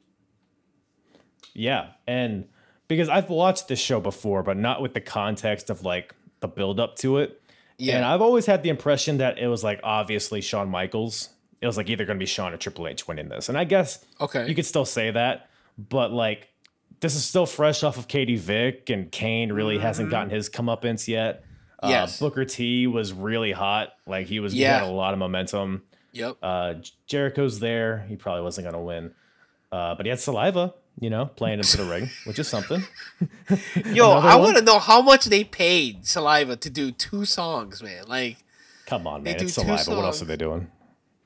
Yeah, 1.58 1.88
and 2.06 2.46
because 2.86 3.08
I've 3.08 3.28
watched 3.28 3.68
this 3.68 3.80
show 3.80 4.00
before, 4.00 4.42
but 4.42 4.56
not 4.56 4.80
with 4.80 4.94
the 4.94 5.00
context 5.00 5.70
of 5.70 5.82
like 5.82 6.14
the 6.40 6.48
build 6.48 6.80
up 6.80 6.96
to 6.96 7.18
it. 7.18 7.42
Yeah, 7.76 7.96
And 7.96 8.04
I've 8.04 8.22
always 8.22 8.46
had 8.46 8.62
the 8.62 8.70
impression 8.70 9.18
that 9.18 9.38
it 9.38 9.46
was 9.46 9.62
like 9.62 9.80
obviously 9.84 10.40
Shawn 10.40 10.68
Michaels. 10.68 11.28
It 11.60 11.66
was 11.66 11.76
like 11.76 11.88
either 11.88 12.04
going 12.04 12.16
to 12.16 12.22
be 12.22 12.26
Shawn 12.26 12.52
or 12.52 12.56
Triple 12.56 12.88
H 12.88 13.06
winning 13.06 13.28
this. 13.28 13.48
And 13.48 13.56
I 13.58 13.64
guess 13.64 14.04
okay. 14.20 14.48
you 14.48 14.54
could 14.54 14.66
still 14.66 14.84
say 14.84 15.10
that, 15.10 15.48
but 15.76 16.12
like 16.12 16.48
this 17.00 17.14
is 17.14 17.24
still 17.24 17.46
fresh 17.46 17.82
off 17.84 17.96
of 17.96 18.08
Katie 18.08 18.36
Vick 18.36 18.90
and 18.90 19.10
Kane 19.12 19.52
really 19.52 19.78
hasn't 19.78 20.10
gotten 20.10 20.30
his 20.30 20.48
comeuppance 20.50 21.06
yet. 21.06 21.44
Uh, 21.80 21.88
Yes. 21.88 22.18
Booker 22.18 22.44
T 22.44 22.86
was 22.88 23.12
really 23.12 23.52
hot. 23.52 23.90
Like 24.06 24.26
he 24.26 24.40
was 24.40 24.54
Yeah. 24.54 24.80
had 24.80 24.88
a 24.88 24.92
lot 24.92 25.12
of 25.12 25.18
momentum. 25.18 25.82
yep. 26.12 26.36
Uh, 26.42 26.74
Jericho's 27.06 27.60
there. 27.60 28.06
He 28.08 28.16
probably 28.16 28.42
wasn't 28.42 28.64
going 28.64 28.74
to 28.74 28.80
win. 28.80 29.12
Uh, 29.70 29.94
but 29.94 30.06
he 30.06 30.10
had 30.10 30.18
saliva, 30.18 30.74
you 31.00 31.10
know, 31.10 31.26
playing 31.26 31.58
into 31.58 31.76
the 31.76 31.84
ring, 31.84 32.10
which 32.24 32.38
is 32.38 32.48
something. 32.48 32.82
Yo, 33.86 34.10
another 34.12 34.28
I 34.28 34.36
want 34.36 34.56
to 34.56 34.62
know 34.62 34.78
how 34.78 35.00
much 35.02 35.26
they 35.26 35.44
paid 35.44 36.06
Saliva 36.06 36.56
to 36.56 36.70
do 36.70 36.90
two 36.90 37.24
songs, 37.24 37.82
man. 37.82 38.04
Like, 38.06 38.38
Come 38.86 39.06
on, 39.06 39.22
man. 39.22 39.36
It's 39.38 39.52
saliva. 39.52 39.94
What 39.94 40.04
else 40.06 40.22
are 40.22 40.24
they 40.24 40.36
doing? 40.36 40.70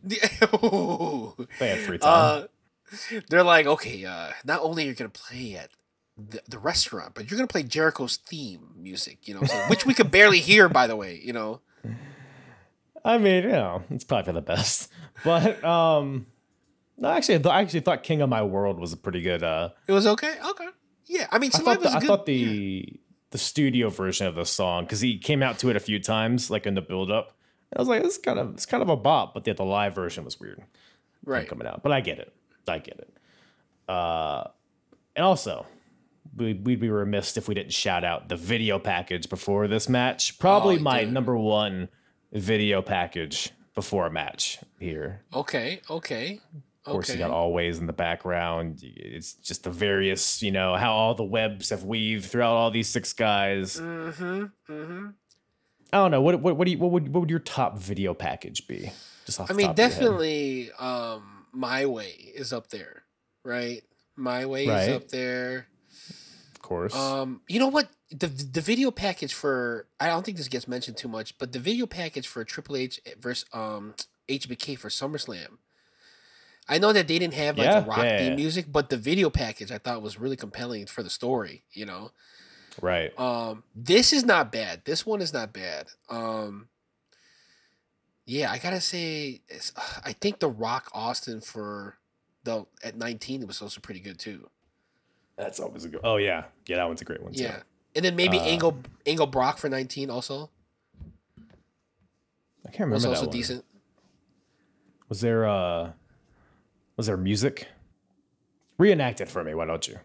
They 0.02 0.16
had 0.16 1.78
free 1.78 1.98
time. 1.98 2.44
uh, 2.44 2.46
they're 3.28 3.44
like, 3.44 3.66
okay, 3.66 4.04
uh, 4.04 4.30
not 4.44 4.60
only 4.62 4.84
are 4.84 4.88
you 4.88 4.94
gonna 4.94 5.08
play 5.08 5.54
at 5.54 5.70
the, 6.18 6.42
the 6.48 6.58
restaurant, 6.58 7.14
but 7.14 7.30
you're 7.30 7.38
gonna 7.38 7.46
play 7.46 7.62
Jericho's 7.62 8.16
theme 8.16 8.74
music, 8.76 9.28
you 9.28 9.34
know, 9.34 9.42
which 9.68 9.86
we 9.86 9.94
could 9.94 10.10
barely 10.10 10.40
hear, 10.40 10.68
by 10.68 10.88
the 10.88 10.96
way, 10.96 11.20
you 11.22 11.32
know. 11.32 11.60
I 13.04 13.18
mean, 13.18 13.44
you 13.44 13.50
know, 13.50 13.82
it's 13.90 14.04
probably 14.04 14.26
for 14.26 14.32
the 14.32 14.42
best. 14.42 14.90
But 15.24 15.62
um 15.64 16.26
no, 17.02 17.10
actually, 17.10 17.34
I 17.34 17.38
th- 17.38 17.52
I 17.52 17.60
actually 17.60 17.80
thought 17.80 18.02
King 18.02 18.22
of 18.22 18.28
My 18.30 18.42
World 18.42 18.78
was 18.80 18.92
a 18.92 18.96
pretty 18.96 19.20
good. 19.20 19.42
Uh, 19.42 19.70
It 19.86 19.92
was 19.92 20.06
okay, 20.06 20.34
okay, 20.50 20.68
yeah. 21.06 21.26
I 21.30 21.38
mean, 21.38 21.50
I 21.54 21.58
thought 21.58 21.82
the, 21.82 21.90
I 21.90 22.00
thought 22.00 22.24
the 22.26 23.00
the 23.30 23.38
studio 23.38 23.88
version 23.90 24.26
of 24.26 24.34
the 24.34 24.44
song 24.44 24.84
because 24.84 25.00
he 25.00 25.18
came 25.18 25.42
out 25.42 25.58
to 25.58 25.68
it 25.70 25.76
a 25.76 25.80
few 25.80 25.98
times, 25.98 26.50
like 26.50 26.66
in 26.66 26.74
the 26.74 26.82
build 26.82 27.10
up. 27.10 27.32
I 27.74 27.80
was 27.80 27.88
like, 27.88 28.04
is 28.04 28.18
kind 28.18 28.38
of 28.38 28.54
it's 28.54 28.66
kind 28.66 28.82
of 28.82 28.88
a 28.88 28.96
bop, 28.96 29.34
but 29.34 29.44
the, 29.44 29.52
the 29.54 29.64
live 29.64 29.94
version 29.94 30.24
was 30.24 30.38
weird 30.38 30.62
right. 31.24 31.48
coming 31.48 31.66
out. 31.66 31.82
But 31.82 31.92
I 31.92 32.00
get 32.00 32.18
it, 32.18 32.32
I 32.68 32.78
get 32.78 32.98
it. 32.98 33.16
Uh, 33.88 34.44
and 35.16 35.24
also, 35.24 35.66
we, 36.36 36.54
we'd 36.54 36.80
be 36.80 36.90
remiss 36.90 37.36
if 37.36 37.48
we 37.48 37.54
didn't 37.54 37.72
shout 37.72 38.04
out 38.04 38.28
the 38.28 38.36
video 38.36 38.78
package 38.78 39.28
before 39.28 39.68
this 39.68 39.88
match. 39.88 40.38
Probably 40.38 40.76
Oh, 40.76 40.80
my 40.80 41.04
dude. 41.04 41.12
number 41.12 41.36
one 41.36 41.88
video 42.32 42.80
package 42.82 43.50
before 43.74 44.06
a 44.06 44.10
match 44.10 44.58
here. 44.78 45.22
Okay, 45.34 45.80
okay, 45.90 46.40
Of 46.84 46.92
course, 46.92 47.10
okay. 47.10 47.18
you 47.18 47.24
got 47.24 47.30
always 47.32 47.78
in 47.78 47.86
the 47.86 47.92
background. 47.92 48.80
It's 48.82 49.34
just 49.34 49.62
the 49.62 49.70
various, 49.70 50.42
you 50.42 50.50
know, 50.50 50.74
how 50.74 50.92
all 50.92 51.14
the 51.14 51.22
webs 51.24 51.70
have 51.70 51.84
weaved 51.84 52.24
throughout 52.26 52.54
all 52.54 52.72
these 52.72 52.88
six 52.88 53.12
guys. 53.12 53.78
Mm-hmm. 53.78 54.44
Mm-hmm. 54.72 55.06
I 55.92 55.96
don't 55.96 56.10
know. 56.10 56.20
What 56.22 56.40
what 56.40 56.56
what 56.56 56.64
do 56.64 56.70
you 56.72 56.78
what 56.78 56.90
would 56.90 57.12
what 57.14 57.20
would 57.20 57.30
your 57.30 57.38
top 57.38 57.78
video 57.78 58.14
package 58.14 58.66
be? 58.66 58.90
Just 59.26 59.38
off. 59.38 59.50
I 59.50 59.54
mean, 59.54 59.66
top 59.68 59.74
of 59.74 59.78
your 59.78 59.88
head? 59.88 59.94
definitely, 59.94 60.70
um, 60.78 61.46
My 61.52 61.86
Way 61.86 62.08
is 62.34 62.52
up 62.52 62.68
there, 62.70 63.04
right? 63.44 63.82
My 64.16 64.46
Way 64.46 64.66
Right. 64.66 64.88
is 64.88 64.96
up 64.96 65.08
there. 65.08 65.68
of 66.54 66.62
course. 66.62 66.96
Um, 66.96 67.42
you 67.46 67.60
know 67.60 67.68
what? 67.68 67.90
The 68.10 68.26
the 68.26 68.60
video 68.60 68.90
package 68.90 69.34
for 69.34 69.86
I 70.00 70.08
don't 70.08 70.24
think 70.24 70.36
this 70.36 70.48
gets 70.48 70.66
mentioned 70.66 70.96
too 70.96 71.08
much, 71.08 71.38
but 71.38 71.52
the 71.52 71.58
video 71.60 71.86
package 71.86 72.26
for 72.26 72.42
Triple 72.44 72.74
H 72.76 73.00
versus 73.20 73.44
um 73.52 73.94
HBK 74.28 74.76
for 74.78 74.88
SummerSlam. 74.88 75.58
I 76.68 76.78
know 76.78 76.92
that 76.92 77.08
they 77.08 77.18
didn't 77.18 77.34
have 77.34 77.58
like 77.58 77.66
Yeah, 77.66 77.84
a 77.84 77.86
rock 77.86 77.98
yeah, 77.98 78.18
theme 78.18 78.30
yeah. 78.30 78.36
music, 78.36 78.66
but 78.70 78.88
the 78.88 78.96
video 78.96 79.30
package 79.30 79.70
I 79.72 79.78
thought 79.78 80.00
was 80.02 80.18
really 80.18 80.36
compelling 80.36 80.86
for 80.86 81.02
the 81.02 81.10
story. 81.10 81.64
You 81.72 81.86
know, 81.86 82.10
right. 82.80 83.18
um, 83.18 83.64
this 83.74 84.12
is 84.12 84.24
not 84.24 84.52
bad. 84.52 84.82
This 84.84 85.04
one 85.04 85.20
is 85.20 85.32
not 85.32 85.52
bad. 85.52 85.86
Um, 86.08 86.68
yeah, 88.24 88.50
I 88.52 88.58
gotta 88.58 88.80
say, 88.80 89.40
it's, 89.48 89.72
I 90.04 90.12
think 90.12 90.38
the 90.38 90.48
Rock 90.48 90.88
Austin 90.94 91.40
for 91.40 91.98
the 92.44 92.66
at 92.82 92.96
nineteen 92.96 93.42
it 93.42 93.48
was 93.48 93.60
also 93.60 93.80
pretty 93.80 94.00
good 94.00 94.18
too. 94.18 94.48
That's 95.36 95.58
always 95.60 95.84
a 95.84 95.88
good. 95.88 96.00
Oh 96.04 96.16
yeah, 96.16 96.44
yeah. 96.66 96.76
That 96.76 96.86
one's 96.86 97.00
a 97.02 97.04
great 97.04 97.22
one 97.22 97.32
too. 97.32 97.42
Yeah, 97.42 97.62
and 97.96 98.04
then 98.04 98.14
maybe 98.16 98.38
Uh, 98.38 98.44
Angle 98.44 98.78
Angle 99.06 99.26
Brock 99.26 99.58
for 99.58 99.68
nineteen 99.68 100.10
also 100.10 100.50
I 102.66 102.70
can't 102.70 102.90
was 102.90 103.02
remember 103.02 103.08
that 103.08 103.08
also 103.08 103.26
one. 103.26 103.32
decent. 103.36 103.64
Was 105.08 105.20
there 105.20 105.46
uh, 105.48 105.92
was 106.96 107.06
there 107.06 107.16
music? 107.16 107.68
Reenact 108.78 109.20
it 109.20 109.28
for 109.28 109.42
me. 109.44 109.54
Why 109.54 109.64
don't 109.66 109.86
you? 109.86 109.98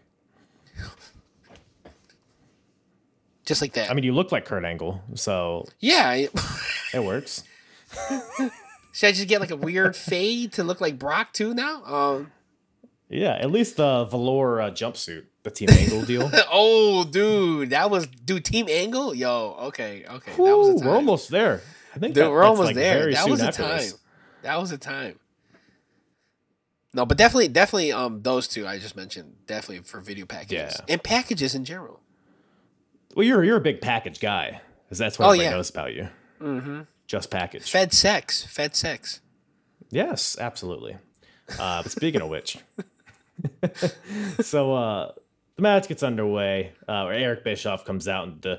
Just 3.44 3.62
like 3.62 3.72
that. 3.74 3.90
I 3.90 3.94
mean, 3.94 4.04
you 4.04 4.12
look 4.12 4.30
like 4.30 4.44
Kurt 4.44 4.64
Angle, 4.64 5.02
so 5.14 5.64
yeah. 5.80 6.06
I- 6.08 6.28
it 6.94 7.02
works. 7.02 7.44
Should 8.92 9.06
I 9.08 9.12
just 9.12 9.28
get 9.28 9.40
like 9.40 9.50
a 9.50 9.56
weird 9.56 9.96
fade 9.96 10.52
to 10.54 10.64
look 10.64 10.80
like 10.80 10.98
Brock 10.98 11.32
too 11.32 11.54
now? 11.54 11.82
Um. 11.84 12.32
Yeah, 13.08 13.32
at 13.40 13.50
least 13.50 13.76
the 13.78 14.04
velour 14.04 14.60
uh, 14.60 14.70
jumpsuit, 14.70 15.24
the 15.42 15.50
Team 15.50 15.70
Angle 15.70 16.02
deal. 16.02 16.30
Oh, 16.52 17.04
dude, 17.04 17.70
that 17.70 17.90
was 17.90 18.06
dude. 18.06 18.44
Team 18.44 18.66
Angle, 18.68 19.14
yo. 19.14 19.56
Okay, 19.68 20.04
okay, 20.06 20.32
that 20.32 20.56
was 20.58 20.68
a 20.68 20.78
time. 20.78 20.86
we're 20.88 20.94
almost 20.94 21.30
there. 21.30 21.62
I 21.94 21.98
think 21.98 22.14
Dude, 22.14 22.24
that- 22.24 22.30
we're 22.30 22.42
almost 22.42 22.66
like, 22.66 22.74
there. 22.76 23.10
That 23.12 23.28
was 23.30 23.40
a 23.40 23.50
time. 23.50 23.78
this. 23.78 23.98
That 24.42 24.60
was 24.60 24.72
a 24.72 24.78
time. 24.78 25.18
No, 26.98 27.06
but 27.06 27.16
definitely, 27.16 27.46
definitely, 27.46 27.92
um, 27.92 28.22
those 28.22 28.48
two 28.48 28.66
I 28.66 28.78
just 28.80 28.96
mentioned, 28.96 29.36
definitely 29.46 29.84
for 29.84 30.00
video 30.00 30.26
packages 30.26 30.74
Yeah. 30.80 30.92
and 30.94 31.00
packages 31.02 31.54
in 31.54 31.64
general. 31.64 32.00
Well, 33.14 33.24
you're 33.24 33.44
you're 33.44 33.56
a 33.58 33.60
big 33.60 33.80
package 33.80 34.18
guy, 34.18 34.60
because 34.84 34.98
that's 34.98 35.16
what 35.16 35.26
Oh, 35.26 35.28
everybody 35.30 35.44
yeah. 35.44 35.56
knows 35.56 35.70
about 35.70 35.94
you. 35.94 36.08
Mm-hmm. 36.42 36.80
Just 37.06 37.30
package. 37.30 37.70
Fed 37.70 37.92
sex, 37.92 38.42
fed 38.44 38.74
sex. 38.74 39.20
Yes, 39.90 40.36
absolutely. 40.40 40.96
Uh, 41.56 41.84
but 41.84 41.92
speaking 41.92 42.20
of 42.20 42.28
which, 42.30 42.58
so 44.40 44.74
uh, 44.74 45.12
the 45.56 45.62
match 45.62 45.86
gets 45.88 46.02
underway. 46.02 46.72
Uh, 46.88 47.04
where 47.04 47.14
Eric 47.14 47.44
Bischoff 47.44 47.84
comes 47.84 48.08
out 48.08 48.26
and 48.26 48.44
uh, 48.46 48.56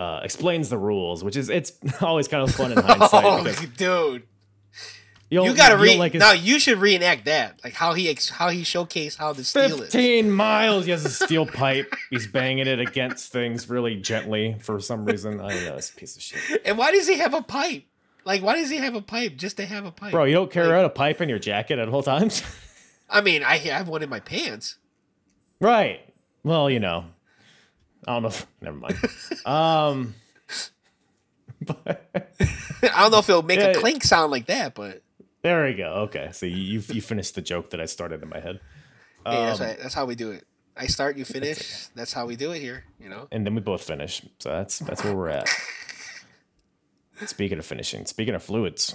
uh, 0.00 0.20
explains 0.24 0.68
the 0.70 0.78
rules, 0.78 1.22
which 1.22 1.36
is 1.36 1.48
it's 1.50 1.72
always 2.00 2.28
kind 2.28 2.48
of 2.48 2.54
fun 2.54 2.72
in 2.72 2.78
hindsight. 2.82 3.24
Oh, 3.24 3.44
dude, 3.76 4.22
you, 5.30 5.44
you 5.44 5.54
gotta 5.54 5.74
don't 5.74 5.82
re. 5.82 5.96
like 5.96 6.12
his 6.12 6.20
no, 6.20 6.32
you 6.32 6.58
should 6.58 6.78
reenact 6.78 7.26
that, 7.26 7.60
like 7.62 7.74
how 7.74 7.92
he 7.94 8.08
ex- 8.08 8.30
how 8.30 8.48
he 8.48 8.62
showcased 8.62 9.16
how 9.16 9.32
the 9.32 9.44
steel 9.44 9.64
is. 9.82 9.92
15 9.92 10.30
miles. 10.30 10.84
He 10.86 10.90
has 10.90 11.04
a 11.04 11.10
steel 11.10 11.44
pipe. 11.46 11.92
He's 12.10 12.26
banging 12.26 12.66
it 12.66 12.80
against 12.80 13.30
things 13.32 13.68
really 13.68 13.96
gently 13.96 14.56
for 14.60 14.80
some 14.80 15.04
reason. 15.04 15.40
I 15.40 15.50
don't 15.54 15.64
know. 15.64 15.76
It's 15.76 15.90
piece 15.90 16.16
of 16.16 16.22
shit. 16.22 16.62
And 16.64 16.78
why 16.78 16.92
does 16.92 17.06
he 17.06 17.18
have 17.18 17.34
a 17.34 17.42
pipe? 17.42 17.84
Like, 18.24 18.42
why 18.42 18.56
does 18.56 18.68
he 18.70 18.76
have 18.78 18.94
a 18.94 19.00
pipe 19.02 19.36
just 19.36 19.56
to 19.58 19.66
have 19.66 19.84
a 19.86 19.90
pipe? 19.90 20.12
Bro, 20.12 20.24
you 20.24 20.34
don't 20.34 20.50
carry 20.50 20.68
around 20.68 20.84
a 20.84 20.90
pipe 20.90 21.20
in 21.20 21.28
your 21.28 21.38
jacket 21.38 21.78
at 21.78 21.88
all 21.88 22.02
times? 22.02 22.42
I 23.10 23.20
mean, 23.22 23.42
I 23.42 23.56
have 23.58 23.88
one 23.88 24.02
in 24.02 24.08
my 24.10 24.20
pants. 24.20 24.76
right. 25.60 26.00
Well, 26.44 26.68
you 26.70 26.78
know. 26.80 27.04
I 28.06 28.12
don't 28.14 28.22
know. 28.22 28.28
If, 28.28 28.46
never 28.60 28.76
mind. 28.76 28.96
Um, 29.46 30.14
but 31.62 32.10
I 32.82 33.02
don't 33.02 33.10
know 33.12 33.18
if 33.18 33.28
it'll 33.28 33.42
make 33.42 33.58
Yeah. 33.58 33.68
a 33.68 33.74
clink 33.74 34.04
sound 34.04 34.30
like 34.30 34.46
that, 34.46 34.74
but 34.74 35.02
there 35.42 35.64
we 35.64 35.74
go. 35.74 35.86
Okay. 36.04 36.30
So 36.32 36.46
you, 36.46 36.82
you, 36.88 37.00
finished 37.00 37.34
the 37.34 37.42
joke 37.42 37.70
that 37.70 37.80
I 37.80 37.86
started 37.86 38.22
in 38.22 38.28
my 38.28 38.40
head. 38.40 38.60
hey, 39.26 39.36
that's 39.44 39.60
Um, 39.60 39.66
right. 39.66 39.78
That's 39.80 39.94
how 39.94 40.04
we 40.06 40.14
do 40.14 40.30
it. 40.32 40.44
I 40.76 40.86
start, 40.86 41.16
you 41.16 41.24
finish. 41.24 41.86
That's 41.94 42.12
how 42.12 42.26
we 42.26 42.36
do 42.36 42.52
it 42.52 42.60
here. 42.60 42.84
You 43.00 43.08
know. 43.08 43.26
and 43.32 43.44
then 43.44 43.54
we 43.54 43.60
both 43.60 43.82
finish. 43.82 44.22
So 44.38 44.50
that's 44.50 44.78
that's 44.78 45.02
where 45.02 45.14
we're 45.14 45.28
at. 45.28 45.48
Speaking 47.26 47.58
of 47.58 47.66
finishing, 47.66 48.06
speaking 48.06 48.34
of 48.36 48.44
fluids, 48.44 48.94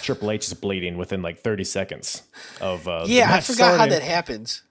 Triple 0.00 0.30
H 0.30 0.46
is 0.46 0.54
bleeding 0.54 0.96
within 0.96 1.20
like 1.20 1.38
30 1.40 1.64
seconds 1.64 2.22
of 2.62 2.88
uh, 2.88 3.04
Yeah, 3.06 3.30
I 3.32 3.40
forgot 3.40 3.78
how 3.78 3.86
that 3.86 4.02
happens. 4.02 4.62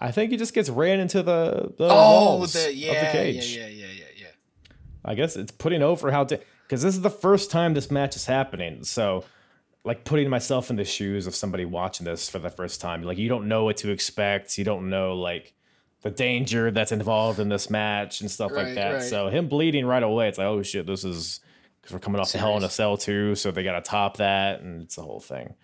I 0.00 0.10
think 0.12 0.30
he 0.30 0.36
just 0.36 0.52
gets 0.52 0.68
ran 0.68 1.00
into 1.00 1.22
the, 1.22 1.72
the 1.78 1.86
Oh, 1.86 1.94
walls 2.38 2.52
the, 2.52 2.68
of 2.68 2.74
yeah, 2.74 3.06
the 3.06 3.12
cage. 3.18 3.56
yeah, 3.56 3.66
yeah, 3.68 3.86
yeah, 3.86 3.86
yeah, 3.86 4.04
yeah. 4.16 4.26
I 5.04 5.14
guess 5.14 5.34
it's 5.34 5.50
putting 5.50 5.82
over 5.82 6.10
how 6.10 6.24
because 6.24 6.82
this 6.82 6.94
is 6.94 7.00
the 7.00 7.10
first 7.10 7.50
time 7.50 7.72
this 7.72 7.90
match 7.90 8.14
is 8.16 8.26
happening. 8.26 8.84
So 8.84 9.24
like 9.84 10.04
putting 10.04 10.28
myself 10.28 10.70
in 10.70 10.76
the 10.76 10.84
shoes 10.84 11.26
of 11.26 11.34
somebody 11.34 11.64
watching 11.64 12.04
this 12.04 12.28
for 12.28 12.38
the 12.38 12.50
first 12.50 12.80
time. 12.80 13.02
Like 13.02 13.18
you 13.18 13.28
don't 13.28 13.48
know 13.48 13.64
what 13.64 13.78
to 13.78 13.90
expect. 13.90 14.58
You 14.58 14.64
don't 14.64 14.90
know 14.90 15.16
like 15.16 15.54
the 16.02 16.10
danger 16.10 16.70
that's 16.70 16.92
involved 16.92 17.40
in 17.40 17.48
this 17.48 17.70
match 17.70 18.20
and 18.20 18.30
stuff 18.30 18.52
like 18.52 18.74
that. 18.74 18.92
right. 18.92 19.02
So 19.02 19.28
him 19.28 19.48
bleeding 19.48 19.86
right 19.86 20.02
away, 20.02 20.28
it's 20.28 20.38
like, 20.38 20.46
oh 20.46 20.62
shit, 20.62 20.86
this 20.86 21.04
is 21.04 21.40
because 21.80 21.94
we're 21.94 22.00
coming 22.00 22.20
off 22.20 22.32
the 22.32 22.38
Hell 22.38 22.56
in 22.56 22.64
a 22.64 22.70
Cell 22.70 22.96
too, 22.96 23.34
so 23.34 23.50
they 23.50 23.62
got 23.62 23.82
to 23.82 23.90
top 23.90 24.18
that, 24.18 24.60
and 24.60 24.82
it's 24.82 24.98
a 24.98 25.02
whole 25.02 25.20
thing. 25.20 25.54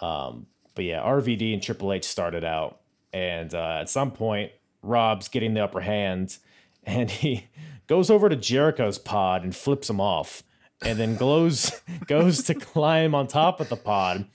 Um, 0.00 0.46
but 0.74 0.84
yeah, 0.84 1.00
RVD 1.00 1.52
and 1.52 1.62
Triple 1.62 1.92
H 1.92 2.04
started 2.04 2.44
out, 2.44 2.80
and 3.12 3.54
uh, 3.54 3.78
at 3.80 3.88
some 3.88 4.10
point, 4.10 4.52
Rob's 4.82 5.28
getting 5.28 5.54
the 5.54 5.62
upper 5.62 5.80
hand, 5.80 6.36
and 6.84 7.10
he 7.10 7.46
goes 7.86 8.10
over 8.10 8.28
to 8.28 8.36
Jericho's 8.36 8.98
pod 8.98 9.44
and 9.44 9.54
flips 9.54 9.88
him 9.88 10.00
off, 10.00 10.42
and 10.84 10.98
then 10.98 11.16
goes 11.16 11.80
goes 12.06 12.42
to 12.44 12.54
climb 12.54 13.14
on 13.14 13.26
top 13.26 13.60
of 13.60 13.68
the 13.68 13.76
pod. 13.76 14.26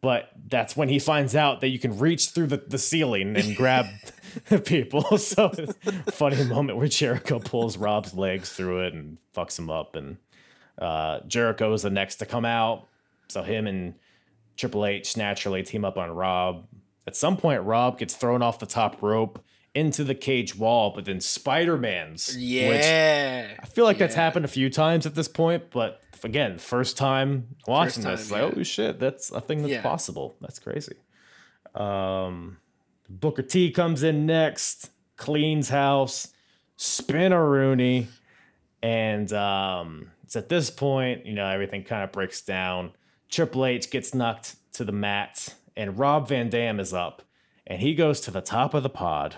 But 0.00 0.30
that's 0.48 0.76
when 0.76 0.90
he 0.90 0.98
finds 0.98 1.34
out 1.34 1.62
that 1.62 1.68
you 1.68 1.78
can 1.78 1.98
reach 1.98 2.30
through 2.30 2.48
the, 2.48 2.58
the 2.58 2.76
ceiling 2.76 3.36
and 3.36 3.56
grab 3.56 3.86
people. 4.64 5.02
So 5.18 5.50
funny 6.10 6.44
moment 6.44 6.76
where 6.76 6.88
Jericho 6.88 7.38
pulls 7.38 7.78
Rob's 7.78 8.12
legs 8.12 8.52
through 8.52 8.86
it 8.86 8.92
and 8.92 9.16
fucks 9.34 9.58
him 9.58 9.70
up. 9.70 9.96
And 9.96 10.18
uh, 10.78 11.20
Jericho 11.26 11.72
is 11.72 11.82
the 11.82 11.90
next 11.90 12.16
to 12.16 12.26
come 12.26 12.44
out. 12.44 12.86
So 13.28 13.42
him 13.42 13.66
and 13.66 13.94
Triple 14.58 14.84
H 14.84 15.16
naturally 15.16 15.62
team 15.62 15.86
up 15.86 15.96
on 15.96 16.10
Rob. 16.10 16.66
At 17.06 17.16
some 17.16 17.38
point, 17.38 17.62
Rob 17.62 17.98
gets 17.98 18.14
thrown 18.14 18.42
off 18.42 18.58
the 18.58 18.66
top 18.66 19.00
rope 19.02 19.42
into 19.74 20.04
the 20.04 20.14
cage 20.14 20.54
wall, 20.56 20.92
but 20.94 21.04
then 21.04 21.20
Spider 21.20 21.76
Man's. 21.76 22.28
Which 22.34 22.38
Yeah. 22.42 23.48
I 23.60 23.66
feel 23.66 23.84
like 23.84 23.98
that's 23.98 24.14
happened 24.14 24.44
a 24.44 24.48
few 24.48 24.70
times 24.70 25.04
at 25.06 25.14
this 25.14 25.28
point, 25.28 25.70
but 25.70 26.00
again, 26.22 26.58
first 26.58 26.96
time 26.96 27.48
watching 27.66 28.02
time, 28.04 28.16
this, 28.16 28.30
like, 28.30 28.40
yeah. 28.42 28.50
oh 28.56 28.62
shit, 28.62 28.98
that's 29.00 29.30
a 29.32 29.40
thing 29.40 29.58
that's 29.62 29.72
Yeah. 29.72 29.82
possible. 29.82 30.36
That's 30.40 30.58
crazy. 30.58 30.94
Um, 31.74 32.58
Booker 33.08 33.42
T 33.42 33.70
comes 33.72 34.02
in 34.02 34.26
next, 34.26 34.90
cleans 35.16 35.68
house, 35.68 36.28
spinaroonie, 36.78 38.06
and 38.82 39.32
um, 39.32 40.10
it's 40.22 40.36
at 40.36 40.48
this 40.48 40.70
point, 40.70 41.26
you 41.26 41.34
know, 41.34 41.46
everything 41.48 41.84
kind 41.84 42.02
of 42.04 42.12
breaks 42.12 42.40
down. 42.40 42.92
Triple 43.28 43.66
H 43.66 43.90
gets 43.90 44.14
knocked 44.14 44.56
to 44.74 44.84
the 44.84 44.92
mat, 44.92 45.54
and 45.76 45.98
Rob 45.98 46.28
Van 46.28 46.48
Dam 46.48 46.78
is 46.80 46.92
up, 46.92 47.22
and 47.66 47.80
he 47.80 47.94
goes 47.94 48.20
to 48.22 48.30
the 48.30 48.40
top 48.40 48.74
of 48.74 48.82
the 48.82 48.88
pod. 48.90 49.36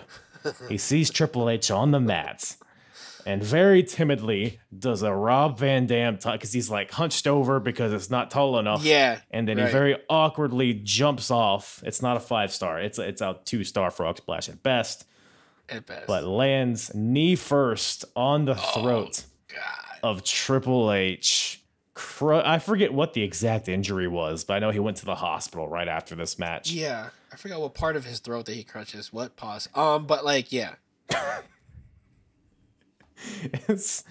He 0.69 0.77
sees 0.77 1.09
Triple 1.09 1.49
H 1.49 1.71
on 1.71 1.91
the 1.91 1.99
mat 1.99 2.57
and 3.27 3.43
very 3.43 3.83
timidly 3.83 4.57
does 4.77 5.03
a 5.03 5.13
Rob 5.13 5.59
Van 5.59 5.85
Dam 5.85 6.15
because 6.15 6.53
he's 6.53 6.69
like 6.69 6.91
hunched 6.91 7.27
over 7.27 7.59
because 7.59 7.91
it's 7.91 8.09
not 8.09 8.31
tall 8.31 8.57
enough. 8.57 8.85
Yeah. 8.85 9.19
And 9.31 9.45
then 9.45 9.57
he 9.57 9.65
very 9.65 9.97
awkwardly 10.09 10.73
jumps 10.73 11.29
off. 11.29 11.83
It's 11.85 12.01
not 12.01 12.15
a 12.15 12.21
five 12.21 12.53
star. 12.53 12.79
It's 12.79 12.97
a, 12.97 13.01
it's 13.01 13.21
a 13.21 13.37
two 13.43 13.65
star 13.65 13.91
frog 13.91 14.17
splash 14.17 14.47
at 14.47 14.63
best, 14.63 15.03
at 15.67 15.85
best. 15.85 16.07
but 16.07 16.23
lands 16.23 16.95
knee 16.95 17.35
first 17.35 18.05
on 18.15 18.45
the 18.45 18.53
oh, 18.53 18.81
throat 18.81 19.25
God. 19.53 19.99
of 20.03 20.23
Triple 20.23 20.93
H. 20.93 21.61
Cru- 21.99 22.41
I 22.41 22.59
forget 22.59 22.93
what 22.93 23.13
the 23.13 23.23
exact 23.23 23.67
injury 23.67 24.07
was, 24.07 24.43
but 24.43 24.53
I 24.53 24.59
know 24.59 24.69
he 24.69 24.77
went 24.79 24.97
to 24.97 25.05
the 25.05 25.15
hospital 25.15 25.67
right 25.67 25.87
after 25.87 26.13
this 26.13 26.37
match. 26.37 26.69
Yeah. 26.71 27.09
I 27.33 27.35
forgot 27.37 27.59
what 27.59 27.73
part 27.73 27.95
of 27.95 28.05
his 28.05 28.19
throat 28.19 28.45
that 28.45 28.53
he 28.53 28.63
crunches. 28.63 29.11
What 29.11 29.35
pause? 29.35 29.67
Um, 29.73 30.05
but 30.05 30.23
like, 30.23 30.51
yeah. 30.51 30.75
It's, 33.67 34.03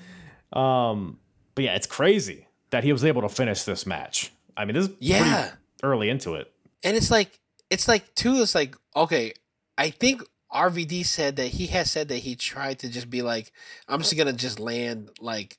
um, 0.53 1.19
but 1.55 1.63
yeah, 1.65 1.75
it's 1.77 1.87
crazy 1.87 2.49
that 2.71 2.83
he 2.85 2.93
was 2.93 3.05
able 3.05 3.23
to 3.23 3.29
finish 3.29 3.63
this 3.63 3.87
match. 3.87 4.33
I 4.57 4.65
mean, 4.65 4.75
this 4.75 4.89
is 4.89 4.95
Yeah. 4.99 5.43
pretty 5.43 5.57
early 5.85 6.09
into 6.09 6.35
it. 6.35 6.53
And 6.83 6.97
it's 6.97 7.11
like 7.11 7.39
it's 7.71 7.87
like 7.89 8.15
too, 8.17 8.43
it's 8.43 8.55
like, 8.55 8.77
okay, 8.97 9.33
I 9.79 9.91
think 9.91 10.23
RVD 10.53 11.05
said 11.07 11.37
that 11.37 11.49
he 11.49 11.67
has 11.69 11.91
said 11.91 12.09
that 12.09 12.19
he 12.19 12.35
tried 12.35 12.81
to 12.81 12.89
just 12.89 13.09
be 13.09 13.23
like, 13.23 13.53
I'm 13.89 14.01
just 14.01 14.17
gonna 14.17 14.33
just 14.33 14.59
land 14.59 15.11
like 15.21 15.57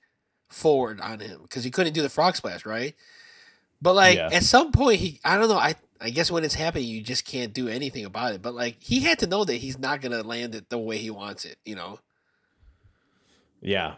forward 0.49 0.99
on 1.01 1.19
him 1.19 1.41
because 1.43 1.63
he 1.63 1.71
couldn't 1.71 1.93
do 1.93 2.01
the 2.01 2.09
frog 2.09 2.35
splash, 2.35 2.65
right? 2.65 2.95
But 3.81 3.93
like 3.95 4.17
Yeah. 4.17 4.29
at 4.31 4.43
some 4.43 4.71
point 4.71 4.99
he 4.99 5.19
I 5.23 5.37
don't 5.37 5.49
know, 5.49 5.57
I 5.57 5.75
I 5.99 6.09
guess 6.11 6.29
when 6.31 6.43
it's 6.43 6.53
happening 6.55 6.87
you 6.87 7.01
just 7.01 7.25
can't 7.25 7.53
do 7.53 7.67
anything 7.67 8.05
about 8.05 8.33
it. 8.33 8.41
But 8.41 8.53
like 8.55 8.77
he 8.79 9.01
had 9.01 9.19
to 9.19 9.27
know 9.27 9.43
that 9.45 9.55
he's 9.55 9.77
not 9.77 10.01
gonna 10.01 10.23
land 10.23 10.55
it 10.55 10.69
the 10.69 10.77
way 10.77 10.97
he 10.97 11.09
wants 11.09 11.45
it, 11.45 11.57
you 11.65 11.75
know? 11.75 11.99
Yeah. 13.61 13.95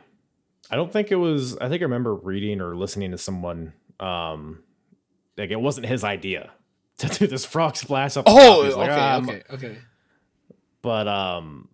I 0.71 0.75
don't 0.75 0.91
think 0.91 1.11
it 1.11 1.15
was 1.15 1.57
I 1.57 1.69
think 1.69 1.81
I 1.81 1.85
remember 1.85 2.13
reading 2.15 2.61
or 2.61 2.75
listening 2.75 3.11
to 3.11 3.17
someone 3.17 3.73
um 3.99 4.63
like 5.37 5.49
it 5.51 5.59
wasn't 5.59 5.85
his 5.87 6.03
idea 6.03 6.51
to 6.99 7.07
do 7.07 7.27
this 7.27 7.45
frog 7.45 7.75
splash 7.77 8.17
up 8.17 8.25
Oh. 8.27 8.63
Okay, 8.65 8.75
like, 8.75 8.89
"Ah, 8.91 9.17
okay, 9.19 9.43
okay. 9.51 9.77
But 10.81 11.07
um 11.07 11.69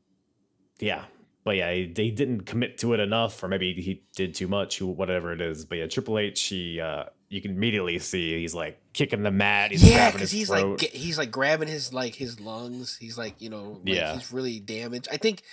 yeah. 0.80 1.06
But 1.46 1.58
yeah, 1.58 1.72
he, 1.72 1.86
they 1.86 2.10
didn't 2.10 2.42
commit 2.42 2.80
to 2.80 2.94
it 2.96 3.00
enough, 3.00 3.42
or 3.44 3.48
maybe 3.48 3.72
he 3.74 4.04
did 4.16 4.34
too 4.34 4.48
much, 4.48 4.82
whatever 4.82 5.32
it 5.32 5.40
is. 5.40 5.64
But 5.64 5.78
yeah, 5.78 5.86
Triple 5.86 6.18
H, 6.18 6.42
he 6.42 6.82
uh 6.82 7.06
you 7.30 7.40
can 7.42 7.52
immediately 7.52 8.00
see 8.00 8.40
he's 8.40 8.56
like 8.56 8.80
kicking 8.94 9.22
the 9.22 9.32
mat, 9.32 9.72
he's 9.72 9.88
yeah, 9.88 10.12
because 10.12 10.32
he's 10.32 10.48
throat. 10.48 10.82
like 10.82 10.92
he's 10.92 11.20
like 11.20 11.30
grabbing 11.30 11.68
his 11.68 11.94
like 11.94 12.16
his 12.16 12.40
lungs. 12.40 12.98
He's 12.98 13.16
like 13.18 13.42
you 13.42 13.50
know 13.52 13.80
like 13.86 13.96
Yeah. 13.96 14.16
he's 14.16 14.34
really 14.34 14.60
damaged. 14.60 15.08
I 15.12 15.18
think 15.18 15.44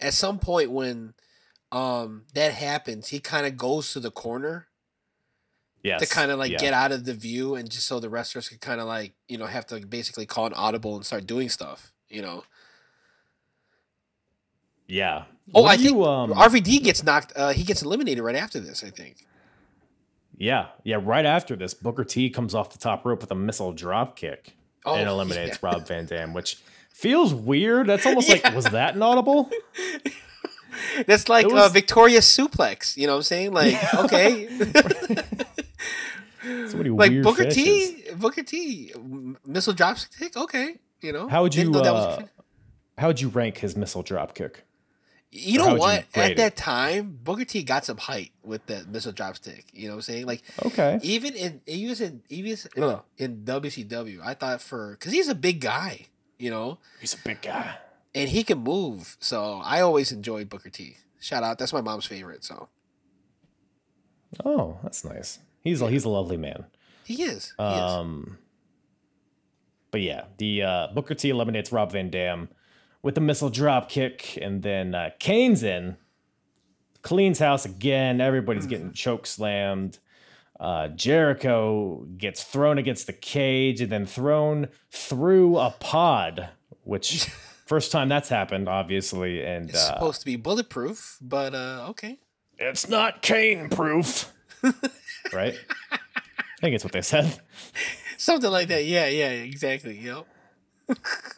at 0.00 0.14
some 0.14 0.38
point 0.38 0.70
when 0.70 1.12
um 1.70 2.24
that 2.32 2.54
happens, 2.54 3.08
he 3.08 3.20
kind 3.20 3.46
of 3.46 3.58
goes 3.58 3.92
to 3.92 4.00
the 4.00 4.10
corner 4.10 4.68
yes, 5.82 6.00
to 6.00 6.06
kind 6.06 6.30
of 6.30 6.38
like 6.38 6.52
yeah. 6.52 6.58
get 6.58 6.72
out 6.72 6.92
of 6.92 7.04
the 7.04 7.12
view 7.14 7.56
and 7.56 7.70
just 7.70 7.86
so 7.86 8.00
the 8.00 8.08
wrestlers 8.08 8.48
could 8.48 8.62
kind 8.62 8.80
of 8.80 8.86
like 8.86 9.12
you 9.28 9.36
know 9.36 9.46
have 9.46 9.66
to 9.66 9.86
basically 9.86 10.24
call 10.24 10.46
an 10.46 10.54
audible 10.54 10.96
and 10.96 11.04
start 11.04 11.26
doing 11.26 11.50
stuff. 11.50 11.92
You 12.08 12.22
know. 12.22 12.44
Yeah. 14.86 15.24
Oh, 15.54 15.64
I 15.64 15.76
think 15.76 15.90
you, 15.90 16.04
um, 16.04 16.32
RVD 16.32 16.82
gets 16.82 17.02
knocked. 17.02 17.32
Uh, 17.36 17.52
he 17.52 17.64
gets 17.64 17.82
eliminated 17.82 18.22
right 18.24 18.36
after 18.36 18.60
this. 18.60 18.82
I 18.84 18.90
think. 18.90 19.26
Yeah, 20.36 20.68
yeah. 20.84 20.98
Right 21.02 21.26
after 21.26 21.56
this, 21.56 21.74
Booker 21.74 22.04
T 22.04 22.30
comes 22.30 22.54
off 22.54 22.70
the 22.70 22.78
top 22.78 23.04
rope 23.04 23.20
with 23.20 23.30
a 23.30 23.34
missile 23.34 23.72
drop 23.72 24.16
kick 24.16 24.54
Oh, 24.84 24.94
and 24.94 25.08
eliminates 25.08 25.58
yeah. 25.62 25.68
Rob 25.70 25.86
Van 25.86 26.06
Dam, 26.06 26.32
which 26.32 26.58
feels 26.90 27.34
weird. 27.34 27.86
That's 27.86 28.06
almost 28.06 28.28
like 28.28 28.54
was 28.54 28.64
that 28.66 28.94
an 28.96 29.02
audible? 29.02 29.50
That's 31.06 31.28
like 31.28 31.46
It 31.46 31.52
uh, 31.52 31.56
was- 31.56 31.72
Victoria's 31.72 32.24
suplex. 32.24 32.96
You 32.96 33.06
know 33.06 33.14
what 33.14 33.18
I'm 33.18 33.22
saying? 33.24 33.52
Like 33.52 33.94
okay. 33.94 34.48
So 36.68 36.78
like 36.78 37.10
weird 37.10 37.22
Booker 37.22 37.44
finishes. 37.44 37.54
T, 37.54 38.14
Booker 38.16 38.42
T, 38.42 38.92
missile 39.46 39.74
drop 39.74 39.96
kick. 40.18 40.36
Okay, 40.36 40.76
you 41.00 41.12
know. 41.12 41.28
How 41.28 41.42
would 41.42 41.54
you 41.54 41.64
Didn't 41.64 41.84
that 41.84 41.92
was 41.92 42.18
a 42.18 42.22
uh, 42.22 42.26
how 42.98 43.06
would 43.06 43.20
you 43.20 43.28
rank 43.28 43.58
his 43.58 43.76
missile 43.76 44.02
drop 44.02 44.34
kick? 44.34 44.64
You 45.34 45.58
know 45.58 45.64
would 45.68 45.72
you 45.74 45.78
what? 45.80 46.04
At 46.14 46.30
it? 46.32 46.36
that 46.36 46.56
time, 46.56 47.18
Booker 47.24 47.44
T 47.46 47.62
got 47.62 47.84
some 47.86 47.96
height 47.96 48.32
with 48.44 48.66
the 48.66 48.84
missile 48.86 49.12
drop 49.12 49.36
stick. 49.36 49.64
You 49.72 49.88
know 49.88 49.94
what 49.94 49.98
I'm 49.98 50.02
saying? 50.02 50.26
Like 50.26 50.42
Okay. 50.66 51.00
even 51.02 51.34
in 51.34 51.60
he 51.66 51.88
was 51.88 52.00
in 52.02 52.22
he 52.28 52.42
was 52.42 52.68
ugh, 52.76 53.02
in 53.16 53.44
WCW. 53.44 54.20
I 54.24 54.34
thought 54.34 54.60
for 54.60 54.92
because 54.92 55.12
he's 55.12 55.28
a 55.28 55.34
big 55.34 55.60
guy, 55.60 56.06
you 56.38 56.50
know, 56.50 56.78
He's 57.00 57.14
a 57.14 57.18
big 57.24 57.40
guy. 57.42 57.76
and 58.14 58.28
he 58.28 58.44
can 58.44 58.58
move. 58.58 59.16
So 59.20 59.60
I 59.64 59.80
always 59.80 60.12
enjoyed 60.12 60.48
Booker 60.50 60.70
T. 60.70 60.96
Shout 61.20 61.42
out, 61.42 61.58
that's 61.58 61.72
my 61.72 61.80
mom's 61.80 62.04
favorite. 62.06 62.44
So 62.44 62.68
Oh, 64.44 64.78
that's 64.82 65.04
nice. 65.04 65.38
He's 65.62 65.80
a, 65.82 65.88
he's 65.90 66.04
a 66.04 66.08
lovely 66.08 66.36
man. 66.36 66.64
he 67.04 67.22
is. 67.22 67.54
He 67.58 67.64
is. 67.64 67.80
Um, 67.92 68.38
but 69.90 70.00
yeah, 70.00 70.24
the 70.38 70.62
uh, 70.62 70.86
Booker 70.94 71.14
T 71.14 71.30
eliminates 71.30 71.70
Rob 71.70 71.92
Van 71.92 72.10
Dam 72.10 72.48
with 73.02 73.14
the 73.14 73.20
missile 73.20 73.50
drop 73.50 73.88
kick, 73.88 74.38
and 74.40 74.62
then 74.62 74.94
uh, 74.94 75.10
Kane's 75.18 75.62
in, 75.62 75.96
cleans 77.02 77.38
house 77.38 77.64
again. 77.64 78.20
Everybody's 78.20 78.66
getting 78.66 78.92
choke 78.92 79.26
slammed. 79.26 79.98
Uh, 80.58 80.88
Jericho 80.88 82.06
gets 82.16 82.44
thrown 82.44 82.78
against 82.78 83.08
the 83.08 83.12
cage 83.12 83.80
and 83.80 83.90
then 83.90 84.06
thrown 84.06 84.68
through 84.92 85.58
a 85.58 85.70
pod, 85.80 86.50
which 86.84 87.24
first 87.66 87.90
time 87.90 88.08
that's 88.08 88.28
happened, 88.28 88.68
obviously. 88.68 89.44
And 89.44 89.68
It's 89.68 89.78
uh, 89.78 89.94
supposed 89.94 90.20
to 90.20 90.26
be 90.26 90.36
bulletproof, 90.36 91.18
but 91.20 91.54
uh, 91.54 91.86
okay. 91.90 92.20
it's 92.58 92.88
not 92.88 93.22
Kane 93.22 93.68
proof, 93.70 94.32
right? 95.32 95.58
I 95.90 95.98
think 96.60 96.76
it's 96.76 96.84
what 96.84 96.92
they 96.92 97.02
said. 97.02 97.40
Something 98.16 98.52
like 98.52 98.68
that. 98.68 98.84
Yeah, 98.84 99.08
yeah, 99.08 99.30
exactly. 99.30 99.98
Yep. 99.98 100.26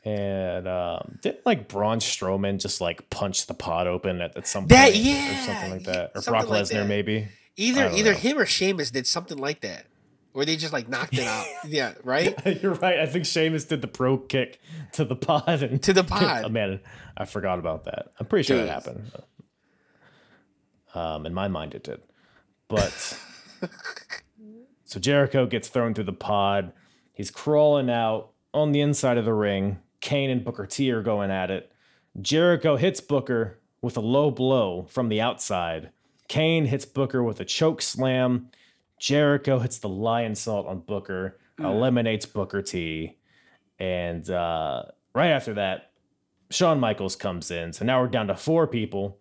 And 0.05 0.67
um, 0.69 1.19
didn't 1.23 1.45
like 1.47 1.69
Braun 1.69 1.99
Strowman 1.99 2.59
just 2.61 2.81
like 2.81 3.09
punch 3.11 3.47
the 3.47 3.55
pod 3.55 3.87
open 3.87 4.21
at, 4.21 4.37
at 4.37 4.47
some 4.47 4.67
That- 4.67 4.93
point 4.93 4.97
yeah, 5.05 5.33
or 5.43 5.47
something 5.47 5.71
like 5.71 5.85
that, 5.85 6.11
or 6.15 6.23
something 6.23 6.41
Brock 6.41 6.51
like 6.51 6.63
Lesnar 6.65 6.71
that. 6.83 6.89
maybe. 6.89 7.29
Either 7.57 7.89
either 7.95 8.13
know. 8.13 8.19
him 8.19 8.39
or 8.39 8.47
Sheamus 8.47 8.91
did 8.91 9.07
something 9.07 9.39
like 9.39 9.61
that, 9.61 9.87
where 10.33 10.45
they 10.45 10.57
just 10.57 10.73
like 10.73 10.89
knocked 10.89 11.15
it 11.15 11.25
out. 11.27 11.47
yeah, 11.69 11.95
right. 12.03 12.35
You're 12.63 12.75
right. 12.75 12.99
I 12.99 13.07
think 13.07 13.27
Sheamus 13.27 13.65
did 13.65 13.81
the 13.81 13.87
Brogue 13.87 14.29
Kick 14.29 14.61
to 14.93 15.05
the 15.05 15.15
pod 15.17 15.63
and 15.63 15.81
To 15.85 15.93
the 15.93 16.03
pod. 16.05 16.45
oh, 16.45 16.49
man, 16.49 16.81
I 17.17 17.25
forgot 17.27 17.59
about 17.61 17.85
that. 17.85 18.13
I'm 18.19 18.27
pretty 18.27 18.43
sure 18.47 18.59
Dude. 18.59 18.69
that 18.69 18.73
happened. 18.73 19.11
Um, 20.95 21.27
in 21.27 21.35
my 21.35 21.49
mind, 21.49 21.75
it 21.75 21.85
did. 21.85 22.01
But 22.69 22.91
So 24.85 25.01
Jericho 25.01 25.47
gets 25.47 25.69
thrown 25.69 25.95
through 25.95 26.05
the 26.05 26.13
pod. 26.13 26.73
He's 27.13 27.31
crawling 27.31 27.89
out 27.91 28.31
on 28.55 28.73
the 28.73 28.81
inside 28.81 29.19
of 29.19 29.25
the 29.27 29.35
ring. 29.35 29.81
Kane 30.01 30.31
and 30.31 30.45
Booker 30.45 30.65
T 30.65 30.91
are 30.93 31.03
going 31.03 31.31
at 31.31 31.51
it. 31.51 31.73
Jericho 32.21 32.77
hits 32.77 33.01
Booker 33.01 33.59
with 33.83 33.97
a 33.97 34.01
low 34.01 34.31
blow 34.31 34.87
from 34.89 35.09
the 35.09 35.21
outside. 35.21 35.91
Kane 36.29 36.67
hits 36.67 36.85
Booker 36.85 37.23
with 37.23 37.41
a 37.41 37.45
choke 37.45 37.83
slam. 37.83 38.51
Jericho 38.99 39.59
hits 39.59 39.79
the 39.79 39.89
Lionsault 39.89 40.67
on 40.67 40.81
Booker, 40.81 41.39
eliminates 41.59 42.25
Booker 42.25 42.63
T. 42.63 43.19
And 43.79 44.29
uh, 44.31 44.85
right 45.15 45.31
after 45.31 45.55
that, 45.55 45.91
Shawn 46.51 46.81
Michaels 46.81 47.17
comes 47.17 47.51
in. 47.51 47.73
So 47.73 47.85
now 47.85 48.01
we're 48.01 48.09
down 48.09 48.29
to 48.29 48.37
four 48.37 48.67
people. 48.67 49.19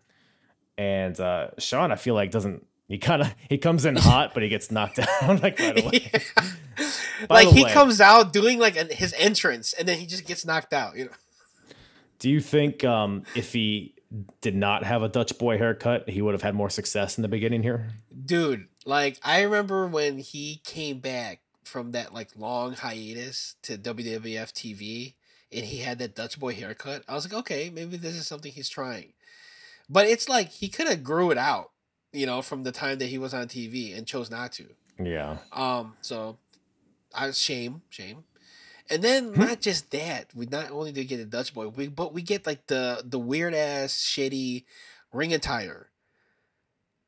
And 0.77 1.19
uh, 1.19 1.49
Shawn, 1.57 1.91
I 1.91 1.95
feel 1.95 2.13
like, 2.13 2.31
doesn't. 2.31 2.65
He 2.87 2.97
kind 2.97 3.21
of 3.21 3.33
he 3.49 3.57
comes 3.57 3.85
in 3.85 3.95
hot, 3.95 4.33
but 4.33 4.43
he 4.43 4.49
gets 4.49 4.69
knocked 4.69 4.97
down 5.21 5.37
like 5.37 5.57
right 5.57 5.83
away. 5.83 6.11
By 6.77 6.83
like 7.29 7.47
he 7.49 7.63
way- 7.63 7.71
comes 7.71 7.99
out 8.01 8.33
doing 8.33 8.59
like 8.59 8.75
an, 8.77 8.89
his 8.89 9.13
entrance, 9.17 9.73
and 9.73 9.87
then 9.87 9.97
he 9.99 10.05
just 10.05 10.25
gets 10.25 10.45
knocked 10.45 10.73
out. 10.73 10.95
You 10.95 11.05
know. 11.05 11.11
Do 12.19 12.29
you 12.29 12.39
think 12.39 12.83
um, 12.83 13.23
if 13.35 13.51
he 13.53 13.95
did 14.41 14.55
not 14.55 14.83
have 14.83 15.01
a 15.03 15.09
Dutch 15.09 15.37
boy 15.37 15.57
haircut, 15.57 16.07
he 16.09 16.21
would 16.21 16.33
have 16.33 16.41
had 16.43 16.53
more 16.55 16.69
success 16.69 17.17
in 17.17 17.21
the 17.21 17.27
beginning 17.27 17.63
here? 17.63 17.89
dude 18.25 18.67
like 18.85 19.17
i 19.23 19.41
remember 19.41 19.87
when 19.87 20.19
he 20.19 20.61
came 20.63 20.99
back 20.99 21.41
from 21.63 21.91
that 21.93 22.13
like 22.13 22.29
long 22.37 22.73
hiatus 22.73 23.55
to 23.63 23.75
wwf 23.77 24.51
tv 24.53 25.15
and 25.51 25.65
he 25.65 25.79
had 25.79 25.97
that 25.99 26.13
dutch 26.15 26.39
boy 26.39 26.53
haircut 26.53 27.03
i 27.07 27.13
was 27.15 27.25
like 27.25 27.33
okay 27.37 27.69
maybe 27.73 27.97
this 27.97 28.15
is 28.15 28.27
something 28.27 28.51
he's 28.51 28.69
trying 28.69 29.11
but 29.89 30.05
it's 30.07 30.29
like 30.29 30.49
he 30.49 30.69
could 30.69 30.87
have 30.87 31.03
grew 31.03 31.31
it 31.31 31.37
out 31.37 31.71
you 32.13 32.25
know 32.25 32.41
from 32.41 32.63
the 32.63 32.71
time 32.71 32.97
that 32.99 33.07
he 33.07 33.17
was 33.17 33.33
on 33.33 33.47
tv 33.47 33.97
and 33.97 34.05
chose 34.05 34.29
not 34.29 34.51
to 34.53 34.67
Yeah. 35.03 35.37
um 35.51 35.95
so 36.01 36.37
i 37.13 37.31
shame 37.31 37.81
shame. 37.89 38.23
And 38.89 39.01
then 39.01 39.31
not 39.31 39.61
just 39.61 39.91
that 39.91 40.27
we 40.35 40.45
not 40.45 40.69
only 40.71 40.91
did 40.91 41.01
we 41.01 41.05
get 41.05 41.19
a 41.19 41.25
dutch 41.25 41.53
boy 41.53 41.69
we, 41.69 41.87
but 41.87 42.13
we 42.13 42.21
get 42.21 42.45
like 42.45 42.67
the 42.67 43.01
the 43.05 43.17
weird 43.19 43.53
ass 43.53 43.93
shitty 43.93 44.65
ring 45.13 45.33
attire 45.33 45.89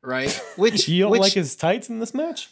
right? 0.02 0.30
Which 0.56 0.88
You 0.88 1.02
don't 1.02 1.10
which, 1.12 1.20
like 1.20 1.32
his 1.34 1.54
tights 1.56 1.88
in 1.90 1.98
this 2.00 2.14
match? 2.14 2.50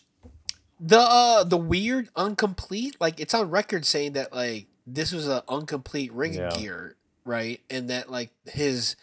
the 0.80 0.98
uh 0.98 1.44
the 1.44 1.56
weird 1.56 2.08
incomplete 2.18 2.96
like 3.00 3.20
it's 3.20 3.32
on 3.32 3.48
record 3.48 3.86
saying 3.86 4.12
that 4.14 4.34
like 4.34 4.66
this 4.86 5.12
was 5.12 5.28
a 5.28 5.42
incomplete 5.48 6.12
ring 6.12 6.34
Yeah. 6.34 6.50
gear 6.50 6.96
right? 7.24 7.60
And 7.70 7.88
that 7.90 8.10
like 8.10 8.30
his 8.46 8.96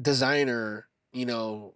designer 0.00 0.86
you 1.12 1.26
know 1.26 1.74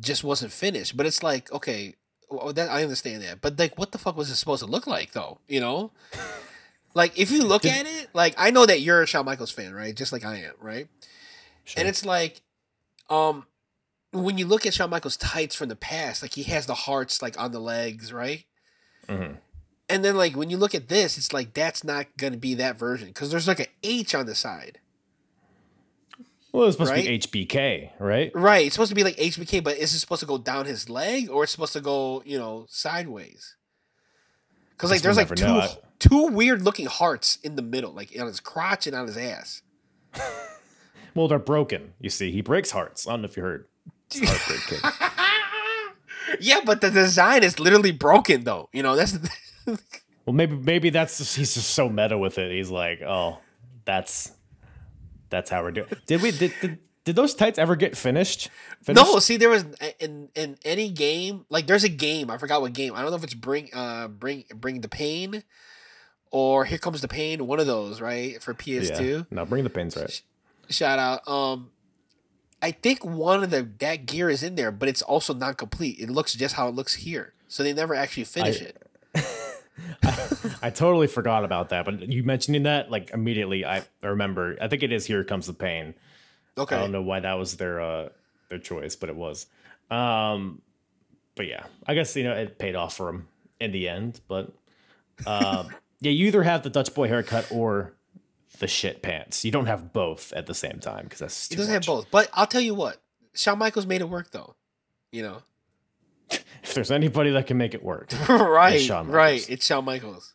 just 0.00 0.22
wasn't 0.22 0.52
finished. 0.52 0.96
But 0.96 1.06
it's 1.06 1.22
like 1.22 1.50
okay 1.52 1.94
well, 2.30 2.52
that 2.52 2.70
i 2.70 2.82
understand 2.82 3.22
that 3.22 3.40
but 3.40 3.58
like 3.58 3.76
what 3.78 3.92
the 3.92 3.98
fuck 3.98 4.16
was 4.16 4.30
it 4.30 4.36
supposed 4.36 4.62
to 4.64 4.70
look 4.70 4.86
like 4.86 5.12
though 5.12 5.38
you 5.48 5.60
know 5.60 5.90
like 6.94 7.18
if 7.18 7.30
you 7.30 7.42
look 7.42 7.64
at 7.64 7.86
it 7.86 8.08
like 8.14 8.34
i 8.38 8.50
know 8.50 8.66
that 8.66 8.80
you're 8.80 9.02
a 9.02 9.06
Shawn 9.06 9.24
michaels 9.26 9.50
fan 9.50 9.72
right 9.74 9.94
just 9.94 10.12
like 10.12 10.24
i 10.24 10.36
am 10.36 10.54
right 10.60 10.88
Sure. 11.64 11.80
and 11.80 11.88
it's 11.88 12.04
like 12.04 12.40
um 13.08 13.46
when 14.12 14.38
you 14.38 14.44
look 14.46 14.66
at 14.66 14.74
Shawn 14.74 14.90
Michaels 14.90 15.16
tights 15.16 15.54
from 15.54 15.68
the 15.68 15.76
past, 15.76 16.20
like 16.20 16.34
he 16.34 16.42
has 16.42 16.66
the 16.66 16.74
hearts 16.74 17.22
like 17.22 17.38
on 17.40 17.52
the 17.52 17.60
legs, 17.60 18.12
right? 18.12 18.44
Mhm. 19.06 19.36
And 19.88 20.04
then 20.04 20.16
like 20.16 20.34
when 20.34 20.50
you 20.50 20.56
look 20.56 20.74
at 20.74 20.88
this, 20.88 21.16
it's 21.16 21.32
like 21.32 21.54
that's 21.54 21.84
not 21.84 22.06
gonna 22.16 22.36
be 22.36 22.54
that 22.54 22.76
version 22.76 23.06
because 23.06 23.30
there's 23.30 23.46
like 23.46 23.60
an 23.60 23.66
H 23.84 24.12
on 24.16 24.26
the 24.26 24.34
side, 24.34 24.80
well, 26.52 26.66
it's 26.66 26.74
supposed 26.74 26.90
right? 26.90 27.20
to 27.20 27.28
be 27.28 27.46
HBK, 27.46 27.90
right? 27.98 28.32
right? 28.34 28.66
It's 28.66 28.74
supposed 28.74 28.90
to 28.90 28.94
be 28.94 29.04
like 29.04 29.16
HBK, 29.16 29.62
but 29.62 29.76
is 29.76 29.94
it 29.94 29.98
supposed 29.98 30.20
to 30.20 30.26
go 30.26 30.38
down 30.38 30.66
his 30.66 30.88
leg 30.88 31.30
or 31.30 31.44
it's 31.44 31.52
supposed 31.52 31.72
to 31.74 31.80
go 31.80 32.22
you 32.24 32.38
know 32.38 32.66
sideways? 32.68 33.56
Because 34.70 34.90
like 34.90 35.02
there's 35.02 35.16
like 35.16 35.30
know. 35.38 35.68
two 35.98 36.08
two 36.08 36.26
weird 36.28 36.62
looking 36.62 36.86
hearts 36.86 37.38
in 37.42 37.56
the 37.56 37.62
middle, 37.62 37.92
like 37.92 38.10
on 38.18 38.26
his 38.26 38.40
crotch 38.40 38.86
and 38.86 38.96
on 38.96 39.06
his 39.06 39.16
ass. 39.16 39.62
Well, 41.14 41.28
they're 41.28 41.38
broken. 41.38 41.94
You 42.00 42.10
see, 42.10 42.30
he 42.30 42.40
breaks 42.40 42.70
hearts. 42.70 43.06
I 43.06 43.10
don't 43.10 43.22
know 43.22 43.26
if 43.26 43.36
you 43.36 43.42
heard. 43.42 43.66
It's 44.10 44.20
Heartbreak 44.20 44.82
Kid. 44.82 44.92
Yeah, 46.38 46.60
but 46.64 46.80
the 46.80 46.90
design 46.90 47.42
is 47.42 47.58
literally 47.58 47.90
broken 47.90 48.44
though. 48.44 48.68
You 48.72 48.82
know 48.82 48.96
that's. 48.96 49.18
Well, 50.26 50.34
maybe 50.34 50.54
maybe 50.54 50.90
that's 50.90 51.18
just, 51.18 51.34
he's 51.34 51.54
just 51.54 51.70
so 51.70 51.88
meta 51.88 52.16
with 52.16 52.38
it. 52.38 52.52
He's 52.52 52.70
like, 52.70 53.00
oh, 53.02 53.38
that's 53.84 54.30
that's 55.30 55.50
how 55.50 55.62
we're 55.62 55.70
doing. 55.70 55.88
Did 56.06 56.22
we 56.22 56.30
did 56.32 56.52
did, 56.60 56.78
did 57.04 57.16
those 57.16 57.34
tights 57.34 57.58
ever 57.58 57.76
get 57.76 57.96
finished? 57.96 58.50
No, 58.86 59.18
see, 59.20 59.36
there 59.36 59.48
was 59.48 59.64
in 59.98 60.28
in 60.34 60.58
any 60.64 60.90
game 60.90 61.46
like 61.48 61.66
there's 61.66 61.84
a 61.84 61.88
game 61.88 62.30
I 62.30 62.36
forgot 62.38 62.60
what 62.60 62.72
game 62.72 62.94
I 62.94 63.02
don't 63.02 63.10
know 63.10 63.16
if 63.16 63.24
it's 63.24 63.34
bring 63.34 63.70
uh 63.72 64.08
bring 64.08 64.44
bring 64.54 64.80
the 64.82 64.88
pain, 64.88 65.42
or 66.30 66.64
here 66.66 66.78
comes 66.78 67.00
the 67.00 67.08
pain 67.08 67.46
one 67.46 67.58
of 67.60 67.66
those 67.66 68.00
right 68.00 68.42
for 68.42 68.52
PS2. 68.54 69.00
Yeah. 69.00 69.22
No, 69.30 69.44
bring 69.46 69.64
the 69.64 69.70
pins 69.70 69.96
right. 69.96 70.20
Shout 70.68 70.98
out. 70.98 71.26
Um, 71.26 71.70
I 72.62 72.72
think 72.72 73.04
one 73.04 73.42
of 73.42 73.50
the 73.50 73.68
that 73.78 74.06
gear 74.06 74.28
is 74.28 74.42
in 74.42 74.54
there, 74.54 74.70
but 74.70 74.88
it's 74.88 75.02
also 75.02 75.32
not 75.32 75.56
complete. 75.56 75.98
It 75.98 76.10
looks 76.10 76.34
just 76.34 76.54
how 76.54 76.68
it 76.68 76.74
looks 76.74 76.94
here, 76.96 77.32
so 77.48 77.62
they 77.62 77.72
never 77.72 77.94
actually 77.94 78.24
finish 78.24 78.60
I- 78.60 78.66
it. 78.66 78.82
I 80.62 80.70
totally 80.70 81.06
forgot 81.06 81.44
about 81.44 81.70
that, 81.70 81.84
but 81.84 82.08
you 82.08 82.22
mentioning 82.22 82.64
that 82.64 82.90
like 82.90 83.10
immediately, 83.10 83.64
I 83.64 83.82
remember. 84.02 84.56
I 84.60 84.68
think 84.68 84.82
it 84.82 84.92
is 84.92 85.06
"Here 85.06 85.24
Comes 85.24 85.46
the 85.46 85.52
Pain." 85.52 85.94
Okay, 86.58 86.76
I 86.76 86.80
don't 86.80 86.92
know 86.92 87.02
why 87.02 87.20
that 87.20 87.34
was 87.34 87.56
their 87.56 87.80
uh 87.80 88.08
their 88.48 88.58
choice, 88.58 88.96
but 88.96 89.08
it 89.08 89.16
was. 89.16 89.46
Um, 89.90 90.60
but 91.34 91.46
yeah, 91.46 91.64
I 91.86 91.94
guess 91.94 92.14
you 92.16 92.24
know 92.24 92.32
it 92.32 92.58
paid 92.58 92.74
off 92.74 92.96
for 92.96 93.08
him 93.08 93.28
in 93.60 93.72
the 93.72 93.88
end. 93.88 94.20
But 94.28 94.52
um, 95.26 95.68
yeah, 96.00 96.12
you 96.12 96.26
either 96.26 96.42
have 96.42 96.62
the 96.62 96.70
Dutch 96.70 96.94
boy 96.94 97.08
haircut 97.08 97.50
or 97.50 97.94
the 98.58 98.68
shit 98.68 99.02
pants. 99.02 99.44
You 99.44 99.50
don't 99.50 99.66
have 99.66 99.92
both 99.92 100.32
at 100.32 100.46
the 100.46 100.54
same 100.54 100.80
time 100.80 101.04
because 101.04 101.20
that's 101.20 101.50
it 101.50 101.56
doesn't 101.56 101.72
much. 101.72 101.86
have 101.86 101.94
both. 101.94 102.10
But 102.10 102.28
I'll 102.34 102.46
tell 102.46 102.60
you 102.60 102.74
what, 102.74 103.00
Shawn 103.34 103.58
Michaels 103.58 103.86
made 103.86 104.00
it 104.00 104.08
work 104.08 104.30
though. 104.32 104.54
You 105.12 105.22
know, 105.22 105.42
If 106.70 106.74
there's 106.74 106.90
anybody 106.92 107.30
that 107.32 107.48
can 107.48 107.56
make 107.56 107.74
it 107.74 107.82
work, 107.82 108.12
right, 108.28 108.80
Shawn 108.80 109.08
right. 109.08 109.44
It's 109.50 109.66
Shawn 109.66 109.84
Michaels. 109.84 110.34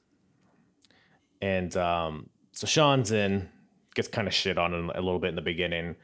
and 1.42 1.76
um, 1.78 2.30
so 2.52 2.68
Shawn's 2.68 3.12
in, 3.12 3.48
gets 3.94 4.08
kind 4.10 4.28
of 4.28 4.34
shit 4.34 4.58
on 4.58 4.74
him 4.74 4.90
a 4.94 5.02
little 5.02 5.20
bit 5.20 5.30
in 5.30 5.36
the 5.36 5.42
beginning. 5.42 5.96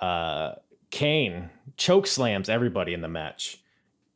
Uh, 0.00 0.52
Kane 0.90 1.50
choke 1.76 2.06
slams 2.06 2.48
everybody 2.48 2.94
in 2.94 3.02
the 3.02 3.08
match, 3.08 3.62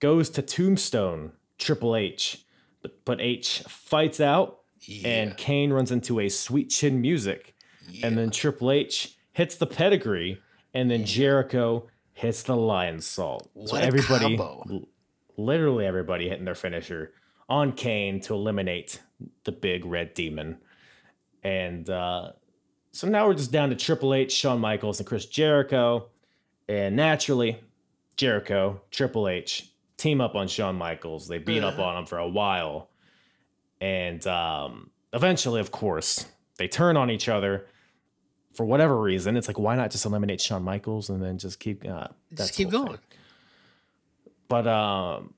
goes 0.00 0.30
to 0.30 0.42
Tombstone 0.42 1.32
Triple 1.58 1.96
H, 1.96 2.44
but 2.80 3.04
but 3.04 3.20
H 3.20 3.62
fights 3.68 4.20
out, 4.20 4.60
and 5.04 5.36
Kane 5.36 5.70
runs 5.70 5.90
into 5.92 6.20
a 6.20 6.30
sweet 6.30 6.70
chin 6.70 7.00
music, 7.02 7.54
and 8.02 8.16
then 8.16 8.30
Triple 8.30 8.70
H 8.70 9.16
hits 9.32 9.56
the 9.56 9.66
pedigree, 9.66 10.40
and 10.72 10.90
then 10.90 11.04
Jericho 11.04 11.88
hits 12.14 12.42
the 12.42 12.54
Lionsault. 12.54 13.42
so 13.42 13.48
What 13.52 13.82
a 13.82 13.86
everybody, 13.86 14.36
combo. 14.36 14.86
Literally 15.38 15.86
everybody 15.86 16.28
hitting 16.28 16.44
their 16.44 16.54
finisher 16.54 17.12
on 17.48 17.72
Kane 17.72 18.20
to 18.20 18.34
eliminate 18.34 19.00
the 19.44 19.52
big 19.52 19.86
red 19.86 20.12
demon. 20.12 20.58
And 21.42 21.88
uh, 21.88 22.32
so 22.92 23.08
now 23.08 23.26
we're 23.26 23.34
just 23.34 23.52
down 23.52 23.70
to 23.70 23.76
Triple 23.76 24.12
H, 24.12 24.32
Shawn 24.32 24.60
Michaels, 24.60 24.98
and 25.00 25.06
Chris 25.06 25.24
Jericho. 25.24 26.08
And 26.68 26.96
naturally, 26.96 27.60
Jericho, 28.16 28.82
Triple 28.90 29.28
H 29.28 29.70
team 29.96 30.20
up 30.20 30.34
on 30.34 30.46
Shawn 30.48 30.76
Michaels. 30.76 31.26
They 31.26 31.38
beat 31.38 31.62
up 31.64 31.78
on 31.78 31.96
him 31.96 32.06
for 32.06 32.18
a 32.18 32.28
while. 32.28 32.90
And 33.80 34.24
um, 34.26 34.90
eventually, 35.12 35.60
of 35.60 35.70
course, 35.70 36.26
they 36.58 36.68
turn 36.68 36.96
on 36.96 37.10
each 37.10 37.28
other 37.28 37.66
for 38.52 38.66
whatever 38.66 39.00
reason. 39.00 39.36
It's 39.36 39.48
like, 39.48 39.58
why 39.58 39.76
not 39.76 39.90
just 39.90 40.04
eliminate 40.04 40.40
Shawn 40.40 40.62
Michaels 40.62 41.10
and 41.10 41.22
then 41.22 41.38
just 41.38 41.60
keep 41.60 41.84
uh, 41.84 42.08
that's 42.30 42.48
Just 42.48 42.54
keep 42.54 42.70
going. 42.70 42.88
thing. 42.88 42.98
But 44.48 44.66
um, 44.66 45.34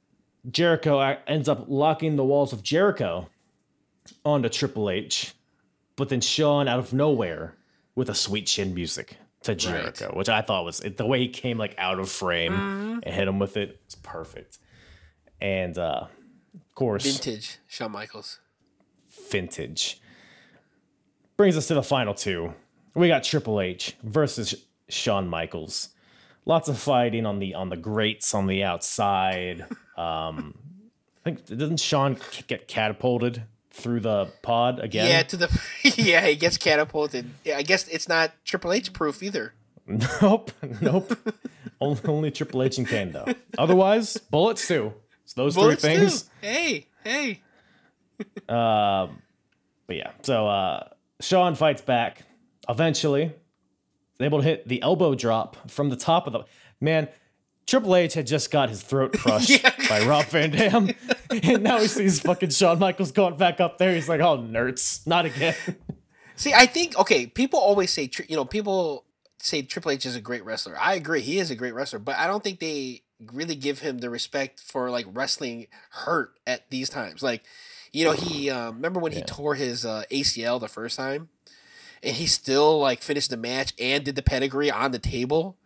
Jericho 0.50 1.00
ends 1.26 1.48
up 1.48 1.64
locking 1.68 2.16
the 2.16 2.24
walls 2.24 2.52
of 2.52 2.62
Jericho 2.62 3.28
onto 4.24 4.48
Triple 4.48 4.88
H, 4.90 5.34
but 5.96 6.08
then 6.08 6.20
Shawn 6.20 6.68
out 6.68 6.78
of 6.78 6.92
nowhere 6.92 7.56
with 7.94 8.08
a 8.08 8.14
sweet 8.14 8.46
chin 8.46 8.74
music 8.74 9.16
to 9.42 9.54
Jericho, 9.54 10.12
which 10.14 10.28
I 10.28 10.42
thought 10.42 10.64
was 10.64 10.80
the 10.80 11.06
way 11.06 11.18
he 11.20 11.28
came 11.28 11.58
like 11.58 11.74
out 11.78 11.98
of 11.98 12.08
frame 12.08 12.52
Mm-hmm. 12.52 12.98
and 13.02 13.14
hit 13.14 13.26
him 13.28 13.38
with 13.38 13.56
it. 13.56 13.80
It's 13.86 13.94
perfect. 13.96 14.58
And 15.40 15.76
uh, 15.78 16.04
of 16.54 16.74
course, 16.74 17.04
Vintage 17.04 17.58
Shawn 17.66 17.92
Michaels. 17.92 18.38
vintage. 19.30 20.00
Brings 21.36 21.56
us 21.56 21.68
to 21.68 21.74
the 21.74 21.82
final 21.82 22.12
two. 22.14 22.52
We 22.94 23.08
got 23.08 23.24
Triple 23.24 23.60
H 23.60 23.96
versus 24.02 24.54
Shawn 24.88 25.26
Michaels. 25.28 25.88
Lots 26.46 26.68
of 26.68 26.78
fighting 26.78 27.26
on 27.26 27.38
the 27.38 27.54
on 27.54 27.68
the 27.68 27.76
grates 27.76 28.34
on 28.34 28.46
the 28.46 28.64
outside. 28.64 29.66
Um, 29.96 30.54
I 31.24 31.30
think 31.30 31.46
doesn't 31.46 31.80
Shawn 31.80 32.16
k- 32.16 32.44
get 32.46 32.66
catapulted 32.66 33.42
through 33.70 34.00
the 34.00 34.32
pod 34.42 34.80
again? 34.80 35.06
Yeah, 35.08 35.22
to 35.24 35.36
the 35.36 35.60
yeah, 35.96 36.26
he 36.26 36.36
gets 36.36 36.56
catapulted. 36.56 37.30
Yeah, 37.44 37.58
I 37.58 37.62
guess 37.62 37.86
it's 37.88 38.08
not 38.08 38.32
Triple 38.44 38.72
H 38.72 38.92
proof 38.92 39.22
either. 39.22 39.54
Nope, 40.22 40.52
nope. 40.80 41.18
only, 41.80 42.00
only 42.04 42.30
Triple 42.30 42.62
H 42.62 42.78
and 42.78 42.86
Kane 42.86 43.10
though. 43.10 43.26
Otherwise, 43.58 44.16
bullets 44.16 44.66
too. 44.68 44.92
So 45.24 45.42
those 45.42 45.56
Bullets 45.56 45.82
three 45.82 45.96
things. 45.96 46.22
too. 46.22 46.28
Hey, 46.42 46.86
hey. 47.04 47.40
um, 48.48 49.20
but 49.86 49.96
yeah, 49.96 50.12
so 50.22 50.46
uh, 50.46 50.88
Shawn 51.20 51.54
fights 51.56 51.82
back. 51.82 52.22
Eventually, 52.68 53.32
able 54.26 54.38
to 54.38 54.44
hit 54.44 54.68
the 54.68 54.80
elbow 54.82 55.14
drop 55.14 55.70
from 55.70 55.88
the 55.90 55.96
top 55.96 56.26
of 56.26 56.32
the 56.32 56.44
man. 56.80 57.08
Triple 57.66 57.94
H 57.94 58.14
had 58.14 58.26
just 58.26 58.50
got 58.50 58.68
his 58.68 58.82
throat 58.82 59.12
crushed 59.18 59.50
Yeah. 59.50 59.72
by 59.88 60.04
Rob 60.04 60.24
Van 60.26 60.50
Dam, 60.50 60.90
and 61.30 61.62
now 61.62 61.78
he 61.78 61.86
sees 61.86 62.20
fucking 62.20 62.50
Shawn 62.50 62.78
Michaels 62.78 63.12
going 63.12 63.36
back 63.36 63.60
up 63.60 63.78
there. 63.78 63.94
He's 63.94 64.08
like, 64.08 64.20
"Oh, 64.20 64.38
nerds, 64.38 65.06
not 65.06 65.26
again." 65.26 65.54
See, 66.36 66.52
I 66.54 66.66
think 66.66 66.98
okay. 66.98 67.26
People 67.26 67.60
always 67.60 67.90
say, 67.92 68.10
you 68.28 68.34
know, 68.36 68.44
people 68.44 69.04
say 69.38 69.62
Triple 69.62 69.92
H 69.92 70.04
is 70.06 70.16
a 70.16 70.20
great 70.20 70.44
wrestler. 70.44 70.76
I 70.78 70.94
agree, 70.94 71.20
he 71.20 71.38
is 71.38 71.50
a 71.50 71.54
great 71.54 71.74
wrestler, 71.74 71.98
but 71.98 72.16
I 72.16 72.26
don't 72.26 72.42
think 72.42 72.60
they 72.60 73.02
really 73.32 73.54
give 73.54 73.80
him 73.80 73.98
the 73.98 74.10
respect 74.10 74.58
for 74.60 74.90
like 74.90 75.06
wrestling 75.12 75.66
hurt 75.90 76.40
at 76.46 76.68
these 76.70 76.88
times. 76.88 77.22
Like, 77.22 77.44
you 77.92 78.04
know, 78.04 78.12
he 78.12 78.50
um, 78.50 78.76
remember 78.76 78.98
when 79.00 79.12
he 79.12 79.22
tore 79.22 79.54
his 79.54 79.84
uh, 79.84 80.04
ACL 80.10 80.58
the 80.58 80.68
first 80.68 80.96
time, 80.96 81.28
and 82.02 82.16
he 82.16 82.26
still 82.26 82.78
like 82.78 83.02
finished 83.02 83.30
the 83.30 83.36
match 83.36 83.72
and 83.78 84.04
did 84.04 84.14
the 84.16 84.22
pedigree 84.22 84.70
on 84.70 84.90
the 84.92 84.98
table. 84.98 85.56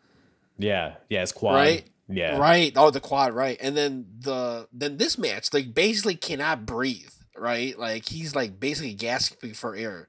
yeah, 0.59 0.95
yeah, 1.09 1.23
it's 1.23 1.33
quad. 1.33 1.55
Right? 1.55 1.85
Yeah, 2.09 2.37
Right. 2.39 2.73
Oh, 2.77 2.91
the 2.91 3.01
quad. 3.01 3.33
Right. 3.33 3.57
And 3.61 3.75
then 3.77 4.07
the 4.21 4.69
then 4.73 4.99
this 4.99 5.17
match, 5.17 5.53
like 5.55 5.73
basically 5.75 6.17
cannot 6.17 6.67
breathe. 6.67 7.09
Right. 7.37 7.79
Like 7.79 8.09
he's 8.09 8.35
like 8.35 8.61
basically 8.61 8.93
gasping 8.95 9.55
for 9.55 9.75
air. 9.75 10.09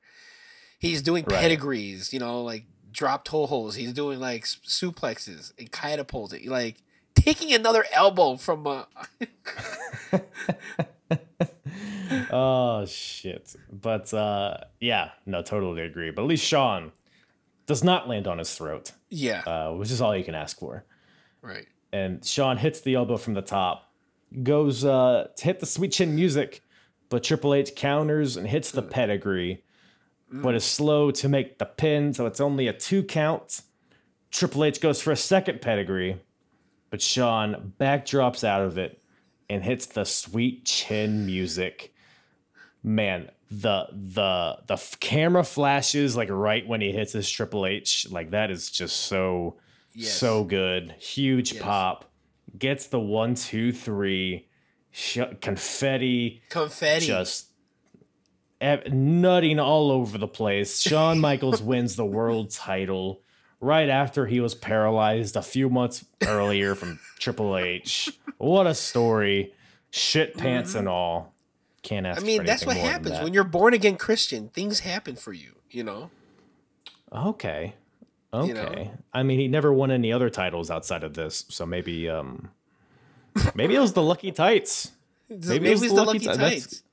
He's 0.78 1.02
doing 1.02 1.24
Right. 1.24 1.40
pedigrees. 1.40 2.12
You 2.12 2.20
know, 2.20 2.42
like 2.44 2.66
drop 2.92 3.24
toe 3.24 3.46
holds. 3.46 3.76
He's 3.76 3.94
doing 3.94 4.20
like 4.20 4.44
suplexes 4.44 5.54
and 5.58 5.72
catapults. 5.72 6.34
Like 6.46 6.82
taking 7.16 7.54
another 7.54 7.86
elbow 7.94 8.36
from. 8.36 8.68
Uh, 8.68 8.84
Oh 12.32 12.86
shit. 12.86 13.56
But 13.72 14.14
uh 14.14 14.58
yeah, 14.80 15.12
no, 15.26 15.42
totally 15.42 15.82
agree. 15.82 16.12
But 16.12 16.24
at 16.24 16.28
least 16.28 16.46
Shawn 16.46 16.92
does 17.66 17.84
not 17.84 18.08
land 18.08 18.28
on 18.28 18.38
his 18.38 18.54
throat, 18.56 18.92
yeah. 19.10 19.42
uh, 19.48 19.74
which 19.74 19.90
is 19.90 20.00
all 20.02 20.16
you 20.16 20.24
can 20.24 20.36
ask 20.36 20.60
for. 20.60 20.86
right. 21.42 21.66
And 21.92 22.24
Shawn 22.26 22.58
hits 22.58 22.82
the 22.82 22.96
elbow 22.96 23.18
from 23.18 23.34
the 23.36 23.42
top, 23.42 23.92
goes 24.44 24.84
uh 24.86 25.30
to 25.36 25.44
hit 25.44 25.60
the 25.60 25.66
sweet 25.66 25.92
chin 25.94 26.14
music, 26.16 26.62
but 27.10 27.24
Triple 27.24 27.54
H 27.54 27.76
counters 27.76 28.38
and 28.38 28.48
hits 28.48 28.72
the 28.72 28.82
pedigree, 28.82 29.64
but 30.32 30.56
is 30.56 30.66
slow 30.66 31.12
to 31.12 31.30
make 31.30 31.58
the 31.60 31.66
pin, 31.66 32.14
so 32.14 32.26
it's 32.26 32.42
only 32.42 32.68
a 32.68 32.74
two 32.74 33.04
count. 33.04 33.62
Triple 34.32 34.66
H 34.66 34.82
goes 34.82 35.02
for 35.02 35.12
a 35.12 35.16
second 35.16 35.62
pedigree, 35.62 36.22
but 36.90 37.02
Shawn 37.02 37.74
backdrops 37.80 38.44
out 38.44 38.62
of 38.62 38.78
it 38.78 39.02
and 39.50 39.64
hits 39.64 39.86
the 39.86 40.04
sweet 40.04 40.66
chin 40.66 41.26
music. 41.26 41.94
Man, 42.86 43.32
the 43.50 43.88
the 43.92 44.58
the 44.68 44.96
camera 45.00 45.44
flashes 45.44 46.16
like 46.16 46.30
right 46.30 46.68
when 46.68 46.82
he 46.82 46.92
hits 46.92 47.14
his 47.14 47.30
Triple 47.30 47.66
H, 47.66 48.08
like 48.12 48.30
that 48.32 48.52
is 48.52 48.70
just 48.70 48.96
so 48.98 49.58
Yes. 49.94 50.14
so 50.14 50.44
good. 50.44 50.94
Huge 51.00 51.54
Yes. 51.54 51.64
pop. 51.64 52.12
Gets 52.58 52.88
the 52.88 53.00
one, 53.00 53.34
two, 53.36 53.72
three. 53.72 54.48
Sh- 54.92 55.20
confetti 55.42 56.42
confetti. 56.50 57.06
just 57.08 57.48
ev- 58.62 58.94
nutting 58.94 59.60
all 59.60 59.90
over 59.92 60.18
the 60.18 60.28
place. 60.28 60.80
Shawn 60.82 61.20
Michaels 61.28 61.62
wins 61.62 61.96
the 61.96 62.06
world 62.06 62.52
title 62.52 63.22
right 63.60 63.90
after 63.90 64.28
he 64.28 64.40
was 64.40 64.54
paralyzed 64.54 65.36
a 65.36 65.42
few 65.42 65.70
months 65.70 66.06
earlier 66.28 66.76
from 66.76 67.00
Triple 67.20 67.58
H. 67.58 68.12
What 68.38 68.68
a 68.68 68.76
story. 68.76 69.54
Shit 69.92 70.38
pants 70.38 70.76
and 70.76 70.88
mm-hmm. 70.88 70.94
all. 70.94 71.35
Can't 71.86 72.08
ask. 72.08 72.20
I 72.20 72.26
mean, 72.26 72.44
that's 72.44 72.66
what 72.66 72.72
anything 72.72 72.84
more 72.84 72.94
than 72.94 73.04
happens 73.04 73.18
that. 73.18 73.24
when 73.24 73.34
you're 73.34 73.44
born 73.44 73.76
again 73.76 73.96
Christian. 73.96 74.50
Things 74.50 74.80
happen 74.80 75.16
for 75.16 75.34
you. 75.34 75.54
You 75.70 75.84
know. 75.84 76.10
Okay. 77.14 77.76
Okay. 78.34 78.48
You 78.48 78.54
know? 78.56 78.92
I 79.14 79.22
mean, 79.22 79.40
he 79.40 79.48
never 79.48 79.72
won 79.72 79.92
any 79.92 80.12
other 80.12 80.32
titles 80.32 80.72
outside 80.72 81.04
of 81.04 81.14
this, 81.14 81.46
so 81.50 81.64
maybe 81.66 82.10
um 82.10 82.50
maybe 83.54 83.76
it 83.76 83.80
was 83.80 83.94
the 83.94 84.02
lucky 84.02 84.32
tights. 84.32 84.92
Maybe, 85.28 85.70
it 85.70 85.72
was 85.72 85.82
it's 85.82 85.92
the 85.92 85.96
the 85.96 86.06
lucky 86.06 86.20
lucky 86.28 86.38
ti- 86.38 86.44
tights. 86.44 86.84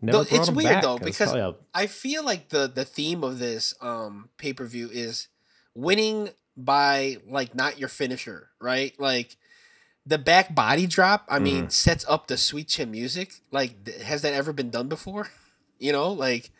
No, 0.00 0.22
it's 0.22 0.50
weird 0.50 0.70
back. 0.70 0.82
though 0.82 0.96
because 0.98 1.34
a- 1.34 1.56
I 1.74 1.88
feel 1.88 2.24
like 2.24 2.48
the 2.48 2.66
the 2.68 2.86
theme 2.86 3.22
of 3.22 3.38
this 3.38 3.74
um 3.82 4.30
pay 4.38 4.54
per 4.54 4.64
view 4.64 4.88
is 4.90 5.28
winning 5.74 6.30
by 6.56 7.18
like 7.28 7.54
not 7.54 7.78
your 7.78 7.90
finisher, 7.90 8.48
right? 8.60 8.98
Like 8.98 9.36
the 10.06 10.18
back 10.18 10.54
body 10.54 10.86
drop. 10.86 11.24
I 11.28 11.38
mean, 11.38 11.62
Mm-hmm. 11.62 11.68
sets 11.70 12.04
up 12.08 12.26
the 12.26 12.36
sweet 12.36 12.68
chin 12.68 12.90
music. 12.90 13.34
Like, 13.50 13.88
has 14.02 14.22
that 14.22 14.32
ever 14.34 14.52
been 14.52 14.70
done 14.70 14.88
before? 14.88 15.28
You 15.82 15.92
know, 15.92 16.12
like 16.12 16.50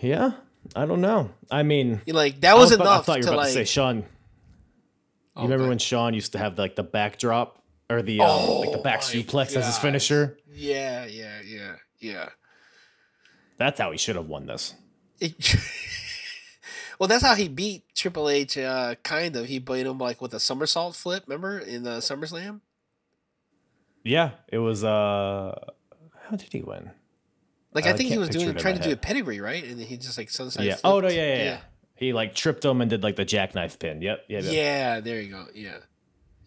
yeah, 0.00 0.32
I 0.74 0.86
don't 0.86 1.00
know. 1.02 1.30
I 1.50 1.62
mean, 1.62 2.00
like 2.06 2.40
that 2.40 2.56
was, 2.56 2.72
I 2.72 2.76
about- 2.76 2.84
enough 2.86 3.00
I 3.00 3.02
thought 3.04 3.16
you 3.18 3.22
to 3.24 3.28
were 3.28 3.34
about 3.34 3.40
like. 3.42 3.48
to 3.48 3.52
say 3.52 3.64
Shawn. 3.64 3.96
You 3.98 4.04
Oh, 5.36 5.42
remember 5.42 5.64
go 5.64 5.68
when 5.68 5.78
Shawn 5.78 6.14
used 6.14 6.32
to 6.32 6.38
have 6.38 6.58
like 6.58 6.74
the 6.76 6.82
backdrop 6.82 7.62
or 7.90 8.00
the 8.00 8.20
um, 8.20 8.60
like 8.60 8.72
the 8.72 8.78
back 8.78 9.02
Oh 9.04 9.14
my 9.14 9.22
suplex 9.22 9.54
as 9.56 9.66
his 9.66 9.76
finisher? 9.78 10.38
yeah, 10.50 11.04
yeah, 11.04 11.40
yeah, 11.44 11.74
yeah. 12.00 12.28
That's 13.58 13.78
how 13.78 13.92
he 13.92 13.98
should 13.98 14.16
have 14.16 14.26
won 14.28 14.46
this. 14.46 14.74
It- 15.20 15.34
well, 16.98 17.08
that's 17.08 17.24
how 17.24 17.34
he 17.34 17.48
beat 17.48 17.84
Triple 17.94 18.28
H. 18.28 18.56
Uh, 18.58 18.94
kind 19.02 19.36
of. 19.36 19.46
He 19.46 19.58
beat 19.58 19.86
him 19.86 19.98
like 19.98 20.20
with 20.20 20.34
a 20.34 20.40
somersault 20.40 20.96
flip. 20.96 21.24
Remember 21.26 21.58
in 21.58 21.82
the 21.82 21.98
SummerSlam? 21.98 22.60
Yeah, 24.04 24.30
it 24.48 24.58
was. 24.58 24.84
uh 24.84 25.54
How 26.28 26.36
did 26.36 26.52
he 26.52 26.62
win? 26.62 26.90
Like 27.72 27.86
I 27.86 27.90
I 27.90 27.92
think 27.92 28.08
he 28.10 28.18
was 28.18 28.28
doing 28.28 28.54
trying 28.54 28.76
to 28.78 28.82
do 28.82 28.92
a 28.92 28.96
pedigree, 28.96 29.40
right? 29.40 29.62
And 29.64 29.78
then 29.78 29.86
he 29.86 29.96
just 29.96 30.16
like 30.16 30.30
sunset. 30.30 30.64
yeah. 30.64 30.76
Oh 30.84 31.00
no, 31.00 31.08
yeah, 31.08 31.34
yeah, 31.36 31.44
yeah, 31.44 31.58
He 31.94 32.12
like 32.12 32.34
tripped 32.34 32.64
him 32.64 32.80
and 32.80 32.88
did 32.88 33.02
like 33.02 33.16
the 33.16 33.24
jackknife 33.24 33.78
pin. 33.78 34.00
Yep. 34.00 34.24
Yeah. 34.28 34.40
yeah. 34.40 34.50
yeah. 34.50 35.00
there 35.00 35.20
you 35.20 35.30
go. 35.30 35.46
Yeah, 35.54 35.78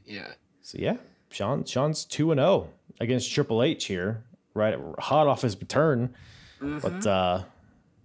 yeah. 0.05 0.27
So 0.61 0.77
yeah, 0.80 0.97
Shawn 1.30 1.65
Shawn's 1.65 2.05
two 2.05 2.31
and 2.31 2.39
zero 2.39 2.69
against 2.99 3.31
Triple 3.31 3.61
H 3.61 3.85
here, 3.85 4.23
right? 4.53 4.76
Hot 4.99 5.27
off 5.27 5.41
his 5.41 5.59
return, 5.59 6.15
Mm-hmm. 6.61 6.80
but 6.80 7.07
uh 7.07 7.43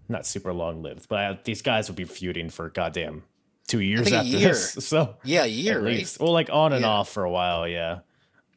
not 0.09 0.27
super 0.27 0.53
long 0.53 0.83
lived. 0.83 1.09
But 1.09 1.19
uh, 1.25 1.37
these 1.45 1.63
guys 1.63 1.89
would 1.89 1.97
be 1.97 2.05
feuding 2.05 2.51
for 2.51 2.69
goddamn 2.71 3.23
two 3.67 3.81
years 3.81 4.13
after 4.13 4.29
year. 4.29 4.49
this. 4.51 4.75
So 4.87 5.17
Yeah, 5.25 5.45
a 5.45 5.47
year, 5.47 5.79
at 5.79 5.83
right? 5.85 5.97
least, 5.97 6.21
well, 6.21 6.33
like 6.33 6.51
on 6.53 6.73
and 6.73 6.83
Yeah. 6.83 6.89
off 6.89 7.09
for 7.11 7.25
a 7.25 7.31
while, 7.31 7.67
yeah. 7.67 8.01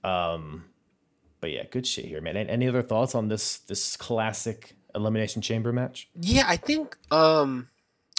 Um, 0.03 0.65
but 1.39 1.51
yeah, 1.51 1.63
good 1.69 1.85
shit 1.87 2.05
here, 2.05 2.21
man. 2.21 2.35
Any 2.37 2.67
other 2.67 2.81
thoughts 2.81 3.15
on 3.15 3.27
this 3.27 3.59
this 3.59 3.95
classic 3.97 4.75
elimination 4.95 5.41
chamber 5.41 5.71
match? 5.71 6.09
Yeah, 6.19 6.45
I 6.47 6.57
think 6.57 6.97
um 7.11 7.69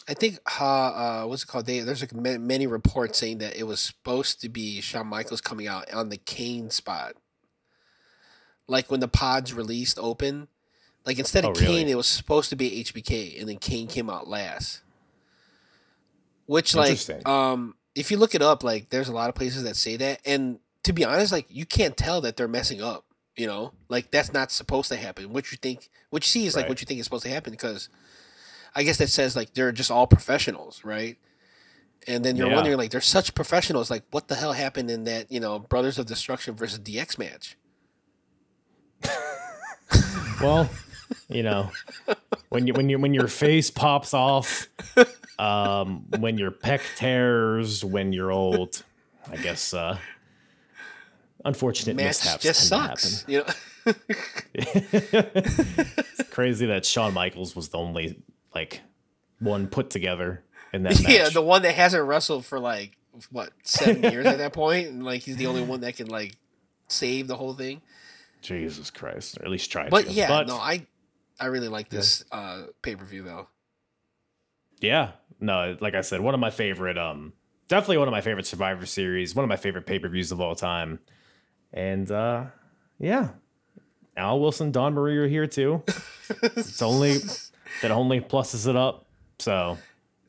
I 0.09 0.15
think 0.15 0.39
uh, 0.61 0.65
uh 0.65 1.25
what's 1.27 1.43
it 1.43 1.47
called? 1.49 1.67
They, 1.67 1.81
there's 1.81 2.01
like 2.01 2.15
ma- 2.15 2.39
many 2.39 2.67
reports 2.67 3.19
saying 3.19 3.39
that 3.39 3.57
it 3.57 3.65
was 3.65 3.81
supposed 3.81 4.41
to 4.43 4.49
be 4.49 4.81
Shawn 4.81 5.07
Michaels 5.09 5.41
coming 5.41 5.67
out 5.67 5.93
on 5.93 6.09
the 6.09 6.17
Kane 6.17 6.71
spot. 6.71 7.15
Like 8.67 8.91
when 8.91 9.01
the 9.01 9.09
pods 9.09 9.53
released 9.55 9.99
open, 9.99 10.49
like 11.09 11.19
instead 11.19 11.43
of 11.43 11.57
Oh, 11.57 11.61
really? 11.61 11.79
Kane, 11.79 11.89
it 11.89 11.97
was 11.97 12.07
supposed 12.07 12.51
to 12.51 12.57
be 12.57 12.85
HBK, 12.85 13.41
and 13.41 13.49
then 13.49 13.57
Kane 13.57 13.89
came 13.89 14.11
out 14.11 14.29
last. 14.29 14.83
Which 16.45 16.77
like 16.77 16.99
um 17.27 17.77
if 17.95 18.11
you 18.11 18.19
look 18.19 18.35
it 18.35 18.43
up, 18.43 18.63
like 18.63 18.91
there's 18.91 19.09
a 19.09 19.15
lot 19.15 19.31
of 19.31 19.35
places 19.35 19.63
that 19.63 19.75
say 19.75 19.97
that, 19.97 20.21
and 20.27 20.59
to 20.83 20.93
be 20.93 21.07
honest, 21.07 21.33
like 21.33 21.47
you 21.49 21.65
can't 21.65 21.97
tell 21.97 22.21
that 22.21 22.37
they're 22.37 22.47
messing 22.47 22.83
up. 22.83 23.07
You 23.37 23.47
know, 23.47 23.73
like 23.89 24.11
that's 24.11 24.35
not 24.35 24.53
supposed 24.53 24.91
to 24.91 24.97
happen. 24.97 25.33
What 25.33 25.51
you 25.51 25.57
think, 25.57 25.89
what 26.11 26.25
you 26.25 26.29
see 26.29 26.45
is 26.47 26.55
like 26.55 26.69
what 26.69 26.83
you 26.83 26.85
think 26.85 27.01
is 27.01 27.07
supposed 27.07 27.23
to 27.25 27.31
happen 27.31 27.53
because 27.53 27.89
I 28.77 28.83
guess 28.83 28.99
that 28.99 29.09
says 29.09 29.35
like 29.35 29.55
they're 29.55 29.73
just 29.73 29.91
all 29.91 30.07
professionals, 30.07 30.85
right? 30.85 31.17
And 32.07 32.23
then 32.23 32.37
you're 32.37 32.49
Yeah. 32.51 32.55
wondering 32.55 32.77
like 32.77 32.91
they're 32.91 33.01
such 33.01 33.35
professionals, 33.35 33.91
like 33.91 34.03
what 34.11 34.29
the 34.29 34.35
hell 34.35 34.53
happened 34.53 34.91
in 34.91 35.05
that 35.05 35.33
you 35.33 35.41
know 35.41 35.59
Brothers 35.59 35.99
of 35.99 36.05
Destruction 36.05 36.55
versus 36.55 36.79
DX 36.81 37.17
match? 37.19 37.57
Well, 40.41 40.69
you 41.29 41.43
know, 41.43 41.71
when 42.49 42.67
you 42.67 42.73
when 42.75 42.89
you 42.89 42.99
when 42.99 43.15
your 43.15 43.29
face 43.29 43.71
pops 43.71 44.15
off, 44.15 44.69
um, 45.39 46.05
when 46.19 46.39
your 46.39 46.51
pec 46.51 46.81
tears, 46.97 47.85
when 47.85 48.13
you're 48.13 48.31
old, 48.31 48.83
I 49.31 49.37
guess 49.37 49.73
uh 49.75 49.99
unfortunate 51.45 51.97
Match 51.97 52.05
mishaps 52.25 52.43
just 52.43 52.69
sucks, 52.69 53.25
you 53.29 53.39
know. 53.39 53.45
happen. 53.87 53.95
it's 54.55 56.23
crazy 56.31 56.67
that 56.67 56.85
Shawn 56.85 57.15
Michaels 57.15 57.55
was 57.57 57.69
the 57.69 57.79
only 57.79 58.21
like 58.55 58.81
one 59.39 59.69
put 59.69 59.91
together 59.91 60.43
in 60.73 60.83
that 60.83 61.01
match. 61.03 61.11
yeah, 61.13 61.29
the 61.29 61.43
one 61.43 61.63
that 61.63 61.75
hasn't 61.75 62.05
wrestled 62.05 62.45
for 62.45 62.59
like 62.59 62.97
what 63.31 63.51
seven 63.63 64.03
years 64.13 64.27
at 64.27 64.39
that 64.39 64.53
point, 64.53 64.89
and 64.89 65.05
like 65.05 65.23
he's 65.23 65.37
the 65.37 65.47
only 65.47 65.63
one 65.63 65.81
that 65.81 65.97
can 65.97 66.09
like 66.09 66.37
save 66.89 67.29
the 67.29 67.37
whole 67.37 67.55
thing. 67.55 67.81
Jesus 68.43 68.91
Christ, 68.91 69.39
or 69.39 69.45
at 69.45 69.51
least 69.51 69.71
try 69.73 69.89
But 69.89 70.07
to. 70.07 70.13
yeah, 70.13 70.29
but, 70.29 70.47
no, 70.47 70.57
I 70.57 70.87
I 71.41 71.47
really 71.47 71.69
like 71.69 71.89
this 71.89 72.25
uh 72.33 72.63
pay 72.83 72.97
per 72.97 73.05
view 73.05 73.23
though. 73.23 73.49
Yeah. 74.81 75.13
No, 75.41 75.77
like 75.81 75.95
I 75.95 76.01
said, 76.01 76.21
one 76.21 76.35
of 76.35 76.41
my 76.41 76.51
favorite 76.51 76.99
um 76.99 77.33
definitely 77.69 77.99
one 77.99 78.09
of 78.09 78.13
my 78.13 78.21
favorite 78.21 78.47
Survivor 78.47 78.87
series, 78.87 79.35
one 79.35 79.45
of 79.45 79.49
my 79.49 79.57
favorite 79.57 79.87
pay-per-views 79.87 80.33
of 80.33 80.41
all 80.41 80.55
time. 80.55 80.99
And 81.73 82.11
uh 82.11 82.47
yeah. 82.99 83.31
Al 84.17 84.41
Wilson, 84.41 84.73
Dawn 84.73 84.95
Marie 84.95 85.17
are 85.17 85.29
here 85.29 85.47
too. 85.47 85.83
it's 86.43 86.83
only 86.83 87.19
that 87.83 87.91
only 87.91 88.21
pluses 88.21 88.67
it 88.69 88.75
up. 88.75 89.07
So 89.39 89.79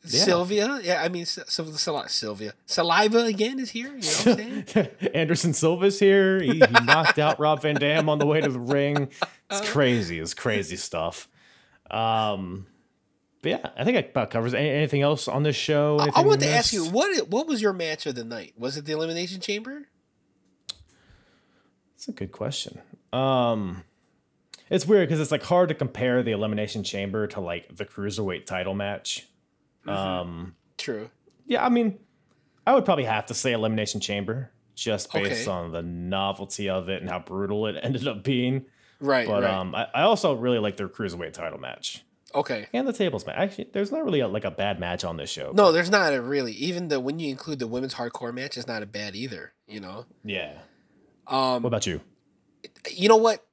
Yeah. 0.03 0.23
Sylvia, 0.23 0.79
yeah, 0.81 1.01
I 1.03 1.09
mean, 1.09 1.25
Sylvia, 1.25 2.07
Sylvia, 2.07 2.53
Saliva 2.65 3.25
again 3.25 3.59
is 3.59 3.71
here. 3.71 3.87
You 3.87 3.93
know 3.93 3.97
what 3.97 4.39
I'm 4.39 4.67
saying? 4.67 4.87
Anderson 5.13 5.53
Silva's 5.53 5.99
here. 5.99 6.41
He, 6.41 6.53
he 6.53 6.59
knocked 6.85 7.19
out 7.19 7.39
Rob 7.39 7.61
Van 7.61 7.75
Dam 7.75 8.07
on 8.07 8.17
the 8.17 8.25
way 8.25 8.39
to 8.39 8.49
the 8.49 8.59
ring. 8.59 9.09
It's 9.51 9.69
crazy. 9.69 10.19
It's 10.19 10.33
crazy 10.33 10.77
stuff. 10.77 11.27
Um, 11.91 12.67
but 13.41 13.49
yeah, 13.49 13.69
I 13.77 13.83
think 13.83 13.97
it 13.97 14.09
about 14.11 14.31
covers 14.31 14.53
any, 14.53 14.69
anything 14.69 15.01
else 15.01 15.27
on 15.27 15.43
this 15.43 15.55
show. 15.55 15.99
I, 15.99 16.21
I 16.21 16.21
want 16.21 16.41
to 16.41 16.49
ask 16.49 16.73
you 16.73 16.85
what 16.85 17.29
what 17.29 17.47
was 17.47 17.61
your 17.61 17.73
match 17.73 18.05
of 18.05 18.15
the 18.15 18.23
night? 18.23 18.53
Was 18.57 18.77
it 18.77 18.85
the 18.85 18.93
Elimination 18.93 19.41
Chamber? 19.41 19.87
That's 21.93 22.07
a 22.07 22.11
good 22.11 22.31
question. 22.31 22.79
Um, 23.11 23.83
it's 24.69 24.85
weird 24.85 25.07
because 25.07 25.19
it's 25.19 25.31
like 25.31 25.43
hard 25.43 25.69
to 25.69 25.75
compare 25.75 26.21
the 26.21 26.31
Elimination 26.31 26.83
Chamber 26.83 27.27
to 27.27 27.39
like 27.39 27.75
the 27.75 27.85
cruiserweight 27.85 28.45
title 28.45 28.73
match. 28.73 29.27
Um, 29.87 30.55
True. 30.77 31.09
yeah, 31.45 31.65
I 31.65 31.69
mean, 31.69 31.99
I 32.65 32.75
would 32.75 32.85
probably 32.85 33.05
have 33.05 33.25
to 33.27 33.33
say 33.33 33.53
Elimination 33.53 33.99
Chamber 33.99 34.51
just 34.75 35.11
based 35.11 35.47
Okay. 35.47 35.51
on 35.51 35.71
the 35.71 35.81
novelty 35.81 36.69
of 36.69 36.89
it 36.89 37.01
and 37.01 37.09
how 37.09 37.19
brutal 37.19 37.67
it 37.67 37.75
ended 37.83 38.07
up 38.07 38.23
being. 38.23 38.65
Right. 38.99 39.27
But 39.27 39.43
right. 39.43 39.53
um, 39.53 39.75
I, 39.75 39.87
I 39.93 40.01
also 40.03 40.33
really 40.33 40.59
like 40.59 40.77
their 40.77 40.89
cruiserweight 40.89 41.33
title 41.33 41.59
match 41.59 42.03
okay. 42.35 42.67
and 42.73 42.87
the 42.87 42.93
tables 42.93 43.25
match. 43.25 43.37
Actually, 43.37 43.69
there's 43.73 43.91
not 43.91 44.03
really 44.03 44.19
a, 44.19 44.27
like 44.27 44.45
a 44.45 44.51
bad 44.51 44.79
match 44.79 45.03
on 45.03 45.17
this 45.17 45.29
show. 45.29 45.51
No, 45.53 45.71
there's 45.71 45.89
not 45.89 46.13
a 46.13 46.21
really. 46.21 46.51
Even 46.53 46.89
the 46.89 46.99
when 46.99 47.19
you 47.19 47.29
include 47.29 47.59
the 47.59 47.67
women's 47.67 47.95
hardcore 47.95 48.33
match, 48.33 48.57
it's 48.57 48.67
not 48.67 48.83
a 48.83 48.85
bad 48.85 49.15
either. 49.15 49.53
You 49.67 49.79
know. 49.79 50.05
Yeah. 50.23 50.53
Um. 51.27 51.63
What 51.63 51.67
about 51.67 51.87
you? 51.87 52.01
you 52.89 53.07
know 53.07 53.17
what? 53.17 53.45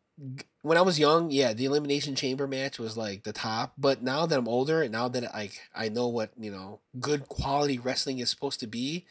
When 0.66 0.76
I 0.76 0.82
was 0.82 0.98
young, 0.98 1.30
yeah, 1.30 1.52
the 1.52 1.64
elimination 1.64 2.16
chamber 2.16 2.48
match 2.48 2.80
was 2.80 2.97
like 2.97 3.22
the 3.22 3.32
top. 3.32 3.74
But 3.78 4.02
now 4.02 4.26
that 4.26 4.36
I'm 4.36 4.48
older, 4.48 4.82
and 4.82 4.90
now 4.90 5.06
that 5.06 5.22
like 5.32 5.60
I 5.72 5.88
know 5.88 6.09
what 6.09 6.30
you 6.36 6.51
know, 6.51 6.80
good 6.98 7.28
quality 7.28 7.78
wrestling 7.78 8.18
is 8.18 8.30
supposed 8.30 8.59
to 8.59 8.66
be, 8.66 9.06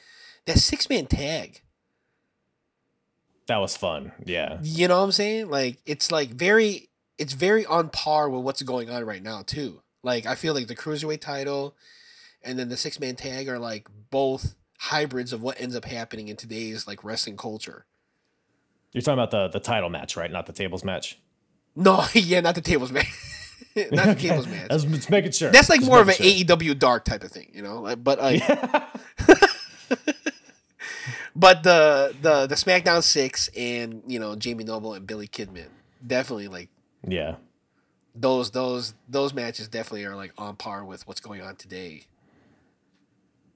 that 0.47 0.57
six 0.57 0.89
man 0.89 1.05
tag. 1.05 1.61
That 3.47 3.59
was 3.59 3.77
fun. 3.77 4.11
Yeah. 4.25 4.57
You 4.63 4.89
know 4.89 4.97
what 4.97 5.05
I'm 5.05 5.11
saying? 5.13 5.49
Like 5.49 5.77
it's 5.85 6.11
like 6.11 6.31
very, 6.31 6.89
it's 7.17 7.31
very 7.31 7.65
on 7.65 7.87
par 7.87 8.29
with 8.29 8.43
what's 8.43 8.61
going 8.61 8.89
on 8.89 9.05
right 9.05 9.23
now 9.23 9.41
too. 9.41 9.81
Like 10.03 10.25
I 10.25 10.35
feel 10.35 10.53
like 10.53 10.67
the 10.67 10.75
cruiserweight 10.75 11.21
title, 11.21 11.73
and 12.43 12.59
then 12.59 12.67
the 12.67 12.75
six 12.75 12.99
man 12.99 13.15
tag 13.15 13.47
are 13.47 13.59
like 13.59 13.87
both 14.09 14.55
hybrids 14.77 15.31
of 15.31 15.41
what 15.41 15.61
ends 15.61 15.77
up 15.77 15.85
happening 15.85 16.27
in 16.27 16.35
today's 16.35 16.85
like 16.85 17.05
wrestling 17.05 17.37
culture. 17.37 17.85
You're 18.91 19.03
talking 19.03 19.19
about 19.19 19.31
the 19.31 19.47
the 19.47 19.63
title 19.63 19.89
match, 19.89 20.17
right? 20.17 20.29
Not 20.29 20.47
the 20.47 20.53
tables 20.53 20.83
match. 20.83 21.17
No, 21.75 22.05
yeah, 22.13 22.39
not 22.41 22.55
the 22.55 22.61
tables 22.61 22.91
match. 22.91 23.07
not 23.91 24.05
the 24.07 24.15
tables 24.15 24.47
match. 24.47 24.67
I 24.69 24.73
was 24.73 24.85
just 24.85 25.09
making 25.09 25.31
sure. 25.31 25.51
That's 25.51 25.69
like 25.69 25.79
Just 25.81 25.89
more 25.91 25.99
of 26.01 26.07
an 26.07 26.15
sure. 26.15 26.25
AEW 26.25 26.79
dark 26.79 27.03
type 27.05 27.23
of 27.23 27.31
thing, 27.31 27.51
you 27.53 27.61
know. 27.61 27.81
Like, 27.81 28.03
but 28.03 28.19
like, 28.19 28.41
but 31.35 31.63
the 31.63 32.15
the 32.21 32.47
the 32.47 32.55
SmackDown 32.55 33.03
six 33.03 33.49
and 33.55 34.01
you 34.07 34.19
know 34.19 34.35
Jamie 34.35 34.63
Noble 34.63 34.93
and 34.93 35.05
Billy 35.05 35.27
Kidman 35.27 35.67
definitely 36.05 36.47
like 36.47 36.69
Yeah. 37.07 37.35
those 38.15 38.51
those 38.51 38.93
those 39.09 39.33
matches 39.33 39.67
definitely 39.67 40.05
are 40.05 40.15
like 40.15 40.33
on 40.37 40.55
par 40.55 40.85
with 40.85 41.07
what's 41.07 41.19
going 41.19 41.41
on 41.41 41.55
today. 41.55 42.03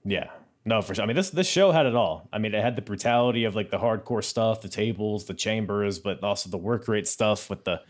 Yeah. 0.05 0.29
No, 0.65 0.81
for 0.81 0.93
sure. 0.93 1.03
I 1.03 1.07
mean, 1.07 1.15
this 1.15 1.29
this 1.29 1.47
show 1.47 1.71
had 1.71 1.85
it 1.85 1.95
all. 1.95 2.27
I 2.33 2.37
mean, 2.37 2.53
it 2.53 2.61
had 2.61 2.75
the 2.75 2.81
brutality 2.81 3.45
of 3.45 3.55
like 3.55 3.71
the 3.71 3.77
hardcore 3.79 4.23
stuff, 4.23 4.61
the 4.61 4.67
tables, 4.69 5.25
the 5.25 5.33
chambers, 5.33 5.99
but 5.99 6.21
also 6.23 6.49
the 6.49 6.57
work 6.57 6.87
rate 6.87 7.07
stuff 7.07 7.49
with 7.49 7.63
the 7.63 7.81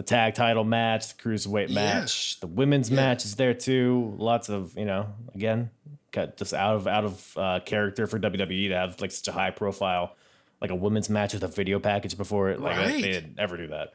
the 0.00 0.06
tag 0.06 0.32
title 0.34 0.64
match, 0.64 1.14
the 1.14 1.22
cruiserweight 1.22 1.68
match, 1.68 2.40
the 2.40 2.46
women's 2.46 2.88
Yeah. 2.88 2.96
match 2.96 3.26
is 3.26 3.36
there 3.36 3.52
too. 3.52 4.14
Lots 4.16 4.48
of 4.48 4.74
you 4.78 4.86
know, 4.86 5.08
again, 5.34 5.68
got 6.10 6.38
just 6.38 6.54
out 6.54 6.76
of 6.76 6.86
out 6.86 7.04
of 7.04 7.36
uh, 7.36 7.60
character 7.66 8.06
for 8.06 8.18
WWE 8.18 8.68
to 8.68 8.74
have 8.74 8.98
like 9.02 9.10
such 9.12 9.28
a 9.28 9.32
high 9.32 9.50
profile, 9.50 10.16
like 10.62 10.70
a 10.70 10.74
women's 10.74 11.10
match 11.10 11.34
with 11.34 11.42
a 11.44 11.48
video 11.48 11.78
package 11.78 12.16
before 12.16 12.48
it. 12.48 12.60
Like 12.60 12.76
they- 12.76 12.82
Right. 12.82 13.02
they 13.02 13.12
didn't 13.12 13.38
ever 13.38 13.58
do 13.58 13.66
that. 13.68 13.92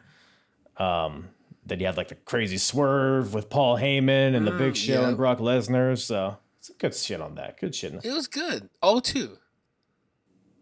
Um, 0.83 1.29
then 1.65 1.79
you 1.79 1.87
had 1.87 1.97
like 1.97 2.09
the 2.09 2.15
crazy 2.15 2.59
swerve 2.59 3.33
with 3.33 3.49
Paul 3.49 3.75
Heyman 3.77 4.35
and 4.35 4.45
the 4.45 4.51
Big 4.51 4.73
Mm, 4.73 4.77
Show 4.85 5.01
yeah. 5.01 5.07
and 5.07 5.17
Brock 5.17 5.39
Lesnar. 5.39 5.97
So 5.97 6.37
it's 6.59 6.69
good 6.77 6.93
shit 6.93 7.19
on 7.19 7.33
that. 7.35 7.59
Good 7.59 7.73
shit. 7.73 7.93
It 8.05 8.11
was 8.13 8.27
good. 8.27 8.69
Oh 8.83 8.99
two. 8.99 9.39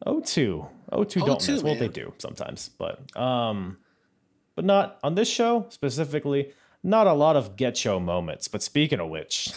O2. 0.05 0.67
O2 0.91 1.25
don't 1.25 1.39
O2, 1.41 1.53
miss. 1.53 1.63
Well, 1.63 1.75
they 1.75 1.87
do 1.87 2.13
sometimes, 2.17 2.69
but 2.77 3.15
um, 3.17 3.77
but 4.55 4.65
not 4.65 4.99
on 5.03 5.15
this 5.15 5.27
show 5.29 5.65
specifically. 5.69 6.51
Not 6.83 7.07
a 7.07 7.13
lot 7.13 7.35
of 7.37 7.55
get 7.55 7.77
show 7.77 7.99
moments. 7.99 8.47
But 8.47 8.61
speaking 8.61 8.99
of 8.99 9.09
which, 9.09 9.51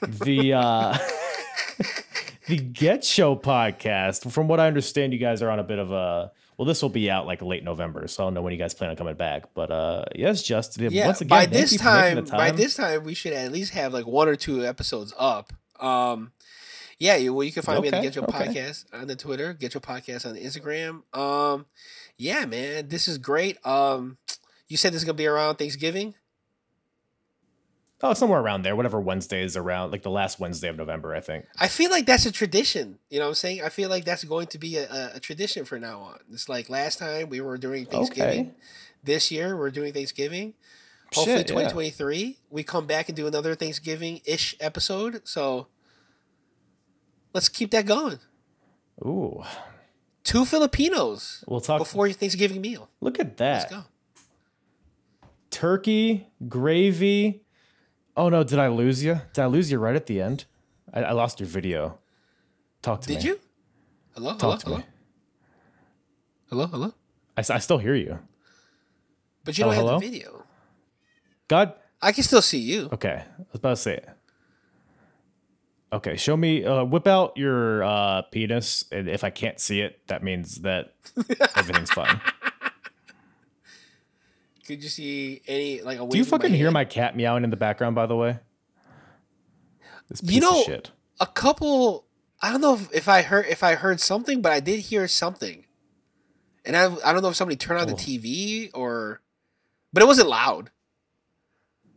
the 0.00 0.52
uh, 0.54 0.98
the 2.46 2.58
GetCho 2.58 3.40
podcast. 3.42 4.30
From 4.30 4.48
what 4.48 4.60
I 4.60 4.66
understand, 4.66 5.12
you 5.12 5.18
guys 5.18 5.42
are 5.42 5.50
on 5.50 5.58
a 5.58 5.64
bit 5.64 5.78
of 5.78 5.90
a. 5.92 6.30
Well, 6.56 6.66
this 6.66 6.82
will 6.82 6.90
be 6.90 7.10
out 7.10 7.26
like 7.26 7.40
late 7.40 7.64
November, 7.64 8.06
so 8.06 8.22
I 8.22 8.26
don't 8.26 8.34
know 8.34 8.42
when 8.42 8.52
you 8.52 8.58
guys 8.58 8.74
plan 8.74 8.90
on 8.90 8.96
coming 8.96 9.14
back. 9.14 9.54
But 9.54 9.70
uh, 9.70 10.04
yes, 10.14 10.42
just 10.42 10.78
Yeah. 10.78 11.06
once 11.06 11.22
again, 11.22 11.28
by 11.28 11.46
this 11.46 11.72
making 11.72 11.78
time, 11.84 12.24
by 12.26 12.50
this 12.50 12.74
time, 12.74 13.02
we 13.04 13.14
should 13.14 13.32
at 13.32 13.50
least 13.50 13.72
have 13.72 13.94
like 13.94 14.06
one 14.06 14.28
or 14.28 14.36
two 14.36 14.64
episodes 14.66 15.14
up. 15.18 15.52
Um, 15.80 16.32
yeah. 17.00 17.16
You, 17.16 17.34
well, 17.34 17.42
you 17.42 17.50
can 17.50 17.64
find 17.64 17.82
me 17.82 17.90
on 17.90 18.00
the 18.00 18.08
GetCho 18.08 18.28
okay. 18.28 18.46
Podcast 18.46 18.84
on 18.92 19.08
the 19.08 19.16
Twitter, 19.16 19.54
GetCho 19.54 19.80
Podcast 19.80 20.24
on 20.24 20.34
the 20.34 20.44
Instagram. 20.44 21.02
Um, 21.16 21.66
yeah, 22.16 22.44
man, 22.44 22.88
this 22.88 23.08
is 23.08 23.18
great. 23.18 23.64
Um, 23.66 24.18
you 24.68 24.76
said 24.76 24.92
this 24.92 25.00
is 25.00 25.04
gonna 25.04 25.14
be 25.14 25.26
around 25.26 25.56
Thanksgiving. 25.56 26.14
oh, 28.02 28.14
somewhere 28.14 28.40
around 28.40 28.62
there, 28.62 28.76
whatever 28.76 29.00
Wednesday 29.00 29.42
is 29.42 29.56
around, 29.56 29.90
like 29.90 30.02
the 30.02 30.10
last 30.10 30.38
Wednesday 30.38 30.68
of 30.68 30.76
November, 30.76 31.14
I 31.14 31.20
think. 31.20 31.46
I 31.58 31.66
feel 31.68 31.90
like 31.90 32.06
that's 32.06 32.26
a 32.26 32.32
tradition. 32.32 32.98
You 33.10 33.18
know 33.18 33.24
what 33.24 33.30
I'm 33.30 33.34
saying? 33.34 33.62
I 33.62 33.70
feel 33.70 33.90
like 33.90 34.04
that's 34.04 34.24
going 34.24 34.46
to 34.48 34.58
be 34.58 34.76
a, 34.76 35.12
a, 35.14 35.20
tradition 35.20 35.64
for 35.64 35.78
now 35.78 36.00
on. 36.00 36.18
It's 36.32 36.48
like 36.48 36.70
last 36.70 36.98
time 36.98 37.28
we 37.30 37.40
were 37.40 37.58
doing 37.58 37.86
Thanksgiving. 37.86 38.40
Okay. 38.40 38.54
This 39.02 39.30
year 39.30 39.56
we're 39.56 39.70
doing 39.70 39.92
Thanksgiving. 39.92 40.54
Hopefully, 41.14 41.38
Shit, 41.38 41.50
yeah. 41.50 41.68
2023 41.68 42.38
we 42.50 42.62
come 42.62 42.86
back 42.86 43.08
and 43.08 43.16
do 43.16 43.26
another 43.26 43.54
Thanksgiving 43.54 44.20
ish 44.24 44.54
episode. 44.60 45.22
So 45.24 45.66
let's 47.32 47.48
keep 47.48 47.70
that 47.72 47.86
going. 47.86 48.18
Ooh, 49.04 49.42
Two 50.24 50.44
Filipinos 50.44 51.42
we'll 51.48 51.60
talk 51.60 51.78
before 51.78 52.06
your 52.06 52.14
Thanksgiving 52.14 52.60
meal. 52.60 52.88
Look 53.00 53.18
at 53.18 53.36
that. 53.38 53.62
Let's 53.62 53.72
go. 53.72 53.84
turkey, 55.50 56.28
gravy. 56.48 57.42
Oh 58.16 58.28
no, 58.28 58.44
did 58.44 58.58
I 58.58 58.68
lose 58.68 59.02
you? 59.02 59.20
Did 59.32 59.42
I 59.42 59.46
lose 59.46 59.70
you 59.70 59.78
right 59.78 59.96
at 59.96 60.06
the 60.06 60.20
end? 60.20 60.44
I, 60.92 61.02
I 61.04 61.12
lost 61.12 61.40
your 61.40 61.48
video. 61.48 61.98
Talk 62.82 63.00
to 63.02 63.08
me. 63.10 63.14
Did 63.16 63.24
you? 63.24 63.40
Hello, 64.14 64.36
hello, 64.38 64.56
to 64.56 64.64
hello, 64.66 64.76
me. 64.78 64.84
hello, 66.48 66.66
hello. 66.66 66.94
I, 67.36 67.40
I 67.54 67.58
still 67.58 67.78
hear 67.78 67.94
you. 67.94 68.18
But 69.44 69.56
you 69.56 69.64
Oh, 69.64 69.68
don't 69.68 69.74
have 69.76 69.84
hello? 69.84 69.98
the 70.00 70.06
video. 70.10 70.44
God. 71.48 71.74
I 72.02 72.12
can 72.12 72.24
still 72.24 72.40
see 72.42 72.58
you. 72.58 72.88
Okay, 72.92 73.22
I 73.26 73.42
was 73.52 73.58
about 73.58 73.70
to 73.70 73.76
say 73.76 73.94
it. 73.96 74.08
Okay, 75.92 76.16
show 76.16 76.36
me. 76.36 76.64
Uh, 76.64 76.84
whip 76.84 77.06
out 77.08 77.36
your 77.36 77.82
uh, 77.82 78.22
penis, 78.22 78.84
and 78.92 79.08
if 79.08 79.24
I 79.24 79.30
can't 79.30 79.58
see 79.58 79.80
it, 79.80 80.06
that 80.06 80.22
means 80.22 80.56
that 80.62 80.94
everything's 81.56 81.90
fine. 81.90 82.20
Could 84.66 84.82
you 84.84 84.88
see 84.88 85.42
any 85.48 85.82
like 85.82 85.98
a? 86.00 86.06
Do 86.06 86.16
you 86.16 86.24
fucking 86.24 86.52
hear 86.54 86.70
my 86.70 86.84
cat 86.84 87.16
meowing 87.16 87.42
in 87.44 87.50
the 87.50 87.56
background? 87.56 87.96
By 87.96 88.06
the 88.06 88.14
way, 88.16 88.38
this 90.08 90.20
piece 90.20 90.30
You 90.32 90.40
know- 90.42 90.60
of 90.60 90.64
shit. 90.66 90.90
a 91.18 91.26
couple 91.26 92.06
I 92.40 92.52
don't 92.52 92.60
know 92.60 92.74
if, 92.74 92.92
if 92.94 93.08
I 93.08 93.22
heard 93.22 93.46
if 93.48 93.62
I 93.64 93.74
heard 93.74 94.00
something, 94.00 94.40
but 94.42 94.52
I 94.52 94.60
did 94.60 94.80
hear 94.80 95.08
something. 95.08 95.64
And 96.64 96.76
I 96.76 96.84
I 97.04 97.12
don't 97.12 97.22
know 97.22 97.30
if 97.30 97.36
somebody 97.36 97.56
turned 97.56 97.80
on 97.80 97.88
the. 97.88 97.94
TV 97.94 98.70
or 98.74 99.20
but 99.92 100.02
it 100.04 100.06
wasn't 100.06 100.28
loud. 100.28 100.70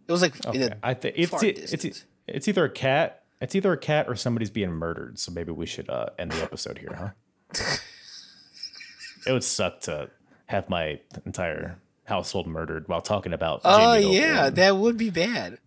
It 0.07 0.11
was 0.11 0.21
like 0.23 0.33
in 0.55 0.63
a 0.63 0.77
I 0.81 0.95
think 0.95 1.15
it's 1.17 1.29
far 1.31 1.45
e- 1.45 1.49
it's 1.49 1.85
e- 1.85 1.93
it's 2.27 2.47
either 2.47 2.65
a 2.65 2.69
cat. 2.71 3.22
It's 3.41 3.55
either 3.55 3.73
a 3.73 3.77
cat 3.77 4.07
or 4.07 4.15
somebody's 4.15 4.49
being 4.49 4.71
murdered. 4.71 5.19
So 5.19 5.31
maybe 5.31 5.51
we 5.51 5.65
should 5.65 5.89
uh, 5.89 6.07
end 6.17 6.31
the 6.31 6.41
episode 6.41 6.77
here, 6.77 6.95
huh? 6.97 7.75
it 9.27 9.31
would 9.31 9.43
suck 9.43 9.81
to 9.81 10.09
have 10.45 10.69
my 10.69 10.99
entire 11.25 11.79
household 12.05 12.47
murdered 12.47 12.87
while 12.87 13.01
talking 13.01 13.33
about. 13.33 13.61
Oh 13.63 13.99
Jamie 13.99 14.17
yeah, 14.17 14.49
that 14.49 14.77
would 14.77 14.97
be 14.97 15.09
bad. 15.09 15.57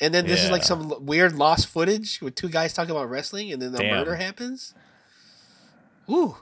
And 0.00 0.14
then 0.14 0.26
this 0.26 0.42
is 0.42 0.50
like 0.50 0.62
some 0.62 1.04
weird 1.04 1.34
lost 1.34 1.66
footage 1.66 2.22
with 2.22 2.34
two 2.34 2.48
guys 2.48 2.72
talking 2.72 2.90
about 2.90 3.10
wrestling, 3.10 3.52
and 3.52 3.60
then 3.60 3.72
the 3.72 3.78
Damn. 3.78 3.96
murder 3.96 4.16
happens. 4.16 4.72
Ooh, 6.08 6.36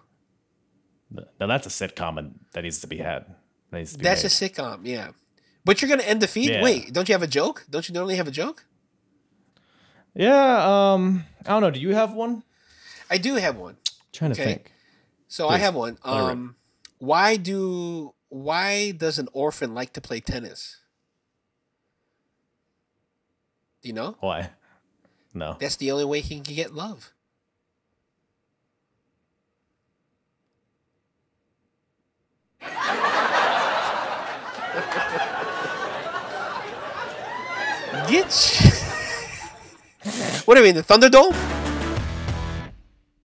now 1.10 1.46
that's 1.46 1.66
a 1.66 1.70
sitcom 1.70 2.18
and 2.18 2.38
that 2.52 2.62
needs 2.62 2.80
to 2.80 2.86
be 2.86 2.98
had. 2.98 3.24
That 3.70 3.78
needs 3.78 3.92
to 3.92 3.98
be 3.98 4.04
that's 4.04 4.22
made. 4.22 4.48
a 4.48 4.50
sitcom, 4.50 4.80
yeah. 4.84 5.10
But 5.64 5.82
you're 5.82 5.88
gonna 5.88 6.04
end 6.04 6.22
the 6.22 6.28
feed. 6.28 6.50
Yeah. 6.50 6.62
Wait, 6.62 6.92
don't 6.92 7.08
you 7.08 7.14
have 7.14 7.22
a 7.22 7.28
joke? 7.28 7.66
Don't 7.68 7.88
you 7.88 7.92
normally 7.92 8.16
have 8.16 8.28
a 8.28 8.32
joke? 8.32 8.64
Yeah. 10.18 10.92
Um, 10.92 11.24
I 11.46 11.50
don't 11.50 11.62
know. 11.62 11.70
Do 11.70 11.80
you 11.80 11.94
have 11.94 12.12
one? 12.12 12.42
I 13.08 13.16
do 13.16 13.36
have 13.36 13.56
one. 13.56 13.76
trying 14.12 14.34
to 14.34 14.40
Okay. 14.40 14.54
think. 14.54 14.72
So 15.28 15.48
I 15.48 15.56
have 15.58 15.74
one. 15.74 15.96
let 16.04 16.18
it 16.18 16.22
rip. 16.22 16.32
Um, 16.32 16.56
why 16.98 17.36
do 17.36 18.12
why 18.28 18.90
does 18.90 19.18
an 19.18 19.28
orphan 19.32 19.74
like 19.74 19.92
to 19.94 20.00
play 20.02 20.20
tennis? 20.20 20.76
Do 23.82 23.88
you 23.88 23.94
know? 23.94 24.16
Why? 24.20 24.50
No. 25.32 25.56
That's 25.60 25.76
the 25.76 25.90
only 25.92 26.04
way 26.04 26.20
he 26.20 26.40
can 26.40 26.54
get 26.54 26.74
love. 26.74 27.12
Get. 38.08 38.67
What 40.44 40.54
do 40.54 40.60
you 40.60 40.66
mean, 40.66 40.76
the 40.76 40.82
Thunderdome? 40.82 41.34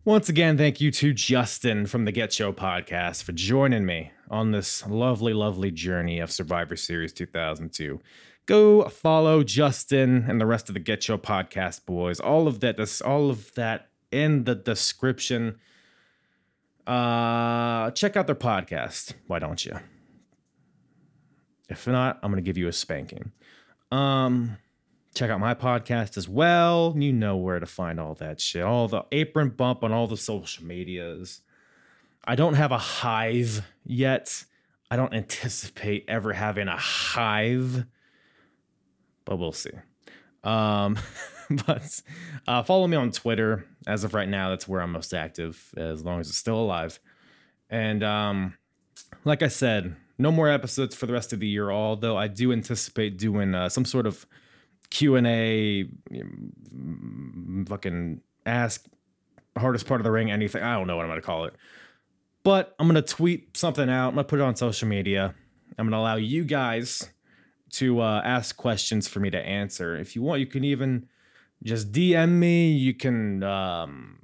Once 0.04 0.28
again, 0.28 0.56
thank 0.56 0.80
you 0.80 0.90
to 0.90 1.12
Justin 1.12 1.86
from 1.86 2.06
the 2.06 2.12
GetCho 2.12 2.54
podcast 2.54 3.22
for 3.22 3.32
joining 3.32 3.84
me 3.84 4.10
on 4.30 4.50
this 4.50 4.86
lovely, 4.86 5.34
lovely 5.34 5.70
journey 5.70 6.18
of 6.18 6.32
Survivor 6.32 6.74
Series 6.74 7.12
2002. 7.12 8.00
Go 8.46 8.88
follow 8.88 9.44
Justin 9.44 10.24
and 10.28 10.40
the 10.40 10.46
rest 10.46 10.68
of 10.68 10.74
the 10.74 10.80
GetCho 10.80 11.18
podcast 11.18 11.84
boys. 11.84 12.18
All 12.18 12.48
of 12.48 12.60
that, 12.60 12.78
this, 12.78 13.00
all 13.02 13.30
of 13.30 13.52
that 13.54 13.90
in 14.10 14.44
the 14.44 14.54
description. 14.54 15.58
Uh, 16.86 17.90
check 17.90 18.16
out 18.16 18.26
their 18.26 18.34
podcast. 18.34 19.12
Why 19.26 19.38
don't 19.38 19.64
you? 19.64 19.78
If 21.68 21.86
not, 21.86 22.18
I'm 22.22 22.32
gonna 22.32 22.42
give 22.42 22.58
you 22.58 22.66
a 22.66 22.72
spanking. 22.72 23.30
Um, 23.92 24.56
check 25.14 25.30
out 25.30 25.40
my 25.40 25.54
podcast 25.54 26.16
as 26.16 26.28
well. 26.28 26.94
You 26.96 27.12
know 27.12 27.36
where 27.36 27.58
to 27.58 27.66
find 27.66 28.00
all 28.00 28.14
that 28.14 28.40
shit. 28.40 28.62
All 28.62 28.88
the 28.88 29.04
apron 29.12 29.50
bump 29.50 29.84
on 29.84 29.92
all 29.92 30.06
the 30.06 30.16
social 30.16 30.64
medias. 30.64 31.42
I 32.24 32.34
don't 32.34 32.54
have 32.54 32.72
a 32.72 32.78
hive 32.78 33.66
yet. 33.84 34.44
I 34.90 34.96
don't 34.96 35.14
anticipate 35.14 36.04
ever 36.08 36.32
having 36.32 36.68
a 36.68 36.76
hive, 36.76 37.84
but 39.24 39.36
we'll 39.36 39.52
see. 39.52 39.70
Um, 40.44 40.98
but 41.66 42.00
uh, 42.46 42.62
follow 42.62 42.86
me 42.86 42.96
on 42.96 43.10
Twitter. 43.10 43.66
As 43.86 44.04
of 44.04 44.14
right 44.14 44.28
now, 44.28 44.50
that's 44.50 44.68
where 44.68 44.80
I'm 44.80 44.92
most 44.92 45.12
active, 45.12 45.72
as 45.76 46.04
long 46.04 46.20
as 46.20 46.28
it's 46.28 46.38
still 46.38 46.58
alive. 46.58 47.00
And 47.68 48.02
um, 48.02 48.54
like 49.24 49.42
I 49.42 49.48
said, 49.48 49.96
no 50.18 50.30
more 50.30 50.48
episodes 50.48 50.94
for 50.94 51.06
the 51.06 51.12
rest 51.12 51.32
of 51.32 51.40
the 51.40 51.48
year. 51.48 51.70
Although 51.70 52.16
I 52.16 52.28
do 52.28 52.52
anticipate 52.52 53.18
doing 53.18 53.54
uh, 53.54 53.68
some 53.68 53.84
sort 53.84 54.06
of 54.06 54.26
Q 54.92 55.16
and 55.16 55.26
A, 55.26 55.88
fucking 57.66 58.20
ask 58.44 58.86
hardest 59.56 59.86
part 59.86 60.02
of 60.02 60.04
the 60.04 60.10
ring, 60.10 60.30
anything. 60.30 60.62
I 60.62 60.74
don't 60.74 60.86
know 60.86 60.96
what 60.96 61.04
I'm 61.04 61.10
gonna 61.10 61.22
call 61.22 61.46
it, 61.46 61.54
but 62.42 62.74
I'm 62.78 62.88
gonna 62.88 63.00
tweet 63.00 63.56
something 63.56 63.88
out. 63.88 64.08
I'm 64.08 64.14
gonna 64.16 64.24
put 64.24 64.38
it 64.38 64.42
on 64.42 64.54
social 64.54 64.86
media. 64.86 65.34
I'm 65.78 65.86
gonna 65.86 65.96
allow 65.96 66.16
you 66.16 66.44
guys 66.44 67.08
to 67.70 68.00
uh, 68.00 68.20
ask 68.22 68.54
questions 68.54 69.08
for 69.08 69.18
me 69.18 69.30
to 69.30 69.38
answer. 69.38 69.96
If 69.96 70.14
you 70.14 70.20
want, 70.20 70.40
you 70.40 70.46
can 70.46 70.62
even 70.62 71.08
just 71.62 71.90
DM 71.90 72.32
me. 72.32 72.72
You 72.72 72.92
can. 72.92 73.42
Um, 73.42 74.18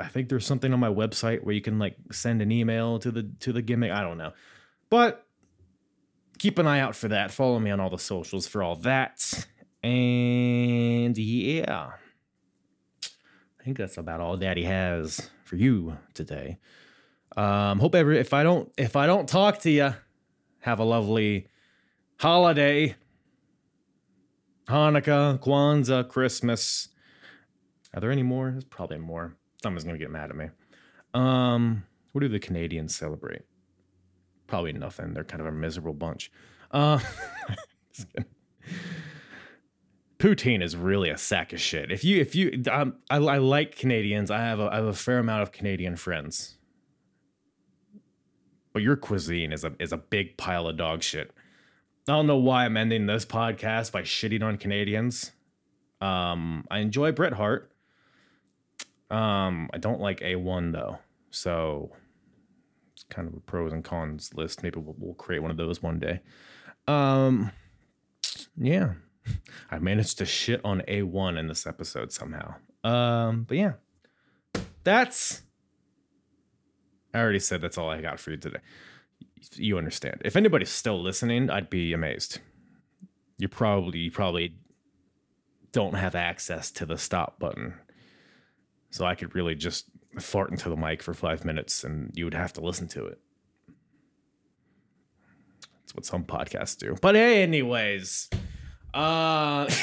I 0.00 0.08
think 0.08 0.28
there's 0.28 0.44
something 0.44 0.72
on 0.72 0.80
my 0.80 0.90
website 0.90 1.44
where 1.44 1.54
you 1.54 1.62
can 1.62 1.78
like 1.78 1.96
send 2.10 2.42
an 2.42 2.50
email 2.50 2.98
to 2.98 3.12
the 3.12 3.30
to 3.38 3.52
the 3.52 3.62
gimmick. 3.62 3.92
I 3.92 4.02
don't 4.02 4.18
know, 4.18 4.32
but 4.90 5.24
keep 6.38 6.58
an 6.58 6.66
eye 6.66 6.80
out 6.80 6.96
for 6.96 7.06
that. 7.06 7.30
Follow 7.30 7.60
me 7.60 7.70
on 7.70 7.78
all 7.78 7.90
the 7.90 8.00
socials 8.00 8.48
for 8.48 8.64
all 8.64 8.74
that. 8.74 9.46
And 9.86 11.16
yeah, 11.16 11.90
I 13.60 13.62
think 13.62 13.76
that's 13.76 13.98
about 13.98 14.20
all 14.20 14.36
Daddy 14.36 14.64
has 14.64 15.30
for 15.44 15.54
you 15.54 15.96
today. 16.12 16.58
Um, 17.36 17.78
hope 17.78 17.94
every 17.94 18.18
if 18.18 18.34
I 18.34 18.42
don't 18.42 18.68
if 18.76 18.96
I 18.96 19.06
don't 19.06 19.28
talk 19.28 19.60
to 19.60 19.70
you, 19.70 19.94
have 20.58 20.80
a 20.80 20.84
lovely 20.84 21.46
holiday. 22.18 22.96
Hanukkah, 24.68 25.38
Kwanzaa, 25.38 26.08
Christmas. 26.08 26.88
Are 27.94 28.00
there 28.00 28.10
any 28.10 28.24
more? 28.24 28.50
There's 28.50 28.64
probably 28.64 28.98
more. 28.98 29.36
Someone's 29.62 29.84
gonna 29.84 29.98
get 29.98 30.10
mad 30.10 30.30
at 30.30 30.36
me. 30.36 30.46
Um, 31.14 31.84
what 32.10 32.22
do 32.22 32.28
the 32.28 32.40
Canadians 32.40 32.96
celebrate? 32.96 33.42
Probably 34.48 34.72
nothing. 34.72 35.14
They're 35.14 35.22
kind 35.22 35.42
of 35.42 35.46
a 35.46 35.52
miserable 35.52 35.94
bunch. 35.94 36.32
Uh, 36.72 36.98
poutine 40.18 40.62
is 40.62 40.76
really 40.76 41.10
a 41.10 41.18
sack 41.18 41.52
of 41.52 41.60
shit. 41.60 41.90
If 41.90 42.04
you 42.04 42.20
if 42.20 42.34
you 42.34 42.62
um, 42.70 42.96
I, 43.10 43.16
I 43.16 43.38
like 43.38 43.76
Canadians. 43.76 44.30
I 44.30 44.40
have 44.40 44.60
a 44.60 44.68
I 44.70 44.76
have 44.76 44.86
a 44.86 44.92
fair 44.92 45.18
amount 45.18 45.42
of 45.42 45.52
Canadian 45.52 45.96
friends. 45.96 46.56
But 48.72 48.82
your 48.82 48.96
cuisine 48.96 49.52
is 49.52 49.64
a 49.64 49.72
is 49.78 49.92
a 49.92 49.96
big 49.96 50.36
pile 50.36 50.66
of 50.66 50.76
dog 50.76 51.02
shit. 51.02 51.32
I 52.08 52.12
don't 52.12 52.26
know 52.26 52.36
why 52.36 52.64
I'm 52.64 52.76
ending 52.76 53.06
this 53.06 53.24
podcast 53.24 53.90
by 53.90 54.02
shitting 54.02 54.42
on 54.42 54.58
Canadians. 54.58 55.32
Um, 56.00 56.64
I 56.70 56.78
enjoy 56.78 57.12
Bret 57.12 57.32
Hart. 57.32 57.72
Um, 59.10 59.70
I 59.72 59.78
don't 59.78 60.00
like 60.00 60.20
A1 60.20 60.72
though. 60.72 60.98
So 61.30 61.90
it's 62.94 63.04
kind 63.04 63.26
of 63.26 63.34
a 63.34 63.40
pros 63.40 63.72
and 63.72 63.82
cons 63.82 64.32
list. 64.34 64.62
Maybe 64.62 64.78
we'll, 64.78 64.94
we'll 64.98 65.14
create 65.14 65.40
one 65.40 65.50
of 65.50 65.56
those 65.56 65.82
one 65.82 65.98
day. 65.98 66.20
Um, 66.86 67.50
yeah. 68.56 68.92
I 69.70 69.78
managed 69.78 70.18
to 70.18 70.26
shit 70.26 70.60
on 70.64 70.82
A1 70.88 71.38
in 71.38 71.48
this 71.48 71.66
episode 71.66 72.12
somehow. 72.12 72.54
Um, 72.84 73.44
but 73.44 73.56
yeah, 73.56 73.72
that's. 74.84 75.42
I 77.12 77.18
already 77.18 77.38
said 77.38 77.60
that's 77.60 77.78
all 77.78 77.90
I 77.90 78.00
got 78.00 78.20
for 78.20 78.30
you 78.30 78.36
today. 78.36 78.58
You 79.54 79.78
understand. 79.78 80.22
If 80.24 80.36
anybody's 80.36 80.70
still 80.70 81.00
listening, 81.00 81.50
I'd 81.50 81.70
be 81.70 81.92
amazed. 81.92 82.40
You 83.38 83.48
probably 83.48 83.98
you 84.00 84.10
probably 84.10 84.56
don't 85.72 85.94
have 85.94 86.14
access 86.14 86.70
to 86.72 86.86
the 86.86 86.96
stop 86.96 87.38
button. 87.38 87.74
So 88.90 89.04
I 89.04 89.14
could 89.14 89.34
really 89.34 89.54
just 89.54 89.86
fart 90.18 90.50
into 90.50 90.70
the 90.70 90.76
mic 90.76 91.02
for 91.02 91.12
five 91.12 91.44
minutes 91.44 91.84
and 91.84 92.10
you 92.14 92.24
would 92.24 92.34
have 92.34 92.52
to 92.54 92.60
listen 92.60 92.88
to 92.88 93.04
it. 93.04 93.20
That's 95.82 95.94
what 95.94 96.06
some 96.06 96.24
podcasts 96.24 96.78
do. 96.78 96.96
But 97.00 97.14
anyways, 97.14 98.30
uh 98.96 99.68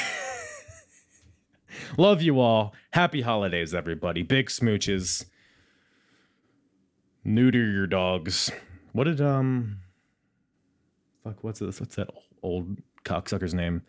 love 1.96 2.20
you 2.20 2.40
all. 2.40 2.74
Happy 2.90 3.20
holidays, 3.20 3.72
everybody. 3.72 4.22
Big 4.22 4.48
smooches. 4.48 5.24
Neuter 7.22 7.70
your 7.70 7.86
dogs. 7.86 8.50
What 8.92 9.04
did 9.04 9.20
um 9.20 9.78
fuck 11.22 11.44
what's 11.44 11.60
this? 11.60 11.78
What's 11.78 11.94
that 11.94 12.08
old 12.42 12.78
cocksucker's 13.04 13.54
name? 13.54 13.82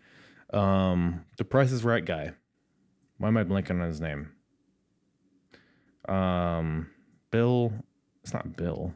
Um 0.53 1.25
the 1.37 1.43
price 1.43 1.71
is 1.71 1.83
right 1.83 2.05
guy. 2.05 2.33
Why 3.17 3.29
am 3.29 3.37
I 3.37 3.43
blanking 3.43 3.81
on 3.81 3.87
his 3.87 3.99
name? 3.99 4.29
Um 6.07 6.91
Bill 7.31 7.73
it's 8.23 8.33
not 8.33 8.55
Bill. 8.55 8.93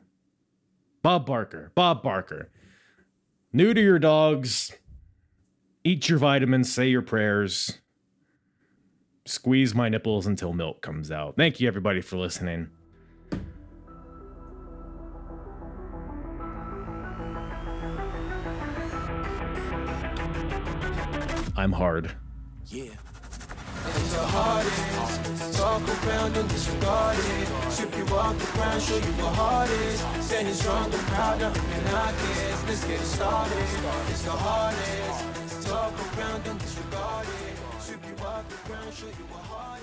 Bob 1.01 1.26
Barker. 1.26 1.72
Bob 1.73 2.03
Barker. 2.03 2.51
Neuter 3.51 3.81
your 3.81 3.97
dogs 3.97 4.72
eat 5.84 6.10
your 6.10 6.18
vitamins, 6.19 6.72
say 6.72 6.88
your 6.88 7.01
prayers, 7.01 7.80
squeeze 9.26 9.73
my 9.73 9.89
nipples 9.89 10.27
until 10.27 10.53
milk 10.53 10.81
comes 10.81 11.11
out. 11.11 11.35
Thank 11.38 11.60
you, 11.60 11.68
everybody, 11.68 12.01
for 12.01 12.18
listening. 12.18 12.69
I'm 21.56 21.73
hard. 21.73 22.11
Yeah. 22.68 22.84
The 23.84 24.26
hardest. 24.26 25.57
Talk 25.57 25.81
around 26.07 26.38
and 26.38 26.47
disregard 26.49 27.18
it. 27.18 27.97
You 27.97 28.15
off 28.15 28.38
the 28.39 28.45
ground, 28.53 28.81
show 28.81 28.95
you 28.95 29.01
what 29.01 29.69
is. 29.69 29.99
Standing 30.26 30.53
strong 30.53 30.85
and 30.85 30.93
proud, 30.93 31.39
nothing 31.41 31.93
I 31.93 32.11
guess. 32.11 32.64
Let's 32.65 32.84
get 32.85 33.01
started. 33.01 33.57
It's 34.10 34.23
the 34.23 34.31
hardest. 34.31 35.39
Talk 35.80 36.18
around 36.18 36.45
and 36.45 36.60
disregard 36.60 37.26
it. 37.26 37.81
Strip 37.81 38.03
you 38.06 38.26
off 38.26 38.43
the 38.49 38.68
ground, 38.68 38.93
show 38.93 39.07
you 39.07 39.26
what 39.31 39.43
heart 39.45 39.78